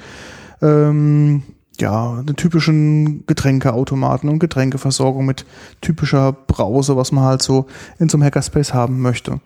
ähm, 0.61 1.43
ja, 1.79 2.11
einen 2.11 2.35
typischen 2.37 3.25
Getränkeautomaten 3.25 4.29
und 4.29 4.39
Getränkeversorgung 4.39 5.25
mit 5.25 5.45
typischer 5.81 6.31
Brause, 6.31 6.95
was 6.95 7.11
man 7.11 7.25
halt 7.25 7.41
so 7.41 7.65
in 7.99 8.07
so 8.07 8.17
einem 8.17 8.23
Hackerspace 8.23 8.73
haben 8.73 9.01
möchte. 9.01 9.41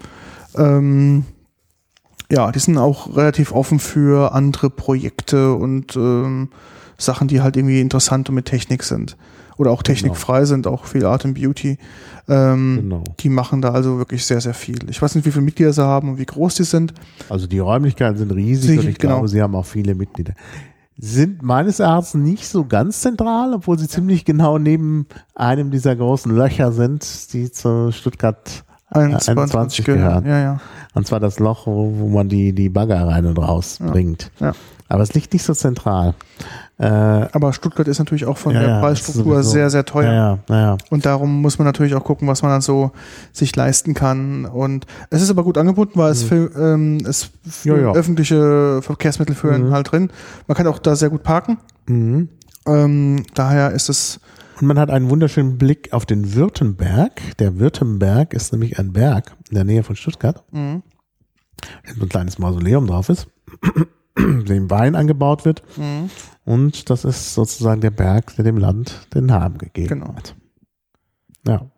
Ähm, 0.56 1.26
ja, 2.32 2.52
die 2.52 2.60
sind 2.60 2.78
auch 2.78 3.16
relativ 3.16 3.52
offen 3.52 3.80
für 3.80 4.34
andere 4.34 4.70
Projekte 4.70 5.54
und 5.54 5.96
ähm, 5.96 6.50
Sachen, 6.98 7.28
die 7.28 7.42
halt 7.42 7.58
irgendwie 7.58 7.82
interessant 7.82 8.30
und 8.30 8.36
mit 8.36 8.46
Technik 8.46 8.84
sind 8.84 9.18
oder 9.60 9.72
auch 9.72 9.84
technikfrei 9.84 10.38
genau. 10.38 10.46
sind, 10.46 10.68
auch 10.68 10.86
viel 10.86 11.06
Art 11.06 11.26
and 11.26 11.36
Beauty. 11.36 11.78
Ähm, 12.30 12.80
genau. 12.82 13.04
Die 13.20 13.28
machen 13.28 13.62
da 13.62 13.72
also 13.72 13.98
wirklich 13.98 14.26
sehr, 14.26 14.40
sehr 14.40 14.54
viel. 14.54 14.78
Ich 14.90 15.02
weiß 15.02 15.16
nicht, 15.16 15.26
wie 15.26 15.32
viele 15.32 15.44
Mitglieder 15.44 15.74
sie 15.74 15.84
haben 15.84 16.10
und 16.10 16.18
wie 16.18 16.26
groß 16.26 16.56
die 16.56 16.64
sind. 16.64 16.94
Also 17.28 17.46
die 17.46 17.60
Räumlichkeiten 17.60 18.18
sind 18.18 18.32
riesig 18.32 18.70
Sie, 18.72 18.80
und 18.80 18.88
ich 18.88 18.98
genau. 18.98 19.16
glaube, 19.16 19.28
sie 19.28 19.42
haben 19.42 19.54
auch 19.56 19.66
viele 19.66 19.96
Mitglieder. 19.96 20.34
Sind 20.98 21.44
meines 21.44 21.80
Erachtens 21.80 22.14
nicht 22.14 22.48
so 22.48 22.66
ganz 22.66 23.02
zentral, 23.02 23.54
obwohl 23.54 23.78
sie 23.78 23.90
ziemlich 23.90 24.24
genau 24.24 24.58
neben 24.58 25.08
einem 25.36 25.72
dieser 25.72 25.94
großen 25.96 26.34
Löcher 26.34 26.72
sind, 26.72 27.34
die 27.34 27.52
zu 27.52 27.92
Stuttgart 27.92 28.64
21, 28.92 29.30
21 29.30 29.86
gehören. 29.86 30.26
Ja, 30.26 30.40
ja. 30.40 30.62
Und 30.94 31.08
zwar 31.08 31.20
das 31.20 31.40
Loch, 31.40 31.68
wo, 31.68 31.94
wo 31.98 32.08
man 32.10 32.30
die, 32.30 32.54
die 32.54 32.70
Bagger 32.70 33.08
rein 33.08 33.26
und 33.26 33.38
raus 33.38 33.78
ja. 33.80 33.92
bringt. 33.92 34.32
Ja. 34.40 34.54
Aber 34.88 35.04
es 35.04 35.14
liegt 35.14 35.34
nicht 35.34 35.44
so 35.44 35.54
zentral. 35.54 36.16
Äh, 36.80 36.88
aber 36.88 37.54
Stuttgart 37.54 37.88
ist 37.88 38.00
natürlich 38.00 38.26
auch 38.26 38.38
von 38.38 38.56
ja, 38.56 38.62
der 38.62 38.80
Preisstruktur 38.80 39.44
sehr, 39.44 39.70
sehr 39.70 39.86
teuer. 39.86 40.40
Ja, 40.50 40.56
ja, 40.56 40.78
Und 40.90 41.06
darum 41.06 41.42
muss 41.42 41.60
man 41.60 41.66
natürlich 41.66 41.94
auch 41.94 42.04
gucken, 42.04 42.28
was 42.28 42.42
man 42.42 42.52
dann 42.52 42.62
so 42.62 42.92
sich 43.32 43.56
leisten 43.56 43.94
kann. 43.94 44.46
Und 44.46 44.88
es 45.12 45.22
ist 45.22 45.30
aber 45.30 45.44
gut 45.44 45.60
angeboten, 45.60 45.92
weil 45.96 46.12
es, 46.12 46.24
mhm. 46.24 46.28
für, 46.28 46.74
ähm, 46.74 46.98
es 47.06 47.30
für 47.48 47.94
öffentliche 47.94 48.82
Verkehrsmittel 48.82 49.36
führen 49.36 49.68
mhm. 49.68 49.74
halt 49.74 49.92
drin. 49.92 50.10
Man 50.48 50.58
kann 50.58 50.66
auch 50.66 50.80
da 50.80 50.96
sehr 50.96 51.12
gut 51.12 51.22
parken. 51.22 51.58
Mhm. 51.86 52.30
Ähm, 52.66 53.26
daher 53.36 53.72
ist 53.72 53.90
es. 53.90 54.20
Und 54.60 54.68
man 54.68 54.80
hat 54.80 54.90
einen 54.90 55.10
wunderschönen 55.10 55.58
Blick 55.58 55.94
auf 55.94 56.06
den 56.06 56.34
Württemberg. 56.34 57.22
Der 57.38 57.60
Württemberg 57.60 58.34
ist 58.34 58.52
nämlich 58.52 58.78
ein 58.78 58.92
Berg 58.92 59.36
in 59.50 59.56
der 59.56 59.64
Nähe 59.64 59.84
von 59.84 59.96
Stuttgart. 59.96 60.44
Mhm. 60.52 60.84
Ein 61.86 62.10
kleines 62.10 62.40
Mausoleum 62.40 62.88
drauf 62.88 63.10
ist 63.10 63.28
dem 64.18 64.70
Wein 64.70 64.96
angebaut 64.96 65.46
wird. 65.46 65.64
Mhm. 65.78 66.10
Und 66.46 66.90
das 66.90 67.06
ist 67.06 67.34
sozusagen 67.34 67.82
der 67.82 67.92
Berg, 67.92 68.36
der 68.36 68.44
dem 68.44 68.58
Land 68.58 69.08
den 69.14 69.28
Namen 69.28 69.58
gegeben 69.58 70.02
genau. 70.02 70.16
hat. 70.16 70.36
Ja. 71.48 71.72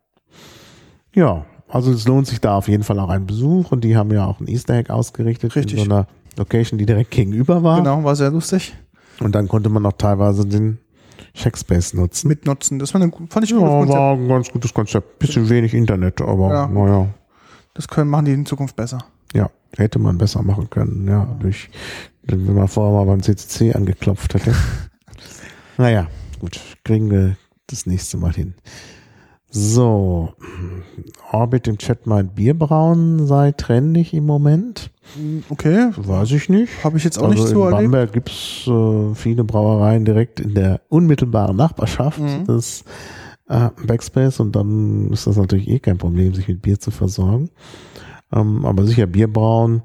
Ja, 1.14 1.46
also 1.68 1.92
es 1.92 2.08
lohnt 2.08 2.28
sich 2.28 2.42
da 2.42 2.56
auf 2.56 2.68
jeden 2.68 2.84
Fall 2.84 3.00
auch 3.00 3.10
ein 3.10 3.28
Besuch 3.28 3.72
und 3.72 3.84
die 3.84 3.96
haben 3.96 4.12
ja 4.12 4.26
auch 4.26 4.40
ein 4.40 4.48
Easter 4.48 4.76
Egg 4.76 4.92
ausgerichtet 4.92 5.56
Richtig. 5.56 5.78
in 5.78 5.86
so 5.86 5.92
einer 5.92 6.08
Location, 6.38 6.80
die 6.80 6.86
direkt 6.86 7.12
gegenüber 7.12 7.64
war. 7.64 7.78
Genau, 7.78 8.04
war 8.04 8.16
sehr 8.16 8.32
lustig. 8.32 8.74
Und 9.20 9.36
dann 9.36 9.48
konnte 9.48 9.70
man 9.70 9.86
auch 9.86 9.94
teilweise 9.94 10.46
den 10.46 10.80
Checkspace 11.34 11.94
nutzen. 11.94 12.28
Mitnutzen. 12.28 12.80
Das 12.80 12.94
war 12.94 13.02
eine, 13.02 13.12
fand 13.30 13.46
ich 13.46 13.52
ja, 13.52 13.60
war 13.60 14.14
ein 14.14 14.28
ganz 14.28 14.52
gutes 14.52 14.74
Konzept. 14.74 15.20
Bisschen 15.20 15.50
wenig 15.50 15.74
Internet, 15.74 16.22
aber 16.22 16.54
ja. 16.54 16.68
naja. 16.68 17.08
Das 17.74 17.88
können 17.88 18.10
machen 18.10 18.26
die 18.26 18.34
in 18.34 18.46
Zukunft 18.46 18.76
besser. 18.76 19.00
Ja, 19.34 19.50
hätte 19.78 20.00
man 20.00 20.18
besser 20.18 20.42
machen 20.42 20.70
können, 20.70 21.08
ja, 21.08 21.26
durch 21.40 21.70
wenn 22.24 22.54
man 22.54 22.68
vorher 22.68 22.94
mal 22.94 23.06
beim 23.06 23.24
CCC 23.24 23.74
angeklopft 23.74 24.34
hätte. 24.34 24.54
naja, 25.78 26.08
gut, 26.40 26.60
kriegen 26.84 27.10
wir 27.10 27.38
das 27.68 27.86
nächste 27.86 28.18
Mal 28.18 28.34
hin. 28.34 28.56
So, 29.50 30.34
Orbit 31.32 31.68
im 31.68 31.78
Chat 31.78 32.08
meint 32.08 32.36
Bierbrauen 32.36 33.28
sei 33.28 33.52
trendig 33.52 34.14
im 34.14 34.26
Moment. 34.26 34.92
Okay. 35.50 35.92
Weiß 35.96 36.32
ich 36.32 36.50
nicht. 36.50 36.84
Habe 36.84 36.98
ich 36.98 37.04
jetzt 37.04 37.18
auch 37.18 37.30
also 37.30 37.44
nicht 37.44 37.48
so 37.48 37.68
in 37.68 37.74
erlebt. 37.74 37.92
Bamberg 37.92 38.14
gibt's 38.14 38.68
äh, 38.68 39.16
viele 39.16 39.44
Brauereien 39.44 40.06
direkt 40.06 40.40
in 40.40 40.54
der 40.54 40.82
unmittelbaren 40.90 41.56
Nachbarschaft 41.56 42.20
mhm. 42.20 42.46
des 42.46 42.84
äh, 43.50 43.70
Backspace 43.86 44.40
und 44.40 44.56
dann 44.56 45.12
ist 45.12 45.28
das 45.28 45.38
natürlich 45.38 45.68
eh 45.68 45.80
kein 45.80 45.98
Problem, 45.98 46.34
sich 46.34 46.48
mit 46.48 46.62
Bier 46.62 46.80
zu 46.80 46.92
versorgen. 46.92 47.50
Ähm, 48.34 48.66
aber 48.66 48.86
sicher 48.86 49.08
Bierbrauen 49.08 49.84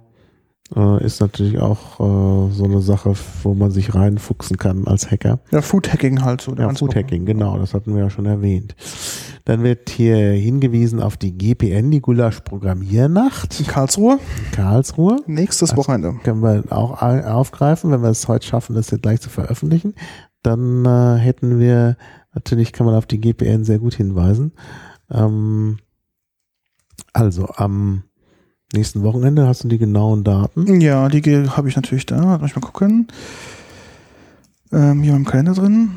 äh, 0.74 1.05
ist 1.05 1.20
natürlich 1.20 1.59
auch 1.59 2.01
äh, 2.01 2.52
so 2.52 2.64
eine 2.64 2.80
Sache, 2.80 3.14
wo 3.43 3.55
man 3.55 3.70
sich 3.70 3.94
reinfuchsen 3.94 4.56
kann 4.56 4.86
als 4.86 5.10
Hacker. 5.10 5.38
Ja, 5.52 5.62
Food 5.62 5.93
Hacking 5.93 6.22
halt 6.22 6.40
so. 6.40 6.55
Ja, 6.55 6.72
Food 6.74 6.97
Hacking, 6.97 7.24
genau, 7.24 7.59
das 7.59 7.74
hatten 7.74 7.94
wir 7.94 8.02
ja 8.02 8.10
schon 8.10 8.26
erwähnt. 8.26 8.74
Dann 9.44 9.62
wird 9.62 9.90
hier 9.90 10.16
hingewiesen 10.16 11.01
auf 11.01 11.16
die 11.16 11.36
GPN, 11.36 11.90
die 11.93 12.01
Gulasch 12.01 12.40
Programmiernacht. 12.40 13.60
In 13.60 13.66
Karlsruhe. 13.66 14.18
In 14.47 14.51
Karlsruhe. 14.52 15.18
Nächstes 15.26 15.70
das 15.70 15.76
Wochenende. 15.76 16.14
Können 16.24 16.43
wir 16.43 16.64
auch 16.70 17.01
aufgreifen, 17.01 17.93
wenn 17.93 18.02
wir 18.02 18.10
es 18.10 18.26
heute 18.26 18.47
schaffen, 18.47 18.74
das 18.74 18.88
hier 18.88 18.98
gleich 18.98 19.20
zu 19.20 19.30
veröffentlichen. 19.30 19.94
Dann 20.43 20.84
äh, 20.84 21.18
hätten 21.18 21.60
wir, 21.60 21.97
natürlich 22.34 22.72
kann 22.72 22.86
man 22.86 22.97
auf 22.97 23.06
die 23.06 23.20
GPN 23.20 23.64
sehr 23.64 23.78
gut 23.78 23.94
hinweisen. 23.94 24.52
Ähm, 25.10 25.78
also 27.12 27.48
am 27.55 28.02
nächsten 28.72 29.02
Wochenende 29.02 29.47
hast 29.47 29.64
du 29.64 29.68
die 29.68 29.78
genauen 29.78 30.24
Daten? 30.24 30.80
Ja, 30.80 31.09
die 31.09 31.22
habe 31.48 31.68
ich 31.68 31.76
natürlich 31.76 32.06
da. 32.06 32.38
Lass 32.40 32.51
ich 32.51 32.56
mal 32.56 32.62
gucken. 32.62 33.09
Ähm, 34.72 35.02
hier 35.02 35.14
im 35.14 35.24
Kalender 35.24 35.55
drin. 35.55 35.93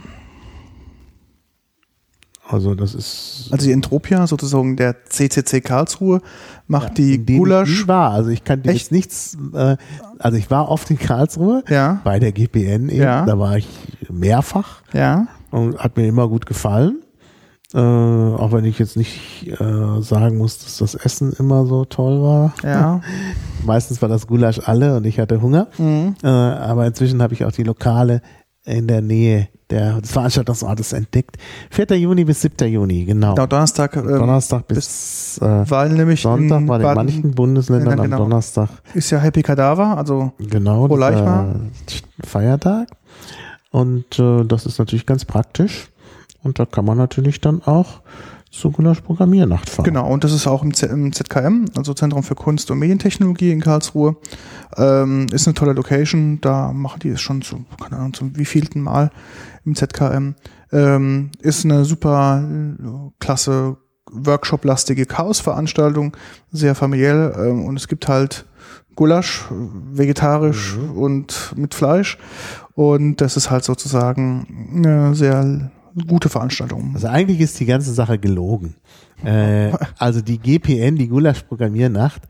Also 2.50 2.74
das 2.74 2.96
ist. 2.96 3.50
Also 3.52 3.68
die 3.68 3.72
Entropia, 3.72 4.26
sozusagen 4.26 4.76
der 4.76 5.06
CCC 5.06 5.62
Karlsruhe, 5.62 6.22
macht 6.68 6.98
ja, 6.98 7.06
die 7.06 7.26
Gulasch. 7.26 7.82
Ich 7.82 7.88
war, 7.88 8.12
also 8.12 8.32
ich 8.32 8.44
kann 8.44 8.64
jetzt 8.64 8.92
nichts, 8.92 9.38
äh, 9.54 9.78
also 10.18 10.38
ich 10.38 10.50
war 10.50 10.70
oft 10.70 10.90
in 10.90 10.98
Karlsruhe 10.98 11.64
ja. 11.70 12.02
bei 12.04 12.20
der 12.20 12.32
GPN 12.32 12.90
eben, 12.90 13.02
ja. 13.02 13.26
da 13.26 13.38
war 13.38 13.58
ich 13.58 13.68
mehrfach 14.10 14.82
ja. 14.94 15.28
und 15.52 15.78
hat 15.78 15.96
mir 15.96 16.08
immer 16.08 16.28
gut 16.28 16.48
gefallen. 16.48 17.04
Äh, 17.74 17.78
auch 17.78 18.52
wenn 18.52 18.66
ich 18.66 18.80
jetzt 18.80 18.98
nicht 18.98 19.48
äh, 19.48 20.02
sagen 20.02 20.38
muss, 20.38 20.58
dass 20.60 20.78
das 20.78 20.96
Essen 20.96 21.34
immer 21.34 21.68
so 21.68 21.86
toll 21.86 22.22
war. 22.22 22.54
Ja. 22.64 23.02
Meistens 23.66 24.02
war 24.02 24.10
das 24.10 24.26
Gulasch 24.26 24.60
alle 24.64 24.98
und 24.98 25.06
ich 25.06 25.20
hatte 25.20 25.42
Hunger. 25.42 25.68
Mhm. 25.78 26.16
Äh, 26.24 26.28
aber 26.28 26.88
inzwischen 26.88 27.22
habe 27.22 27.36
ich 27.36 27.46
auch 27.46 27.52
die 27.52 27.64
Lokale 27.64 28.22
in 28.66 28.88
der 28.88 29.02
Nähe 29.02 29.50
der, 29.70 30.02
des 30.02 30.12
Veranstaltungsortes 30.12 30.94
entdeckt. 30.94 31.38
4. 31.70 31.98
Juni 31.98 32.26
bis 32.26 32.42
7. 32.42 32.68
Juni, 32.68 33.06
genau. 33.06 33.36
Genau, 33.36 33.46
Donnerstag. 33.46 33.96
Ähm, 33.96 34.08
Donnerstag 34.08 34.68
bis, 34.68 34.78
bis 34.78 35.40
äh, 35.42 35.70
weil 35.70 35.90
nämlich 35.90 36.22
Sonntag, 36.22 36.68
weil 36.68 36.82
in 36.82 36.96
manchen 36.96 37.32
Bundesländern 37.32 37.98
ja, 37.98 38.04
genau. 38.04 38.18
am 38.18 38.24
Donnerstag. 38.24 38.70
Ist 38.96 39.12
ja 39.12 39.20
Happy 39.20 39.44
Kadaver, 39.44 39.96
also 39.98 40.34
genau, 40.40 40.88
Leichmar. 40.88 41.56
Feiertag. 42.26 42.88
Und 43.72 44.18
äh, 44.18 44.44
das 44.46 44.66
ist 44.66 44.80
natürlich 44.80 45.06
ganz 45.06 45.26
praktisch. 45.26 45.90
Und 46.44 46.60
da 46.60 46.66
kann 46.66 46.86
man 46.86 46.98
natürlich 46.98 47.42
dann 47.42 47.62
auch 47.64 48.02
zur 48.52 48.72
Gulasch 48.72 49.02
Programmiernacht 49.02 49.70
fahren. 49.70 49.86
Genau, 49.86 50.12
und 50.12 50.24
das 50.24 50.34
ist 50.34 50.48
auch 50.48 50.64
im, 50.64 50.74
Z 50.74 50.92
im 50.92 51.14
ZKM, 51.14 51.66
also 51.78 51.94
Zentrum 51.94 52.24
für 52.24 52.36
Kunst 52.36 52.72
und 52.72 52.80
Medientechnologie 52.80 53.52
in 53.52 53.62
Karlsruhe. 53.62 54.16
Ähm, 54.76 55.28
ist 55.32 55.48
eine 55.48 55.54
tolle 55.54 55.74
Location, 55.74 56.40
da 56.42 56.74
machen 56.74 57.00
die 57.02 57.10
es 57.10 57.22
schon 57.22 57.42
zu, 57.42 57.64
keine 57.82 57.98
Ahnung, 57.98 58.14
zum 58.14 58.36
wievielten 58.38 58.82
Mal 58.82 59.12
im 59.66 59.76
ZKM. 59.76 60.36
Ähm, 60.72 61.32
ist 61.42 61.66
eine 61.66 61.86
super 61.86 62.44
äh, 62.44 62.84
klasse 63.20 63.78
Workshop-lastige 64.12 65.06
Chaos-Veranstaltung, 65.06 66.18
sehr 66.52 66.74
familiär 66.74 67.36
ähm, 67.38 67.66
und 67.66 67.78
es 67.78 67.88
gibt 67.88 68.08
halt 68.08 68.46
Gulasch, 68.96 69.46
vegetarisch 69.52 70.76
mhm. 70.76 70.98
und 70.98 71.54
mit 71.56 71.76
Fleisch 71.76 72.18
und 72.74 73.18
das 73.18 73.38
ist 73.38 73.52
halt 73.52 73.64
sozusagen 73.64 74.74
eine 74.76 75.14
sehr 75.16 75.72
gute 76.08 76.30
Veranstaltung. 76.30 76.92
Also 76.94 77.08
eigentlich 77.08 77.40
ist 77.40 77.60
die 77.60 77.66
ganze 77.66 77.94
Sache 77.94 78.18
gelogen. 78.18 78.76
Äh, 79.24 79.72
also 79.98 80.22
die 80.22 80.38
GPN, 80.38 80.96
die 80.96 81.08
Gulasch 81.08 81.44
Programmiernacht, 81.44 82.24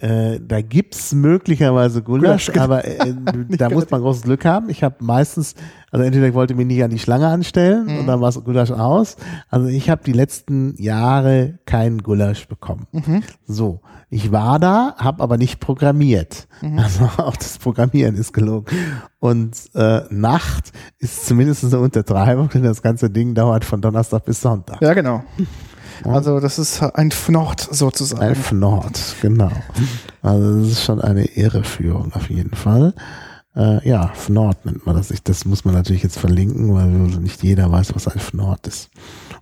Äh, 0.00 0.40
da 0.40 0.62
gibt's 0.62 1.12
möglicherweise 1.12 2.02
Gulasch, 2.02 2.46
Gulasch, 2.46 2.52
genau. 2.52 2.64
aber 2.64 2.84
äh, 2.86 3.14
da 3.58 3.68
muss 3.68 3.90
man 3.90 4.00
großes 4.00 4.22
Glück 4.22 4.44
haben. 4.46 4.70
Ich 4.70 4.82
habe 4.82 4.96
meistens, 5.00 5.54
also 5.90 6.04
entweder 6.04 6.26
ich 6.28 6.34
wollte 6.34 6.54
mich 6.54 6.66
nicht 6.66 6.82
an 6.82 6.90
die 6.90 6.98
Schlange 6.98 7.28
anstellen 7.28 7.86
Mhm. 7.86 7.98
und 7.98 8.06
dann 8.06 8.20
war 8.20 8.32
Gulasch 8.32 8.70
aus. 8.70 9.16
Also 9.50 9.68
ich 9.68 9.90
habe 9.90 10.02
die 10.04 10.12
letzten 10.12 10.74
Jahre 10.80 11.58
keinen 11.66 12.02
Gulasch 12.02 12.48
bekommen. 12.48 12.86
Mhm. 12.92 13.22
So, 13.46 13.80
ich 14.08 14.32
war 14.32 14.58
da, 14.58 14.94
habe 14.96 15.22
aber 15.22 15.36
nicht 15.36 15.60
programmiert. 15.60 16.48
Mhm. 16.62 16.78
Also 16.78 17.04
auch 17.18 17.36
das 17.36 17.58
Programmieren 17.58 18.14
ist 18.16 18.32
gelogen. 18.32 18.74
Und 19.18 19.54
äh, 19.74 20.00
Nacht 20.10 20.72
ist 20.98 21.26
zumindest 21.26 21.64
eine 21.64 21.78
Untertreibung, 21.78 22.48
denn 22.48 22.62
das 22.62 22.80
ganze 22.80 23.10
Ding 23.10 23.34
dauert 23.34 23.66
von 23.66 23.82
Donnerstag 23.82 24.24
bis 24.24 24.40
Sonntag. 24.40 24.80
Ja, 24.80 24.94
genau. 24.94 25.22
Also 26.04 26.40
das 26.40 26.58
ist 26.58 26.82
ein 26.82 27.10
Fnord 27.10 27.60
sozusagen. 27.70 28.22
Ein 28.22 28.34
Fnord, 28.34 28.98
genau. 29.20 29.50
Also 30.22 30.60
das 30.60 30.68
ist 30.68 30.84
schon 30.84 31.00
eine 31.00 31.24
Irreführung 31.24 32.12
auf 32.14 32.30
jeden 32.30 32.54
Fall. 32.54 32.94
Äh, 33.56 33.86
ja, 33.88 34.08
Fnord 34.14 34.64
nennt 34.64 34.86
man 34.86 34.96
das. 34.96 35.10
Ich, 35.10 35.22
das 35.22 35.44
muss 35.44 35.64
man 35.64 35.74
natürlich 35.74 36.02
jetzt 36.02 36.18
verlinken, 36.18 36.72
weil 36.72 36.86
nicht 37.20 37.42
jeder 37.42 37.70
weiß, 37.70 37.94
was 37.94 38.06
ein 38.06 38.20
Fnord 38.20 38.66
ist. 38.66 38.90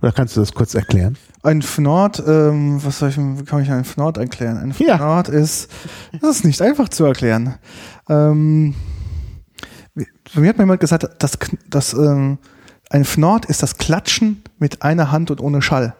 Oder 0.01 0.13
kannst 0.13 0.37
du 0.37 0.41
das 0.41 0.53
kurz 0.53 0.75
erklären? 0.75 1.17
Ein 1.43 1.61
Fnord, 1.63 2.23
ähm, 2.27 2.83
was 2.83 2.99
soll 2.99 3.11
ich, 3.11 3.19
wie 3.19 3.45
kann 3.45 3.63
ich 3.63 3.71
einen 3.71 3.85
Fnord 3.85 4.17
erklären? 4.17 4.57
Ein 4.57 4.75
Ja. 4.79 4.97
Fnord 4.97 5.29
ist, 5.29 5.71
das 6.21 6.37
ist 6.37 6.45
nicht 6.45 6.63
einfach 6.63 6.89
zu 6.89 7.05
erklären. 7.05 7.57
Ähm, 8.09 8.75
mir 10.35 10.49
hat 10.49 10.57
mir 10.59 10.63
jemand 10.65 10.81
gesagt, 10.81 11.07
dass, 11.23 11.39
dass 11.69 11.93
ähm, 11.93 12.39
ein 12.91 13.05
Fnord 13.05 13.45
ist 13.47 13.63
das 13.63 13.77
Klatschen 13.77 14.43
mit 14.59 14.83
einer 14.83 15.11
Hand 15.13 15.31
und 15.31 15.41
ohne 15.41 15.61
Schall. 15.61 15.95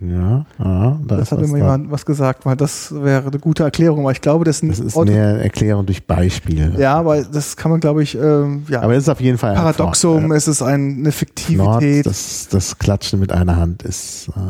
Ja, 0.00 0.44
ja 0.58 1.00
da 1.06 1.16
Das 1.16 1.28
ist 1.28 1.32
hat 1.32 1.42
immer 1.42 1.56
jemand 1.56 1.90
was 1.90 2.04
gesagt, 2.04 2.44
weil 2.46 2.56
das 2.56 2.92
wäre 2.92 3.28
eine 3.28 3.38
gute 3.38 3.62
Erklärung, 3.62 4.00
aber 4.00 4.10
ich 4.12 4.20
glaube, 4.20 4.44
das, 4.44 4.60
Das 4.60 4.80
ist 4.80 4.96
Auto- 4.96 5.12
mehr 5.12 5.40
Erklärung 5.40 5.86
durch 5.86 6.04
Beispiel. 6.06 6.74
Ja, 6.78 6.96
aber 6.96 7.22
das 7.22 7.56
kann 7.56 7.70
man, 7.70 7.78
glaube 7.80 8.02
ich, 8.02 8.16
ähm, 8.16 8.64
ja, 8.68 8.82
Aber 8.82 8.94
es 8.94 9.04
ist 9.04 9.08
auf 9.08 9.20
jeden 9.20 9.38
Fall 9.38 9.50
ein 9.50 9.56
Paradoxum, 9.56 10.22
Fnord. 10.24 10.36
es 10.36 10.48
ist 10.48 10.62
ein, 10.62 10.98
eine 10.98 11.12
Fnord, 11.12 11.14
Fiktivität. 11.14 12.06
das, 12.06 12.48
das 12.48 12.78
Klatschen 12.78 13.20
mit 13.20 13.30
einer 13.30 13.56
Hand 13.56 13.82
ist 13.84 14.28
äh, 14.36 14.40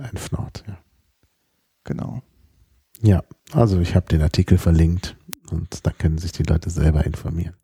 ein 0.00 0.16
Fnord. 0.16 0.64
Ja. 0.66 0.76
genau. 1.84 2.20
ja, 3.02 3.22
also 3.52 3.78
ich 3.78 3.94
habe 3.94 4.06
den 4.08 4.22
Artikel 4.22 4.58
verlinkt 4.58 5.16
und 5.52 5.86
da 5.86 5.92
können 5.96 6.18
sich 6.18 6.32
die 6.32 6.42
Leute 6.42 6.70
selber 6.70 7.06
informieren. 7.06 7.54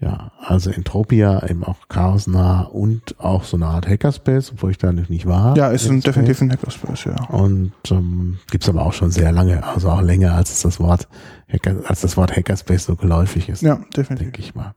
Ja, 0.00 0.30
also 0.38 0.70
Entropia 0.70 1.44
eben 1.48 1.64
auch 1.64 1.88
chaosnah 1.88 2.62
und 2.62 3.18
auch 3.18 3.42
so 3.42 3.56
eine 3.56 3.66
Art 3.66 3.88
Hackerspace, 3.88 4.52
obwohl 4.52 4.70
ich 4.70 4.78
da 4.78 4.92
nicht 4.92 5.26
war. 5.26 5.56
Ja, 5.56 5.68
ist 5.70 5.90
ein, 5.90 6.00
definitiv 6.00 6.40
ein 6.40 6.52
Hackerspace, 6.52 7.04
ja. 7.06 7.16
Und 7.30 7.72
ähm, 7.90 8.38
gibt 8.48 8.68
aber 8.68 8.86
auch 8.86 8.92
schon 8.92 9.10
sehr 9.10 9.32
lange, 9.32 9.64
also 9.66 9.90
auch 9.90 10.00
länger 10.00 10.34
als 10.34 10.62
das 10.62 10.78
Wort 10.78 11.08
Hacker, 11.52 11.78
als 11.86 12.00
das 12.02 12.16
Wort 12.16 12.36
Hackerspace 12.36 12.84
so 12.84 12.94
geläufig 12.94 13.48
ist, 13.48 13.62
Ja, 13.62 13.80
definitiv. 13.96 14.26
denke 14.26 14.40
ich 14.40 14.54
mal. 14.54 14.72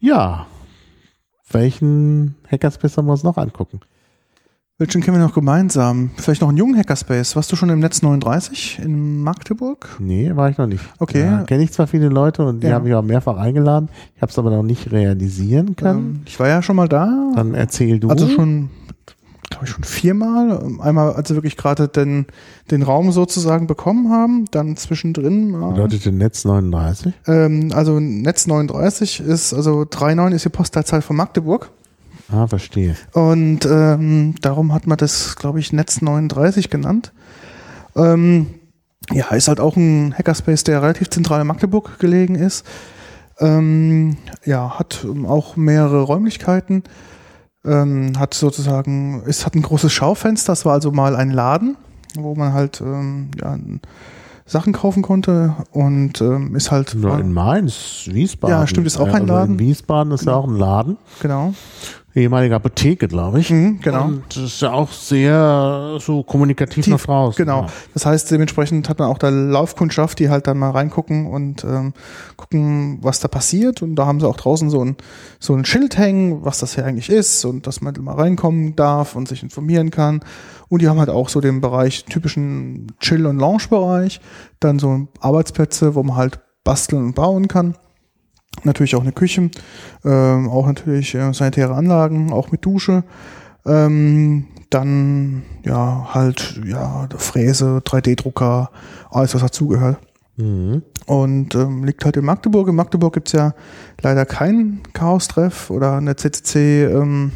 Ja, 0.00 0.46
welchen 1.50 2.34
Hackerspace 2.50 2.94
sollen 2.94 3.06
wir 3.06 3.12
uns 3.12 3.22
noch 3.22 3.36
angucken? 3.36 3.78
Welchen 4.78 5.02
kennen 5.02 5.18
wir 5.18 5.24
noch 5.24 5.34
gemeinsam? 5.34 6.10
Vielleicht 6.16 6.40
noch 6.40 6.48
einen 6.48 6.56
jungen 6.58 6.76
Hackerspace. 6.76 7.36
Warst 7.36 7.52
du 7.52 7.56
schon 7.56 7.68
im 7.68 7.78
Netz 7.78 8.02
39 8.02 8.80
in 8.82 9.22
Magdeburg? 9.22 9.88
Nee, 10.00 10.34
war 10.34 10.48
ich 10.48 10.56
noch 10.58 10.66
nicht. 10.66 10.82
Okay. 10.98 11.20
Ja, 11.20 11.42
Kenne 11.44 11.62
ich 11.62 11.72
zwar 11.72 11.86
viele 11.86 12.08
Leute 12.08 12.44
und 12.44 12.62
die 12.62 12.68
Ja. 12.68 12.74
haben 12.74 12.84
mich 12.84 12.94
auch 12.94 13.02
mehrfach 13.02 13.36
eingeladen. 13.36 13.90
Ich 14.16 14.22
habe 14.22 14.32
es 14.32 14.38
aber 14.38 14.50
noch 14.50 14.62
nicht 14.62 14.90
realisieren 14.90 15.76
können. 15.76 15.98
Ähm, 15.98 16.22
ich 16.26 16.40
war 16.40 16.48
ja 16.48 16.62
schon 16.62 16.76
mal 16.76 16.88
da. 16.88 17.32
Dann 17.36 17.54
erzähl 17.54 18.00
du. 18.00 18.08
Also 18.08 18.26
schon, 18.28 18.70
glaube 19.50 19.66
ich, 19.66 19.70
schon 19.70 19.84
viermal. 19.84 20.58
Einmal, 20.80 21.12
als 21.12 21.28
wir 21.28 21.36
wirklich 21.36 21.58
gerade 21.58 21.86
den, 21.86 22.26
den 22.70 22.82
Raum 22.82 23.12
sozusagen 23.12 23.66
bekommen 23.66 24.10
haben. 24.10 24.46
Dann 24.52 24.76
zwischendrin 24.76 25.50
mal. 25.50 25.72
Bedeutet 25.74 26.06
den 26.06 26.16
Netz 26.16 26.44
39? 26.46 27.12
Ähm, 27.28 27.70
also 27.74 28.00
Netz 28.00 28.46
39 28.48 29.20
ist, 29.20 29.52
also 29.52 29.84
39 29.84 30.34
ist 30.36 30.44
die 30.46 30.48
Postleitzahl 30.48 31.02
von 31.02 31.14
Magdeburg. 31.14 31.70
Ah, 32.32 32.46
verstehe. 32.46 32.96
Und 33.12 33.66
ähm, 33.66 34.34
darum 34.40 34.72
hat 34.72 34.86
man 34.86 34.96
das, 34.96 35.36
glaube 35.36 35.60
ich, 35.60 35.72
Netz 35.72 36.00
39 36.00 36.70
genannt. 36.70 37.12
Ähm, 37.94 38.46
ja, 39.10 39.28
ist 39.34 39.48
halt 39.48 39.60
auch 39.60 39.76
ein 39.76 40.14
Hackerspace, 40.16 40.64
der 40.64 40.82
relativ 40.82 41.10
zentral 41.10 41.40
in 41.40 41.46
Magdeburg 41.46 41.98
gelegen 41.98 42.34
ist. 42.34 42.64
Ähm, 43.38 44.16
ja, 44.44 44.78
hat 44.78 45.04
ähm, 45.04 45.26
auch 45.26 45.56
mehrere 45.56 46.02
Räumlichkeiten. 46.02 46.84
Ähm, 47.64 48.18
hat 48.18 48.34
sozusagen, 48.34 49.22
es 49.26 49.46
hat 49.46 49.54
ein 49.54 49.62
großes 49.62 49.92
Schaufenster, 49.92 50.52
das 50.52 50.64
war 50.64 50.72
also 50.72 50.90
mal 50.90 51.14
ein 51.14 51.30
Laden, 51.30 51.76
wo 52.16 52.34
man 52.34 52.52
halt 52.52 52.80
ähm, 52.80 53.30
ja, 53.40 53.56
Sachen 54.44 54.72
kaufen 54.72 55.02
konnte 55.02 55.54
und 55.70 56.20
ähm, 56.20 56.56
ist 56.56 56.72
halt 56.72 56.94
Nur 56.94 57.18
in 57.20 57.32
Mainz, 57.32 58.08
Wiesbaden. 58.10 58.56
Ja, 58.56 58.66
stimmt, 58.66 58.88
ist 58.88 58.98
auch 58.98 59.06
ein 59.06 59.22
also 59.22 59.26
Laden. 59.26 59.52
In 59.54 59.58
Wiesbaden 59.60 60.12
ist 60.12 60.26
ja 60.26 60.34
auch 60.34 60.48
ein 60.48 60.56
Laden. 60.56 60.98
genau. 61.20 61.54
Ehemalige 62.14 62.54
Apotheke, 62.54 63.08
glaube 63.08 63.40
ich. 63.40 63.50
Mhm, 63.50 63.80
genau. 63.80 64.04
Und 64.04 64.24
das 64.28 64.42
ist 64.42 64.60
ja 64.60 64.72
auch 64.72 64.92
sehr 64.92 65.96
so 65.98 66.22
kommunikativ 66.22 66.84
Tief, 66.84 66.92
nach 66.92 67.00
draußen. 67.00 67.42
Genau. 67.42 67.62
Ja. 67.62 67.66
Das 67.94 68.04
heißt, 68.04 68.30
dementsprechend 68.30 68.88
hat 68.90 68.98
man 68.98 69.08
auch 69.08 69.16
da 69.16 69.30
Laufkundschaft, 69.30 70.18
die 70.18 70.28
halt 70.28 70.46
dann 70.46 70.58
mal 70.58 70.70
reingucken 70.70 71.26
und 71.26 71.64
ähm, 71.64 71.94
gucken, 72.36 72.98
was 73.00 73.20
da 73.20 73.28
passiert. 73.28 73.80
Und 73.80 73.96
da 73.96 74.04
haben 74.04 74.20
sie 74.20 74.28
auch 74.28 74.36
draußen 74.36 74.68
so 74.68 74.84
ein, 74.84 74.96
so 75.40 75.54
ein 75.54 75.64
Schild 75.64 75.96
hängen, 75.96 76.44
was 76.44 76.58
das 76.58 76.74
hier 76.74 76.84
eigentlich 76.84 77.08
ist 77.08 77.46
und 77.46 77.66
dass 77.66 77.80
man 77.80 77.94
mal 78.00 78.16
reinkommen 78.16 78.76
darf 78.76 79.16
und 79.16 79.26
sich 79.26 79.42
informieren 79.42 79.90
kann. 79.90 80.20
Und 80.68 80.82
die 80.82 80.88
haben 80.88 80.98
halt 80.98 81.10
auch 81.10 81.30
so 81.30 81.40
den 81.40 81.62
Bereich, 81.62 82.04
typischen 82.04 82.88
Chill- 83.00 83.26
und 83.26 83.38
Lounge-Bereich. 83.38 84.20
Dann 84.60 84.78
so 84.78 85.08
Arbeitsplätze, 85.20 85.94
wo 85.94 86.02
man 86.02 86.16
halt 86.16 86.40
basteln 86.62 87.04
und 87.06 87.14
bauen 87.14 87.48
kann. 87.48 87.74
Natürlich 88.64 88.94
auch 88.94 89.02
eine 89.02 89.12
Küche, 89.12 89.50
ähm, 90.04 90.48
auch 90.48 90.66
natürlich 90.66 91.14
äh, 91.14 91.32
sanitäre 91.32 91.74
Anlagen, 91.74 92.32
auch 92.32 92.52
mit 92.52 92.64
Dusche. 92.64 93.02
Ähm, 93.64 94.46
dann 94.70 95.42
ja 95.64 96.08
halt 96.14 96.60
ja 96.64 97.08
Fräse, 97.16 97.82
3D-Drucker, 97.84 98.70
alles 99.10 99.34
was 99.34 99.42
dazugehört. 99.42 99.98
Mhm. 100.36 100.82
Und 101.06 101.54
ähm, 101.54 101.84
liegt 101.84 102.04
halt 102.04 102.16
in 102.16 102.24
Magdeburg. 102.24 102.68
In 102.68 102.74
Magdeburg 102.76 103.14
gibt's 103.14 103.32
ja 103.32 103.54
leider 104.00 104.24
keinen 104.24 104.82
Chaos-Treff 104.92 105.70
oder 105.70 105.96
eine 105.96 106.16
CCC, 106.16 106.84
ähm, 106.84 107.32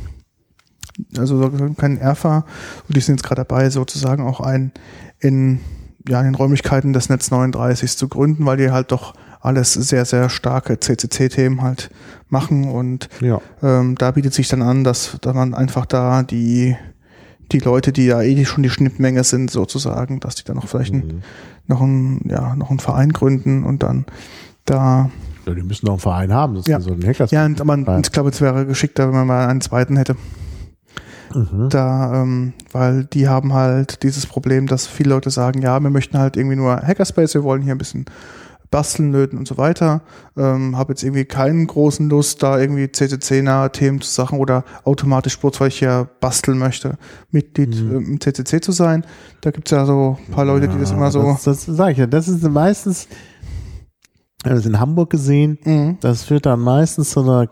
also 1.19 1.39
so- 1.41 1.51
keinen 1.75 1.99
ERFA. 1.99 2.45
Und 2.89 2.97
die 2.97 3.01
sind 3.01 3.17
jetzt 3.17 3.25
gerade 3.27 3.45
dabei, 3.45 3.69
sozusagen 3.71 4.23
auch 4.27 4.41
einen 4.41 4.73
in, 5.21 5.61
ja, 6.09 6.21
in 6.21 6.27
den 6.27 6.35
Räumlichkeiten 6.35 6.93
des 6.93 7.09
Netz 7.09 7.31
39 7.31 7.97
zu 7.97 8.09
gründen, 8.09 8.47
weil 8.47 8.57
die 8.57 8.71
halt 8.71 8.93
doch 8.93 9.15
alles 9.41 9.73
sehr, 9.75 10.05
sehr 10.05 10.29
starke 10.29 10.79
CCC-Themen 10.81 11.63
halt 11.63 11.91
machen 12.29 12.69
und 12.69 13.09
Ja. 13.21 13.41
ähm, 13.63 13.95
da 13.97 14.11
bietet 14.11 14.35
sich 14.35 14.49
dann 14.49 14.63
an, 14.63 14.83
dass, 14.85 15.17
dass 15.21 15.35
man 15.35 15.55
einfach 15.55 15.87
da 15.87 16.23
die, 16.23 16.77
die 17.53 17.59
Leute, 17.61 17.93
die 17.93 18.07
ja 18.07 18.23
eh 18.23 18.45
schon 18.45 18.63
die 18.65 18.71
Schnittmenge 18.71 19.23
sind, 19.25 19.51
sozusagen, 19.51 20.19
dass 20.21 20.35
die 20.35 20.45
dann 20.45 20.57
noch 20.57 20.67
vielleicht 20.69 20.93
ein, 20.93 21.07
Mhm. 21.07 21.23
noch, 21.69 21.81
ein, 21.81 22.21
ja, 22.29 22.57
noch 22.57 22.71
einen 22.71 22.81
Verein 22.81 23.13
gründen 23.13 23.63
und 23.65 23.83
dann 23.85 24.05
da. 24.65 25.11
ja. 25.47 25.55
Die 25.55 25.63
müssen 25.63 25.87
auch 25.87 25.93
einen 25.93 26.01
Verein 26.01 26.33
haben, 26.35 26.55
das 26.57 26.67
Ja. 26.67 26.79
ist 26.79 26.85
so 26.85 26.93
ein 26.93 27.07
Hackers. 27.07 27.31
Ja, 27.31 27.45
und, 27.47 27.61
aber 27.61 28.01
ich 28.01 28.11
glaube, 28.11 28.31
es 28.31 28.41
wäre 28.41 28.67
geschickter, 28.67 29.07
wenn 29.07 29.15
man 29.15 29.27
mal 29.29 29.47
einen 29.47 29.61
zweiten 29.61 29.97
hätte. 29.97 30.17
Mhm. 31.35 31.69
Da, 31.71 32.23
ähm, 32.23 32.53
weil 32.73 33.05
die 33.05 33.29
haben 33.29 33.53
halt 33.53 34.03
dieses 34.03 34.27
Problem, 34.27 34.67
dass 34.67 34.87
viele 34.87 35.11
Leute 35.11 35.31
sagen, 35.31 35.61
ja, 35.63 35.79
wir 35.81 35.91
möchten 35.91 36.19
halt 36.19 36.37
irgendwie 36.37 36.57
nur 36.57 36.77
Hackerspace, 36.77 37.35
wir 37.35 37.43
wollen 37.45 37.63
hier 37.63 37.75
ein 37.75 37.79
bisschen 37.79 38.07
basteln, 38.77 39.11
löten 39.11 39.39
und 39.39 39.48
so 39.48 39.57
weiter. 39.57 40.03
Ähm, 40.36 40.77
habe 40.77 40.93
jetzt 40.93 41.03
irgendwie 41.03 41.24
keinen 41.24 41.66
großen 41.66 42.11
Lust, 42.11 42.43
da 42.43 42.61
irgendwie 42.61 42.93
CCC-nahe 42.93 43.73
Themen 43.73 44.03
zu 44.03 44.11
Sachen 44.11 44.39
oder 44.39 44.65
automatisch 44.85 45.32
Sport, 45.32 45.59
weil 45.61 45.69
ich 45.69 45.81
ja 45.81 46.07
basteln 46.20 46.59
möchte, 46.59 46.98
Mitglied 47.31 47.74
Mhm. 47.74 47.90
ähm, 47.97 48.05
im 48.12 48.20
CCC 48.20 48.61
zu 48.61 48.73
sein. 48.73 49.07
Da 49.40 49.51
gibt's 49.51 49.70
ja 49.70 49.86
so 49.86 50.19
ein 50.28 50.31
paar 50.31 50.44
Leute, 50.44 50.69
die 50.69 50.78
das 50.78 50.90
immer 50.90 51.11
so. 51.11 51.23
Das, 51.23 51.44
das 51.44 51.65
sag 51.65 51.93
ich 51.93 51.98
ja, 51.98 52.07
das 52.07 52.28
ist 52.28 52.43
meistens, 52.43 53.09
ich 54.40 54.44
habe 54.44 54.57
das 54.57 54.66
in 54.66 54.78
Hamburg 54.78 55.09
gesehen, 55.09 55.59
Mhm. 55.65 55.97
das 56.03 56.24
führt 56.24 56.44
dann 56.44 56.61
meistens 56.61 57.11
zu 57.11 57.20
einer, 57.23 57.48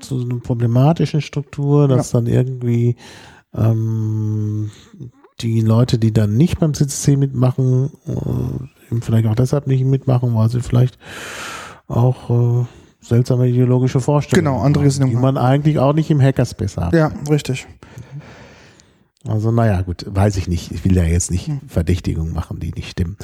zu 0.00 0.22
einer 0.22 0.40
problematischen 0.40 1.20
Struktur, 1.20 1.86
dass 1.86 2.12
dann 2.12 2.26
irgendwie 2.26 2.96
ähm, 3.54 4.70
die 5.40 5.60
Leute, 5.60 5.98
die 5.98 6.12
dann 6.12 6.36
nicht 6.36 6.60
beim 6.60 6.72
CCC 6.72 7.16
mitmachen, 7.16 7.90
äh, 8.06 8.73
vielleicht 9.02 9.26
auch 9.26 9.34
deshalb 9.34 9.66
nicht 9.66 9.84
mitmachen, 9.84 10.34
weil 10.34 10.48
sie 10.48 10.60
vielleicht 10.60 10.98
auch 11.88 12.30
äh, 12.62 12.64
seltsame 13.00 13.48
ideologische 13.48 14.00
Vorstellungen 14.00 14.46
Genau, 14.46 14.64
andere 14.64 14.84
haben, 14.84 15.10
die 15.10 15.16
man 15.16 15.36
eigentlich 15.36 15.78
auch 15.78 15.92
nicht 15.92 16.10
im 16.10 16.20
Hackerspace 16.20 16.76
hat. 16.78 16.94
Ja, 16.94 17.12
richtig. 17.30 17.66
Also 19.26 19.50
naja, 19.50 19.80
gut, 19.80 20.04
weiß 20.06 20.36
ich 20.36 20.48
nicht. 20.48 20.70
Ich 20.70 20.84
will 20.84 20.94
ja 20.96 21.02
jetzt 21.04 21.30
nicht 21.30 21.50
Verdächtigungen 21.66 22.34
machen, 22.34 22.60
die 22.60 22.72
nicht 22.72 22.90
stimmen. 22.90 23.16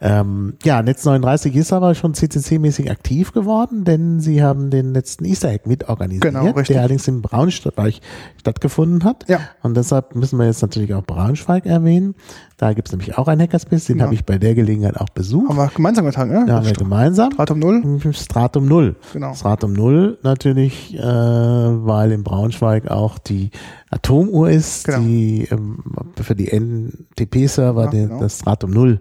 Ähm, 0.00 0.54
ja, 0.62 0.82
Netz 0.82 1.04
39 1.04 1.56
ist 1.56 1.72
aber 1.72 1.96
schon 1.96 2.14
CCC-mäßig 2.14 2.90
aktiv 2.90 3.32
geworden, 3.32 3.84
denn 3.84 4.20
sie 4.20 4.42
haben 4.42 4.70
den 4.70 4.94
letzten 4.94 5.24
Easter 5.24 5.48
Egg 5.50 5.68
mitorganisiert, 5.68 6.22
Genau, 6.22 6.44
richtig. 6.44 6.68
der 6.68 6.78
allerdings 6.80 7.08
im 7.08 7.22
Braunschweig 7.22 7.94
stattgefunden 8.38 9.02
hat. 9.04 9.28
Ja. 9.28 9.40
Und 9.62 9.76
deshalb 9.76 10.14
müssen 10.14 10.38
wir 10.38 10.46
jetzt 10.46 10.62
natürlich 10.62 10.94
auch 10.94 11.02
Braunschweig 11.04 11.66
erwähnen. 11.66 12.14
Da 12.56 12.72
gibt 12.74 12.88
es 12.88 12.92
nämlich 12.92 13.18
auch 13.18 13.26
einen 13.26 13.40
Hackerspace, 13.40 13.86
den 13.86 13.98
Ja. 13.98 14.04
habe 14.04 14.14
ich 14.14 14.24
bei 14.24 14.38
der 14.38 14.54
Gelegenheit 14.54 14.96
auch 14.96 15.08
besucht. 15.08 15.48
Haben 15.48 15.56
wir 15.58 15.70
gemeinsam 15.74 16.04
getan, 16.04 16.28
ne? 16.28 16.44
Da 16.46 16.54
haben 16.56 16.66
wir 16.66 16.72
gemeinsam. 16.72 17.32
Stratum 17.32 17.58
Null. 17.58 18.00
Stratum 18.12 18.66
Null. 18.66 18.94
Genau. 19.12 19.34
Stratum 19.34 19.72
Null 19.72 20.18
natürlich, 20.22 20.94
äh, 20.94 21.00
weil 21.02 22.12
in 22.12 22.22
Braunschweig 22.22 22.88
auch 22.88 23.18
die 23.18 23.50
Atomuhr 23.92 24.50
ist, 24.50 24.86
Genau. 24.86 24.98
die 25.00 25.46
ähm, 25.50 25.78
für 26.20 26.34
die 26.34 26.48
NTP-Server 26.50 27.84
Ja, 27.84 27.90
genau. 27.90 28.20
das 28.20 28.38
Stratum 28.40 28.70
Null 28.72 29.00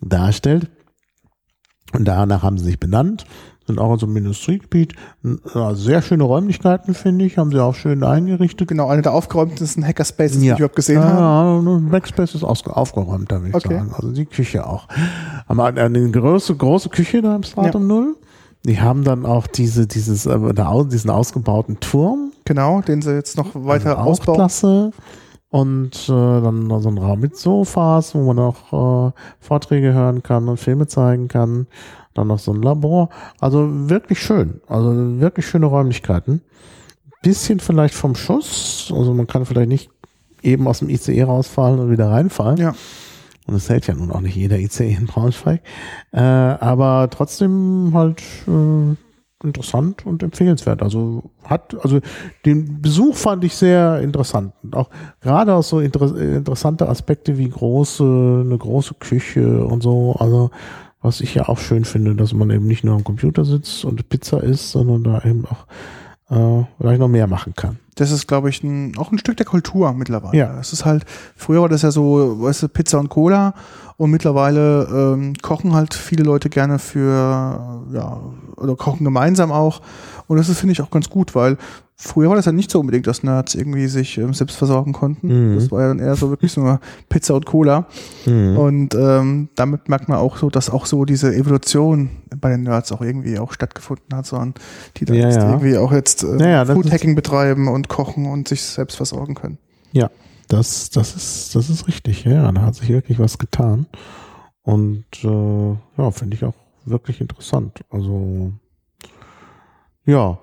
darstellt. 0.00 0.70
Und 1.92 2.06
danach 2.06 2.42
haben 2.42 2.58
sie 2.58 2.64
sich 2.64 2.80
benannt, 2.80 3.24
sind 3.66 3.78
auch 3.78 3.92
in 3.92 3.98
so 3.98 4.06
einem 4.06 4.16
Industriegebiet. 4.16 4.94
Ja, 5.54 5.74
sehr 5.74 6.02
schöne 6.02 6.24
Räumlichkeiten, 6.24 6.92
finde 6.94 7.24
ich, 7.24 7.38
haben 7.38 7.50
sie 7.52 7.60
auch 7.62 7.74
schön 7.74 8.02
eingerichtet. 8.02 8.66
Genau, 8.68 8.88
eine 8.88 9.02
der 9.02 9.12
aufgeräumtesten 9.14 9.86
Hackerspaces, 9.86 10.40
die 10.40 10.46
Ja. 10.46 10.54
ich 10.54 10.58
überhaupt 10.60 10.76
gesehen 10.76 11.00
habe. 11.02 11.20
Ja, 11.70 11.72
ja, 11.74 11.78
Backspace 11.90 12.34
ist 12.34 12.42
aufgeräumt, 12.44 13.30
da 13.30 13.36
würde 13.42 13.50
ich 13.50 13.54
Okay. 13.54 13.74
sagen. 13.76 13.92
Also 13.94 14.10
die 14.10 14.26
Küche 14.26 14.66
auch. 14.66 14.88
Haben 15.48 15.60
eine, 15.60 16.10
große, 16.10 16.56
große 16.56 16.88
Küche 16.88 17.22
da 17.22 17.36
im 17.36 17.42
Stratum 17.44 17.86
Null. 17.86 18.16
Die 18.66 18.80
haben 18.80 19.04
dann 19.04 19.24
auch 19.26 19.46
diese, 19.46 19.86
dieses, 19.86 20.26
äh, 20.26 20.38
diesen 20.90 21.10
ausgebauten 21.10 21.78
Turm. 21.80 22.32
Genau, 22.44 22.80
den 22.80 23.02
sie 23.02 23.14
jetzt 23.14 23.36
noch 23.36 23.54
weiter 23.54 23.98
Also 23.98 24.10
ausbauen. 24.10 24.36
Klasse. 24.36 24.90
Und 25.48 26.08
äh, 26.08 26.10
dann 26.10 26.66
noch 26.66 26.80
so 26.80 26.88
ein 26.88 26.98
Raum 26.98 27.20
mit 27.20 27.36
Sofas, 27.36 28.14
wo 28.14 28.32
man 28.32 28.38
auch 28.40 29.08
äh, 29.08 29.12
Vorträge 29.38 29.92
hören 29.92 30.22
kann 30.22 30.48
und 30.48 30.58
Filme 30.58 30.88
zeigen 30.88 31.28
kann. 31.28 31.68
Dann 32.12 32.26
noch 32.26 32.40
so 32.40 32.52
ein 32.52 32.60
Labor. 32.62 33.08
Also 33.40 33.68
wirklich 33.88 34.20
schön. 34.20 34.60
Also 34.66 35.20
wirklich 35.20 35.46
schöne 35.46 35.66
Räumlichkeiten. 35.66 36.42
Bisschen 37.22 37.60
vielleicht 37.60 37.94
vom 37.94 38.16
Schuss. 38.16 38.92
Also 38.94 39.14
man 39.14 39.26
kann 39.26 39.46
vielleicht 39.46 39.68
nicht 39.68 39.90
eben 40.42 40.66
aus 40.66 40.80
dem 40.80 40.88
ICE 40.90 41.22
rausfallen 41.22 41.78
und 41.78 41.90
wieder 41.90 42.10
reinfallen. 42.10 42.56
Ja. 42.58 42.74
Und 43.46 43.54
es 43.54 43.68
hält 43.68 43.86
ja 43.86 43.94
nun 43.94 44.10
auch 44.10 44.20
nicht 44.20 44.36
jeder 44.36 44.58
ICE 44.58 44.92
in 44.92 45.06
Braunschweig. 45.06 45.62
Äh, 46.12 46.18
aber 46.20 47.08
trotzdem 47.10 47.92
halt 47.94 48.22
äh, 48.48 48.96
interessant 49.44 50.06
und 50.06 50.22
empfehlenswert. 50.22 50.82
Also 50.82 51.22
hat, 51.44 51.76
also 51.82 52.00
den 52.44 52.80
Besuch 52.80 53.16
fand 53.16 53.44
ich 53.44 53.54
sehr 53.54 54.00
interessant. 54.00 54.52
Und 54.62 54.76
auch 54.76 54.90
gerade 55.20 55.54
auch 55.54 55.62
so 55.62 55.80
inter 55.80 56.16
interessante 56.16 56.88
Aspekte 56.88 57.38
wie 57.38 57.48
große, 57.48 58.42
eine 58.44 58.58
große 58.58 58.94
Küche 58.94 59.64
und 59.64 59.82
so. 59.82 60.16
Also 60.18 60.50
was 61.00 61.20
ich 61.20 61.34
ja 61.34 61.48
auch 61.48 61.58
schön 61.58 61.84
finde, 61.84 62.14
dass 62.14 62.32
man 62.32 62.50
eben 62.50 62.66
nicht 62.66 62.82
nur 62.82 62.94
am 62.94 63.04
Computer 63.04 63.44
sitzt 63.44 63.84
und 63.84 64.08
Pizza 64.08 64.42
isst, 64.42 64.70
sondern 64.70 65.04
da 65.04 65.22
eben 65.22 65.44
auch 65.44 65.66
äh, 66.30 66.64
vielleicht 66.78 67.00
noch 67.00 67.08
mehr 67.08 67.26
machen 67.26 67.54
kann. 67.54 67.78
Das 67.96 68.10
ist, 68.10 68.26
glaube 68.26 68.48
ich, 68.48 68.62
ein, 68.62 68.96
auch 68.98 69.12
ein 69.12 69.18
Stück 69.18 69.36
der 69.36 69.46
Kultur 69.46 69.92
mittlerweile. 69.92 70.36
Ja. 70.36 70.58
Es 70.58 70.72
ist 70.72 70.84
halt, 70.84 71.04
früher 71.36 71.62
war 71.62 71.68
das 71.68 71.82
ja 71.82 71.90
so, 71.90 72.40
weißt 72.40 72.64
du, 72.64 72.68
Pizza 72.68 72.98
und 72.98 73.08
Cola 73.08 73.54
und 73.96 74.10
mittlerweile 74.10 74.88
ähm, 74.90 75.34
kochen 75.40 75.74
halt 75.74 75.94
viele 75.94 76.24
Leute 76.24 76.48
gerne 76.48 76.78
für, 76.78 77.84
ja, 77.92 78.20
oder 78.56 78.74
kochen 78.74 79.04
gemeinsam 79.04 79.52
auch. 79.52 79.80
Und 80.26 80.38
das 80.38 80.48
ist, 80.48 80.58
finde 80.58 80.72
ich, 80.72 80.82
auch 80.82 80.90
ganz 80.90 81.08
gut, 81.08 81.34
weil 81.34 81.56
früher 81.96 82.28
war 82.28 82.36
das 82.36 82.46
ja 82.46 82.52
nicht 82.52 82.70
so 82.70 82.80
unbedingt, 82.80 83.06
dass 83.06 83.22
Nerds 83.22 83.54
irgendwie 83.54 83.86
sich 83.86 84.18
ähm, 84.18 84.34
selbst 84.34 84.56
versorgen 84.56 84.92
konnten. 84.92 85.52
Mhm. 85.52 85.54
Das 85.56 85.70
war 85.70 85.82
ja 85.82 85.88
dann 85.88 85.98
eher 86.00 86.16
so 86.16 86.30
wirklich 86.30 86.56
nur 86.56 86.80
Pizza 87.08 87.34
und 87.34 87.46
Cola. 87.46 87.86
Mhm. 88.26 88.58
Und 88.58 88.94
ähm, 88.94 89.48
damit 89.54 89.88
merkt 89.88 90.08
man 90.08 90.18
auch 90.18 90.36
so, 90.36 90.50
dass 90.50 90.70
auch 90.70 90.86
so 90.86 91.04
diese 91.04 91.34
Evolution 91.34 92.10
bei 92.36 92.50
den 92.50 92.64
Nerds 92.64 92.92
auch 92.92 93.00
irgendwie 93.00 93.38
auch 93.38 93.52
stattgefunden 93.52 94.14
hat, 94.14 94.26
sondern 94.26 94.54
die 94.96 95.04
dann 95.04 95.16
Ja, 95.16 95.26
jetzt 95.28 95.36
ja. 95.36 95.50
irgendwie 95.50 95.76
auch 95.76 95.92
jetzt 95.92 96.24
äh, 96.24 96.50
Ja, 96.50 96.64
Foodhacking 96.64 97.14
betreiben 97.14 97.68
und 97.68 97.88
kochen 97.88 98.26
und 98.26 98.48
sich 98.48 98.62
selbst 98.62 98.96
versorgen 98.96 99.34
können. 99.34 99.58
Ja, 99.92 100.10
das, 100.48 100.90
das 100.90 101.14
ist, 101.14 101.54
das 101.54 101.70
ist 101.70 101.86
richtig. 101.86 102.24
Ja, 102.24 102.50
da 102.50 102.62
hat 102.62 102.74
sich 102.74 102.88
wirklich 102.88 103.18
was 103.18 103.38
getan. 103.38 103.86
Und 104.62 105.04
äh, 105.22 105.76
ja, 105.98 106.10
finde 106.10 106.36
ich 106.36 106.44
auch 106.44 106.54
wirklich 106.84 107.20
interessant. 107.20 107.80
Also 107.90 108.52
ja, 110.06 110.38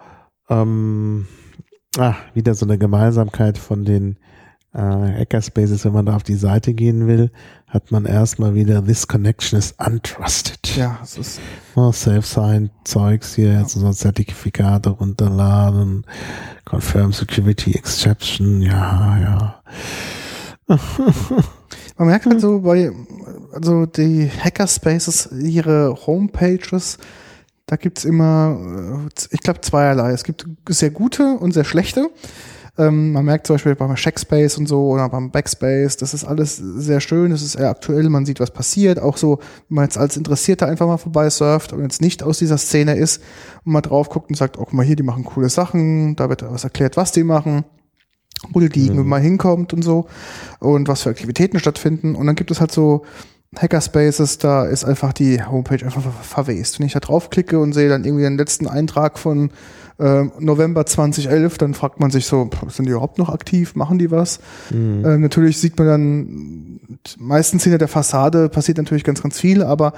ähm, 0.49 1.27
ah, 1.97 2.15
wieder 2.34 2.53
so 2.53 2.65
eine 2.65 2.77
Gemeinsamkeit 2.77 3.57
von 3.57 3.85
den 3.85 4.18
äh, 4.73 4.80
Hackerspaces, 4.80 5.84
wenn 5.85 5.93
man 5.93 6.05
da 6.05 6.15
auf 6.15 6.23
die 6.23 6.35
Seite 6.35 6.73
gehen 6.73 7.07
will, 7.07 7.31
hat 7.68 7.91
man 7.91 8.05
erstmal 8.05 8.55
wieder 8.55 8.84
This 8.84 9.07
Connection 9.07 9.59
is 9.59 9.73
untrusted. 9.77 10.76
Ja, 10.76 10.99
es 11.03 11.18
ist 11.18 11.41
Oh, 11.76 11.91
Self-Sign-Zeugs 11.91 13.35
hier, 13.35 13.59
jetzt 13.59 13.73
so 13.73 13.91
Zertifikate 13.91 14.89
runterladen, 14.91 16.05
Confirm 16.65 17.11
Security 17.11 17.73
Exception, 17.73 18.61
ja, 18.61 19.18
ja. 19.19 19.61
Man 21.97 22.07
merkt 22.07 22.26
halt 22.26 22.41
so 22.41 22.61
bei, 22.61 22.91
also 23.53 23.85
die 23.85 24.30
Hackerspaces, 24.30 25.30
ihre 25.31 25.95
Homepages, 26.05 26.97
da 27.65 27.75
gibt's 27.75 28.05
immer, 28.05 29.05
äh, 29.05 29.23
ich 29.31 29.39
glaube, 29.39 29.61
zweierlei. 29.61 30.11
Es 30.11 30.23
gibt 30.23 30.45
sehr 30.69 30.91
gute 30.91 31.38
und 31.38 31.53
sehr 31.53 31.63
schlechte. 31.63 32.09
Ähm, 32.77 33.11
man 33.11 33.25
merkt 33.25 33.47
zum 33.47 33.55
Beispiel 33.55 33.75
beim 33.75 33.95
Checkspace 33.95 34.57
und 34.57 34.67
so 34.67 34.88
oder 34.88 35.09
beim 35.09 35.29
Backspace, 35.29 35.97
das 35.97 36.13
ist 36.13 36.23
alles 36.23 36.55
sehr 36.55 37.01
schön, 37.01 37.31
das 37.31 37.41
ist 37.41 37.53
sehr 37.53 37.69
aktuell, 37.69 38.07
man 38.09 38.25
sieht, 38.25 38.39
was 38.39 38.51
passiert. 38.51 38.97
Auch 38.97 39.17
so, 39.17 39.39
wenn 39.67 39.75
man 39.75 39.85
jetzt 39.85 39.97
als 39.97 40.15
Interessierter 40.15 40.67
einfach 40.67 40.88
mal 40.88 40.97
vorbei 40.97 41.29
surft 41.29 41.73
und 41.73 41.81
jetzt 41.81 42.01
nicht 42.01 42.23
aus 42.23 42.39
dieser 42.39 42.57
Szene 42.57 42.95
ist 42.95 43.21
und 43.65 43.73
mal 43.73 43.81
drauf 43.81 44.09
guckt 44.09 44.29
und 44.29 44.35
sagt, 44.35 44.57
oh, 44.57 44.63
guck 44.63 44.73
mal 44.73 44.85
hier, 44.85 44.95
die 44.95 45.03
machen 45.03 45.25
coole 45.25 45.49
Sachen, 45.49 46.15
da 46.15 46.29
wird 46.29 46.49
was 46.49 46.63
erklärt, 46.63 46.95
was 46.95 47.11
die 47.11 47.23
machen 47.23 47.65
wo 48.49 48.59
die 48.59 48.67
liegen, 48.67 48.97
wenn 48.97 49.07
man 49.07 49.21
hinkommt 49.21 49.73
und 49.73 49.83
so 49.83 50.07
und 50.59 50.88
was 50.88 51.03
für 51.03 51.09
Aktivitäten 51.09 51.59
stattfinden. 51.59 52.15
Und 52.15 52.25
dann 52.25 52.35
gibt 52.35 52.49
es 52.51 52.59
halt 52.59 52.71
so 52.71 53.03
Hackerspaces, 53.57 54.37
da 54.37 54.63
ist 54.65 54.85
einfach 54.85 55.11
die 55.11 55.43
Homepage 55.43 55.83
einfach 55.85 56.01
ver- 56.01 56.11
verwest. 56.45 56.79
Wenn 56.79 56.85
ich 56.85 56.93
da 56.93 56.99
draufklicke 57.01 57.59
und 57.59 57.73
sehe 57.73 57.89
dann 57.89 58.05
irgendwie 58.05 58.23
den 58.23 58.37
letzten 58.37 58.65
Eintrag 58.67 59.19
von 59.19 59.51
ähm, 59.99 60.31
November 60.39 60.85
2011, 60.85 61.57
dann 61.57 61.73
fragt 61.73 61.99
man 61.99 62.11
sich 62.11 62.25
so, 62.27 62.49
sind 62.69 62.85
die 62.85 62.91
überhaupt 62.91 63.17
noch 63.17 63.29
aktiv? 63.29 63.75
Machen 63.75 63.99
die 63.99 64.09
was? 64.09 64.39
Ähm, 65.05 65.21
natürlich 65.21 65.57
sieht 65.59 65.77
man 65.77 65.87
dann, 65.87 66.79
meistens 67.19 67.63
hinter 67.63 67.77
der 67.77 67.89
Fassade 67.89 68.47
passiert 68.47 68.77
natürlich 68.77 69.03
ganz, 69.03 69.21
ganz 69.21 69.37
viel, 69.39 69.63
aber 69.63 69.93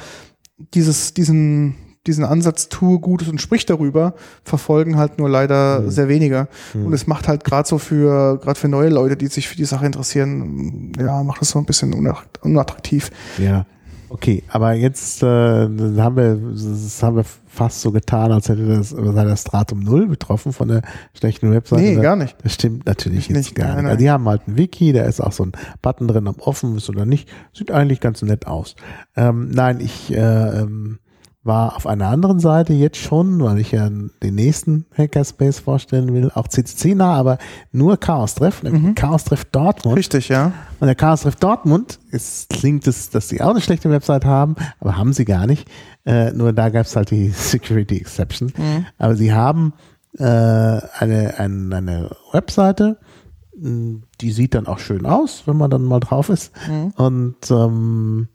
dieses, 0.73 1.13
diesen, 1.13 1.75
diesen 2.07 2.25
Ansatz, 2.25 2.67
tue 2.69 2.99
Gutes 2.99 3.29
und 3.29 3.39
sprich 3.41 3.65
darüber, 3.65 4.13
verfolgen 4.43 4.97
halt 4.97 5.19
nur 5.19 5.29
leider 5.29 5.89
sehr 5.89 6.07
weniger. 6.09 6.47
Und 6.73 6.91
es 6.93 7.07
macht 7.07 7.27
halt 7.27 7.43
gerade 7.43 7.67
so 7.67 7.77
für, 7.77 8.37
gerade 8.39 8.59
für 8.59 8.67
neue 8.67 8.89
Leute, 8.89 9.15
die 9.15 9.27
sich 9.27 9.47
für 9.47 9.55
die 9.55 9.65
Sache 9.65 9.85
interessieren, 9.85 10.91
ja, 10.99 11.23
macht 11.23 11.41
das 11.41 11.49
so 11.51 11.59
ein 11.59 11.65
bisschen 11.65 11.93
unatt- 11.93 12.39
unattraktiv. 12.41 13.09
Ja. 13.37 13.65
Okay, 14.09 14.43
aber 14.49 14.73
jetzt 14.73 15.23
äh, 15.23 15.25
haben 15.25 16.15
wir, 16.17 16.35
das 16.53 17.01
haben 17.01 17.15
wir 17.15 17.25
fast 17.47 17.81
so 17.81 17.91
getan, 17.91 18.31
als 18.31 18.47
hätte 18.47 18.67
das, 18.67 18.89
sei 18.89 19.23
das 19.23 19.41
Stratum 19.41 19.79
Null 19.79 20.05
betroffen 20.05 20.53
von 20.53 20.67
der 20.67 20.83
schlechten 21.17 21.51
Webseite. 21.51 21.81
Nee, 21.81 21.95
gar 21.95 22.15
nicht. 22.15 22.35
Das 22.43 22.53
stimmt 22.53 22.85
natürlich 22.85 23.29
Nicht, 23.31 23.47
jetzt 23.47 23.55
gar 23.55 23.65
nein, 23.69 23.75
nicht. 23.75 23.83
nein. 23.83 23.91
Also 23.93 23.99
die 24.03 24.11
haben 24.11 24.29
halt 24.29 24.47
ein 24.47 24.55
Wiki, 24.57 24.93
da 24.93 25.03
ist 25.05 25.19
auch 25.19 25.31
so 25.31 25.45
ein 25.45 25.51
Button 25.81 26.07
drin, 26.07 26.27
ob 26.27 26.45
offen 26.45 26.77
ist 26.77 26.89
oder 26.89 27.07
nicht. 27.07 27.27
Sieht 27.53 27.71
eigentlich 27.71 28.01
ganz 28.01 28.21
nett 28.21 28.45
aus. 28.45 28.75
Ähm, 29.15 29.49
nein, 29.51 29.79
ich 29.79 30.13
äh, 30.13 30.17
ähm, 30.59 30.99
war 31.45 31.75
auf 31.75 31.85
einer 31.87 32.07
anderen 32.07 32.39
Seite 32.39 32.71
jetzt 32.73 32.97
schon, 32.97 33.41
weil 33.43 33.59
ich 33.59 33.71
ja 33.73 33.89
den 33.89 34.35
nächsten 34.35 34.85
Hackerspace 34.97 35.59
vorstellen 35.59 36.13
will, 36.13 36.31
auch 36.33 36.47
CCC-nah, 36.47 37.13
aber 37.13 37.37
nur 37.73 37.97
Chaos-Treff, 37.97 38.63
nämlich 38.63 38.81
Mhm. 38.83 38.95
Chaos-Treff 38.95 39.43
Dortmund. 39.45 39.97
Richtig, 39.97 40.29
ja. 40.29 40.53
Und 40.79 40.87
der 40.87 40.95
Chaos 40.95 41.21
Treff 41.21 41.35
Dortmund, 41.35 41.99
es 42.11 42.47
klingt 42.49 42.87
es, 42.87 43.09
dass 43.09 43.27
sie 43.27 43.41
auch 43.41 43.49
eine 43.49 43.61
schlechte 43.61 43.89
Website 43.89 44.23
haben, 44.23 44.55
aber 44.79 44.97
haben 44.97 45.11
sie 45.11 45.25
gar 45.25 45.45
nicht. 45.45 45.67
Äh, 46.05 46.31
nur 46.31 46.53
da 46.53 46.69
gab 46.69 46.85
es 46.85 46.95
halt 46.95 47.11
die 47.11 47.29
Security 47.35 47.97
Exception. 47.97 48.53
Aber 48.97 49.15
sie 49.15 49.33
haben 49.33 49.73
äh, 50.17 50.23
eine, 50.23 51.33
eine, 51.37 51.75
eine 51.75 52.09
Webseite, 52.31 52.97
die 53.55 54.31
sieht 54.31 54.55
dann 54.55 54.65
auch 54.67 54.79
schön 54.79 55.05
aus, 55.05 55.43
wenn 55.45 55.57
man 55.57 55.69
dann 55.69 55.83
mal 55.83 55.99
drauf 55.99 56.29
ist. 56.29 56.51
Und 56.95 57.35
ähm, 57.51 58.27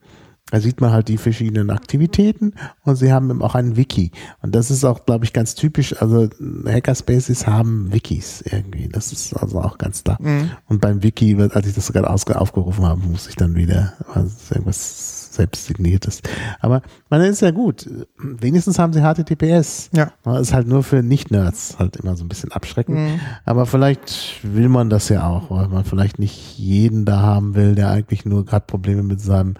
da 0.50 0.60
sieht 0.60 0.80
man 0.80 0.92
halt 0.92 1.08
die 1.08 1.18
verschiedenen 1.18 1.70
Aktivitäten 1.70 2.54
und 2.84 2.96
sie 2.96 3.12
haben 3.12 3.30
eben 3.30 3.42
auch 3.42 3.54
ein 3.54 3.76
Wiki. 3.76 4.12
Und 4.40 4.54
das 4.54 4.70
ist 4.70 4.84
auch, 4.84 5.04
glaube 5.04 5.24
ich, 5.24 5.32
ganz 5.32 5.54
typisch. 5.54 6.00
Also 6.00 6.28
Hackerspaces 6.66 7.46
haben 7.46 7.92
Wikis 7.92 8.42
irgendwie. 8.42 8.88
Das 8.88 9.12
ist 9.12 9.34
also 9.34 9.60
auch 9.60 9.78
ganz 9.78 10.04
klar. 10.04 10.18
Und 10.66 10.80
beim 10.80 11.02
Wiki, 11.02 11.36
als 11.52 11.66
ich 11.66 11.74
das 11.74 11.92
gerade 11.92 12.08
aufgerufen 12.08 12.86
habe, 12.86 13.00
muss 13.06 13.28
ich 13.28 13.36
dann 13.36 13.54
wieder 13.56 13.92
was, 14.14 14.50
irgendwas 14.50 15.34
selbst 15.34 15.66
signiertes. 15.66 16.20
Aber 16.60 16.82
man 17.10 17.20
ist 17.20 17.42
ja 17.42 17.50
gut. 17.50 17.88
Wenigstens 18.18 18.78
haben 18.78 18.92
sie 18.92 19.02
HTTPS. 19.02 19.90
Ja. 19.94 20.12
Ist 20.38 20.52
halt 20.52 20.66
nur 20.66 20.82
für 20.82 21.02
Nicht-Nerds 21.02 21.76
halt 21.78 21.96
immer 21.96 22.16
so 22.16 22.24
ein 22.24 22.28
bisschen 22.28 22.52
abschreckend. 22.52 22.98
Mhm. 22.98 23.20
Aber 23.44 23.66
vielleicht 23.66 24.40
will 24.42 24.68
man 24.68 24.90
das 24.90 25.08
ja 25.10 25.26
auch, 25.26 25.50
weil 25.50 25.68
man 25.68 25.84
vielleicht 25.84 26.18
nicht 26.18 26.58
jeden 26.58 27.04
da 27.04 27.20
haben 27.20 27.54
will, 27.54 27.74
der 27.74 27.90
eigentlich 27.90 28.24
nur 28.24 28.44
gerade 28.44 28.66
Probleme 28.66 29.02
mit 29.02 29.20
seinem 29.20 29.54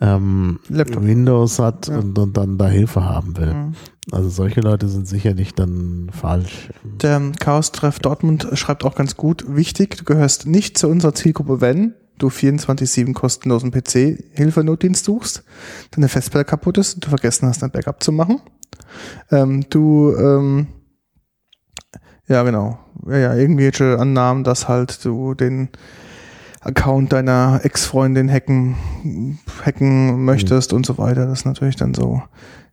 ähm. 0.00 0.58
Windows 0.68 1.58
hat 1.58 1.88
Ja. 1.88 1.98
und, 1.98 2.18
und 2.18 2.36
dann 2.36 2.58
da 2.58 2.68
Hilfe 2.68 3.04
haben 3.04 3.36
will. 3.36 3.54
Mhm. 3.54 3.74
Also 4.12 4.28
solche 4.28 4.60
Leute 4.60 4.88
sind 4.88 5.06
sicherlich 5.06 5.54
dann 5.54 6.10
falsch. 6.12 6.70
Der 6.84 7.20
Chaos-Treff 7.38 7.98
Dortmund 8.00 8.48
schreibt 8.54 8.84
auch 8.84 8.94
ganz 8.94 9.16
gut, 9.16 9.44
wichtig, 9.48 9.96
du 9.96 10.04
gehörst 10.04 10.46
nicht 10.46 10.78
zu 10.78 10.88
unserer 10.88 11.14
Zielgruppe, 11.14 11.60
wenn 11.60 11.94
du 12.18 12.28
24-7 12.28 13.12
kostenlosen 13.14 13.70
PC-Hilfenotdienst 13.70 15.04
suchst, 15.04 15.44
deine 15.92 16.08
Festplatte 16.08 16.44
kaputt 16.44 16.78
ist 16.78 16.94
und 16.94 17.04
du 17.06 17.08
vergessen 17.08 17.48
hast, 17.48 17.62
ein 17.62 17.70
Backup 17.70 18.02
zu 18.02 18.12
machen. 18.12 18.40
Ähm, 19.30 19.64
du, 19.70 20.14
ähm, 20.16 20.66
ja 22.26 22.42
genau, 22.42 22.78
ja, 23.06 23.16
ja, 23.16 23.34
irgendwelche 23.34 23.98
Annahmen, 23.98 24.44
dass 24.44 24.68
halt 24.68 25.04
du 25.04 25.34
den 25.34 25.68
Account 26.60 27.12
deiner 27.12 27.60
Ex-Freundin 27.62 28.30
hacken, 28.30 28.76
hacken 29.64 30.24
möchtest 30.24 30.72
und 30.72 30.84
so 30.84 30.98
weiter. 30.98 31.26
Das 31.26 31.40
ist 31.40 31.44
natürlich 31.46 31.76
dann 31.76 31.94
so 31.94 32.22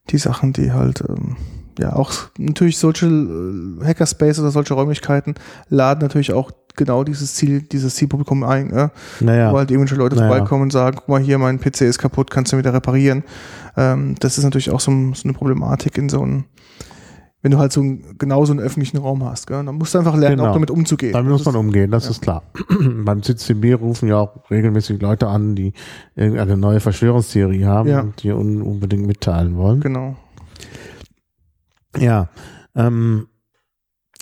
die 0.09 0.17
Sachen, 0.17 0.53
die 0.53 0.71
halt 0.73 1.03
ähm, 1.07 1.37
ja 1.79 1.93
auch 1.93 2.11
natürlich 2.37 2.77
solche 2.77 3.05
äh, 3.07 3.85
Hackerspace 3.85 4.39
oder 4.39 4.51
solche 4.51 4.73
Räumlichkeiten 4.73 5.35
laden 5.69 6.01
natürlich 6.01 6.33
auch 6.33 6.51
genau 6.75 7.03
dieses 7.03 7.33
Ziel, 7.35 7.61
dieses 7.61 7.95
Zielpublikum 7.95 8.43
ein, 8.43 8.71
äh, 8.71 8.89
Naja. 9.19 9.51
wo 9.51 9.57
halt 9.57 9.71
irgendwelche 9.71 9.95
Leute 9.95 10.15
Naja. 10.15 10.27
vorbeikommen 10.27 10.63
und 10.63 10.71
sagen, 10.71 10.97
guck 10.99 11.09
mal 11.09 11.19
hier, 11.21 11.37
mein 11.39 11.59
PC 11.59 11.81
ist 11.81 11.97
kaputt, 11.97 12.29
kannst 12.29 12.53
du 12.53 12.57
wieder 12.57 12.73
reparieren. 12.73 13.23
Ähm, 13.75 14.15
das 14.19 14.37
ist 14.37 14.43
natürlich 14.43 14.69
auch 14.69 14.79
so, 14.79 14.91
so 15.13 15.23
eine 15.23 15.33
Problematik 15.33 15.97
in 15.97 16.07
so 16.09 16.21
einem, 16.21 16.45
wenn 17.41 17.51
du 17.51 17.59
halt 17.59 17.71
so 17.71 17.81
ein, 17.81 18.15
genau 18.17 18.43
so 18.45 18.51
einen 18.53 18.59
öffentlichen 18.59 18.97
Raum 18.97 19.23
hast, 19.23 19.47
gell? 19.47 19.63
dann 19.63 19.75
musst 19.75 19.93
du 19.93 19.99
einfach 19.99 20.15
lernen, 20.15 20.37
Genau. 20.37 20.49
auch 20.49 20.53
damit 20.53 20.71
umzugehen. 20.71 21.13
Damit 21.13 21.31
muss 21.31 21.45
man 21.45 21.55
umgehen, 21.55 21.91
das 21.91 22.05
ja. 22.05 22.11
ist 22.11 22.21
klar. 22.21 22.43
Beim 23.05 23.21
CCB 23.21 23.73
rufen 23.79 24.09
ja 24.09 24.17
auch 24.17 24.49
regelmäßig 24.49 25.01
Leute 25.01 25.27
an, 25.27 25.55
die 25.55 25.73
irgendeine 26.15 26.57
neue 26.57 26.79
Verschwörungstheorie 26.79 27.65
haben 27.65 27.89
Ja. 27.89 28.01
und 28.01 28.21
die 28.23 28.31
un 28.31 28.61
unbedingt 28.61 29.05
mitteilen 29.05 29.55
wollen. 29.55 29.79
Genau. 29.81 30.15
Ja. 31.97 32.29
Ähm, 32.75 33.27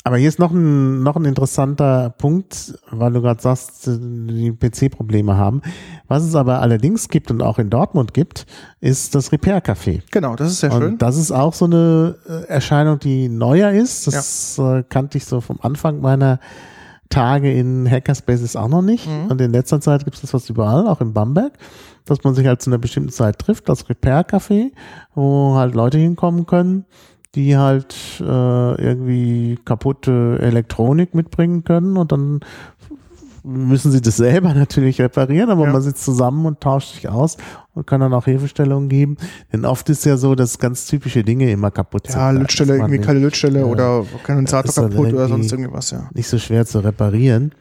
aber 0.06 0.18
hier 0.18 0.30
ist 0.30 0.38
noch 0.38 0.52
ein, 0.52 1.02
noch 1.02 1.15
ein 1.15 1.26
interessanter 1.26 2.11
Punkt, 2.11 2.77
weil 2.91 3.11
du 3.11 3.23
gerade 3.23 3.41
sagst, 3.41 3.88
die 3.88 4.52
PC-Probleme 4.52 5.36
haben. 5.36 5.64
Was 6.07 6.23
es 6.23 6.36
aber 6.36 6.61
allerdings 6.61 7.10
gibt 7.10 7.32
und 7.32 7.41
auch 7.41 7.57
in 7.57 7.72
Dortmund 7.72 8.14
gibt, 8.14 8.45
ist 8.82 9.15
das 9.15 9.32
Repair-Café. 9.32 10.03
Genau, 10.11 10.36
das 10.36 10.52
ist 10.52 10.60
sehr 10.60 10.72
und 10.72 10.82
schön. 10.82 10.98
das 10.99 11.18
ist 11.18 11.32
auch 11.32 11.56
so 11.56 11.65
eine 11.65 12.18
äh, 12.30 12.48
Erscheinung, 12.48 12.99
die 12.99 13.30
neuer 13.30 13.72
ist. 13.72 14.06
Das 14.06 14.60
äh, 14.60 14.84
kannte 14.88 15.18
ich 15.18 15.26
so 15.26 15.41
vom 15.41 15.60
Anfang 15.64 16.02
meiner 16.02 16.40
Tage 17.10 17.52
in 17.52 17.90
Hackerspaces 17.90 18.56
auch 18.56 18.68
noch 18.68 18.84
nicht. 18.84 19.07
Mhm. 19.07 19.32
Und 19.32 19.41
in 19.41 19.52
letzter 19.52 19.82
Zeit 19.82 20.03
gibt 20.03 20.18
es 20.18 20.22
das 20.22 20.30
fast 20.30 20.52
überall, 20.52 20.88
auch 20.88 21.02
in 21.02 21.14
Bamberg, 21.14 21.53
dass 22.06 22.23
man 22.23 22.36
sich 22.36 22.45
halt 22.45 22.61
zu 22.61 22.69
einer 22.69 22.77
bestimmten 22.77 23.11
Zeit 23.11 23.40
trifft, 23.40 23.69
das 23.69 23.90
Repair-Café, 23.90 24.72
wo 25.15 25.56
halt 25.56 25.73
Leute 25.73 25.98
hinkommen 25.98 26.45
können, 26.45 26.86
die 27.36 27.57
halt 27.57 27.95
äh, 28.22 28.24
irgendwie 28.24 29.60
kaputte 29.66 30.40
Elektronik 30.41 31.14
mitbringen 31.14 31.64
können 31.64 31.98
und 31.98 32.12
dann 32.12 32.40
müssen 33.44 33.91
sie 33.91 34.02
das 34.02 34.18
selber 34.18 34.53
natürlich 34.56 34.99
reparieren, 35.02 35.49
aber 35.49 35.66
Ja. 35.66 35.74
man 35.74 35.82
sitzt 35.82 36.03
zusammen 36.03 36.45
und 36.45 36.62
tauscht 36.62 36.95
sich 36.95 37.10
aus 37.10 37.38
und 37.76 37.86
kann 37.86 38.02
dann 38.02 38.14
auch 38.14 38.26
Hilfestellungen 38.26 38.90
geben. 38.90 39.18
Denn 39.53 39.66
oft 39.66 39.88
ist 39.90 40.03
ja 40.06 40.18
so, 40.18 40.34
dass 40.34 40.57
ganz 40.57 40.86
typische 40.88 41.24
Dinge 41.24 41.52
immer 41.52 41.70
kaputt 41.72 42.07
sind. 42.07 42.16
Ja, 42.16 42.32
Lötstelle, 42.32 42.78
irgendwie 42.78 42.98
keine 42.99 43.20
Lötstelle 43.20 43.60
Ja. 43.60 43.66
oder 43.66 44.03
Kondensator 44.26 44.90
kaputt 44.90 45.14
oder 45.14 45.28
sonst 45.28 45.52
irgendwas, 45.52 45.91
ja. 45.91 46.10
nicht 46.14 46.28
so 46.28 46.40
schwer 46.40 46.66
zu 46.66 46.80
reparieren. 46.80 47.52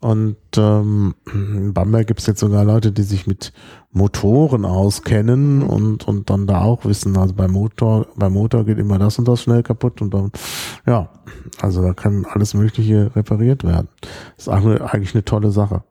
Und 0.00 0.36
ähm, 0.56 1.16
in 1.32 1.74
Bamberg 1.74 2.06
gibt 2.06 2.20
es 2.20 2.26
jetzt 2.26 2.38
sogar 2.38 2.64
Leute, 2.64 2.92
die 2.92 3.02
sich 3.02 3.26
mit 3.26 3.52
Motoren 3.90 4.64
auskennen 4.64 5.62
und, 5.62 6.06
und 6.06 6.30
dann 6.30 6.46
da 6.46 6.60
auch 6.60 6.84
wissen, 6.84 7.16
also 7.16 7.34
beim 7.34 7.50
Motor, 7.50 8.06
beim 8.14 8.32
Motor 8.32 8.64
geht 8.64 8.78
immer 8.78 8.98
das 8.98 9.18
und 9.18 9.26
das 9.26 9.42
schnell 9.42 9.64
kaputt 9.64 10.00
und 10.00 10.14
dann, 10.14 10.30
ja, 10.86 11.08
also 11.60 11.82
da 11.82 11.94
kann 11.94 12.26
alles 12.26 12.54
Mögliche 12.54 13.10
repariert 13.16 13.64
werden. 13.64 13.88
Das 14.36 14.46
ist 14.46 14.48
eigentlich 14.48 15.14
eine 15.14 15.24
tolle 15.24 15.50
Sache. 15.50 15.82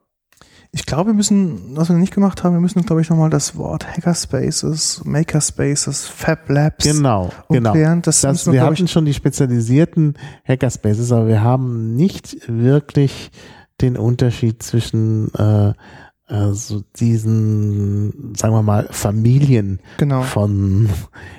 Ich 0.70 0.84
glaube, 0.84 1.10
wir 1.10 1.14
müssen, 1.14 1.76
was 1.76 1.88
wir 1.88 1.96
nicht 1.96 2.14
gemacht 2.14 2.44
haben, 2.44 2.54
wir 2.54 2.60
müssen, 2.60 2.82
glaube 2.84 3.00
ich, 3.00 3.08
nochmal 3.08 3.30
das 3.30 3.56
Wort 3.56 3.86
Hackerspaces, 3.86 5.02
Makerspaces, 5.04 6.06
Fab 6.06 6.48
Labs 6.48 6.84
Genau, 6.84 7.30
genau. 7.50 7.70
umklären. 7.70 8.02
Das, 8.02 8.20
Das, 8.20 8.46
wir 8.46 8.52
wir, 8.52 8.60
glaube 8.60 8.74
hatten 8.74 8.84
ich, 8.84 8.90
schon 8.90 9.06
die 9.06 9.14
spezialisierten 9.14 10.14
Hackerspaces, 10.46 11.10
aber 11.10 11.26
wir 11.26 11.42
haben 11.42 11.94
nicht 11.96 12.36
wirklich 12.48 13.30
den 13.80 13.96
Unterschied 13.96 14.62
zwischen 14.62 15.32
äh, 15.34 15.72
äh, 16.28 16.52
so 16.52 16.82
diesen, 16.96 18.34
sagen 18.34 18.54
wir 18.54 18.62
mal, 18.62 18.88
Familien 18.90 19.80
genau. 19.96 20.22
von 20.22 20.88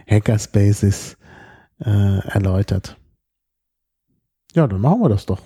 Hackerspaces 0.09 1.17
äh, 1.79 2.19
erläutert. 2.27 2.97
Ja, 4.53 4.67
dann 4.67 4.81
machen 4.81 5.01
wir 5.01 5.09
das 5.09 5.25
doch. 5.25 5.41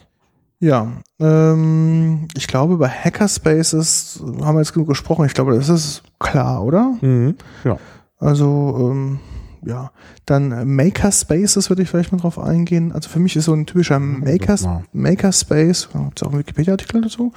Ja, 0.60 0.94
ähm, 1.20 2.30
ich 2.38 2.48
glaube, 2.48 2.76
über 2.76 2.88
Hackerspaces 2.88 4.24
haben 4.41 4.56
wir 4.56 4.61
jetzt 4.61 4.74
genug 4.74 4.88
gesprochen. 4.88 5.26
Ich 5.26 5.34
glaube, 5.34 5.56
das 5.56 5.68
ist 5.68 6.03
klar, 6.20 6.64
oder? 6.64 6.95
Mhm. 7.02 7.36
Ja. 7.65 7.78
Also, 8.18 8.78
ähm, 8.80 9.20
ja, 9.65 9.91
dann 10.26 10.52
äh, 10.52 10.65
Makerspaces 10.65 11.69
würde 11.69 11.81
ich 11.84 11.90
vielleicht 11.90 12.11
mal 12.11 12.18
drauf 12.18 12.40
eingehen. 12.40 12.91
Also 12.91 13.10
für 13.10 13.19
mich 13.19 13.35
ist 13.35 13.45
so 13.45 13.53
ein 13.53 13.65
typischer 13.65 13.99
Makers. 13.99 14.68
Makerspace, 14.91 15.90
gibt 15.91 16.19
es 16.19 16.23
auch 16.23 16.31
einen 16.31 16.40
Wikipedia-Artikel 16.40 17.02
dazu, 17.02 17.34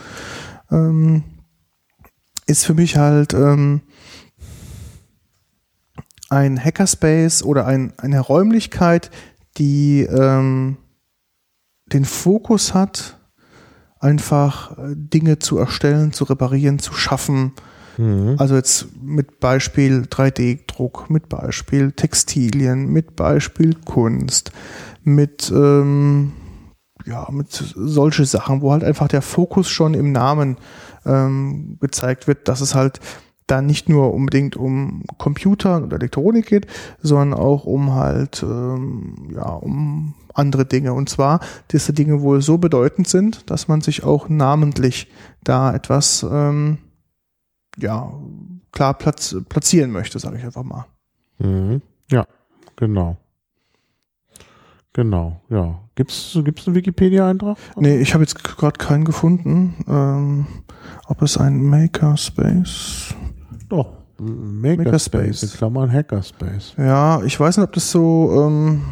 ähm, 0.71 1.23
ist 2.47 2.65
für 2.65 2.75
mich 2.75 2.97
halt 2.97 3.35
ähm, 3.35 3.83
ein 6.29 6.63
Hackerspace 6.63 7.43
oder 7.43 7.67
ein, 7.67 7.93
eine 7.99 8.21
Räumlichkeit, 8.21 9.11
die 9.59 10.03
ähm, 10.03 10.77
den 11.87 12.05
Fokus 12.05 12.75
hat, 12.75 13.19
einfach 14.01 14.77
äh, 14.79 14.95
Dinge 14.95 15.39
zu 15.39 15.59
erstellen, 15.59 16.13
zu 16.13 16.25
reparieren, 16.25 16.79
zu 16.79 16.95
schaffen, 16.95 17.53
Mhm. 17.99 18.37
also 18.39 18.55
jetzt 18.55 18.89
mit 19.01 19.41
Beispiel 19.41 20.07
3D-Druck, 20.11 21.11
mit 21.11 21.29
Beispiel 21.29 21.93
Textilien, 21.93 22.89
mit 22.89 23.17
Beispiel 23.17 23.75
Kunst, 23.85 24.53
mit 25.03 25.51
ähm, 25.55 26.33
ja, 27.07 27.29
mit 27.31 27.51
solche 27.51 28.25
Sachen, 28.25 28.63
wo 28.63 28.73
halt 28.73 28.83
einfach 28.83 29.09
der 29.09 29.23
Fokus 29.23 29.69
schon 29.69 29.95
im 29.95 30.13
Namen 30.13 30.57
ähm, 31.05 31.79
gezeigt 31.81 32.27
wird, 32.27 32.49
dass 32.49 32.61
es 32.61 32.75
halt 32.75 33.01
da 33.47 33.63
nicht 33.63 33.89
nur 33.89 34.13
unbedingt 34.13 34.57
um 34.57 35.05
Computer 35.19 35.83
oder 35.83 35.97
Elektronik 35.97 36.47
geht, 36.47 36.67
sondern 37.01 37.39
auch 37.39 37.65
um 37.65 37.95
halt 37.95 38.43
ähm, 38.43 39.31
ja 39.33 39.49
um 39.49 40.15
andere 40.35 40.67
Dinge. 40.67 40.93
Und 40.93 41.09
zwar 41.09 41.41
diese 41.71 41.93
Dinge 41.93 42.23
wohl 42.23 42.43
so 42.43 42.59
bedeutend 42.59 43.07
sind, 43.07 43.49
dass 43.51 43.69
man 43.69 43.83
sich 43.83 44.03
auch 44.03 44.29
namentlich 44.29 45.09
da 45.45 45.73
etwas 45.73 46.27
ähm, 46.29 46.79
ja, 47.79 48.13
klar 48.73 48.95
platz, 48.95 49.37
platzieren 49.49 49.91
möchte, 49.91 50.19
sage 50.19 50.39
ich 50.39 50.45
einfach 50.45 50.63
mal. 50.65 50.87
Mhm. 51.39 51.83
Ja, 52.11 52.27
genau. 52.77 53.17
Genau, 54.93 55.41
ja. 55.51 55.79
Gibt's 55.95 56.39
gibt's 56.43 56.67
einen 56.67 56.75
Wikipedia-Eintrag? 56.77 57.59
Nee, 57.77 57.99
ich 57.99 58.15
habe 58.15 58.23
jetzt 58.25 58.43
gerade 58.43 58.79
keinen 58.79 59.05
gefunden. 59.05 59.75
Ähm, 59.89 60.47
ob 61.07 61.21
es 61.23 61.37
ein 61.37 61.63
Makerspace. 61.63 63.15
Doch. 63.69 63.93
Makerspace, 64.19 64.77
Makerspace. 64.79 65.43
in 65.43 65.51
Klammern 65.51 65.93
Hackerspace. 65.93 66.75
Ja, 66.79 67.23
ich 67.23 67.39
weiß 67.39 67.59
nicht, 67.59 67.67
ob 67.67 67.73
das 67.75 67.91
so. 67.91 68.47
Ähm, 68.47 68.83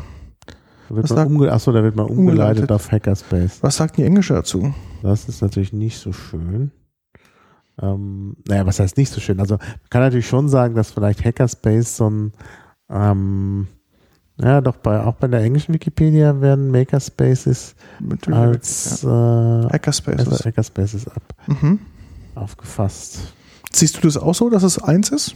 wird 0.90 1.05
Was 1.05 1.11
man 1.11 1.16
sagt- 1.16 1.31
umge 1.31 1.51
Achso, 1.51 1.73
da 1.73 1.82
wird 1.82 1.97
man 1.97 2.05
umgeleitet, 2.06 2.39
Umgeleitet. 2.69 2.73
auf 2.73 2.93
Hackerspace. 2.93 3.62
was 3.62 3.77
sagt 3.77 3.97
die 3.97 4.02
Englische 4.05 4.35
dazu? 4.35 4.74
Das 5.02 5.27
ist 5.27 5.40
natürlich 5.40 5.73
nicht 5.73 5.97
so 5.98 6.12
schön. 6.12 6.70
Ähm, 7.83 8.37
naja, 8.47 8.67
was 8.67 8.79
heißt 8.81 8.97
nicht 8.97 9.11
so 9.11 9.21
schön? 9.21 9.41
Also 9.41 9.57
man 9.57 9.91
kann 9.91 10.03
natürlich 10.03 10.29
schon 10.29 10.49
sagen, 10.49 10.75
dass 10.75 10.93
vielleicht 10.93 11.25
Hackerspace 11.25 11.97
so 11.97 12.09
ein 12.11 12.33
ähm, 12.91 13.67
ja, 14.41 14.61
doch 14.61 14.77
bei 14.77 15.01
auch 15.01 15.15
bei 15.15 15.29
der 15.29 15.41
englischen 15.41 15.75
Wikipedia 15.75 16.41
werden 16.41 16.71
Makerspaces 16.71 17.75
Mit 18.01 18.29
als 18.29 19.05
äh, 19.05 19.07
ja. 19.07 19.69
Hackerspaces. 19.73 20.29
als 20.29 20.45
Hackerspaces 20.45 21.09
ab, 21.09 21.23
Mhm. 21.47 21.79
aufgefasst. 22.35 23.33
Siehst 23.73 23.97
du 23.97 24.01
das 24.03 24.17
auch 24.17 24.35
so, 24.35 24.51
dass 24.51 24.63
es 24.63 24.79
eins 24.83 25.11
ist? 25.11 25.35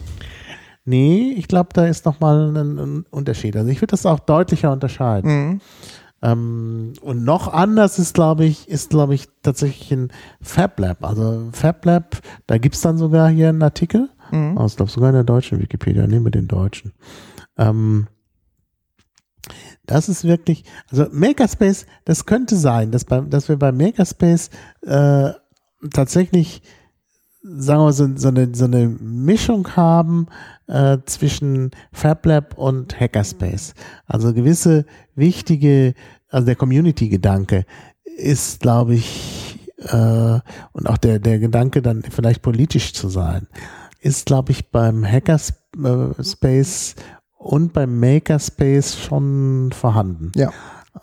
Nee, 0.85 1.35
ich 1.37 1.49
glaube, 1.49 1.71
da 1.75 1.87
ist 1.87 2.07
nochmal 2.07 2.57
ein, 2.57 2.79
ein 2.79 3.05
Unterschied. 3.11 3.57
Also 3.57 3.69
ich 3.71 3.81
würde 3.81 3.91
das 3.93 4.07
auch 4.07 4.21
deutlicher 4.21 4.73
unterscheiden. 4.73 5.31
Mhm. 5.31 5.61
Ähm, 6.21 6.95
und 7.01 7.25
noch 7.25 7.53
anders 7.53 7.99
ist, 7.99 8.15
glaube 8.15 8.45
ich, 8.45 8.69
ist, 8.69 8.91
glaube 8.91 9.15
ich, 9.15 9.29
tatsächlich 9.43 9.93
ein 9.93 10.13
Fab 10.41 10.79
Lab. 10.81 11.05
Also 11.05 11.49
Fab 11.53 11.85
Lab, 11.85 12.17
da 12.47 12.59
gibt's 12.59 12.81
dann 12.81 12.99
sogar 12.99 13.29
hier 13.29 13.49
einen 13.49 13.63
Artikel. 13.63 14.09
Mhm. 14.33 14.59
Also, 14.59 14.73
ich 14.73 14.77
glaube 14.77 14.91
sogar 14.91 15.11
in 15.11 15.15
der 15.15 15.25
deutschen 15.25 15.61
Wikipedia. 15.61 16.07
Nehmen 16.07 16.27
wir 16.27 16.31
den 16.33 16.49
deutschen. 16.49 16.93
Ähm, 17.57 18.09
das 19.87 20.09
ist 20.09 20.25
wirklich, 20.25 20.65
also 20.91 21.07
Makerspace, 21.11 21.87
das 22.05 22.27
könnte 22.27 22.57
sein, 22.57 22.91
dass, 22.91 23.05
bei, 23.05 23.21
dass 23.21 23.49
wir 23.49 23.57
bei 23.57 23.73
Makerspace 23.73 24.51
äh, 24.83 25.31
tatsächlich, 25.93 26.63
sagen 27.43 27.83
wir 27.83 27.93
so, 27.93 28.09
so, 28.17 28.29
eine, 28.29 28.55
so 28.55 28.67
eine 28.67 28.89
Mischung 28.89 29.77
haben 29.77 30.27
äh, 30.69 30.99
zwischen 31.07 31.71
FabLab 31.93 32.57
und 32.57 32.99
Hackerspace. 32.99 33.75
Also 34.07 34.33
gewisse 34.33 34.85
wichtige, 35.15 35.95
also 36.29 36.47
der 36.47 36.57
Community-Gedanke 36.57 37.65
ist, 38.05 38.61
glaube 38.61 38.95
ich, 38.95 39.59
äh, 39.79 40.39
und 40.73 40.89
auch 40.89 40.99
der, 40.99 41.19
der 41.19 41.39
Gedanke 41.39 41.83
dann 41.83 42.03
vielleicht 42.03 42.43
politisch 42.43 42.93
zu 42.93 43.09
sein, 43.09 43.47
ist, 44.01 44.27
glaube 44.27 44.53
ich, 44.53 44.71
beim 44.71 45.05
Hackerspace 45.05 46.95
und 47.37 47.73
beim 47.73 47.99
Makerspace 47.99 48.99
schon 48.99 49.71
vorhanden. 49.73 50.33
Ja. 50.35 50.53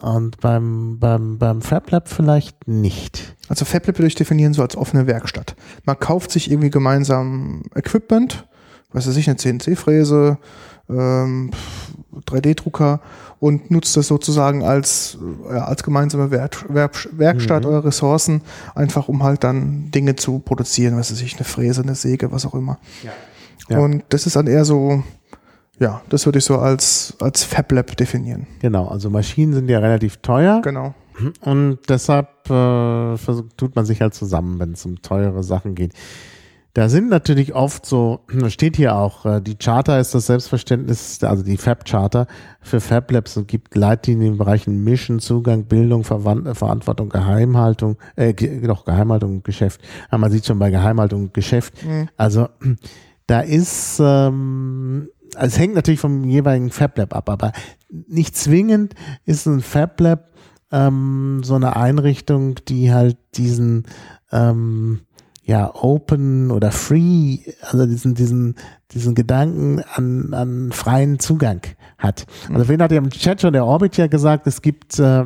Und 0.02 0.42
beim, 0.42 1.00
beim, 1.00 1.38
beim 1.38 1.62
FabLab 1.62 2.10
vielleicht 2.10 2.68
nicht. 2.68 3.36
Also 3.48 3.64
FabLab 3.64 3.98
würde 3.98 4.08
ich 4.08 4.16
definieren 4.16 4.54
so 4.54 4.62
als 4.62 4.76
offene 4.76 5.08
Werkstatt. 5.08 5.56
Man 5.86 5.98
kauft 5.98 6.32
sich 6.32 6.52
irgendwie 6.52 6.70
gemeinsam 6.70 7.64
Equipment, 7.76 8.46
was 8.95 9.07
weiß 9.07 9.15
ich, 9.17 9.27
eine 9.30 9.38
CNC-Fräse, 9.38 10.38
ähm, 10.89 11.51
3D-Drucker 12.26 13.01
und 13.39 13.69
nutzt 13.72 13.95
das 13.97 14.07
sozusagen 14.07 14.63
als, 14.63 15.17
ja, 15.51 15.65
als 15.65 15.84
gemeinsame 15.84 16.31
Werk, 16.31 16.65
Werk, 16.69 17.07
Werkstatt 17.11 17.63
Mhm. 17.63 17.69
oder 17.69 17.84
Ressourcen, 17.85 18.41
einfach 18.73 19.07
um 19.07 19.23
halt 19.23 19.43
dann 19.43 19.91
Dinge 19.91 20.15
zu 20.15 20.39
produzieren, 20.39 20.97
was 20.97 21.11
weiß 21.11 21.22
ich, 21.22 21.35
eine 21.35 21.43
Fräse, 21.45 21.81
eine 21.81 21.95
Säge, 21.95 22.31
was 22.31 22.45
auch 22.45 22.53
immer. 22.53 22.80
Ja. 23.69 23.80
Und 23.80 24.03
das 24.09 24.26
ist 24.27 24.35
dann 24.35 24.47
eher 24.47 24.63
so, 24.63 25.03
ja, 25.80 26.01
das 26.09 26.26
würde 26.26 26.39
ich 26.39 26.45
so 26.45 26.57
als, 26.59 27.15
als 27.19 27.43
FabLab 27.43 27.97
definieren. 27.97 28.47
Genau, 28.61 28.88
also 28.88 29.09
Maschinen 29.09 29.53
sind 29.53 29.69
ja 29.69 29.80
relativ 29.80 30.17
teuer 30.17 30.61
Genau. 30.61 30.93
und 31.41 31.80
deshalb 31.89 32.30
äh, 32.49 33.17
versucht, 33.17 33.57
tut 33.57 33.76
man 33.76 33.85
sich 33.85 34.01
halt 34.01 34.13
zusammen, 34.13 34.59
wenn 34.59 34.73
es 34.73 34.85
um 34.85 35.01
teure 35.01 35.43
Sachen 35.43 35.76
geht. 35.76 35.91
Da 36.76 36.89
sind 36.89 37.07
natürlich 37.07 37.56
oft 37.56 37.85
so, 37.85 38.19
da 38.27 38.49
steht 38.49 38.76
hier 38.76 38.97
auch, 38.97 39.26
äh, 39.26 39.41
die 39.41 39.56
Charter 39.56 39.97
ist 39.97 40.14
das 40.14 40.26
Selbstverständnis, 40.26 41.23
also 41.23 41.41
die 41.41 41.56
Fab-Charter 41.56 42.27
für 42.60 42.81
Fab-Labs 42.81 43.38
und 43.38 43.47
gibt 43.47 43.76
Leitlinien 43.76 44.27
in 44.27 44.34
den 44.34 44.38
Bereichen 44.38 44.84
Mission, 44.84 45.19
Zugang, 45.19 45.65
Bildung, 45.65 46.03
Verwand 46.03 46.57
Verantwortung, 46.57 47.07
Geheimhaltung, 47.07 47.97
äh, 48.18 48.34
doch, 48.34 48.84
Geheimhaltung 48.84 49.38
und 49.38 49.43
Geschäft. 49.45 49.80
Aber 50.10 50.18
man 50.18 50.31
sieht 50.31 50.45
schon 50.45 50.60
bei 50.60 50.69
Geheimhaltung 50.69 51.23
und 51.23 51.34
Geschäft. 51.34 51.73
Also 52.18 52.49
da 53.27 53.39
ist, 53.39 54.02
ähm, 54.02 55.07
also 55.34 55.47
es 55.47 55.57
hängt 55.57 55.76
natürlich 55.76 56.02
vom 56.02 56.26
jeweiligen 56.26 56.72
FabLab 56.72 57.15
ab, 57.15 57.30
aber 57.30 57.53
nicht 57.89 58.35
zwingend 58.35 58.95
ist 59.23 59.45
ein 59.45 59.61
FabLab 59.61 60.30
ähm, 60.73 61.39
so 61.41 61.56
eine 61.56 61.77
Einrichtung, 61.77 62.56
die 62.68 62.93
halt 62.93 63.18
diesen 63.38 63.85
ähm, 64.34 64.99
ja 65.45 65.73
Open 65.76 66.51
oder 66.51 66.72
Free, 66.72 67.39
also 67.61 67.85
diesen 67.85 68.15
diesen 68.15 68.55
diesen 68.91 69.15
Gedanken 69.15 69.81
an 69.93 70.34
an 70.34 70.72
freien 70.72 71.19
Zugang 71.19 71.61
hat. 71.97 72.26
Also 72.51 72.67
wen 72.67 72.81
hat 72.81 72.91
ja 72.91 72.97
im 72.97 73.11
Chat 73.11 73.41
schon 73.41 73.53
der 73.53 73.65
Orbit 73.65 73.95
ja 73.97 74.07
gesagt, 74.07 74.47
es 74.47 74.61
gibt 74.61 74.99
äh, 74.99 75.26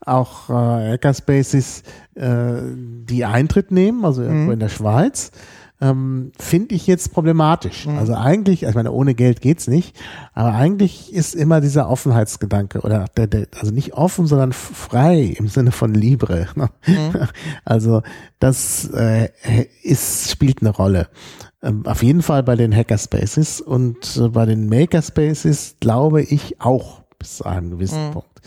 auch 0.00 0.48
äh, 0.48 0.92
Hackerspaces, 0.92 1.82
äh, 2.14 2.54
die 2.74 3.24
Eintritt 3.24 3.72
nehmen, 3.72 4.04
also 4.04 4.22
irgendwo 4.22 4.52
in 4.52 4.60
der 4.60 4.68
Schweiz 4.68 5.32
ähm, 5.82 6.30
finde 6.38 6.76
ich 6.76 6.86
jetzt 6.86 7.12
problematisch. 7.12 7.88
Also 7.88 8.14
eigentlich, 8.14 8.62
ich 8.62 8.74
meine, 8.74 8.92
ohne 8.92 9.14
Geld 9.14 9.40
geht's 9.40 9.66
nicht, 9.66 9.98
aber 10.32 10.54
eigentlich 10.54 11.12
ist 11.12 11.34
immer 11.34 11.60
dieser 11.60 11.90
Offenheitsgedanke 11.90 12.82
oder 12.82 13.06
der, 13.16 13.26
der, 13.26 13.48
also 13.58 13.72
nicht 13.72 13.94
offen, 13.94 14.28
sondern 14.28 14.52
frei 14.52 15.34
im 15.36 15.48
Sinne 15.48 15.72
von 15.72 15.92
Libre. 15.92 16.46
ne? 16.54 16.70
Also 17.64 18.02
das 18.38 18.88
äh, 18.94 19.30
ist, 19.82 20.30
spielt 20.30 20.60
eine 20.60 20.70
Rolle. 20.70 21.08
Ähm, 21.64 21.84
auf 21.84 22.04
jeden 22.04 22.22
Fall 22.22 22.44
bei 22.44 22.54
den 22.54 22.74
Hackerspaces 22.74 23.60
und 23.60 24.16
äh, 24.16 24.28
bei 24.28 24.46
den 24.46 24.68
Makerspaces 24.68 25.76
glaube 25.80 26.22
ich 26.22 26.60
auch 26.60 27.02
bis 27.18 27.38
zu 27.38 27.44
einem 27.44 27.70
gewissen 27.70 28.12
Punkt. 28.12 28.40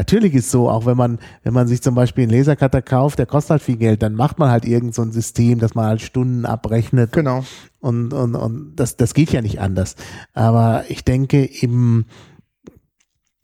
Natürlich 0.00 0.32
ist 0.32 0.50
so, 0.50 0.70
auch 0.70 0.86
wenn 0.86 0.96
man, 0.96 1.18
wenn 1.42 1.52
man 1.52 1.68
sich 1.68 1.82
zum 1.82 1.94
Beispiel 1.94 2.22
einen 2.22 2.32
Lasercutter 2.32 2.80
kauft, 2.80 3.18
der 3.18 3.26
kostet 3.26 3.50
halt 3.50 3.62
viel 3.62 3.76
Geld, 3.76 4.02
dann 4.02 4.14
macht 4.14 4.38
man 4.38 4.50
halt 4.50 4.64
irgend 4.64 4.94
so 4.94 5.02
ein 5.02 5.12
System, 5.12 5.58
dass 5.58 5.74
man 5.74 5.84
halt 5.84 6.00
Stunden 6.00 6.46
abrechnet. 6.46 7.12
Genau. 7.12 7.44
Und, 7.80 8.14
und, 8.14 8.34
und 8.34 8.76
das, 8.76 8.96
das 8.96 9.12
geht 9.12 9.30
ja 9.30 9.42
nicht 9.42 9.60
anders. 9.60 9.96
Aber 10.32 10.84
ich 10.88 11.04
denke 11.04 11.44
eben, 11.44 12.06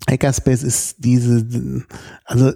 Hackerspace 0.09 0.63
ist 0.63 1.05
diese, 1.05 1.85
also 2.25 2.53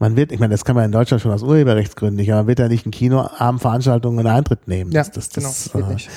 man 0.00 0.16
wird, 0.16 0.32
ich 0.32 0.40
meine, 0.40 0.52
das 0.52 0.64
kann 0.64 0.74
man 0.74 0.86
in 0.86 0.90
Deutschland 0.90 1.22
schon 1.22 1.30
aus 1.30 1.44
Urheberrechtsgründen 1.44 2.16
nicht, 2.16 2.32
aber 2.32 2.40
man 2.40 2.48
wird 2.48 2.58
ja 2.58 2.66
nicht 2.66 2.86
in 2.86 2.90
Kinoabendveranstaltungen 2.90 4.18
einen 4.26 4.36
Eintritt 4.36 4.66
nehmen. 4.66 4.90
Ja, 4.90 5.04
das, 5.04 5.28
das, 5.28 5.30
genau. 5.30 5.46
das, 5.46 5.70
geht 5.72 5.84
äh, 5.84 5.92
nicht. 5.92 6.10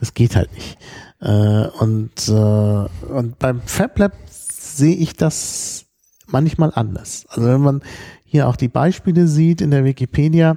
das 0.00 0.14
geht 0.14 0.36
halt 0.36 0.54
nicht. 0.54 0.78
Äh, 1.20 1.66
und, 1.80 2.28
äh, 2.28 3.12
und 3.12 3.38
beim 3.38 3.60
FabLab 3.60 4.14
sehe 4.30 4.96
ich 4.96 5.16
das 5.16 5.84
manchmal 6.32 6.72
anders. 6.74 7.26
Also 7.28 7.48
wenn 7.48 7.60
man 7.60 7.82
hier 8.24 8.48
auch 8.48 8.56
die 8.56 8.68
Beispiele 8.68 9.26
sieht 9.26 9.60
in 9.60 9.70
der 9.70 9.84
Wikipedia, 9.84 10.56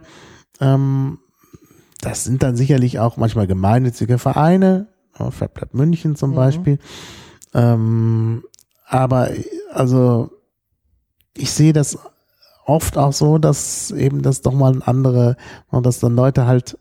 ähm, 0.59 1.19
das 2.01 2.23
sind 2.23 2.43
dann 2.43 2.55
sicherlich 2.55 2.99
auch 2.99 3.17
manchmal 3.17 3.47
gemeinnützige 3.47 4.17
Vereine, 4.17 4.87
FabLab 5.13 5.73
München 5.73 6.15
zum 6.15 6.35
Beispiel. 6.35 6.79
Ähm, 7.53 8.43
aber 8.87 9.29
also 9.71 10.31
ich 11.35 11.51
sehe 11.51 11.73
das 11.73 11.97
oft 12.65 12.97
auch 12.97 13.13
so, 13.13 13.37
dass 13.37 13.91
eben 13.91 14.21
das 14.21 14.41
doch 14.41 14.53
mal 14.53 14.73
ein 14.73 14.81
andere, 14.81 15.37
dass 15.71 15.99
dann 15.99 16.15
Leute 16.15 16.45
halt 16.45 16.77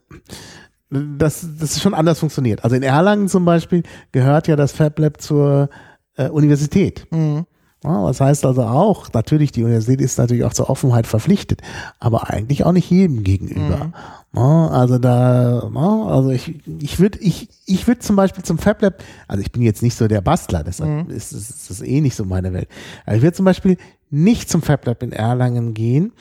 dass 0.93 1.47
das 1.59 1.81
schon 1.81 1.95
anders 1.95 2.19
funktioniert. 2.19 2.65
Also 2.65 2.77
in 2.77 2.83
Erlangen 2.83 3.29
zum 3.29 3.45
Beispiel 3.45 3.83
gehört 4.13 4.47
ja 4.47 4.57
das 4.57 4.73
FabLab 4.73 5.23
zur 5.23 5.71
äh, 6.17 6.29
Universität. 6.29 7.07
Mhm. 7.11 7.47
Ja, 7.85 8.07
das 8.07 8.21
heißt 8.21 8.47
also 8.47 8.63
auch, 8.63 9.13
natürlich, 9.13 9.51
die 9.51 9.65
Universität 9.65 10.01
ist 10.01 10.19
natürlich 10.19 10.45
auch 10.45 10.53
zur 10.53 10.71
Offenheit 10.71 11.07
verpflichtet, 11.07 11.63
aber 11.99 12.31
eigentlich 12.31 12.65
auch 12.65 12.73
nicht 12.73 12.89
jedem 12.91 13.25
gegenüber. 13.25 13.93
Ja, 14.35 14.69
also 14.69 14.99
da, 14.99 15.71
ja, 15.75 16.05
also 16.07 16.31
ich, 16.31 16.61
ich 16.81 17.01
würde, 17.01 17.19
ich, 17.19 17.49
ich 17.67 17.87
würde 17.87 18.01
zum 18.01 18.17
Beispiel 18.17 18.45
zum 18.45 18.59
FabLab, 18.59 19.03
also 19.27 19.43
ich 19.43 19.51
bin 19.51 19.63
jetzt 19.63 19.83
nicht 19.83 19.97
so 19.97 20.07
der 20.07 20.21
Bastler, 20.21 20.63
deshalb 20.63 21.11
ist, 21.11 21.33
ist, 21.33 21.51
ist 21.51 21.71
das 21.71 21.83
eh 21.83 22.01
nicht 22.01 22.15
so 22.15 22.25
meine 22.25 22.53
Welt. 22.53 22.69
Aber 23.05 23.17
ich 23.17 23.23
würde 23.23 23.37
zum 23.37 23.45
Beispiel 23.45 23.77
nicht 24.11 24.49
zum 24.49 24.63
FabLab 24.63 25.03
in 25.03 25.13
Erlangen 25.13 25.75
gehen, 25.75 26.13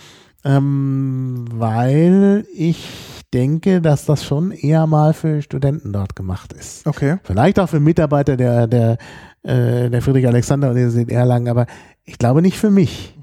ähm, 0.44 1.46
weil 1.52 2.46
ich 2.56 2.88
denke, 3.34 3.82
dass 3.82 4.06
das 4.06 4.26
schon 4.26 4.52
eher 4.52 4.88
mal 4.88 5.14
für 5.14 5.42
Studenten 5.42 5.94
dort 5.94 6.16
gemacht 6.16 6.54
ist. 6.54 6.86
Okay. 6.86 7.18
Vielleicht 7.24 7.60
auch 7.60 7.70
für 7.70 7.80
Mitarbeiter 7.80 8.36
der, 8.36 8.68
der, 8.68 8.98
äh, 9.44 9.90
der 9.90 10.02
Friedrich-Alexander-Universität 10.02 11.12
Erlangen, 11.12 11.48
aber 11.50 11.66
ich 12.04 12.18
glaube 12.18 12.42
nicht 12.42 12.58
für 12.58 12.70
mich. 12.72 13.18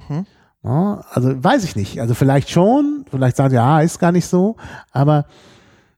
Ja, 0.65 1.05
also 1.13 1.43
weiß 1.43 1.63
ich 1.65 1.77
nicht. 1.77 2.01
Also 2.01 2.15
vielleicht 2.15 2.51
schon, 2.51 3.05
vielleicht 3.11 3.37
sagen 3.37 3.51
sie, 3.51 3.57
ja, 3.57 3.81
ist 3.81 4.01
gar 4.01 4.11
nicht 4.11 4.27
so, 4.27 4.57
aber 4.91 5.27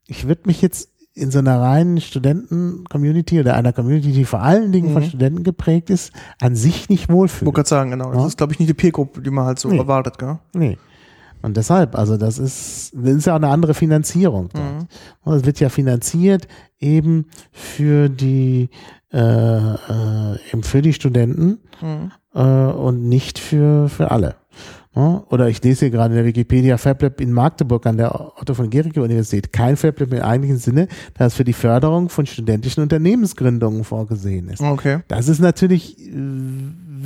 ich 0.07 0.29
würde 0.29 0.43
mich 0.45 0.61
jetzt 0.61 0.91
in 1.15 1.31
so 1.31 1.39
einer 1.39 1.59
reinen 1.61 2.01
Studenten-Community 2.01 3.41
oder 3.41 3.55
einer 3.55 3.73
Community, 3.73 4.13
die 4.13 4.25
vor 4.25 4.43
allen 4.43 4.71
Dingen 4.73 4.93
von 4.93 5.03
Studenten 5.03 5.43
geprägt 5.45 5.91
ist, 5.91 6.13
an 6.41 6.57
sich 6.57 6.89
nicht 6.89 7.05
Ich 7.05 7.09
wohlfühlen. 7.09 7.47
wollte 7.47 7.57
gerade 7.57 7.69
sagen, 7.69 7.91
genau. 7.91 8.13
Das 8.13 8.21
Ja. 8.21 8.27
ist, 8.29 8.37
glaube 8.37 8.53
ich, 8.53 8.59
nicht 8.59 8.69
die 8.69 8.75
Peer-Gruppe, 8.75 9.23
die 9.23 9.31
man 9.31 9.47
halt 9.47 9.59
so 9.59 9.69
Nee. 9.69 9.79
erwartet, 9.79 10.19
gell? 10.19 10.39
Nee. 10.55 10.79
Und 11.43 11.57
deshalb, 11.57 11.97
also 11.97 12.19
das 12.19 12.39
ist, 12.39 12.93
das 12.95 13.15
ist 13.15 13.27
ja 13.27 13.33
auch 13.33 13.37
eine 13.39 13.49
andere 13.49 13.73
Finanzierung. 13.73 14.51
Und 15.25 15.35
es 15.35 15.45
wird 15.47 15.59
ja 15.59 15.71
finanziert 15.71 16.47
eben 16.79 17.27
für 17.51 18.11
die, 18.11 18.69
eben 19.13 20.63
für 20.63 20.83
die 20.83 20.93
Studenten 20.93 21.59
äh, 22.35 22.41
und 22.41 23.09
nicht 23.09 23.39
für, 23.39 23.89
für 23.89 24.11
alle. 24.11 24.37
Ja, 24.95 25.23
Oder 25.31 25.49
ich 25.49 25.63
lese 25.63 25.87
hier 25.87 25.91
gerade 25.91 26.15
in 26.15 26.17
der 26.17 26.27
Wikipedia 26.27 26.77
FabLab 26.77 27.21
in 27.21 27.33
Magdeburg 27.33 27.87
an 27.87 27.97
der 27.97 28.13
Otto 28.41 28.55
von 28.55 28.71
Guericke 28.71 29.01
Universität. 29.01 29.53
Kein 29.53 29.77
FabLab 29.77 30.13
im 30.13 30.21
eigentlichen 30.21 30.59
Sinne, 30.59 30.89
das 31.15 31.35
für 31.35 31.45
die 31.45 31.53
Förderung 31.53 32.09
von 32.09 32.27
studentischen 32.27 32.83
Unternehmensgründungen 32.83 33.85
vorgesehen 33.85 34.49
ist. 34.49 34.61
Okay. 34.61 34.99
Das 35.07 35.29
ist 35.29 35.39
natürlich 35.39 35.97
äh, 36.09 36.13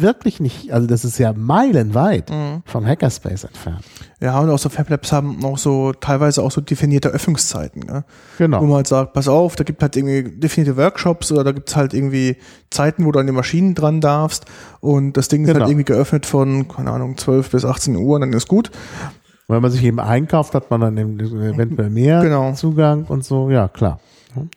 wirklich 0.01 0.41
nicht, 0.41 0.73
also 0.73 0.87
das 0.87 1.05
ist 1.05 1.19
ja 1.19 1.33
meilenweit 1.33 2.31
vom 2.65 2.87
Hackerspace 2.87 3.45
entfernt. 3.45 3.85
Ja, 4.21 4.39
und 4.41 4.49
auch 4.51 4.59
so 4.59 4.69
FabLabs 4.69 5.13
haben 5.13 5.45
auch 5.45 5.59
so 5.59 5.93
teilweise 5.93 6.43
auch 6.43 6.51
so 6.51 6.61
definierte 6.61 7.09
Öffnungszeiten, 7.11 7.87
gell? 7.87 8.05
Genau. 8.39 8.61
wo 8.61 8.65
man 8.67 8.77
halt 8.77 8.87
sagt, 8.87 9.13
pass 9.13 9.29
auf, 9.29 9.57
da 9.57 9.65
gibt 9.65 9.83
halt 9.83 9.97
irgendwie 9.97 10.39
definierte 10.39 10.77
Workshops 10.77 11.31
oder 11.33 11.45
da 11.45 11.53
gibt's 11.53 11.77
halt 11.77 11.93
irgendwie 11.95 12.37
Zeiten, 12.71 13.05
wo 13.05 13.13
du 13.13 13.19
an 13.19 13.27
die 13.27 13.33
Maschinen 13.33 13.75
dran 13.75 14.01
darfst 14.01 14.45
und 14.81 15.17
das 15.17 15.29
Ding 15.29 15.43
ist 15.43 15.49
Genau. 15.49 15.61
halt 15.61 15.71
irgendwie 15.71 15.85
geöffnet 15.85 16.27
von, 16.27 16.69
keine 16.69 16.91
Ahnung, 16.91 17.17
12 17.17 17.51
bis 17.51 17.65
18 17.65 17.97
Uhr 17.97 18.15
und 18.17 18.23
dann 18.23 18.33
ist 18.33 18.49
gut. 18.49 18.71
Wenn 19.49 19.61
man 19.63 19.71
sich 19.71 19.85
eben 19.85 20.01
einkauft, 20.01 20.55
hat 20.55 20.71
man 20.71 20.81
dann 20.81 20.97
eventuell 20.97 21.91
mehr 21.91 22.23
Genau. 22.23 22.53
Zugang 22.55 23.05
und 23.05 23.25
so, 23.25 23.51
ja 23.51 23.69
klar. 23.69 24.01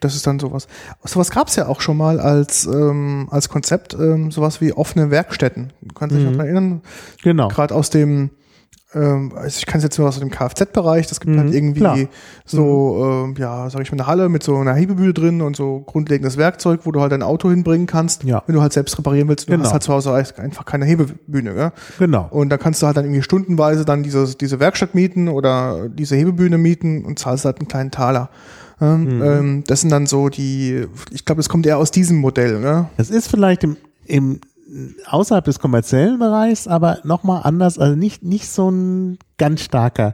Das 0.01 0.15
ist 0.15 0.25
dann 0.25 0.39
sowas. 0.39 0.67
Sowas 1.03 1.29
gab 1.29 1.49
es 1.49 1.55
ja 1.55 1.67
auch 1.67 1.81
schon 1.81 1.97
mal 1.97 2.19
als, 2.19 2.65
ähm, 2.65 3.27
als 3.29 3.47
Konzept, 3.49 3.93
ähm, 3.93 4.31
sowas 4.31 4.59
wie 4.59 4.73
offene 4.73 5.11
Werkstätten. 5.11 5.71
Du 5.81 5.93
kannst 5.93 6.15
dich 6.15 6.25
Mhm. 6.25 6.31
noch 6.31 6.43
erinnern, 6.43 6.81
Genau. 7.21 7.47
gerade 7.49 7.75
aus 7.75 7.89
dem, 7.91 8.31
ähm, 8.93 9.33
also 9.35 9.47
ich 9.57 9.65
kann 9.65 9.79
es 9.79 9.83
jetzt 9.83 9.99
nur 9.99 10.07
aus 10.07 10.17
dem 10.19 10.29
Kfz-Bereich, 10.31 11.07
das 11.07 11.19
gibt 11.19 11.35
Mhm, 11.35 11.39
halt 11.39 11.53
irgendwie 11.53 11.79
klar. 11.81 11.97
so, 12.45 13.23
ähm, 13.25 13.35
ja, 13.37 13.69
sag 13.69 13.81
ich 13.81 13.91
mal, 13.91 13.97
eine 13.97 14.07
Halle 14.07 14.29
mit 14.29 14.43
so 14.43 14.55
einer 14.55 14.73
Hebebühne 14.73 15.13
drin 15.13 15.41
und 15.41 15.55
so 15.55 15.81
grundlegendes 15.85 16.37
Werkzeug, 16.37 16.81
wo 16.85 16.91
du 16.91 17.01
halt 17.01 17.11
dein 17.11 17.21
Auto 17.23 17.49
hinbringen 17.49 17.85
kannst, 17.87 18.23
Ja. 18.23 18.43
wenn 18.47 18.55
du 18.55 18.61
halt 18.61 18.71
selbst 18.73 18.97
reparieren 18.97 19.27
willst. 19.27 19.47
Du 19.47 19.51
Genau. 19.51 19.65
hast 19.65 19.73
halt 19.73 19.83
zu 19.83 19.91
Hause 19.93 20.13
einfach 20.13 20.65
keine 20.65 20.85
Hebebühne, 20.85 21.53
gell? 21.53 21.71
Genau. 21.99 22.27
Und 22.31 22.49
da 22.49 22.57
kannst 22.57 22.81
du 22.81 22.85
halt 22.87 22.95
dann 22.97 23.05
irgendwie 23.05 23.23
stundenweise 23.23 23.83
dann 23.83 24.03
diese, 24.03 24.35
diese 24.35 24.59
Werkstatt 24.59 24.95
mieten 24.95 25.27
oder 25.27 25.89
diese 25.89 26.15
Hebebühne 26.15 26.57
mieten 26.57 27.03
und 27.05 27.19
zahlst 27.19 27.43
halt 27.45 27.59
einen 27.59 27.67
kleinen 27.67 27.91
Taler. 27.91 28.29
Ähm, 28.79 29.03
Mhm. 29.17 29.21
ähm, 29.23 29.63
das 29.67 29.81
sind 29.81 29.89
dann 29.89 30.05
so 30.05 30.29
die, 30.29 30.85
ich 31.11 31.25
glaube, 31.25 31.39
das 31.39 31.49
kommt 31.49 31.65
eher 31.65 31.77
aus 31.77 31.91
diesem 31.91 32.17
Modell, 32.17 32.59
ne? 32.59 32.87
Das 32.95 33.09
ist 33.09 33.27
vielleicht 33.27 33.63
im, 33.63 33.75
im 34.05 34.39
außerhalb 35.05 35.45
des 35.45 35.59
kommerziellen 35.59 36.19
Bereichs, 36.19 36.67
aber 36.67 36.99
nochmal 37.03 37.41
anders, 37.43 37.79
also 37.79 37.95
nicht, 37.95 38.23
nicht 38.23 38.49
so 38.49 38.69
ein 38.69 39.17
ganz 39.37 39.61
starker 39.61 40.13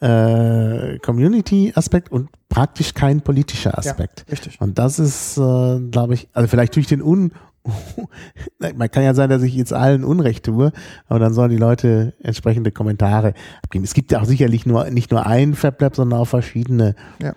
äh, 0.00 0.98
Community-Aspekt 0.98 2.10
und 2.10 2.30
praktisch 2.48 2.94
kein 2.94 3.20
politischer 3.20 3.76
Aspekt. 3.76 4.24
Richtig. 4.30 4.60
Und 4.60 4.78
das 4.78 4.98
ist, 4.98 5.36
äh, 5.36 5.80
glaube 5.90 6.14
ich, 6.14 6.28
also 6.32 6.48
vielleicht 6.48 6.74
durch 6.76 6.86
den 6.86 7.02
Un 7.02 7.32
man 8.74 8.90
kann 8.90 9.02
ja 9.02 9.12
sein, 9.12 9.28
dass 9.28 9.42
ich 9.42 9.54
jetzt 9.54 9.74
allen 9.74 10.02
Unrecht 10.02 10.46
tue, 10.46 10.72
aber 11.08 11.18
dann 11.18 11.34
sollen 11.34 11.50
die 11.50 11.58
Leute 11.58 12.14
entsprechende 12.22 12.72
Kommentare 12.72 13.34
abgeben. 13.62 13.84
Es 13.84 13.92
gibt 13.92 14.12
ja 14.12 14.20
auch 14.22 14.24
sicherlich 14.24 14.64
nur 14.64 14.88
nicht 14.88 15.10
nur 15.10 15.26
ein 15.26 15.54
FabLab, 15.54 15.94
sondern 15.94 16.20
auch 16.20 16.24
verschiedene 16.24 16.94
Ja. 17.22 17.34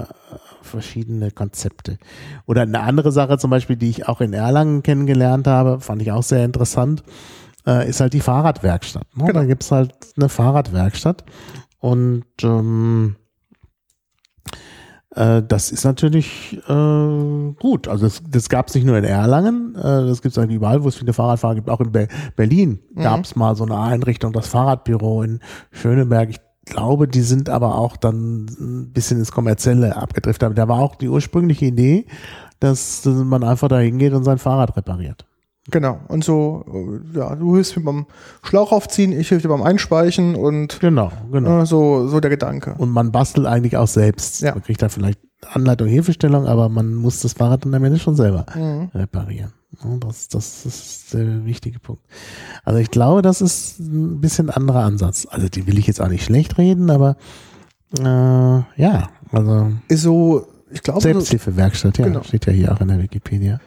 äh, 0.00 0.04
verschiedene 0.66 1.30
Konzepte. 1.30 1.98
Oder 2.46 2.62
eine 2.62 2.80
andere 2.80 3.12
Sache 3.12 3.38
zum 3.38 3.50
Beispiel, 3.50 3.76
die 3.76 3.90
ich 3.90 4.08
auch 4.08 4.20
in 4.20 4.32
Erlangen 4.32 4.82
kennengelernt 4.82 5.46
habe, 5.46 5.80
fand 5.80 6.02
ich 6.02 6.12
auch 6.12 6.22
sehr 6.22 6.44
interessant, 6.44 7.02
äh, 7.66 7.88
ist 7.88 8.00
halt 8.00 8.12
die 8.12 8.20
Fahrradwerkstatt. 8.20 9.06
Ne? 9.16 9.26
Genau. 9.26 9.40
Da 9.40 9.44
gibt's 9.44 9.70
halt 9.70 9.94
eine 10.16 10.28
Fahrradwerkstatt 10.28 11.24
und 11.80 12.24
ähm, 12.42 13.16
äh, 15.16 15.42
das 15.42 15.72
ist 15.72 15.84
natürlich 15.84 16.58
äh, 16.68 17.52
gut. 17.58 17.88
Also 17.88 18.06
das, 18.06 18.22
das 18.28 18.48
gab 18.48 18.68
es 18.68 18.74
nicht 18.74 18.84
nur 18.84 18.98
in 18.98 19.04
Erlangen, 19.04 19.74
äh, 19.74 20.06
das 20.06 20.20
gibt 20.22 20.36
es 20.36 20.38
eigentlich 20.38 20.56
überall, 20.56 20.84
wo 20.84 20.88
es 20.88 20.96
viele 20.96 21.12
Fahrradfahrer 21.12 21.56
gibt. 21.56 21.70
Auch 21.70 21.80
in 21.80 21.90
Be 21.90 22.08
Berlin 22.36 22.80
gab 22.94 23.24
es 23.24 23.34
mal 23.34 23.56
so 23.56 23.64
eine 23.64 23.78
Einrichtung, 23.78 24.32
das 24.32 24.46
Fahrradbüro 24.46 25.22
in 25.22 25.40
Schöneberg. 25.72 26.30
Ich 26.30 26.40
glaube, 26.66 27.08
die 27.08 27.22
sind 27.22 27.48
aber 27.48 27.76
auch 27.78 27.96
dann 27.96 28.46
ein 28.60 28.92
bisschen 28.92 29.18
ins 29.18 29.32
Kommerzielle 29.32 29.96
abgedriftet. 29.96 30.44
Aber 30.44 30.54
da 30.54 30.68
war 30.68 30.80
auch 30.80 30.94
die 30.96 31.08
ursprüngliche 31.08 31.64
Idee, 31.66 32.06
dass 32.60 33.04
man 33.04 33.42
einfach 33.44 33.68
da 33.68 33.78
hingeht 33.78 34.12
und 34.12 34.24
sein 34.24 34.38
Fahrrad 34.38 34.76
repariert. 34.76 35.24
Genau. 35.70 35.98
Und 36.08 36.22
so, 36.22 36.64
äh, 37.12 37.18
ja, 37.18 37.34
du 37.34 37.54
hilfst 37.56 37.76
mir 37.76 37.82
beim 37.82 38.06
Schlauch 38.44 38.70
aufziehen, 38.70 39.10
ich 39.12 39.30
helfe 39.32 39.48
dir 39.48 39.54
beim 39.54 39.62
Einspeichen 39.64 40.36
und 40.36 40.78
Genau, 40.78 41.10
genau. 41.32 41.62
äh, 41.62 41.66
so, 41.66 42.06
so 42.06 42.20
der 42.20 42.30
Gedanke. 42.30 42.74
Und 42.78 42.90
man 42.92 43.10
bastelt 43.10 43.46
eigentlich 43.46 43.76
auch 43.76 43.88
selbst. 43.88 44.42
Ja. 44.42 44.52
Man 44.52 44.62
kriegt 44.62 44.80
da 44.80 44.88
vielleicht 44.88 45.18
Anleitung, 45.52 45.88
Hilfestellung, 45.88 46.46
aber 46.46 46.68
man 46.68 46.94
muss 46.94 47.20
das 47.20 47.32
Fahrrad 47.32 47.64
dann 47.64 47.74
am 47.74 47.82
Ende 47.84 47.98
schon 47.98 48.14
selber 48.14 48.46
Mhm. 48.54 48.90
reparieren. 48.94 49.52
Ja, 49.84 49.96
Das, 50.00 50.28
das 50.28 50.64
ist 50.66 51.14
der 51.14 51.44
wichtige 51.44 51.78
Punkt. 51.78 52.02
Also 52.64 52.78
ich 52.78 52.90
glaube, 52.90 53.22
das 53.22 53.40
ist 53.40 53.78
ein 53.78 54.20
bisschen 54.20 54.50
anderer 54.50 54.84
Ansatz. 54.84 55.26
Also 55.30 55.48
die 55.48 55.66
will 55.66 55.78
ich 55.78 55.86
jetzt 55.86 56.00
auch 56.00 56.08
nicht 56.08 56.24
schlecht 56.24 56.58
reden, 56.58 56.90
aber 56.90 57.16
äh, 57.98 58.02
ja, 58.02 59.08
also 59.32 59.72
Ist 59.88 60.02
so, 60.02 60.46
ich 60.70 60.82
glaube, 60.82 61.00
Selbsthilfewerkstatt, 61.00 61.98
ja, 61.98 62.06
Genau. 62.06 62.22
steht 62.22 62.46
ja 62.46 62.52
hier 62.52 62.72
auch 62.72 62.80
in 62.80 62.88
der 62.88 63.00
Wikipedia. 63.02 63.60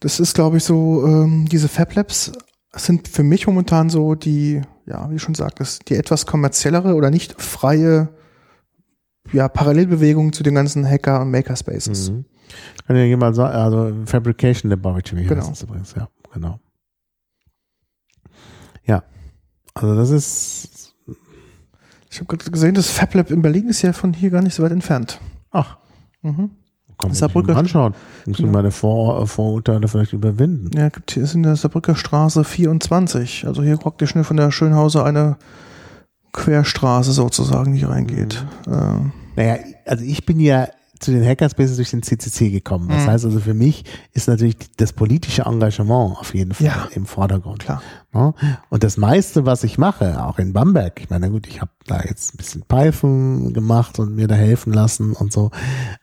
das 0.00 0.20
ist, 0.20 0.34
glaube 0.34 0.58
ich, 0.58 0.64
so, 0.64 1.04
ähm, 1.06 1.46
diese 1.50 1.68
Fab 1.68 1.94
Labs 1.94 2.32
sind 2.74 3.08
für 3.08 3.22
mich 3.22 3.46
momentan 3.46 3.88
so 3.90 4.14
die, 4.14 4.60
ja, 4.86 5.08
wie 5.10 5.14
du 5.14 5.18
schon 5.18 5.34
sagtest, 5.34 5.88
die 5.88 5.94
etwas 5.94 6.26
kommerziellere 6.26 6.94
oder 6.94 7.10
nicht 7.10 7.40
freie 7.40 8.10
ja, 9.32 9.48
Parallelbewegung 9.48 10.32
zu 10.32 10.42
den 10.42 10.54
ganzen 10.54 10.86
Hacker- 10.88 11.20
und 11.22 11.30
Makerspaces. 11.30 12.10
Mhm. 12.10 12.24
Kann 12.88 12.96
ja 12.96 13.04
jemand 13.04 13.36
sagen, 13.36 13.54
also 13.54 13.92
Fabrication 14.06 14.70
Laboratory 14.70 15.24
Genau. 15.24 15.40
heißt 15.42 15.50
das 15.50 15.62
übrigens, 15.62 15.94
ja, 15.94 16.08
genau. 16.32 16.58
Ja, 18.84 19.02
also 19.74 19.94
das 19.94 20.10
ist, 20.10 20.94
Ich 22.10 22.18
habe 22.20 22.26
gerade 22.36 22.50
gesehen, 22.50 22.74
das 22.74 22.90
Fab 22.90 23.12
Lab 23.14 23.30
in 23.30 23.42
Berlin 23.42 23.68
ist 23.68 23.82
ja 23.82 23.92
von 23.92 24.14
hier 24.14 24.30
gar 24.30 24.40
nicht 24.42 24.54
so 24.54 24.62
weit 24.62 24.72
entfernt. 24.72 25.20
ach, 25.50 25.76
Mhm. 26.22 26.50
Kann 27.00 27.10
man 27.10 27.14
Saarbrücker- 27.14 27.54
anschauen. 27.54 27.94
Muss 28.26 28.38
Genau. 28.38 28.50
meine 28.50 28.72
Vor 28.72 29.24
Vorurteile 29.28 29.86
vielleicht 29.86 30.14
überwinden. 30.14 30.76
Ja, 30.76 30.88
gibt 30.88 31.12
hier 31.12 31.22
ist 31.22 31.34
in 31.36 31.44
der 31.44 31.54
Saarbrücker 31.54 31.94
Straße 31.94 32.42
24. 32.42 33.46
Also 33.46 33.62
hier 33.62 33.76
praktisch 33.76 34.16
nur 34.16 34.24
von 34.24 34.36
der 34.36 34.50
Schönhauser 34.50 35.04
eine 35.04 35.36
Querstraße 36.32 37.12
sozusagen, 37.12 37.74
die 37.74 37.84
reingeht. 37.84 38.44
Ähm, 38.66 39.12
Naja, 39.36 39.58
also 39.86 40.02
ich 40.04 40.26
bin 40.26 40.40
ja 40.40 40.66
zu 41.00 41.10
den 41.12 41.24
Hackerspaces 41.24 41.76
durch 41.76 41.90
den 41.90 42.02
CCC 42.02 42.50
gekommen. 42.50 42.88
Das 42.88 43.04
Mhm. 43.04 43.10
heißt 43.10 43.24
also 43.24 43.40
für 43.40 43.54
mich 43.54 43.84
ist 44.12 44.28
natürlich 44.28 44.56
das 44.76 44.92
politische 44.92 45.42
Engagement 45.42 46.16
auf 46.18 46.34
jeden 46.34 46.52
Fall 46.54 46.66
Ja. 46.66 46.88
im 46.94 47.06
Vordergrund. 47.06 47.60
klar. 47.60 47.82
Ja? 48.14 48.34
Und 48.70 48.84
das 48.84 48.96
meiste, 48.96 49.46
was 49.46 49.64
ich 49.64 49.78
mache, 49.78 50.24
auch 50.24 50.38
in 50.38 50.52
Bamberg, 50.52 51.00
ich 51.00 51.10
meine, 51.10 51.26
na 51.26 51.32
gut, 51.32 51.46
ich 51.46 51.60
habe 51.60 51.70
da 51.86 52.00
jetzt 52.02 52.34
ein 52.34 52.36
bisschen 52.38 52.62
Python 52.62 53.52
gemacht 53.52 53.98
und 53.98 54.14
mir 54.14 54.28
da 54.28 54.34
helfen 54.34 54.72
lassen 54.72 55.12
und 55.12 55.32
so. 55.32 55.50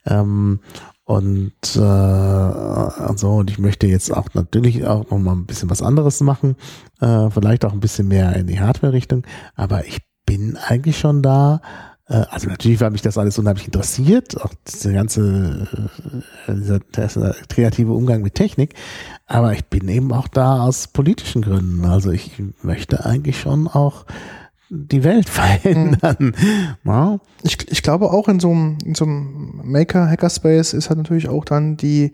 Ähm, 0.06 0.60
und, 1.04 1.76
äh, 1.76 1.80
und 1.80 3.20
so, 3.20 3.34
und 3.36 3.50
ich 3.52 3.60
möchte 3.60 3.86
jetzt 3.88 4.12
auch 4.12 4.28
natürlich 4.34 4.86
auch 4.88 5.10
noch 5.12 5.20
mal 5.20 5.34
ein 5.34 5.46
bisschen 5.46 5.70
was 5.70 5.82
anderes 5.84 6.20
machen, 6.22 6.56
äh, 7.00 7.30
vielleicht 7.30 7.64
auch 7.66 7.74
ein 7.74 7.80
bisschen 7.80 8.08
mehr 8.08 8.36
in 8.36 8.48
die 8.48 8.60
Hardware-Richtung, 8.60 9.24
aber 9.56 9.86
ich 9.86 10.00
bin 10.26 10.58
eigentlich 10.58 10.98
schon 10.98 11.22
da, 11.22 11.62
also 12.08 12.50
natürlich, 12.50 12.80
weil 12.82 12.92
mich 12.92 13.02
das 13.02 13.18
alles 13.18 13.40
unheimlich 13.40 13.66
interessiert, 13.66 14.40
auch 14.40 14.54
dieser 14.68 14.94
ganze 14.94 15.68
äh, 16.48 16.54
dieser, 16.54 16.80
dieser 16.80 17.36
kreative 17.50 17.94
Umgang 17.94 18.22
mit 18.22 18.36
Technik, 18.36 18.76
aber 19.26 19.54
ich 19.54 19.66
bin 19.66 19.88
eben 19.88 20.14
auch 20.14 20.28
da 20.28 20.62
aus 20.62 20.88
politischen 20.88 21.42
Gründen. 21.42 21.84
Also 21.86 22.12
ich 22.12 22.32
möchte 22.62 23.06
eigentlich 23.06 23.40
schon 23.40 23.68
auch 23.68 24.06
die 24.76 25.04
Welt 25.04 25.30
verändern. 25.30 26.34
Ja, 26.84 27.20
Ich, 27.44 27.72
ich 27.72 27.82
glaube 27.82 28.12
auch 28.12 28.28
in 28.28 28.40
so 28.40 28.52
einem, 28.52 28.78
in 28.86 28.96
so 28.96 29.06
einem 29.06 29.62
Maker-Hackerspace 29.64 30.74
ist 30.74 30.90
halt 30.90 30.98
natürlich 30.98 31.30
auch 31.30 31.46
dann 31.46 31.78
die, 31.78 32.12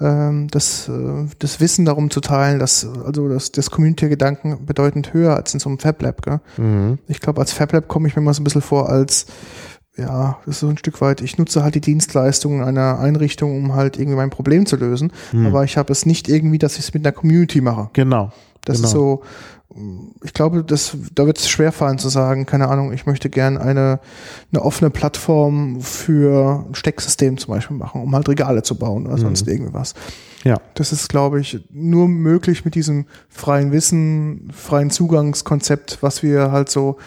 ähm, 0.00 0.48
das, 0.50 0.88
äh, 0.88 1.26
das 1.38 1.60
Wissen 1.60 1.84
darum 1.84 2.10
zu 2.10 2.20
teilen, 2.20 2.58
dass, 2.58 2.86
also 3.04 3.28
das, 3.28 3.52
das 3.52 3.70
Community-Gedanken 3.70 4.64
bedeutend 4.66 5.12
höher 5.12 5.36
als 5.36 5.54
in 5.54 5.60
so 5.60 5.68
einem 5.68 5.78
Fab-Lab. 5.78 6.22
Gell? 6.22 6.40
Mhm. 6.56 6.98
Ich 7.08 7.20
glaube, 7.20 7.40
als 7.40 7.52
Fab-Lab 7.52 7.88
komme 7.88 8.08
ich 8.08 8.16
mir 8.16 8.22
mal 8.22 8.34
so 8.34 8.40
ein 8.40 8.44
bisschen 8.44 8.62
vor 8.62 8.88
als, 8.88 9.26
ja, 9.96 10.38
das 10.44 10.56
ist 10.56 10.60
so 10.60 10.68
ein 10.68 10.78
Stück 10.78 11.00
weit, 11.00 11.20
ich 11.20 11.38
nutze 11.38 11.62
halt 11.62 11.74
die 11.74 11.80
Dienstleistungen 11.80 12.62
einer 12.62 12.98
Einrichtung, 12.98 13.56
um 13.56 13.74
halt 13.74 13.96
irgendwie 13.96 14.16
mein 14.16 14.30
Problem 14.30 14.66
zu 14.66 14.76
lösen. 14.76 15.12
Hm. 15.30 15.46
Aber 15.46 15.64
ich 15.64 15.76
habe 15.76 15.92
es 15.92 16.04
nicht 16.04 16.28
irgendwie, 16.28 16.58
dass 16.58 16.74
ich 16.74 16.86
es 16.86 16.94
mit 16.94 17.06
einer 17.06 17.12
Community 17.12 17.60
mache. 17.60 17.90
Genau. 17.92 18.32
Das 18.64 18.78
genau. 18.78 18.86
ist 18.86 18.92
so, 18.92 19.22
ich 20.22 20.32
glaube, 20.32 20.62
das, 20.62 20.96
da 21.14 21.26
wird 21.26 21.38
es 21.38 21.48
schwerfallen 21.48 21.98
zu 21.98 22.08
sagen, 22.08 22.46
keine 22.46 22.68
Ahnung, 22.68 22.92
ich 22.92 23.06
möchte 23.06 23.28
gern 23.28 23.58
eine, 23.58 24.00
eine 24.52 24.62
offene 24.62 24.90
Plattform 24.90 25.80
für 25.80 26.64
ein 26.68 26.74
Stecksystem 26.74 27.38
zum 27.38 27.54
Beispiel 27.54 27.76
machen, 27.76 28.02
um 28.02 28.14
halt 28.14 28.28
Regale 28.28 28.62
zu 28.62 28.78
bauen 28.78 29.06
oder 29.06 29.18
sonst 29.18 29.48
irgendwas. 29.48 29.94
Ja. 30.44 30.60
Das 30.74 30.92
ist, 30.92 31.08
glaube 31.08 31.40
ich, 31.40 31.66
nur 31.70 32.06
möglich 32.06 32.64
mit 32.64 32.74
diesem 32.74 33.06
freien 33.28 33.72
Wissen, 33.72 34.52
freien 34.54 34.90
Zugangskonzept, 34.90 35.98
was 36.02 36.22
wir 36.22 36.52
halt 36.52 36.70
so 36.70 36.98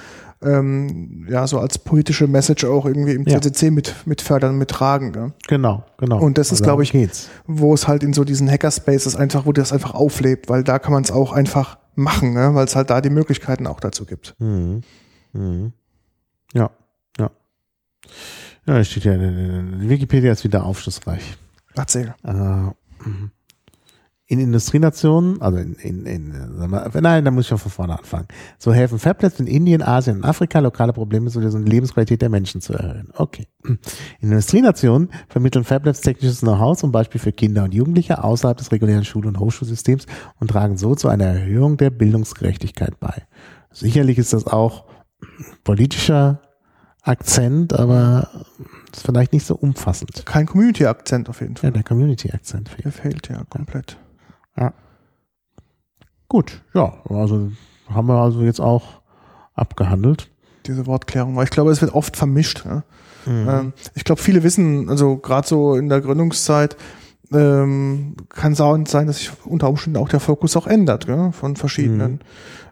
ähm, 0.42 1.26
ja 1.30 1.48
so 1.48 1.60
als 1.60 1.78
politische 1.80 2.28
Message 2.28 2.66
auch 2.66 2.86
irgendwie 2.86 3.14
im 3.14 3.24
Ja. 3.28 3.40
CCC 3.42 3.72
mit 3.72 3.96
mit 4.06 4.22
fördern, 4.22 4.58
mittragen. 4.58 5.12
Gell? 5.12 5.34
Genau, 5.48 5.84
genau. 5.98 6.20
Und 6.20 6.38
das 6.38 6.48
ist, 6.48 6.54
Also 6.54 6.64
glaube 6.66 6.84
ich, 6.84 6.92
geht's. 6.92 7.30
wo 7.46 7.74
es 7.74 7.88
halt 7.88 8.04
in 8.04 8.14
so 8.14 8.24
diesen 8.24 8.50
Hackerspaces 8.50 9.16
einfach, 9.16 9.46
wo 9.46 9.52
das 9.52 9.74
einfach 9.74 9.94
auflebt, 9.94 10.50
weil 10.50 10.64
da 10.64 10.80
kann 10.80 10.94
man 10.94 11.04
es 11.04 11.12
auch 11.12 11.32
einfach 11.32 11.78
machen, 11.96 12.34
ne? 12.34 12.54
weil 12.54 12.66
es 12.66 12.76
halt 12.76 12.90
da 12.90 13.02
die 13.02 13.10
Möglichkeiten 13.10 13.66
auch 13.68 13.80
dazu 13.80 14.06
gibt. 14.06 14.36
Mhm. 14.40 14.82
Mhm. 15.34 15.74
Ja, 16.54 16.70
ja. 17.18 17.32
Ja, 18.66 18.84
steht 18.84 19.06
ja, 19.06 19.14
Wikipedia 19.20 20.32
ist 20.32 20.44
wieder 20.44 20.64
aufschlussreich. 20.66 21.38
Erzähl. 21.76 22.14
Äh, 22.24 22.32
mhm. 22.34 23.32
In 24.30 24.40
Industrienationen, 24.42 25.42
also 25.42 25.58
in, 25.58 25.76
in, 25.76 26.06
in 26.06 26.34
nein, 27.02 27.24
da 27.24 27.32
muss 27.32 27.46
ich 27.46 27.48
schon 27.48 27.58
von 27.58 27.72
vorne 27.72 27.98
anfangen. 27.98 28.28
So 28.58 28.74
helfen 28.74 29.00
Fablets 29.00 29.40
in 29.40 29.48
Indien, 29.48 29.82
Asien 29.82 30.18
und 30.18 30.26
Afrika 30.26 30.60
lokale 30.60 30.92
Probleme 30.92 31.30
zu 31.32 31.40
lösen 31.40 31.60
und 31.62 31.66
die 31.66 31.72
Lebensqualität 31.72 32.22
der 32.22 32.28
Menschen 32.30 32.60
zu 32.60 32.74
erhöhen. 32.74 33.10
Okay. 33.16 33.48
In 33.64 33.78
Industrienationen 34.20 35.10
vermitteln 35.30 35.64
Fablets 35.64 36.02
technisches 36.02 36.42
Know-how 36.42 36.78
zum 36.78 36.92
Beispiel 36.92 37.22
für 37.22 37.32
Kinder 37.32 37.64
und 37.64 37.74
Jugendliche 37.74 38.22
außerhalb 38.22 38.58
des 38.58 38.72
regulären 38.74 39.06
Schul- 39.06 39.28
und 39.28 39.40
Hochschulsystems 39.40 40.06
und 40.42 40.50
tragen 40.50 40.78
so 40.78 40.94
zu 40.94 41.08
einer 41.08 41.26
Erhöhung 41.26 41.78
der 41.78 41.90
Bildungsgerechtigkeit 41.90 43.00
bei. 43.00 43.24
Sicherlich 43.72 44.18
ist 44.18 44.34
das 44.34 44.46
auch 44.46 44.86
politischer 45.64 46.42
Akzent, 47.02 47.72
aber 47.74 48.28
ist 48.92 49.06
vielleicht 49.06 49.32
nicht 49.32 49.46
so 49.46 49.56
umfassend. 49.56 50.26
Kein 50.26 50.46
Community-Akzent 50.46 51.30
auf 51.30 51.40
jeden 51.40 51.56
Ja, 51.56 51.62
Fall. 51.62 51.72
der 51.72 51.84
Community-Akzent 51.84 52.70
Der 52.84 52.92
fehlt. 52.92 53.24
fehlt 53.24 53.30
ja 53.30 53.44
komplett. 53.50 53.98
Gut, 56.30 56.62
ja, 56.74 56.94
also 57.10 57.52
haben 57.90 58.08
wir 58.08 58.16
also 58.16 58.42
jetzt 58.42 58.60
auch 58.60 59.02
abgehandelt. 59.54 60.30
Diese 60.66 60.86
Wortklärung. 60.86 61.38
Weil 61.38 61.46
ich 61.46 61.50
glaube, 61.52 61.72
es 61.72 61.82
wird 61.82 61.94
oft 61.94 62.18
vermischt. 62.18 62.66
Ne? 62.66 62.84
Mhm. 63.26 63.50
Ähm, 63.50 63.74
ich 63.96 64.04
glaube, 64.04 64.22
viele 64.22 64.44
wissen, 64.44 64.90
also 64.90 65.18
gerade 65.18 65.48
so 65.48 65.76
in 65.76 65.88
der 65.88 66.02
Gründungszeit, 66.02 66.76
ähm, 67.32 68.16
kann 68.30 68.56
sein, 68.56 68.86
sein, 68.86 69.08
dass 69.08 69.20
sich 69.20 69.32
unter 69.46 69.70
Umständen 69.70 69.98
auch 70.00 70.10
der 70.10 70.20
Fokus 70.20 70.56
auch 70.58 70.68
ändert, 70.68 71.08
gell? 71.08 71.32
von 71.32 71.56
verschiedenen 71.56 72.20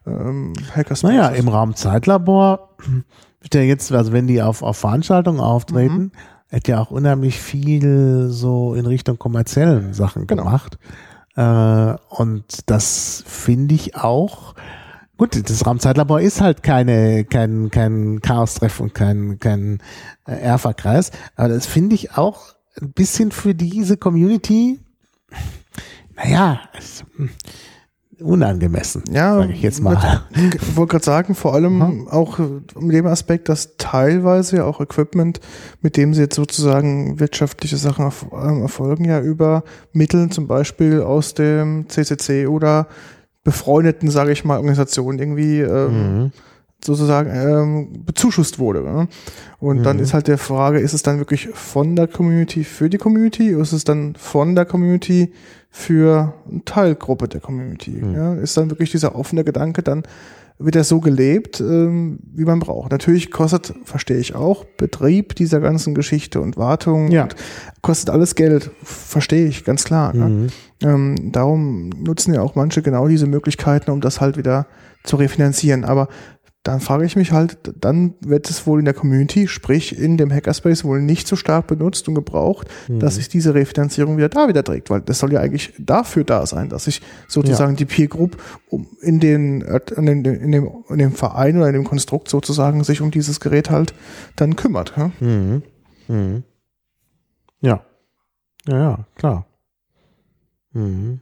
ähm, 0.05 0.53
Hackerspaces. 0.75 1.15
Naja, 1.15 1.29
im 1.29 1.47
Raum 1.47 1.75
Zeitlabor 1.75 2.69
wird 3.41 3.55
ja 3.55 3.61
jetzt, 3.61 3.91
also 3.91 4.13
wenn 4.13 4.27
die 4.27 4.41
auf, 4.41 4.61
auf 4.63 4.77
Veranstaltungen 4.77 5.39
auftreten, 5.39 6.11
hat 6.51 6.67
ja 6.67 6.79
auch 6.79 6.91
unheimlich 6.91 7.39
viel 7.39 8.27
so 8.29 8.75
in 8.75 8.85
Richtung 8.85 9.17
kommerziellen 9.17 9.93
Sachen 9.93 10.27
Genau. 10.27 10.43
gemacht. 10.43 10.77
Äh, 11.35 11.95
und 12.09 12.69
das 12.69 13.23
finde 13.27 13.75
ich 13.75 13.95
auch, 13.95 14.55
gut, 15.17 15.49
das 15.49 15.65
Raum 15.65 15.79
Zeitlabor 15.79 16.21
ist 16.21 16.41
halt 16.41 16.63
keine, 16.63 17.25
kein, 17.25 17.69
kein 17.71 18.21
Chaos-Treff 18.21 18.79
und 18.79 18.93
kein, 18.93 19.39
kein 19.39 19.79
äh, 20.27 20.33
Erfa-Kreis, 20.35 21.11
aber 21.35 21.49
das 21.49 21.65
finde 21.65 21.95
ich 21.95 22.17
auch 22.17 22.55
ein 22.81 22.91
bisschen 22.93 23.31
für 23.31 23.53
diese 23.55 23.97
Community, 23.97 24.79
naja, 26.15 26.61
es- 26.77 27.03
hm, 27.17 27.29
unangemessen, 28.21 29.03
Ja, 29.11 29.35
sage 29.39 29.53
ich 29.53 29.61
jetzt 29.61 29.81
mal. 29.81 30.21
Ich 30.35 30.75
wollte 30.77 30.91
gerade 30.91 31.05
sagen, 31.05 31.35
vor 31.35 31.53
allem 31.53 32.07
auch 32.07 32.39
äh, 32.39 32.43
mit 32.79 32.95
dem 32.95 33.07
Aspekt, 33.07 33.49
dass 33.49 33.77
teilweise 33.77 34.57
ja 34.57 34.63
auch 34.65 34.79
Equipment, 34.81 35.39
mit 35.81 35.97
dem 35.97 36.13
sie 36.13 36.21
jetzt 36.21 36.35
sozusagen 36.35 37.19
wirtschaftliche 37.19 37.77
Sachen 37.77 38.11
ähm, 38.33 38.61
erfolgen, 38.61 39.05
ja 39.05 39.19
über 39.19 39.63
Mittel 39.93 40.29
zum 40.29 40.47
Beispiel 40.47 41.01
aus 41.01 41.33
dem 41.33 41.89
CCC 41.89 42.47
oder 42.47 42.87
befreundeten, 43.43 44.09
sage 44.09 44.31
ich 44.31 44.43
mal, 44.45 44.57
Organisationen 44.57 45.19
irgendwie 45.19 45.59
ähm, 45.61 46.23
Mhm. 46.23 46.31
sozusagen 46.83 47.29
ähm, 47.31 48.03
bezuschusst 48.05 48.59
wurde. 48.59 48.81
Ne? 48.83 49.07
Und 49.59 49.83
dann 49.83 49.97
Mhm. 49.97 50.03
ist 50.03 50.13
halt 50.13 50.27
der 50.27 50.37
Frage, 50.37 50.79
ist 50.79 50.93
es 50.93 51.03
dann 51.03 51.17
wirklich 51.19 51.49
von 51.53 51.95
der 51.95 52.07
Community 52.07 52.63
für 52.63 52.89
die 52.89 52.97
Community 52.97 53.53
oder 53.53 53.63
ist 53.63 53.71
es 53.73 53.83
dann 53.83 54.15
von 54.15 54.55
der 54.55 54.65
Community 54.65 55.31
für 55.77 56.33
eine 56.49 56.63
Teilgruppe 56.63 57.27
der 57.27 57.41
Community? 57.41 57.91
Mhm. 57.91 58.15
Ja? 58.15 58.33
Ist 58.35 58.55
dann 58.55 58.69
wirklich 58.69 58.91
dieser 58.91 59.13
offene 59.13 59.43
Gedanke, 59.43 59.83
dann 59.83 60.03
wird 60.57 60.77
er 60.77 60.85
so 60.85 61.01
gelebt, 61.01 61.59
ähm, 61.59 62.17
wie 62.33 62.45
man 62.45 62.59
braucht. 62.61 62.93
Natürlich 62.93 63.29
kostet, 63.29 63.73
verstehe 63.83 64.15
ich 64.19 64.35
auch, 64.35 64.63
Betrieb 64.77 65.35
dieser 65.35 65.59
ganzen 65.59 65.93
Geschichte 65.93 66.39
und 66.39 66.55
Wartung 66.55 67.11
Ja. 67.11 67.23
und 67.23 67.35
kostet 67.81 68.09
alles 68.09 68.35
Geld, 68.35 68.71
verstehe 68.83 69.47
ich, 69.47 69.65
ganz 69.65 69.83
klar. 69.83 70.13
Ne? 70.15 70.29
Mhm. 70.29 70.47
Ähm, 70.81 71.31
darum 71.33 71.89
nutzen 71.89 72.33
ja 72.33 72.41
auch 72.41 72.55
manche 72.55 72.81
genau 72.81 73.09
diese 73.09 73.27
Möglichkeiten, 73.27 73.91
um 73.91 73.99
das 73.99 74.21
halt 74.21 74.37
wieder 74.37 74.65
zu 75.03 75.17
refinanzieren. 75.17 75.83
Aber 75.83 76.07
dann 76.65 76.79
frage 76.81 77.05
ich 77.05 77.15
mich 77.15 77.31
halt, 77.31 77.57
dann 77.79 78.15
wird 78.21 78.49
es 78.49 78.65
wohl 78.65 78.79
in 78.79 78.85
der 78.85 78.93
Community, 78.95 79.47
sprich 79.47 79.97
in 79.97 80.17
dem 80.17 80.31
Hackerspace, 80.33 80.83
wohl 80.83 80.99
nicht 81.01 81.27
so 81.27 81.35
stark 81.35 81.67
benutzt 81.67 82.07
und 82.07 82.15
gebraucht, 82.15 82.67
Mhm. 82.87 82.99
dass 82.99 83.15
sich 83.15 83.29
diese 83.29 83.53
Refinanzierung 83.53 84.17
wieder 84.17 84.29
da 84.29 84.47
wieder 84.47 84.63
trägt, 84.63 84.89
weil 84.89 85.01
das 85.01 85.19
soll 85.19 85.31
ja 85.31 85.39
eigentlich 85.41 85.73
dafür 85.77 86.23
da 86.23 86.45
sein, 86.47 86.69
dass 86.69 86.85
sich 86.85 87.01
sozusagen 87.27 87.75
die 87.75 87.85
Peer 87.85 88.07
Group 88.07 88.41
um 88.69 88.87
in 89.01 89.19
den, 89.19 89.61
in 89.61 90.05
den 90.07 90.25
in 90.25 90.51
dem 90.51 90.69
in 90.89 90.97
dem 90.97 91.11
Verein 91.11 91.55
oder 91.57 91.67
in 91.67 91.73
dem 91.73 91.83
Konstrukt 91.83 92.29
sozusagen 92.29 92.83
sich 92.83 92.99
um 93.01 93.11
dieses 93.11 93.39
Gerät 93.39 93.69
halt 93.69 93.93
dann 94.35 94.55
kümmert. 94.55 94.93
Ja? 94.97 95.11
Mhm. 95.19 95.61
Mhm. 96.07 96.43
Ja. 97.61 97.81
Ja, 98.67 98.77
ja, 98.79 99.07
klar. 99.15 99.45
Mhm. 100.73 101.19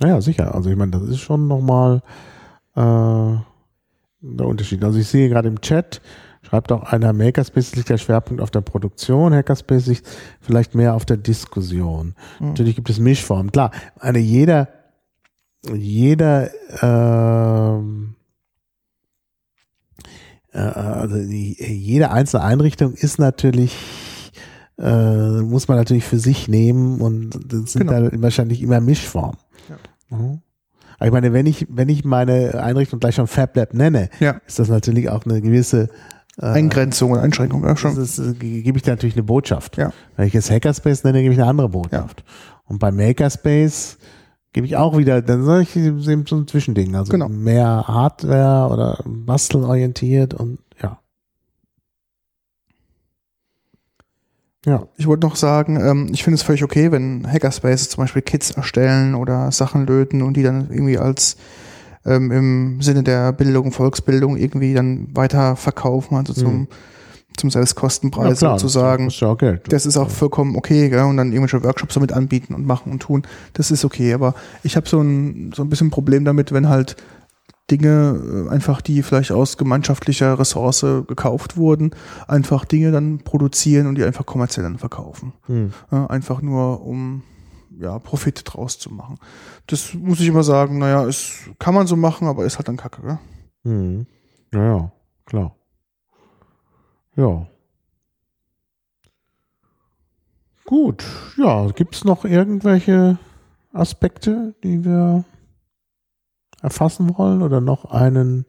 Naja, 0.00 0.20
sicher. 0.20 0.54
Also 0.54 0.70
ich 0.70 0.76
meine, 0.76 0.92
das 0.92 1.02
ist 1.02 1.18
schon 1.20 1.48
nochmal 1.48 2.02
äh, 2.76 3.36
der 4.20 4.46
Unterschied. 4.46 4.82
Also 4.84 4.98
ich 4.98 5.08
sehe 5.08 5.28
gerade 5.28 5.48
im 5.48 5.60
Chat, 5.60 6.00
schreibt 6.42 6.72
auch 6.72 6.82
einer, 6.84 7.12
Makerspace 7.12 7.76
liegt 7.76 7.88
der 7.88 7.98
Schwerpunkt 7.98 8.42
auf 8.42 8.50
der 8.50 8.60
Produktion, 8.60 9.34
Hackerspace 9.34 9.86
liegt 9.86 10.08
vielleicht 10.40 10.74
mehr 10.74 10.94
auf 10.94 11.04
der 11.04 11.16
Diskussion. 11.16 12.14
Mhm. 12.40 12.48
Natürlich 12.48 12.76
gibt 12.76 12.90
es 12.90 12.98
Mischformen. 12.98 13.52
Klar, 13.52 13.70
eine 14.00 14.18
jeder, 14.18 14.68
jeder 15.72 16.50
ähm, 16.82 18.14
äh, 20.52 20.58
also 20.58 21.16
die, 21.16 21.56
jede 21.62 22.10
einzelne 22.10 22.44
Einrichtung 22.44 22.94
ist 22.94 23.18
natürlich, 23.18 23.76
äh, 24.78 25.42
muss 25.42 25.68
man 25.68 25.76
natürlich 25.76 26.04
für 26.04 26.18
sich 26.18 26.48
nehmen 26.48 27.00
und 27.00 27.30
das 27.52 27.72
sind 27.72 27.86
Genau. 27.88 28.10
da 28.10 28.22
wahrscheinlich 28.22 28.62
immer 28.62 28.80
Mischformen. 28.80 29.38
Ja. 29.68 30.16
Mhm. 30.16 30.40
Aber 30.98 31.06
ich 31.06 31.12
meine, 31.12 31.32
wenn 31.32 31.46
ich, 31.46 31.66
wenn 31.70 31.88
ich 31.88 32.04
meine 32.04 32.60
Einrichtung 32.62 33.00
gleich 33.00 33.14
schon 33.14 33.26
FabLab 33.26 33.72
nenne, 33.74 34.10
Ja. 34.20 34.40
ist 34.46 34.58
das 34.58 34.68
natürlich 34.68 35.08
auch 35.08 35.24
eine 35.24 35.40
gewisse 35.40 35.88
äh, 36.40 36.46
Eingrenzungen, 36.46 37.18
Einschränkungen, 37.20 37.64
ja 37.64 37.70
das 37.70 37.80
schon. 37.80 37.96
ist, 38.00 38.18
äh, 38.18 38.32
ge- 38.34 38.62
gebe 38.62 38.78
ich 38.78 38.82
da 38.84 38.92
natürlich 38.92 39.14
eine 39.16 39.22
Botschaft. 39.24 39.76
Ja. 39.76 39.92
Wenn 40.16 40.26
ich 40.28 40.34
jetzt 40.34 40.50
Hackerspace 40.50 41.04
nenne, 41.04 41.22
gebe 41.22 41.34
ich 41.34 41.40
eine 41.40 41.48
andere 41.48 41.68
Botschaft. 41.68 42.22
Und 42.66 42.78
bei 42.78 42.90
Makerspace 42.92 43.98
gebe 44.52 44.66
ich 44.66 44.76
auch 44.76 44.96
wieder, 44.96 45.20
dann 45.22 45.44
sage 45.44 45.62
ich 45.62 45.76
eben 45.76 46.00
so 46.00 46.36
ein 46.36 46.46
Zwischending. 46.46 46.94
Also 46.96 47.10
Genau. 47.12 47.28
mehr 47.28 47.84
Hardware 47.88 48.72
oder 48.72 49.02
bastelorientiert 49.04 50.34
und 50.34 50.58
ja. 50.82 50.98
Ja. 54.66 54.88
Ich 54.96 55.06
wollte 55.06 55.26
noch 55.26 55.36
sagen, 55.36 55.76
ähm, 55.80 56.08
ich 56.12 56.24
finde 56.24 56.34
es 56.36 56.42
völlig 56.42 56.64
okay, 56.64 56.90
wenn 56.90 57.30
Hackerspaces 57.30 57.90
zum 57.90 58.02
Beispiel 58.02 58.22
Kits 58.22 58.50
erstellen 58.50 59.14
oder 59.14 59.52
Sachen 59.52 59.86
löten 59.86 60.22
und 60.22 60.36
die 60.36 60.42
dann 60.42 60.68
irgendwie 60.70 60.98
als 60.98 61.36
ähm, 62.04 62.30
im 62.30 62.82
Sinne 62.82 63.02
der 63.02 63.32
Bildung, 63.32 63.72
Volksbildung 63.72 64.36
irgendwie 64.36 64.74
dann 64.74 65.08
weiter 65.14 65.56
verkaufen, 65.56 66.16
also 66.16 66.32
zum, 66.32 66.68
zum 67.36 67.50
Selbstkostenpreis 67.50 68.40
ja, 68.40 68.58
sozusagen. 68.58 69.06
Das 69.06 69.14
ist 69.14 69.20
ja 69.20 69.28
auch 69.28 69.38
Geld. 69.38 69.72
Das 69.72 69.86
ist 69.86 69.96
auch 69.96 70.10
vollkommen 70.10 70.56
okay, 70.56 70.88
gell? 70.88 71.04
und 71.04 71.16
dann 71.16 71.32
irgendwelche 71.32 71.62
Workshops 71.62 71.94
damit 71.94 72.12
anbieten 72.12 72.54
und 72.54 72.66
machen 72.66 72.90
und 72.90 73.00
tun. 73.00 73.22
Das 73.52 73.70
ist 73.70 73.84
okay, 73.84 74.12
aber 74.12 74.34
ich 74.62 74.76
habe 74.76 74.88
so 74.88 75.00
ein, 75.00 75.52
so 75.54 75.62
ein 75.62 75.68
bisschen 75.68 75.90
Problem 75.90 76.24
damit, 76.24 76.52
wenn 76.52 76.68
halt 76.68 76.96
Dinge 77.70 78.46
äh, 78.48 78.50
einfach, 78.50 78.80
die 78.80 79.02
vielleicht 79.02 79.32
aus 79.32 79.56
gemeinschaftlicher 79.56 80.38
Ressource 80.38 80.80
gekauft 81.06 81.56
wurden, 81.56 81.90
einfach 82.26 82.64
Dinge 82.64 82.92
dann 82.92 83.18
produzieren 83.18 83.86
und 83.86 83.96
die 83.96 84.04
einfach 84.04 84.26
kommerziell 84.26 84.64
dann 84.64 84.78
verkaufen. 84.78 85.32
Hm. 85.46 85.72
Einfach 85.90 86.42
nur, 86.42 86.84
um 86.84 87.22
ja, 87.78 87.98
Profit 87.98 88.42
draus 88.44 88.78
zu 88.78 88.92
machen. 88.92 89.18
Das 89.66 89.94
muss 89.94 90.20
ich 90.20 90.28
immer 90.28 90.42
sagen, 90.42 90.78
naja, 90.78 91.04
es 91.06 91.48
kann 91.58 91.74
man 91.74 91.86
so 91.86 91.96
machen, 91.96 92.26
aber 92.26 92.44
ist 92.44 92.58
halt 92.58 92.68
dann 92.68 92.76
kacke. 92.76 93.02
Gell? 93.02 93.18
Hm. 93.64 94.06
Ja, 94.52 94.64
ja, 94.64 94.92
klar. 95.26 95.54
Ja. 97.16 97.46
Gut, 100.64 101.04
ja, 101.36 101.66
gibt 101.70 101.94
es 101.94 102.04
noch 102.04 102.24
irgendwelche 102.24 103.18
Aspekte, 103.72 104.54
die 104.62 104.84
wir 104.84 105.24
erfassen 106.62 107.16
wollen 107.16 107.42
oder 107.42 107.60
noch 107.60 107.84
einen 107.86 108.46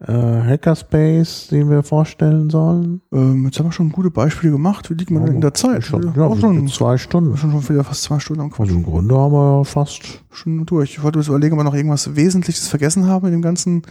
äh, 0.00 0.12
Hackerspace, 0.12 1.48
den 1.48 1.70
wir 1.70 1.82
vorstellen 1.82 2.50
sollen? 2.50 3.02
Ähm, 3.12 3.44
jetzt 3.44 3.58
haben 3.58 3.66
wir 3.66 3.72
schon 3.72 3.92
gute 3.92 4.10
Beispiele 4.10 4.52
gemacht. 4.52 4.90
Wie 4.90 4.94
liegt 4.94 5.10
man 5.10 5.24
denn 5.24 5.36
in 5.36 5.40
der 5.40 5.54
Zeit? 5.54 5.84
Schon, 5.84 6.02
ja, 6.02 6.12
ja, 6.16 6.26
auch 6.26 6.38
schon, 6.38 6.68
zwei 6.68 6.98
Stunden. 6.98 7.36
schon, 7.36 7.52
schon 7.52 7.68
wieder 7.68 7.84
fast 7.84 8.02
zwei 8.02 8.18
Stunden 8.18 8.42
am 8.42 8.50
Quatsch. 8.50 8.68
Also 8.68 8.78
im 8.78 8.84
Grunde 8.84 9.16
haben 9.16 9.32
wir 9.32 9.58
ja 9.58 9.64
fast. 9.64 10.22
schon 10.30 10.66
durch. 10.66 10.90
Ich 10.90 11.02
wollte 11.02 11.18
jetzt 11.18 11.28
überlegen, 11.28 11.54
ob 11.54 11.60
wir 11.60 11.64
noch 11.64 11.74
irgendwas 11.74 12.16
Wesentliches 12.16 12.68
vergessen 12.68 13.06
haben 13.06 13.26
in 13.26 13.32
dem 13.32 13.42
ganzen 13.42 13.82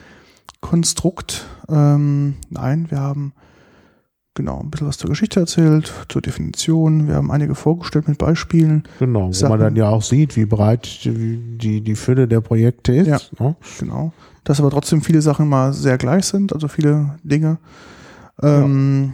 Konstrukt. 0.60 1.46
Ähm, 1.70 2.36
nein, 2.50 2.88
wir 2.90 3.00
haben 3.00 3.34
genau 4.34 4.60
ein 4.60 4.70
bisschen 4.72 4.88
was 4.88 4.98
zur 4.98 5.10
Geschichte 5.10 5.40
erzählt, 5.40 5.94
zur 6.10 6.22
Definition. 6.22 7.08
Wir 7.08 7.16
haben 7.16 7.32
einige 7.32 7.56
vorgestellt 7.56 8.08
mit 8.08 8.18
Beispielen. 8.18 8.84
Genau, 9.00 9.28
wo 9.28 9.32
Sachen. 9.32 9.50
man 9.50 9.60
dann 9.60 9.76
ja 9.76 9.90
auch 9.90 10.02
sieht, 10.04 10.36
wie 10.36 10.46
breit 10.46 11.04
die, 11.04 11.82
die, 11.82 11.96
Fülle 11.96 12.28
der 12.28 12.42
Projekte 12.42 12.94
ist. 12.94 13.08
Ja. 13.08 13.20
Ne? 13.40 13.56
Genau. 13.80 14.14
Dass 14.44 14.60
aber 14.60 14.70
trotzdem 14.72 15.02
viele 15.02 15.22
Sachen 15.22 15.48
mal 15.48 15.74
sehr 15.74 15.98
gleich 15.98 16.26
sind, 16.26 16.54
also 16.54 16.68
viele 16.68 17.18
Dinge. 17.24 17.60
Ähm, 18.42 19.14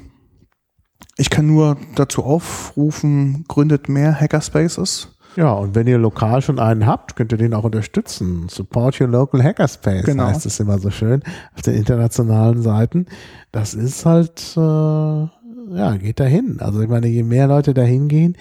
Ich 1.18 1.30
kann 1.31 1.48
nur 1.48 1.77
dazu 1.95 2.23
aufrufen, 2.23 3.44
gründet 3.48 3.89
mehr 3.89 4.19
Hackerspaces. 4.19 5.16
Ja, 5.38 5.53
und 5.53 5.76
wenn 5.76 5.85
ihr 5.85 5.99
lokal 5.99 6.41
schon 6.41 6.57
einen 6.59 6.88
habt, 6.88 7.15
könnt 7.15 7.31
ihr 7.31 7.38
den 7.38 7.53
auch 7.53 7.64
unterstützen. 7.64 8.49
Support 8.49 8.99
your 8.99 9.07
local 9.07 9.43
hackerspace, 9.43 10.03
Genau. 10.03 10.26
heißt 10.26 10.47
es 10.47 10.59
immer 10.59 10.80
so 10.80 10.89
schön 10.89 11.22
auf 11.55 11.61
den 11.61 11.76
internationalen 11.76 12.64
Seiten. 12.64 13.05
Das 13.51 13.76
ist 13.76 14.03
halt, 14.05 14.41
äh, 14.57 14.59
ja, 14.59 15.95
geht 15.97 16.19
dahin. 16.19 16.57
Also 16.59 16.81
ich 16.81 16.89
meine, 16.89 17.05
je 17.07 17.22
mehr 17.22 17.47
Leute 17.47 17.76
da 17.76 17.84
hingehen 17.84 18.35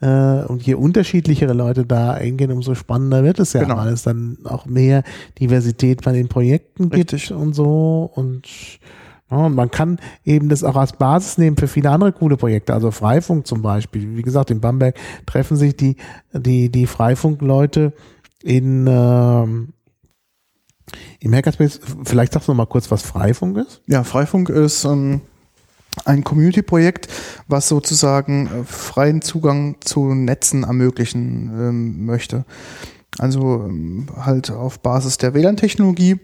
äh, 0.00 0.44
und 0.44 0.62
je 0.64 0.74
unterschiedlichere 0.74 1.52
Leute 1.52 1.84
da 1.84 2.16
hingehen, 2.16 2.52
umso 2.52 2.76
spannender 2.76 3.24
wird 3.24 3.40
es 3.40 3.52
ja, 3.52 3.62
Genau. 3.64 3.78
weil 3.78 3.88
es 3.92 4.04
dann 4.04 4.38
auch 4.44 4.66
mehr 4.66 5.02
Diversität 5.40 6.02
bei 6.04 6.12
den 6.12 6.28
Projekten 6.28 6.84
Richtig. 6.88 7.28
gibt 7.28 7.40
und 7.40 7.54
so. 7.54 8.08
Und 8.14 8.46
Ja, 9.30 9.38
und 9.38 9.54
man 9.54 9.70
kann 9.70 9.98
eben 10.24 10.48
das 10.48 10.62
auch 10.62 10.76
als 10.76 10.92
Basis 10.92 11.36
nehmen 11.36 11.56
für 11.56 11.66
viele 11.66 11.90
andere 11.90 12.12
coole 12.12 12.36
Projekte, 12.36 12.74
also 12.74 12.90
Freifunk 12.92 13.46
zum 13.46 13.60
Beispiel. 13.60 14.16
Wie 14.16 14.22
gesagt, 14.22 14.50
in 14.50 14.60
Bamberg 14.60 14.96
treffen 15.26 15.56
sich 15.56 15.76
die, 15.76 15.96
die, 16.32 16.70
die 16.70 16.86
Freifunkleute 16.86 17.92
in, 18.42 18.86
ähm, 18.88 19.72
im 21.18 21.34
Hackerspace. 21.34 21.80
Vielleicht 22.04 22.34
sagst 22.34 22.46
du 22.46 22.52
noch 22.52 22.58
mal 22.58 22.66
kurz, 22.66 22.90
was 22.90 23.02
Freifunk 23.02 23.56
ist? 23.56 23.82
Ja, 23.86 24.04
Freifunk 24.04 24.48
ist 24.48 24.84
ähm, 24.84 25.22
ein 26.04 26.22
Community-Projekt, 26.22 27.08
was 27.48 27.68
sozusagen 27.68 28.46
äh, 28.46 28.64
freien 28.64 29.22
Zugang 29.22 29.76
zu 29.80 30.14
Netzen 30.14 30.62
ermöglichen 30.62 31.50
ähm, 31.58 32.06
möchte. 32.06 32.44
Also 33.18 33.64
ähm, 33.64 34.08
halt 34.16 34.50
auf 34.50 34.80
Basis 34.80 35.18
der 35.18 35.34
WLAN-Technologie 35.34 36.20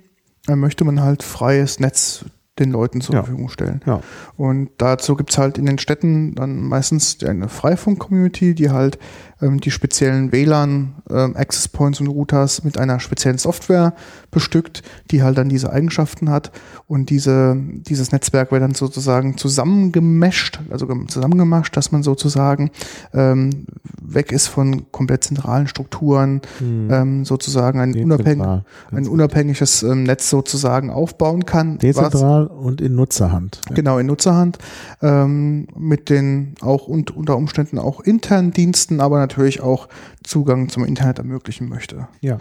äh, 0.46 0.56
möchte 0.56 0.84
man 0.84 1.00
halt 1.00 1.22
freies 1.22 1.80
Netz 1.80 2.24
den 2.62 2.72
Leuten 2.72 3.00
zur 3.00 3.14
Ja. 3.14 3.22
Verfügung 3.22 3.48
stellen. 3.48 3.80
Ja. 3.86 4.00
Und 4.36 4.70
dazu 4.78 5.16
gibt's 5.16 5.38
halt 5.38 5.58
in 5.58 5.66
den 5.66 5.78
Städten 5.78 6.34
dann 6.34 6.62
meistens 6.62 7.22
eine 7.24 7.48
Freifunk-Community, 7.48 8.54
die 8.54 8.70
halt 8.70 8.98
die 9.42 9.70
speziellen 9.70 10.30
WLAN, 10.32 10.94
ähm, 11.10 11.36
Access 11.36 11.68
Points 11.68 12.00
und 12.00 12.06
Routers 12.06 12.62
mit 12.64 12.78
einer 12.78 13.00
speziellen 13.00 13.38
Software 13.38 13.94
bestückt, 14.30 14.82
die 15.10 15.22
halt 15.22 15.36
dann 15.38 15.48
diese 15.48 15.72
Eigenschaften 15.72 16.30
hat. 16.30 16.52
Und 16.86 17.10
diese, 17.10 17.56
dieses 17.58 18.12
Netzwerk 18.12 18.52
wird 18.52 18.62
dann 18.62 18.74
sozusagen 18.74 19.36
zusammengemescht, 19.36 20.60
also 20.70 20.86
gem- 20.86 21.08
zusammengemascht, 21.08 21.76
dass 21.76 21.92
man 21.92 22.02
sozusagen 22.02 22.70
ähm, 23.12 23.66
weg 24.00 24.32
ist 24.32 24.46
von 24.46 24.90
komplett 24.92 25.24
zentralen 25.24 25.66
Strukturen, 25.66 26.40
ähm, 26.60 27.24
sozusagen 27.24 27.80
ein, 27.80 27.92
Dezentral. 28.38 28.64
ein 28.92 29.08
unabhängiges 29.08 29.82
ähm, 29.82 30.04
Netz 30.04 30.30
sozusagen 30.30 30.90
aufbauen 30.90 31.46
kann. 31.46 31.74
was- 31.74 31.80
Dezentral 31.80 32.46
und 32.46 32.80
in 32.80 32.94
Nutzerhand. 32.94 33.60
Ja. 33.68 33.74
Genau, 33.74 33.98
in 33.98 34.06
Nutzerhand, 34.06 34.58
ähm, 35.02 35.66
mit 35.76 36.10
den 36.10 36.54
auch 36.60 36.86
und 36.86 37.10
unter 37.16 37.36
Umständen 37.36 37.78
auch 37.78 38.00
internen 38.00 38.52
Diensten, 38.52 39.00
aber 39.00 39.18
natürlich 39.18 39.31
auch 39.60 39.88
Zugang 40.24 40.68
zum 40.68 40.84
Internet 40.84 41.18
ermöglichen 41.18 41.68
möchte. 41.68 42.08
Ja. 42.20 42.38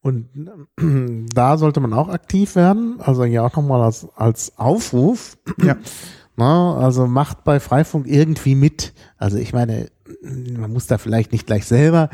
Und 0.00 0.28
da 1.34 1.56
sollte 1.56 1.80
man 1.80 1.92
auch 1.92 2.08
aktiv 2.08 2.56
werden. 2.56 2.96
Also 2.98 3.24
ja 3.24 3.44
auch 3.46 3.56
nochmal 3.56 3.82
als, 3.82 4.06
als 4.16 4.58
Aufruf. 4.58 5.38
Ja. 5.62 5.76
Na, 6.34 6.76
also 6.76 7.06
macht 7.06 7.44
bei 7.44 7.60
Freifunk 7.60 8.06
irgendwie 8.06 8.54
mit. 8.54 8.94
Also 9.18 9.36
ich 9.36 9.52
meine, 9.52 9.88
man 10.22 10.72
muss 10.72 10.86
da 10.86 10.96
vielleicht 10.98 11.30
nicht 11.30 11.46
gleich 11.46 11.66
selber 11.66 12.08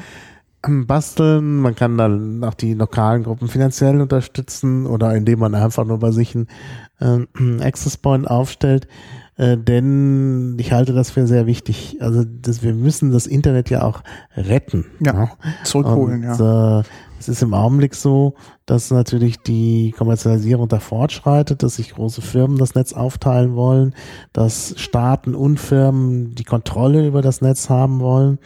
ähm, 0.67 0.87
basteln. 0.87 1.59
Man 1.61 1.75
kann 1.75 1.99
dann 1.99 2.43
auch 2.45 2.55
die 2.55 2.75
lokalen 2.75 3.25
Gruppen 3.25 3.49
finanziell 3.49 4.01
unterstützen 4.01 4.87
oder 4.87 5.15
indem 5.15 5.41
man 5.41 5.55
einfach 5.55 5.85
nur 5.85 5.99
bei 5.99 6.11
sich 6.11 6.35
einen 6.35 6.49
ähm, 7.01 7.29
Access 7.63 7.97
Point 7.97 8.29
aufstellt. 8.29 8.89
Äh, 9.37 9.57
denn 9.57 10.57
ich 10.59 10.73
halte 10.73 10.93
das 10.93 11.11
für 11.11 11.27
sehr 11.27 11.47
wichtig. 11.47 11.99
Also 12.01 12.25
das, 12.25 12.63
wir 12.63 12.75
müssen 12.75 13.13
das 13.13 13.27
Internet 13.27 13.71
ja 13.71 13.83
auch 13.83 14.03
retten. 14.37 14.87
Ja, 15.01 15.13
ne? 15.13 15.31
Zurückholen, 15.63 16.25
und, 16.25 16.39
ja. 16.39 16.81
Äh, 16.81 16.83
es 17.21 17.29
ist 17.29 17.43
im 17.43 17.53
Augenblick 17.53 17.95
so, 17.95 18.35
dass 18.65 18.91
natürlich 18.91 19.39
die 19.39 19.93
Kommerzialisierung 19.97 20.69
da 20.69 20.79
fortschreitet, 20.79 21.63
dass 21.63 21.77
sich 21.77 21.95
große 21.95 22.23
Firmen 22.23 22.59
das 22.59 22.75
Netz 22.75 22.93
aufteilen 22.93 23.57
wollen, 23.57 23.95
dass 24.33 24.75
Staaten 24.77 25.35
und 25.35 25.59
Firmen 25.59 26.35
die 26.35 26.45
Kontrolle 26.45 27.07
über 27.07 27.23
das 27.23 27.41
Netz 27.41 27.71
haben 27.71 28.01
wollen. 28.01 28.39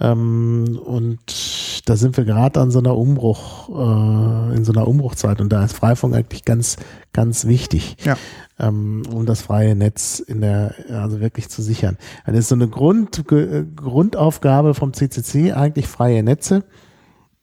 Ähm, 0.00 0.78
und 0.84 1.82
da 1.88 1.96
sind 1.96 2.16
wir 2.16 2.24
gerade 2.24 2.60
an 2.60 2.70
so 2.70 2.78
einer 2.80 2.96
Umbruch, 2.96 3.68
äh, 3.68 4.56
in 4.56 4.64
so 4.64 4.72
einer 4.72 4.88
Umbruchzeit 4.88 5.40
und 5.40 5.50
da 5.52 5.64
ist 5.64 5.74
Freifunk 5.74 6.14
eigentlich 6.14 6.44
ganz, 6.44 6.76
ganz 7.12 7.46
wichtig 7.46 7.96
Ja. 8.04 8.16
ähm, 8.58 9.02
um 9.12 9.26
das 9.26 9.42
freie 9.42 9.74
Netz 9.76 10.18
in 10.20 10.40
der, 10.40 10.74
also 10.90 11.20
wirklich 11.20 11.48
zu 11.50 11.62
sichern. 11.62 11.98
Das 12.26 12.36
ist 12.36 12.48
so 12.48 12.54
eine 12.54 12.68
Grund, 12.68 13.26
Ge- 13.28 13.64
Grundaufgabe 13.76 14.74
vom 14.74 14.92
CCC, 14.92 15.52
eigentlich 15.52 15.86
freie 15.88 16.22
Netze. 16.22 16.64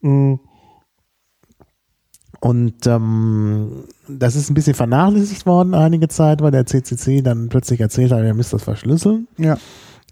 Mm. 0.01 0.35
Und 2.41 2.87
ähm, 2.87 3.83
das 4.07 4.35
ist 4.37 4.49
ein 4.49 4.53
bisschen 4.53 4.73
vernachlässigt 4.73 5.45
worden 5.45 5.73
einige 5.73 6.07
Zeit, 6.07 6.41
weil 6.41 6.51
der 6.51 6.65
CCC 6.65 7.21
dann 7.21 7.49
plötzlich 7.49 7.81
erzählt 7.81 8.11
hat, 8.13 8.21
er 8.23 8.33
müsste 8.33 8.55
das 8.55 8.63
verschlüsseln. 8.63 9.27
Ja, 9.37 9.57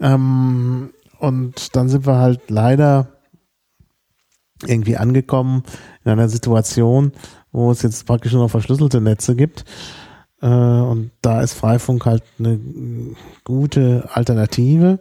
Ähm, 0.01 0.89
und 1.19 1.75
dann 1.75 1.89
sind 1.89 2.05
wir 2.05 2.17
halt 2.17 2.49
leider 2.49 3.07
irgendwie 4.65 4.97
angekommen 4.97 5.63
in 6.03 6.11
einer 6.11 6.29
Situation, 6.29 7.11
wo 7.51 7.71
es 7.71 7.81
jetzt 7.81 8.05
praktisch 8.05 8.33
nur 8.33 8.43
noch 8.43 8.51
verschlüsselte 8.51 9.01
Netze 9.01 9.35
gibt. 9.35 9.65
Äh, 10.41 10.47
und 10.47 11.11
da 11.21 11.41
ist 11.41 11.53
Freifunk 11.53 12.05
halt 12.05 12.23
eine 12.39 12.59
gute 13.43 14.09
Alternative. 14.13 14.99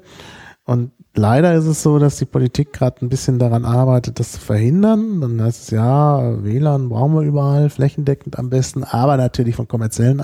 Und 0.64 0.90
leider 1.14 1.54
ist 1.54 1.66
es 1.66 1.82
so, 1.82 1.98
dass 1.98 2.16
die 2.16 2.24
Politik 2.24 2.72
gerade 2.72 3.04
ein 3.04 3.08
bisschen 3.08 3.38
daran 3.38 3.64
arbeitet, 3.64 4.18
das 4.18 4.32
zu 4.32 4.40
verhindern. 4.40 5.20
Dann 5.20 5.40
heißt 5.40 5.62
es 5.62 5.70
ja, 5.70 6.42
WLAN 6.42 6.88
brauchen 6.88 7.14
wir 7.14 7.22
überall, 7.22 7.70
flächendeckend 7.70 8.38
am 8.38 8.50
besten, 8.50 8.84
aber 8.84 9.16
natürlich 9.16 9.56
von 9.56 9.68
kommerziellen 9.68 10.18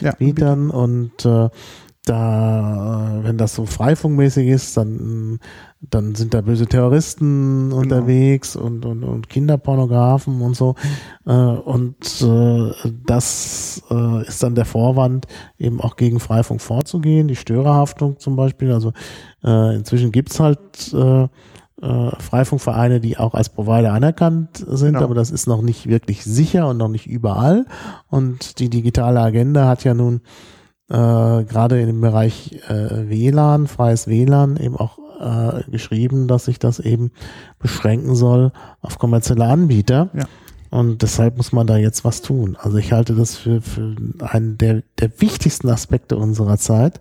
ja. 0.00 0.10
Anbietern. 0.10 0.70
Und 0.70 1.24
äh, 1.24 1.48
da, 2.06 3.18
äh, 3.20 3.24
wenn 3.24 3.36
das 3.36 3.54
so 3.54 3.66
freifunkmäßig 3.66 4.48
ist, 4.48 4.76
dann, 4.76 5.38
dann 5.82 6.14
sind 6.14 6.32
da 6.32 6.40
böse 6.40 6.66
Terroristen 6.66 7.72
unterwegs 7.72 8.56
und, 8.56 8.86
und, 8.86 9.04
und 9.04 9.28
Kinderpornografen 9.28 10.40
und 10.40 10.56
so. 10.56 10.76
Äh, 11.26 11.32
und 11.32 12.22
äh, 12.22 12.90
das 13.06 13.82
ist 14.26 14.42
dann 14.42 14.54
der 14.54 14.64
Vorwand, 14.64 15.26
eben 15.58 15.80
auch 15.80 15.96
gegen 15.96 16.20
Freifunk 16.20 16.60
vorzugehen, 16.60 17.28
die 17.28 17.36
Störerhaftung 17.36 18.18
zum 18.18 18.36
Beispiel. 18.36 18.72
Also 18.72 18.92
inzwischen 19.42 20.12
gibt's 20.12 20.38
halt 20.38 20.58
Freifunkvereine, 21.80 23.00
die 23.00 23.16
auch 23.16 23.34
als 23.34 23.48
Provider 23.48 23.92
anerkannt 23.94 24.58
sind, 24.58 24.94
Genau. 24.94 25.04
aber 25.04 25.14
das 25.14 25.30
ist 25.30 25.46
noch 25.46 25.62
nicht 25.62 25.88
wirklich 25.88 26.24
sicher 26.24 26.68
und 26.68 26.76
noch 26.76 26.88
nicht 26.88 27.06
überall. 27.06 27.64
Und 28.08 28.58
die 28.58 28.68
digitale 28.68 29.20
Agenda 29.20 29.66
hat 29.66 29.84
ja 29.84 29.94
nun 29.94 30.20
äh, 30.90 31.44
gerade 31.44 31.80
in 31.80 31.86
dem 31.86 32.00
Bereich 32.00 32.60
äh, 32.68 33.08
WLAN, 33.08 33.68
freies 33.68 34.08
WLAN, 34.08 34.56
eben 34.56 34.76
auch 34.76 34.98
äh, 35.20 35.70
geschrieben, 35.70 36.26
dass 36.26 36.46
sich 36.46 36.58
das 36.58 36.80
eben 36.80 37.12
beschränken 37.58 38.14
soll 38.14 38.52
auf 38.80 38.98
kommerzielle 38.98 39.44
Anbieter. 39.44 40.10
Ja. 40.14 40.24
Und 40.70 41.02
deshalb 41.02 41.36
muss 41.36 41.52
man 41.52 41.66
da 41.66 41.76
jetzt 41.76 42.04
was 42.04 42.22
tun. 42.22 42.56
Also 42.60 42.78
ich 42.78 42.92
halte 42.92 43.14
das 43.14 43.36
für, 43.36 43.60
für 43.60 43.94
einen 44.20 44.56
der, 44.56 44.82
der 44.98 45.20
wichtigsten 45.20 45.68
Aspekte 45.68 46.16
unserer 46.16 46.58
Zeit. 46.58 47.00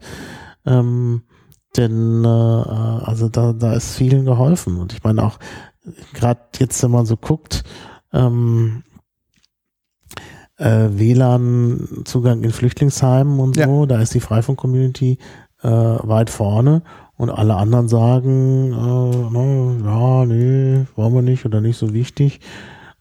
Ähm, 0.65 1.23
denn 1.77 2.23
äh, 2.23 2.27
also 2.27 3.29
da, 3.29 3.53
da 3.53 3.73
ist 3.73 3.95
vielen 3.95 4.25
geholfen. 4.25 4.77
Und 4.77 4.93
ich 4.93 5.03
meine 5.03 5.23
auch, 5.23 5.39
gerade 6.13 6.41
jetzt, 6.57 6.81
wenn 6.83 6.91
man 6.91 7.05
so 7.05 7.15
guckt, 7.15 7.63
ähm, 8.11 8.83
äh, 10.59 10.89
WLAN-Zugang 10.91 12.43
in 12.43 12.51
Flüchtlingsheimen 12.51 13.39
und 13.39 13.57
Ja. 13.57 13.65
so, 13.67 13.85
da 13.85 14.01
ist 14.01 14.13
die 14.13 14.19
Freifunk-Community 14.19 15.17
äh, 15.63 15.67
weit 15.67 16.29
vorne 16.29 16.83
und 17.17 17.29
alle 17.29 17.55
anderen 17.55 17.87
sagen, 17.87 18.71
äh, 18.71 19.29
na, 19.31 20.19
ja, 20.21 20.25
nee, 20.25 20.85
wollen 20.95 21.13
wir 21.13 21.21
nicht 21.21 21.45
oder 21.45 21.59
nicht 21.61 21.77
so 21.77 21.93
wichtig. 21.93 22.39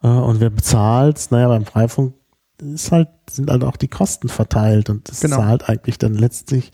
Äh, 0.03 0.09
und 0.09 0.41
wer 0.41 0.51
bezahlt's? 0.51 1.31
Naja, 1.31 1.49
beim 1.49 1.65
Freifunk 1.65 2.15
ist 2.61 2.91
halt, 2.91 3.09
sind 3.31 3.51
halt 3.51 3.63
auch 3.63 3.77
die 3.77 3.87
Kosten 3.89 4.29
verteilt 4.29 4.91
und 4.91 5.09
das 5.09 5.21
Genau. 5.21 5.37
zahlt 5.37 5.69
eigentlich 5.69 5.99
dann 5.99 6.15
letztlich 6.15 6.73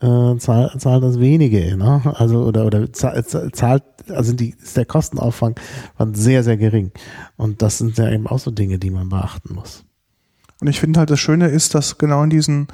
äh, 0.00 0.36
zahlt, 0.38 0.80
zahlt 0.80 1.02
das 1.02 1.18
wenige, 1.18 1.76
ne? 1.76 2.02
Also 2.16 2.44
oder 2.44 2.66
oder 2.66 2.92
zahlt, 2.92 3.82
also 4.10 4.32
die 4.32 4.50
ist 4.50 4.76
der 4.76 4.84
Kostenaufwand 4.84 5.58
sehr 6.12 6.42
sehr 6.44 6.56
gering 6.56 6.92
und 7.36 7.62
das 7.62 7.78
sind 7.78 7.96
ja 7.98 8.10
eben 8.10 8.26
auch 8.26 8.38
so 8.38 8.50
Dinge, 8.50 8.78
die 8.78 8.90
man 8.90 9.08
beachten 9.08 9.54
muss. 9.54 9.84
Und 10.64 10.70
ich 10.70 10.80
finde 10.80 10.98
halt, 10.98 11.10
das 11.10 11.20
Schöne 11.20 11.48
ist, 11.48 11.74
dass 11.74 11.98
genau 11.98 12.22
in 12.24 12.30
diesen 12.30 12.68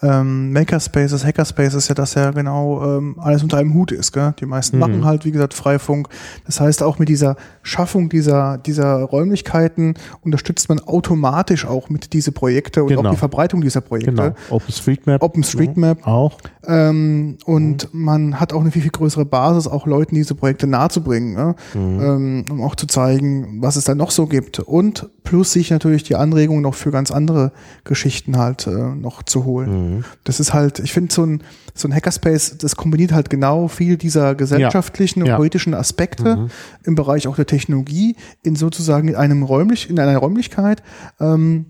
ähm, 0.00 0.52
Makerspaces, 0.52 1.24
Hackerspaces 1.24 1.88
ja 1.88 1.94
das 1.94 2.14
ja 2.14 2.30
genau 2.32 2.98
ähm, 2.98 3.16
alles 3.20 3.42
unter 3.42 3.58
einem 3.58 3.74
Hut 3.74 3.92
ist. 3.92 4.12
Gell? 4.12 4.32
Die 4.40 4.46
meisten 4.46 4.76
Mhm. 4.76 4.80
machen 4.80 5.04
halt, 5.04 5.24
wie 5.24 5.30
gesagt, 5.30 5.54
Freifunk. 5.54 6.08
Das 6.44 6.60
heißt, 6.60 6.82
auch 6.82 6.98
mit 6.98 7.08
dieser 7.08 7.36
Schaffung 7.62 8.08
dieser, 8.08 8.58
dieser 8.58 8.94
Räumlichkeiten 9.02 9.94
unterstützt 10.22 10.68
man 10.68 10.80
automatisch 10.80 11.66
auch 11.66 11.88
mit 11.88 12.12
diese 12.12 12.30
Projekte 12.32 12.82
und 12.82 12.88
Genau. 12.90 13.08
auch 13.08 13.10
die 13.12 13.16
Verbreitung 13.16 13.60
dieser 13.60 13.80
Projekte. 13.80 14.10
Genau. 14.12 14.34
OpenStreetMap. 14.50 15.22
OpenStreetMap. 15.22 16.06
Auch. 16.06 16.38
Ähm, 16.66 17.38
und 17.44 17.88
man 17.92 18.38
hat 18.40 18.52
auch 18.52 18.60
eine 18.60 18.70
viel, 18.72 18.82
viel 18.82 18.90
größere 18.90 19.24
Basis, 19.24 19.66
auch 19.68 19.86
Leuten 19.86 20.14
diese 20.14 20.34
Projekte 20.34 20.66
nahezubringen, 20.66 21.34
ne? 21.34 21.54
ähm, 21.74 22.44
um 22.50 22.60
auch 22.62 22.74
zu 22.76 22.86
zeigen, 22.86 23.58
was 23.62 23.76
es 23.76 23.84
da 23.84 23.94
noch 23.94 24.10
so 24.10 24.26
gibt. 24.26 24.58
Und 24.60 25.08
plus 25.22 25.52
sich 25.52 25.70
natürlich 25.70 26.02
die 26.02 26.16
Anregung 26.16 26.60
noch 26.60 26.74
für 26.74 26.90
ganz 26.90 27.10
andere 27.12 27.31
Geschichten 27.84 28.36
halt 28.38 28.66
äh, 28.66 28.70
noch 28.70 29.22
zu 29.22 29.44
holen. 29.44 30.04
Das 30.24 30.40
ist 30.40 30.52
halt, 30.52 30.78
ich 30.78 30.92
finde, 30.92 31.12
so 31.12 31.24
ein, 31.24 31.42
so 31.74 31.88
ein 31.88 31.94
Hackerspace, 31.94 32.58
das 32.58 32.76
kombiniert 32.76 33.12
halt 33.12 33.30
genau 33.30 33.68
viel 33.68 33.96
dieser 33.96 34.34
gesellschaftlichen 34.34 35.22
und 35.22 35.28
Ja. 35.28 35.36
politischen 35.36 35.74
Aspekte 35.74 36.48
im 36.84 36.94
Bereich 36.94 37.26
auch 37.28 37.36
der 37.36 37.46
Technologie 37.46 38.16
in 38.42 38.56
sozusagen 38.56 39.08
in 39.08 39.16
einem 39.16 39.42
räumlich, 39.42 39.88
in 39.90 39.98
einer 39.98 40.16
Räumlichkeit. 40.18 40.82
Ähm, 41.20 41.66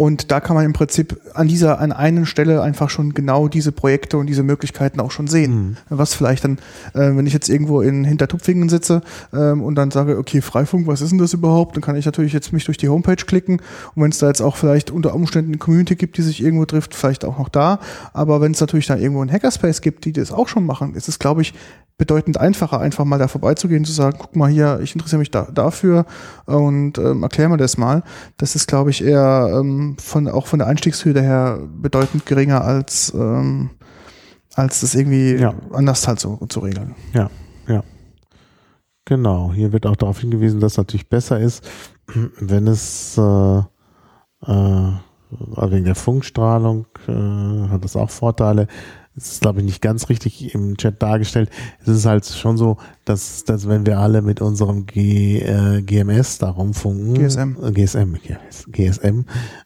Und 0.00 0.30
da 0.30 0.40
kann 0.40 0.56
man 0.56 0.64
im 0.64 0.72
Prinzip 0.72 1.20
an 1.34 1.46
dieser, 1.46 1.78
an 1.78 1.92
einer 1.92 2.24
Stelle 2.24 2.62
einfach 2.62 2.88
schon 2.88 3.12
genau 3.12 3.48
diese 3.48 3.70
Projekte 3.70 4.16
und 4.16 4.28
diese 4.28 4.42
Möglichkeiten 4.42 4.98
auch 4.98 5.10
schon 5.10 5.26
sehen. 5.26 5.52
Mhm. 5.52 5.76
Was 5.90 6.14
vielleicht 6.14 6.42
dann, 6.42 6.56
äh, 6.94 7.14
wenn 7.14 7.26
ich 7.26 7.34
jetzt 7.34 7.50
irgendwo 7.50 7.82
in 7.82 8.04
Hintertupfingen 8.04 8.70
sitze 8.70 9.02
ähm, 9.34 9.62
und 9.62 9.74
dann 9.74 9.90
sage, 9.90 10.16
okay, 10.16 10.40
Freifunk, 10.40 10.86
was 10.86 11.02
ist 11.02 11.10
denn 11.10 11.18
das 11.18 11.34
überhaupt? 11.34 11.76
Dann 11.76 11.82
kann 11.82 11.96
ich 11.96 12.06
natürlich 12.06 12.32
jetzt 12.32 12.50
mich 12.54 12.64
durch 12.64 12.78
die 12.78 12.88
Homepage 12.88 13.14
klicken 13.16 13.60
und 13.94 14.02
wenn 14.02 14.10
es 14.10 14.16
da 14.16 14.28
jetzt 14.28 14.40
auch 14.40 14.56
vielleicht 14.56 14.90
unter 14.90 15.14
Umständen 15.14 15.50
eine 15.50 15.58
Community 15.58 15.96
gibt, 15.96 16.16
die 16.16 16.22
sich 16.22 16.42
irgendwo 16.42 16.64
trifft, 16.64 16.94
vielleicht 16.94 17.26
auch 17.26 17.38
noch 17.38 17.50
da. 17.50 17.78
Aber 18.14 18.40
wenn 18.40 18.52
es 18.52 18.60
natürlich 18.62 18.86
da 18.86 18.96
irgendwo 18.96 19.20
einen 19.20 19.30
Hackerspace 19.30 19.82
gibt, 19.82 20.06
die 20.06 20.14
das 20.14 20.32
auch 20.32 20.48
schon 20.48 20.64
machen, 20.64 20.94
ist 20.94 21.08
es, 21.08 21.18
glaube 21.18 21.42
ich, 21.42 21.52
bedeutend 22.00 22.40
einfacher, 22.40 22.80
einfach 22.80 23.04
mal 23.04 23.18
da 23.18 23.28
vorbeizugehen, 23.28 23.84
zu 23.84 23.92
sagen, 23.92 24.16
guck 24.18 24.34
mal 24.34 24.48
hier, 24.50 24.80
ich 24.82 24.94
interessiere 24.94 25.18
mich 25.18 25.30
da, 25.30 25.46
dafür 25.52 26.06
und 26.46 26.96
ähm, 26.96 27.22
erklär 27.22 27.50
mir 27.50 27.58
das 27.58 27.76
mal. 27.76 28.02
Das 28.38 28.56
ist, 28.56 28.66
glaube 28.66 28.88
ich, 28.88 29.04
eher 29.04 29.50
ähm, 29.52 29.96
von 30.00 30.26
auch 30.26 30.46
von 30.46 30.58
der 30.60 30.68
Einstiegshürde 30.68 31.20
her 31.20 31.60
bedeutend 31.80 32.24
geringer 32.24 32.64
als 32.64 33.12
ähm, 33.14 33.70
als 34.54 34.80
das 34.80 34.94
irgendwie 34.94 35.34
Ja. 35.34 35.52
anders 35.72 36.08
halt 36.08 36.20
so 36.20 36.36
zu 36.48 36.60
regeln. 36.60 36.94
Ja, 37.12 37.28
ja. 37.68 37.84
Genau. 39.04 39.52
Hier 39.52 39.72
wird 39.72 39.86
auch 39.86 39.96
darauf 39.96 40.20
hingewiesen, 40.20 40.58
dass 40.60 40.72
es 40.72 40.78
natürlich 40.78 41.08
besser 41.08 41.38
ist, 41.38 41.68
wenn 42.40 42.66
es 42.66 43.18
äh, 43.18 43.58
äh, 43.58 44.92
wegen 45.70 45.84
der 45.84 45.94
Funkstrahlung 45.94 46.86
äh, 47.06 47.68
hat 47.68 47.84
das 47.84 47.94
auch 47.94 48.10
Vorteile. 48.10 48.66
Es 49.16 49.32
ist, 49.32 49.40
glaube 49.40 49.58
ich, 49.58 49.64
nicht 49.66 49.82
ganz 49.82 50.08
richtig 50.08 50.54
im 50.54 50.76
Chat 50.76 51.02
dargestellt. 51.02 51.50
Es 51.82 51.88
ist 51.88 52.06
halt 52.06 52.24
schon 52.24 52.56
so, 52.56 52.76
dass, 53.04 53.44
dass 53.44 53.68
wenn 53.68 53.84
wir 53.84 53.98
alle 53.98 54.22
mit 54.22 54.40
unserem 54.40 54.86
G, 54.86 55.40
äh, 55.40 55.82
GMS 55.82 56.38
da 56.38 56.50
rumfunken, 56.50 57.14
GSM. 57.14 57.56
GSM, 57.74 58.16
GSM, 58.68 59.24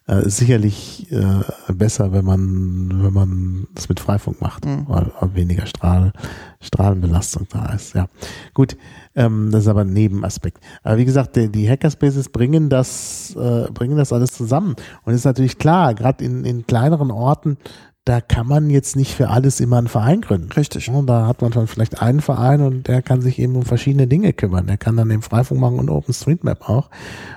äh, 0.08 0.26
ist 0.26 0.38
sicherlich 0.38 1.12
äh, 1.12 1.72
besser, 1.72 2.12
wenn 2.12 2.24
man, 2.24 3.04
wenn 3.04 3.12
man 3.12 3.66
das 3.74 3.88
mit 3.88 4.00
Freifunk 4.00 4.40
macht, 4.40 4.64
Mhm. 4.64 4.86
weil 4.88 5.12
weniger 5.34 5.66
Strahl, 5.66 6.12
Strahlenbelastung 6.60 7.46
da 7.50 7.66
ist. 7.74 7.94
Ja, 7.94 8.06
gut, 8.54 8.76
ähm, 9.14 9.50
das 9.52 9.64
ist 9.64 9.68
aber 9.68 9.82
ein 9.82 9.92
Nebenaspekt. 9.92 10.58
Aber 10.82 10.96
wie 10.96 11.04
gesagt, 11.04 11.36
die, 11.36 11.48
die 11.50 11.68
Hackerspaces 11.68 12.30
bringen 12.30 12.70
das, 12.70 13.36
äh, 13.36 13.70
bringen 13.72 13.98
das 13.98 14.12
alles 14.12 14.32
zusammen. 14.32 14.74
Und 15.04 15.12
es 15.12 15.20
ist 15.20 15.24
natürlich 15.26 15.58
klar, 15.58 15.94
gerade 15.94 16.24
in, 16.24 16.44
in 16.44 16.66
kleineren 16.66 17.10
Orten, 17.10 17.58
da 18.06 18.20
kann 18.20 18.46
man 18.46 18.68
jetzt 18.68 18.96
nicht 18.96 19.14
für 19.14 19.30
alles 19.30 19.60
immer 19.60 19.78
einen 19.78 19.88
Verein 19.88 20.20
gründen. 20.20 20.52
Richtig. 20.52 20.90
Und 20.90 21.06
da 21.06 21.26
hat 21.26 21.40
man 21.40 21.52
dann 21.52 21.66
vielleicht 21.66 22.02
einen 22.02 22.20
Verein 22.20 22.60
und 22.60 22.86
der 22.86 23.00
kann 23.00 23.22
sich 23.22 23.38
eben 23.38 23.56
um 23.56 23.62
verschiedene 23.62 24.06
Dinge 24.06 24.34
kümmern. 24.34 24.66
Der 24.66 24.76
kann 24.76 24.96
dann 24.96 25.08
den 25.08 25.22
Freifunk 25.22 25.58
machen 25.58 25.78
und 25.78 25.88
OpenStreetMap 25.88 26.68
auch 26.68 26.90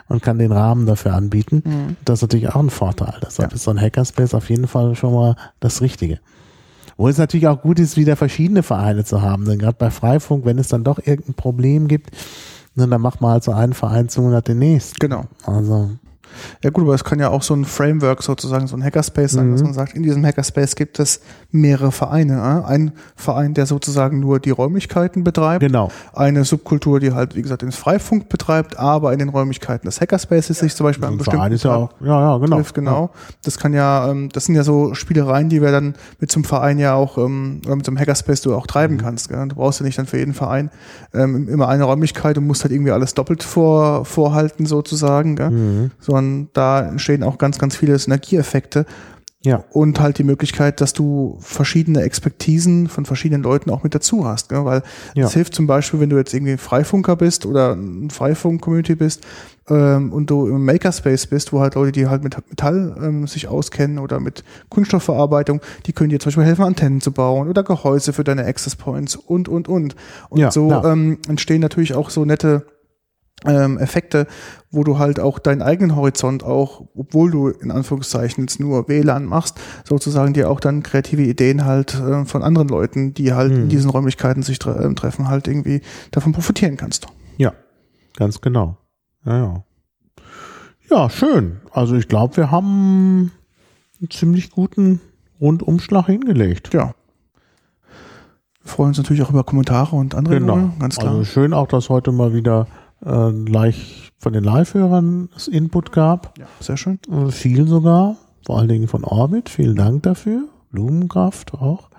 und 0.10 0.22
kann 0.22 0.40
den 0.40 0.52
Rahmen 0.52 0.86
dafür 0.86 1.14
anbieten. 1.14 1.64
Mhm. 1.66 1.96
Das 2.04 2.20
ist 2.20 2.24
natürlich 2.24 2.50
auch 2.50 2.60
ein 2.60 2.70
Vorteil. 2.70 3.14
Deshalb 3.26 3.52
Ja. 3.52 3.56
ist 3.56 3.64
so 3.64 3.72
ein 3.72 3.80
Hackerspace 3.80 4.34
auf 4.34 4.50
jeden 4.50 4.68
Fall 4.68 4.94
schon 4.96 5.14
mal 5.14 5.36
das 5.62 5.82
Richtige. 5.82 6.20
Wo 6.98 7.08
es 7.08 7.18
natürlich 7.18 7.48
auch 7.48 7.62
gut 7.62 7.80
ist, 7.80 7.96
wieder 7.96 8.18
verschiedene 8.18 8.62
Vereine 8.64 9.06
zu 9.06 9.22
haben. 9.22 9.46
Denn 9.46 9.60
gerade 9.60 9.78
bei 9.80 9.90
Freifunk, 9.90 10.44
wenn 10.44 10.58
es 10.60 10.68
dann 10.68 10.84
doch 10.84 10.98
irgendein 10.98 11.36
Problem 11.36 11.88
gibt, 11.88 12.10
ne, 12.76 12.88
dann 12.88 13.00
macht 13.02 13.22
man 13.22 13.32
halt 13.32 13.44
so 13.44 13.52
einen 13.54 13.74
Verein 13.74 14.10
zu 14.10 14.22
und 14.22 14.34
hat 14.34 14.50
den 14.50 14.60
nächsten. 14.60 14.96
Genau. 15.00 15.26
Also, 15.46 15.92
Ja 16.64 16.70
gut, 16.70 16.84
aber 16.84 16.94
es 16.96 17.04
kann 17.04 17.20
ja 17.20 17.30
auch 17.30 17.42
so 17.44 17.54
ein 17.54 17.66
Framework 17.66 18.24
sozusagen, 18.24 18.68
so 18.68 18.76
ein 18.76 18.84
Hackerspace 18.84 19.32
sein, 19.34 19.48
Mhm. 19.48 19.52
dass 19.54 19.64
man 19.64 19.74
sagt, 19.74 19.94
in 19.94 20.04
diesem 20.04 20.26
Hackerspace 20.26 20.76
gibt 20.76 21.00
es 21.00 21.22
mehrere 21.52 21.92
Vereine. 21.92 22.66
Ein 22.66 22.92
Verein, 23.16 23.54
der 23.54 23.66
sozusagen 23.66 24.20
nur 24.20 24.40
die 24.40 24.52
Räumlichkeiten 24.52 25.24
betreibt. 25.24 25.62
genau. 25.62 25.90
Eine 26.14 26.44
Subkultur, 26.46 27.00
die 27.00 27.14
halt, 27.14 27.36
wie 27.36 27.42
gesagt, 27.42 27.62
den 27.62 27.72
Freifunk 27.72 28.30
betreibt, 28.30 28.78
aber 28.78 29.14
in 29.14 29.20
den 29.20 29.30
Räumlichkeiten 29.30 29.88
des 29.88 30.02
Hackerspaces 30.02 30.60
sich 30.60 30.76
zum 30.76 30.86
Beispiel 30.86 31.04
So 31.04 31.08
an 31.08 31.14
ein 31.14 31.18
bestimmten 31.18 31.38
Verein 31.40 31.52
ist 31.54 31.64
ja 31.64 31.76
auch, 31.76 31.90
ja, 32.02 32.20
ja, 32.34 32.38
genau. 32.38 32.58
trifft, 32.58 32.76
genau. 32.76 33.10
Das 33.44 33.58
kann 33.58 33.74
ja, 33.74 34.10
ähm, 34.10 34.30
das 34.34 34.46
sind 34.46 34.56
ja 34.56 34.64
so 34.64 34.94
Spielereien, 34.94 35.50
die 35.50 35.62
wir 35.62 35.72
dann 35.72 35.96
mit 36.20 36.32
so 36.32 36.38
einem 36.38 36.44
Verein 36.46 36.80
ja 36.80 36.94
auch, 36.96 37.18
ähm, 37.18 37.62
oder 37.66 37.76
mit 37.76 37.86
so 37.86 37.92
einem 37.92 38.00
Hackerspace 38.00 38.42
du 38.42 38.56
auch 38.56 38.68
treiben 38.68 38.98
kannst. 38.98 39.30
Gell? 39.30 39.48
Du 39.48 39.56
brauchst 39.56 39.80
ja 39.80 39.86
nicht 39.86 39.98
dann 39.98 40.06
für 40.08 40.18
jeden 40.18 40.34
Verein 40.34 40.70
ähm, 41.14 41.48
immer 41.50 41.68
eine 41.68 41.84
Räumlichkeit 41.84 42.38
und 42.38 42.46
musst 42.48 42.64
halt 42.64 42.72
irgendwie 42.74 42.92
alles 42.92 43.14
doppelt 43.14 43.44
vor, 43.44 44.06
vorhalten 44.06 44.66
sozusagen. 44.66 45.36
Gell? 45.36 45.50
Mhm. 45.52 45.92
Sondern 46.18 46.50
da 46.54 46.82
entstehen 46.88 47.24
auch 47.24 47.38
ganz, 47.38 47.60
ganz 47.60 47.76
viele 47.76 47.98
Synergieeffekte 48.00 48.86
Ja. 49.44 49.64
und 49.72 50.00
halt 50.00 50.18
die 50.18 50.24
Möglichkeit, 50.24 50.82
dass 50.82 50.94
du 50.94 51.38
verschiedene 51.40 52.02
Expertisen 52.02 52.88
von 52.88 53.06
verschiedenen 53.06 53.44
Leuten 53.44 53.70
auch 53.70 53.84
mit 53.84 53.94
dazu 53.94 54.26
hast. 54.26 54.50
Gell? 54.50 54.66
Weil 54.66 54.82
Ja. 55.14 55.28
es 55.28 55.34
hilft 55.34 55.54
zum 55.54 55.68
Beispiel, 55.68 56.00
wenn 56.00 56.10
du 56.10 56.18
jetzt 56.18 56.34
irgendwie 56.34 56.58
Freifunker 56.58 57.16
bist 57.16 57.46
oder 57.46 57.74
ein 57.74 58.10
Freifunk-Community 58.10 58.96
bist 58.96 59.26
ähm, 59.70 60.12
und 60.12 60.30
du 60.32 60.48
im 60.48 60.66
Makerspace 60.66 61.28
bist, 61.28 61.54
wo 61.54 61.60
halt 61.60 61.76
Leute, 61.76 61.92
die 61.92 62.08
halt 62.08 62.24
mit 62.24 62.36
Metall 62.50 62.96
ähm, 63.02 63.28
sich 63.28 63.48
auskennen 63.48 64.00
oder 64.00 64.20
mit 64.20 64.44
Kunststoffverarbeitung, 64.70 65.62
die 65.86 65.94
können 65.94 66.10
dir 66.10 66.20
zum 66.20 66.30
Beispiel 66.30 66.46
helfen, 66.46 66.64
Antennen 66.66 67.00
zu 67.02 67.12
bauen 67.12 67.48
oder 67.48 67.64
Gehäuse 67.64 68.12
für 68.14 68.24
deine 68.24 68.44
Access 68.46 68.76
Points 68.76 69.16
und, 69.16 69.48
und, 69.50 69.68
und. 69.68 69.96
Und 70.30 70.40
Ja, 70.40 70.52
so 70.52 70.68
klar. 70.68 70.86
ähm, 70.86 71.20
entstehen 71.30 71.62
natürlich 71.62 71.94
auch 71.94 72.10
so 72.10 72.26
nette 72.26 72.66
ähm, 73.46 73.78
Effekte, 73.78 74.26
wo 74.72 74.84
du 74.84 74.98
halt 74.98 75.20
auch 75.20 75.38
deinen 75.40 75.62
eigenen 75.62 75.96
Horizont 75.96 76.44
auch, 76.44 76.86
obwohl 76.96 77.30
du 77.32 77.50
in 77.50 77.70
Anführungszeichen 77.72 78.44
jetzt 78.46 78.60
nur 78.60 78.88
WLAN 78.90 79.26
machst, 79.26 79.60
sozusagen 79.86 80.34
dir 80.34 80.50
auch 80.50 80.60
dann 80.60 80.82
kreative 80.84 81.22
Ideen 81.22 81.64
halt 81.66 81.94
äh, 81.96 82.26
von 82.26 82.42
anderen 82.44 82.68
Leuten, 82.68 83.14
die 83.14 83.34
halt 83.34 83.52
in 83.52 83.64
Mhm. 83.66 83.70
diesen 83.70 83.90
Räumlichkeiten 83.92 84.42
sich 84.44 84.58
tre 84.60 84.84
ähm, 84.84 84.96
treffen, 84.96 85.28
halt 85.28 85.48
irgendwie 85.48 85.82
davon 86.12 86.32
profitieren 86.34 86.78
kannst. 86.78 87.08
Ja, 87.38 87.54
ganz 88.16 88.42
genau. 88.42 88.78
Ja, 89.26 89.38
ja. 89.38 89.64
Ja, 90.90 91.10
schön. 91.10 91.58
Also 91.72 91.96
ich 91.96 92.08
glaube, 92.08 92.38
wir 92.38 92.50
haben 92.50 93.32
einen 94.00 94.10
ziemlich 94.10 94.52
guten 94.52 95.00
Rundumschlag 95.40 96.06
hingelegt. 96.08 96.74
Ja. 96.74 96.94
Wir 98.64 98.72
freuen 98.72 98.90
uns 98.90 98.98
natürlich 98.98 99.22
auch 99.22 99.30
über 99.30 99.44
Kommentare 99.44 99.96
und 99.96 100.16
Anregungen, 100.16 100.74
ganz 100.80 100.98
klar. 100.98 101.12
Also 101.14 101.26
schön 101.26 101.54
auch, 101.54 101.68
dass 101.68 101.90
heute 101.90 102.12
mal 102.12 102.34
wieder 102.34 102.68
äh, 103.06 103.32
gleich 103.32 104.12
von 104.20 104.34
den 104.34 104.44
Live-Hörern 104.44 105.30
das 105.34 105.48
Input 105.48 105.92
gab. 105.92 106.38
ja, 106.38 106.46
sehr 106.60 106.78
schön. 106.78 107.00
Äh, 107.12 107.32
viel 107.32 107.68
sogar. 107.68 108.18
Vor 108.46 108.58
allen 108.60 108.70
Dingen 108.70 108.88
von 108.88 109.04
Orbit. 109.04 109.50
Vielen 109.50 109.76
Dank 109.76 110.04
dafür. 110.04 110.48
Blumenkraft 110.72 111.54
auch. 111.54 111.90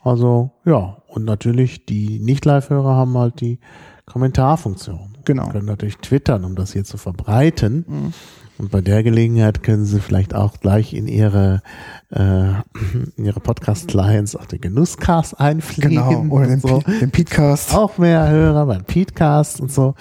Also 0.00 0.50
ja, 0.64 0.96
und 1.06 1.24
natürlich 1.24 1.86
die 1.86 2.18
Nicht-Live-Hörer 2.18 2.94
haben 2.94 3.16
halt 3.16 3.40
die 3.40 3.60
Kommentarfunktion. 4.06 5.16
Genau. 5.24 5.48
können 5.48 5.66
natürlich 5.66 5.98
twittern, 5.98 6.44
um 6.44 6.56
das 6.56 6.72
hier 6.72 6.84
zu 6.84 6.96
verbreiten. 6.96 7.84
Mhm. 7.86 8.12
Und 8.58 8.70
bei 8.70 8.80
der 8.80 9.02
Gelegenheit 9.02 9.62
können 9.62 9.84
Sie 9.84 10.00
vielleicht 10.00 10.34
auch 10.34 10.60
gleich 10.60 10.94
in 10.94 11.06
Ihre, 11.06 11.62
äh, 12.10 12.20
in 13.16 13.24
Ihre 13.24 13.40
Podcast-Clients 13.40 14.36
auch 14.36 14.46
den 14.46 14.60
Genusscast 14.60 15.38
einfliegen. 15.40 15.90
Genau. 15.90 16.34
Oder 16.34 16.46
den, 16.46 16.54
und 16.54 16.62
so. 16.62 16.82
Den 17.00 17.10
Petecast. 17.10 17.74
Auch 17.74 17.98
mehr 17.98 18.28
Hörer 18.28 18.66
beim 18.66 18.84
Petecast 18.84 19.60
und 19.60 19.72
so. 19.72 19.94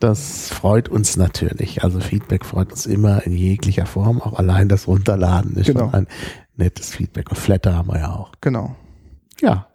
Das 0.00 0.48
freut 0.48 0.88
uns 0.88 1.16
natürlich. 1.16 1.84
Also 1.84 2.00
Feedback 2.00 2.44
freut 2.46 2.72
uns 2.72 2.86
immer 2.86 3.22
in 3.26 3.32
jeglicher 3.36 3.84
Form. 3.86 4.20
Auch 4.20 4.38
allein 4.38 4.68
das 4.68 4.88
Runterladen 4.88 5.56
ist 5.56 5.66
Genau. 5.66 5.80
schon 5.80 5.94
ein 5.94 6.06
nettes 6.56 6.90
Feedback. 6.94 7.30
Und 7.30 7.36
Flatter 7.36 7.74
haben 7.76 7.88
wir 7.88 7.98
ja 8.00 8.10
auch. 8.14 8.32
Genau. 8.40 8.74
Ja. 9.42 9.66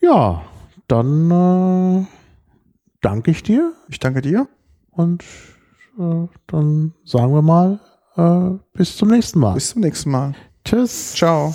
Ja, 0.00 0.42
dann 0.88 1.30
äh, 1.30 2.06
danke 3.00 3.30
ich 3.30 3.42
dir. 3.42 3.72
Ich 3.88 3.98
danke 4.00 4.20
dir. 4.20 4.48
Und 4.90 5.22
äh, 5.98 6.26
dann 6.48 6.94
sagen 7.04 7.32
wir 7.32 7.42
mal, 7.42 7.78
äh, 8.16 8.58
bis 8.76 8.96
zum 8.96 9.08
nächsten 9.10 9.38
Mal. 9.38 9.54
Bis 9.54 9.70
zum 9.70 9.80
nächsten 9.82 10.10
Mal. 10.10 10.34
Tschüss. 10.64 11.14
Ciao. 11.14 11.54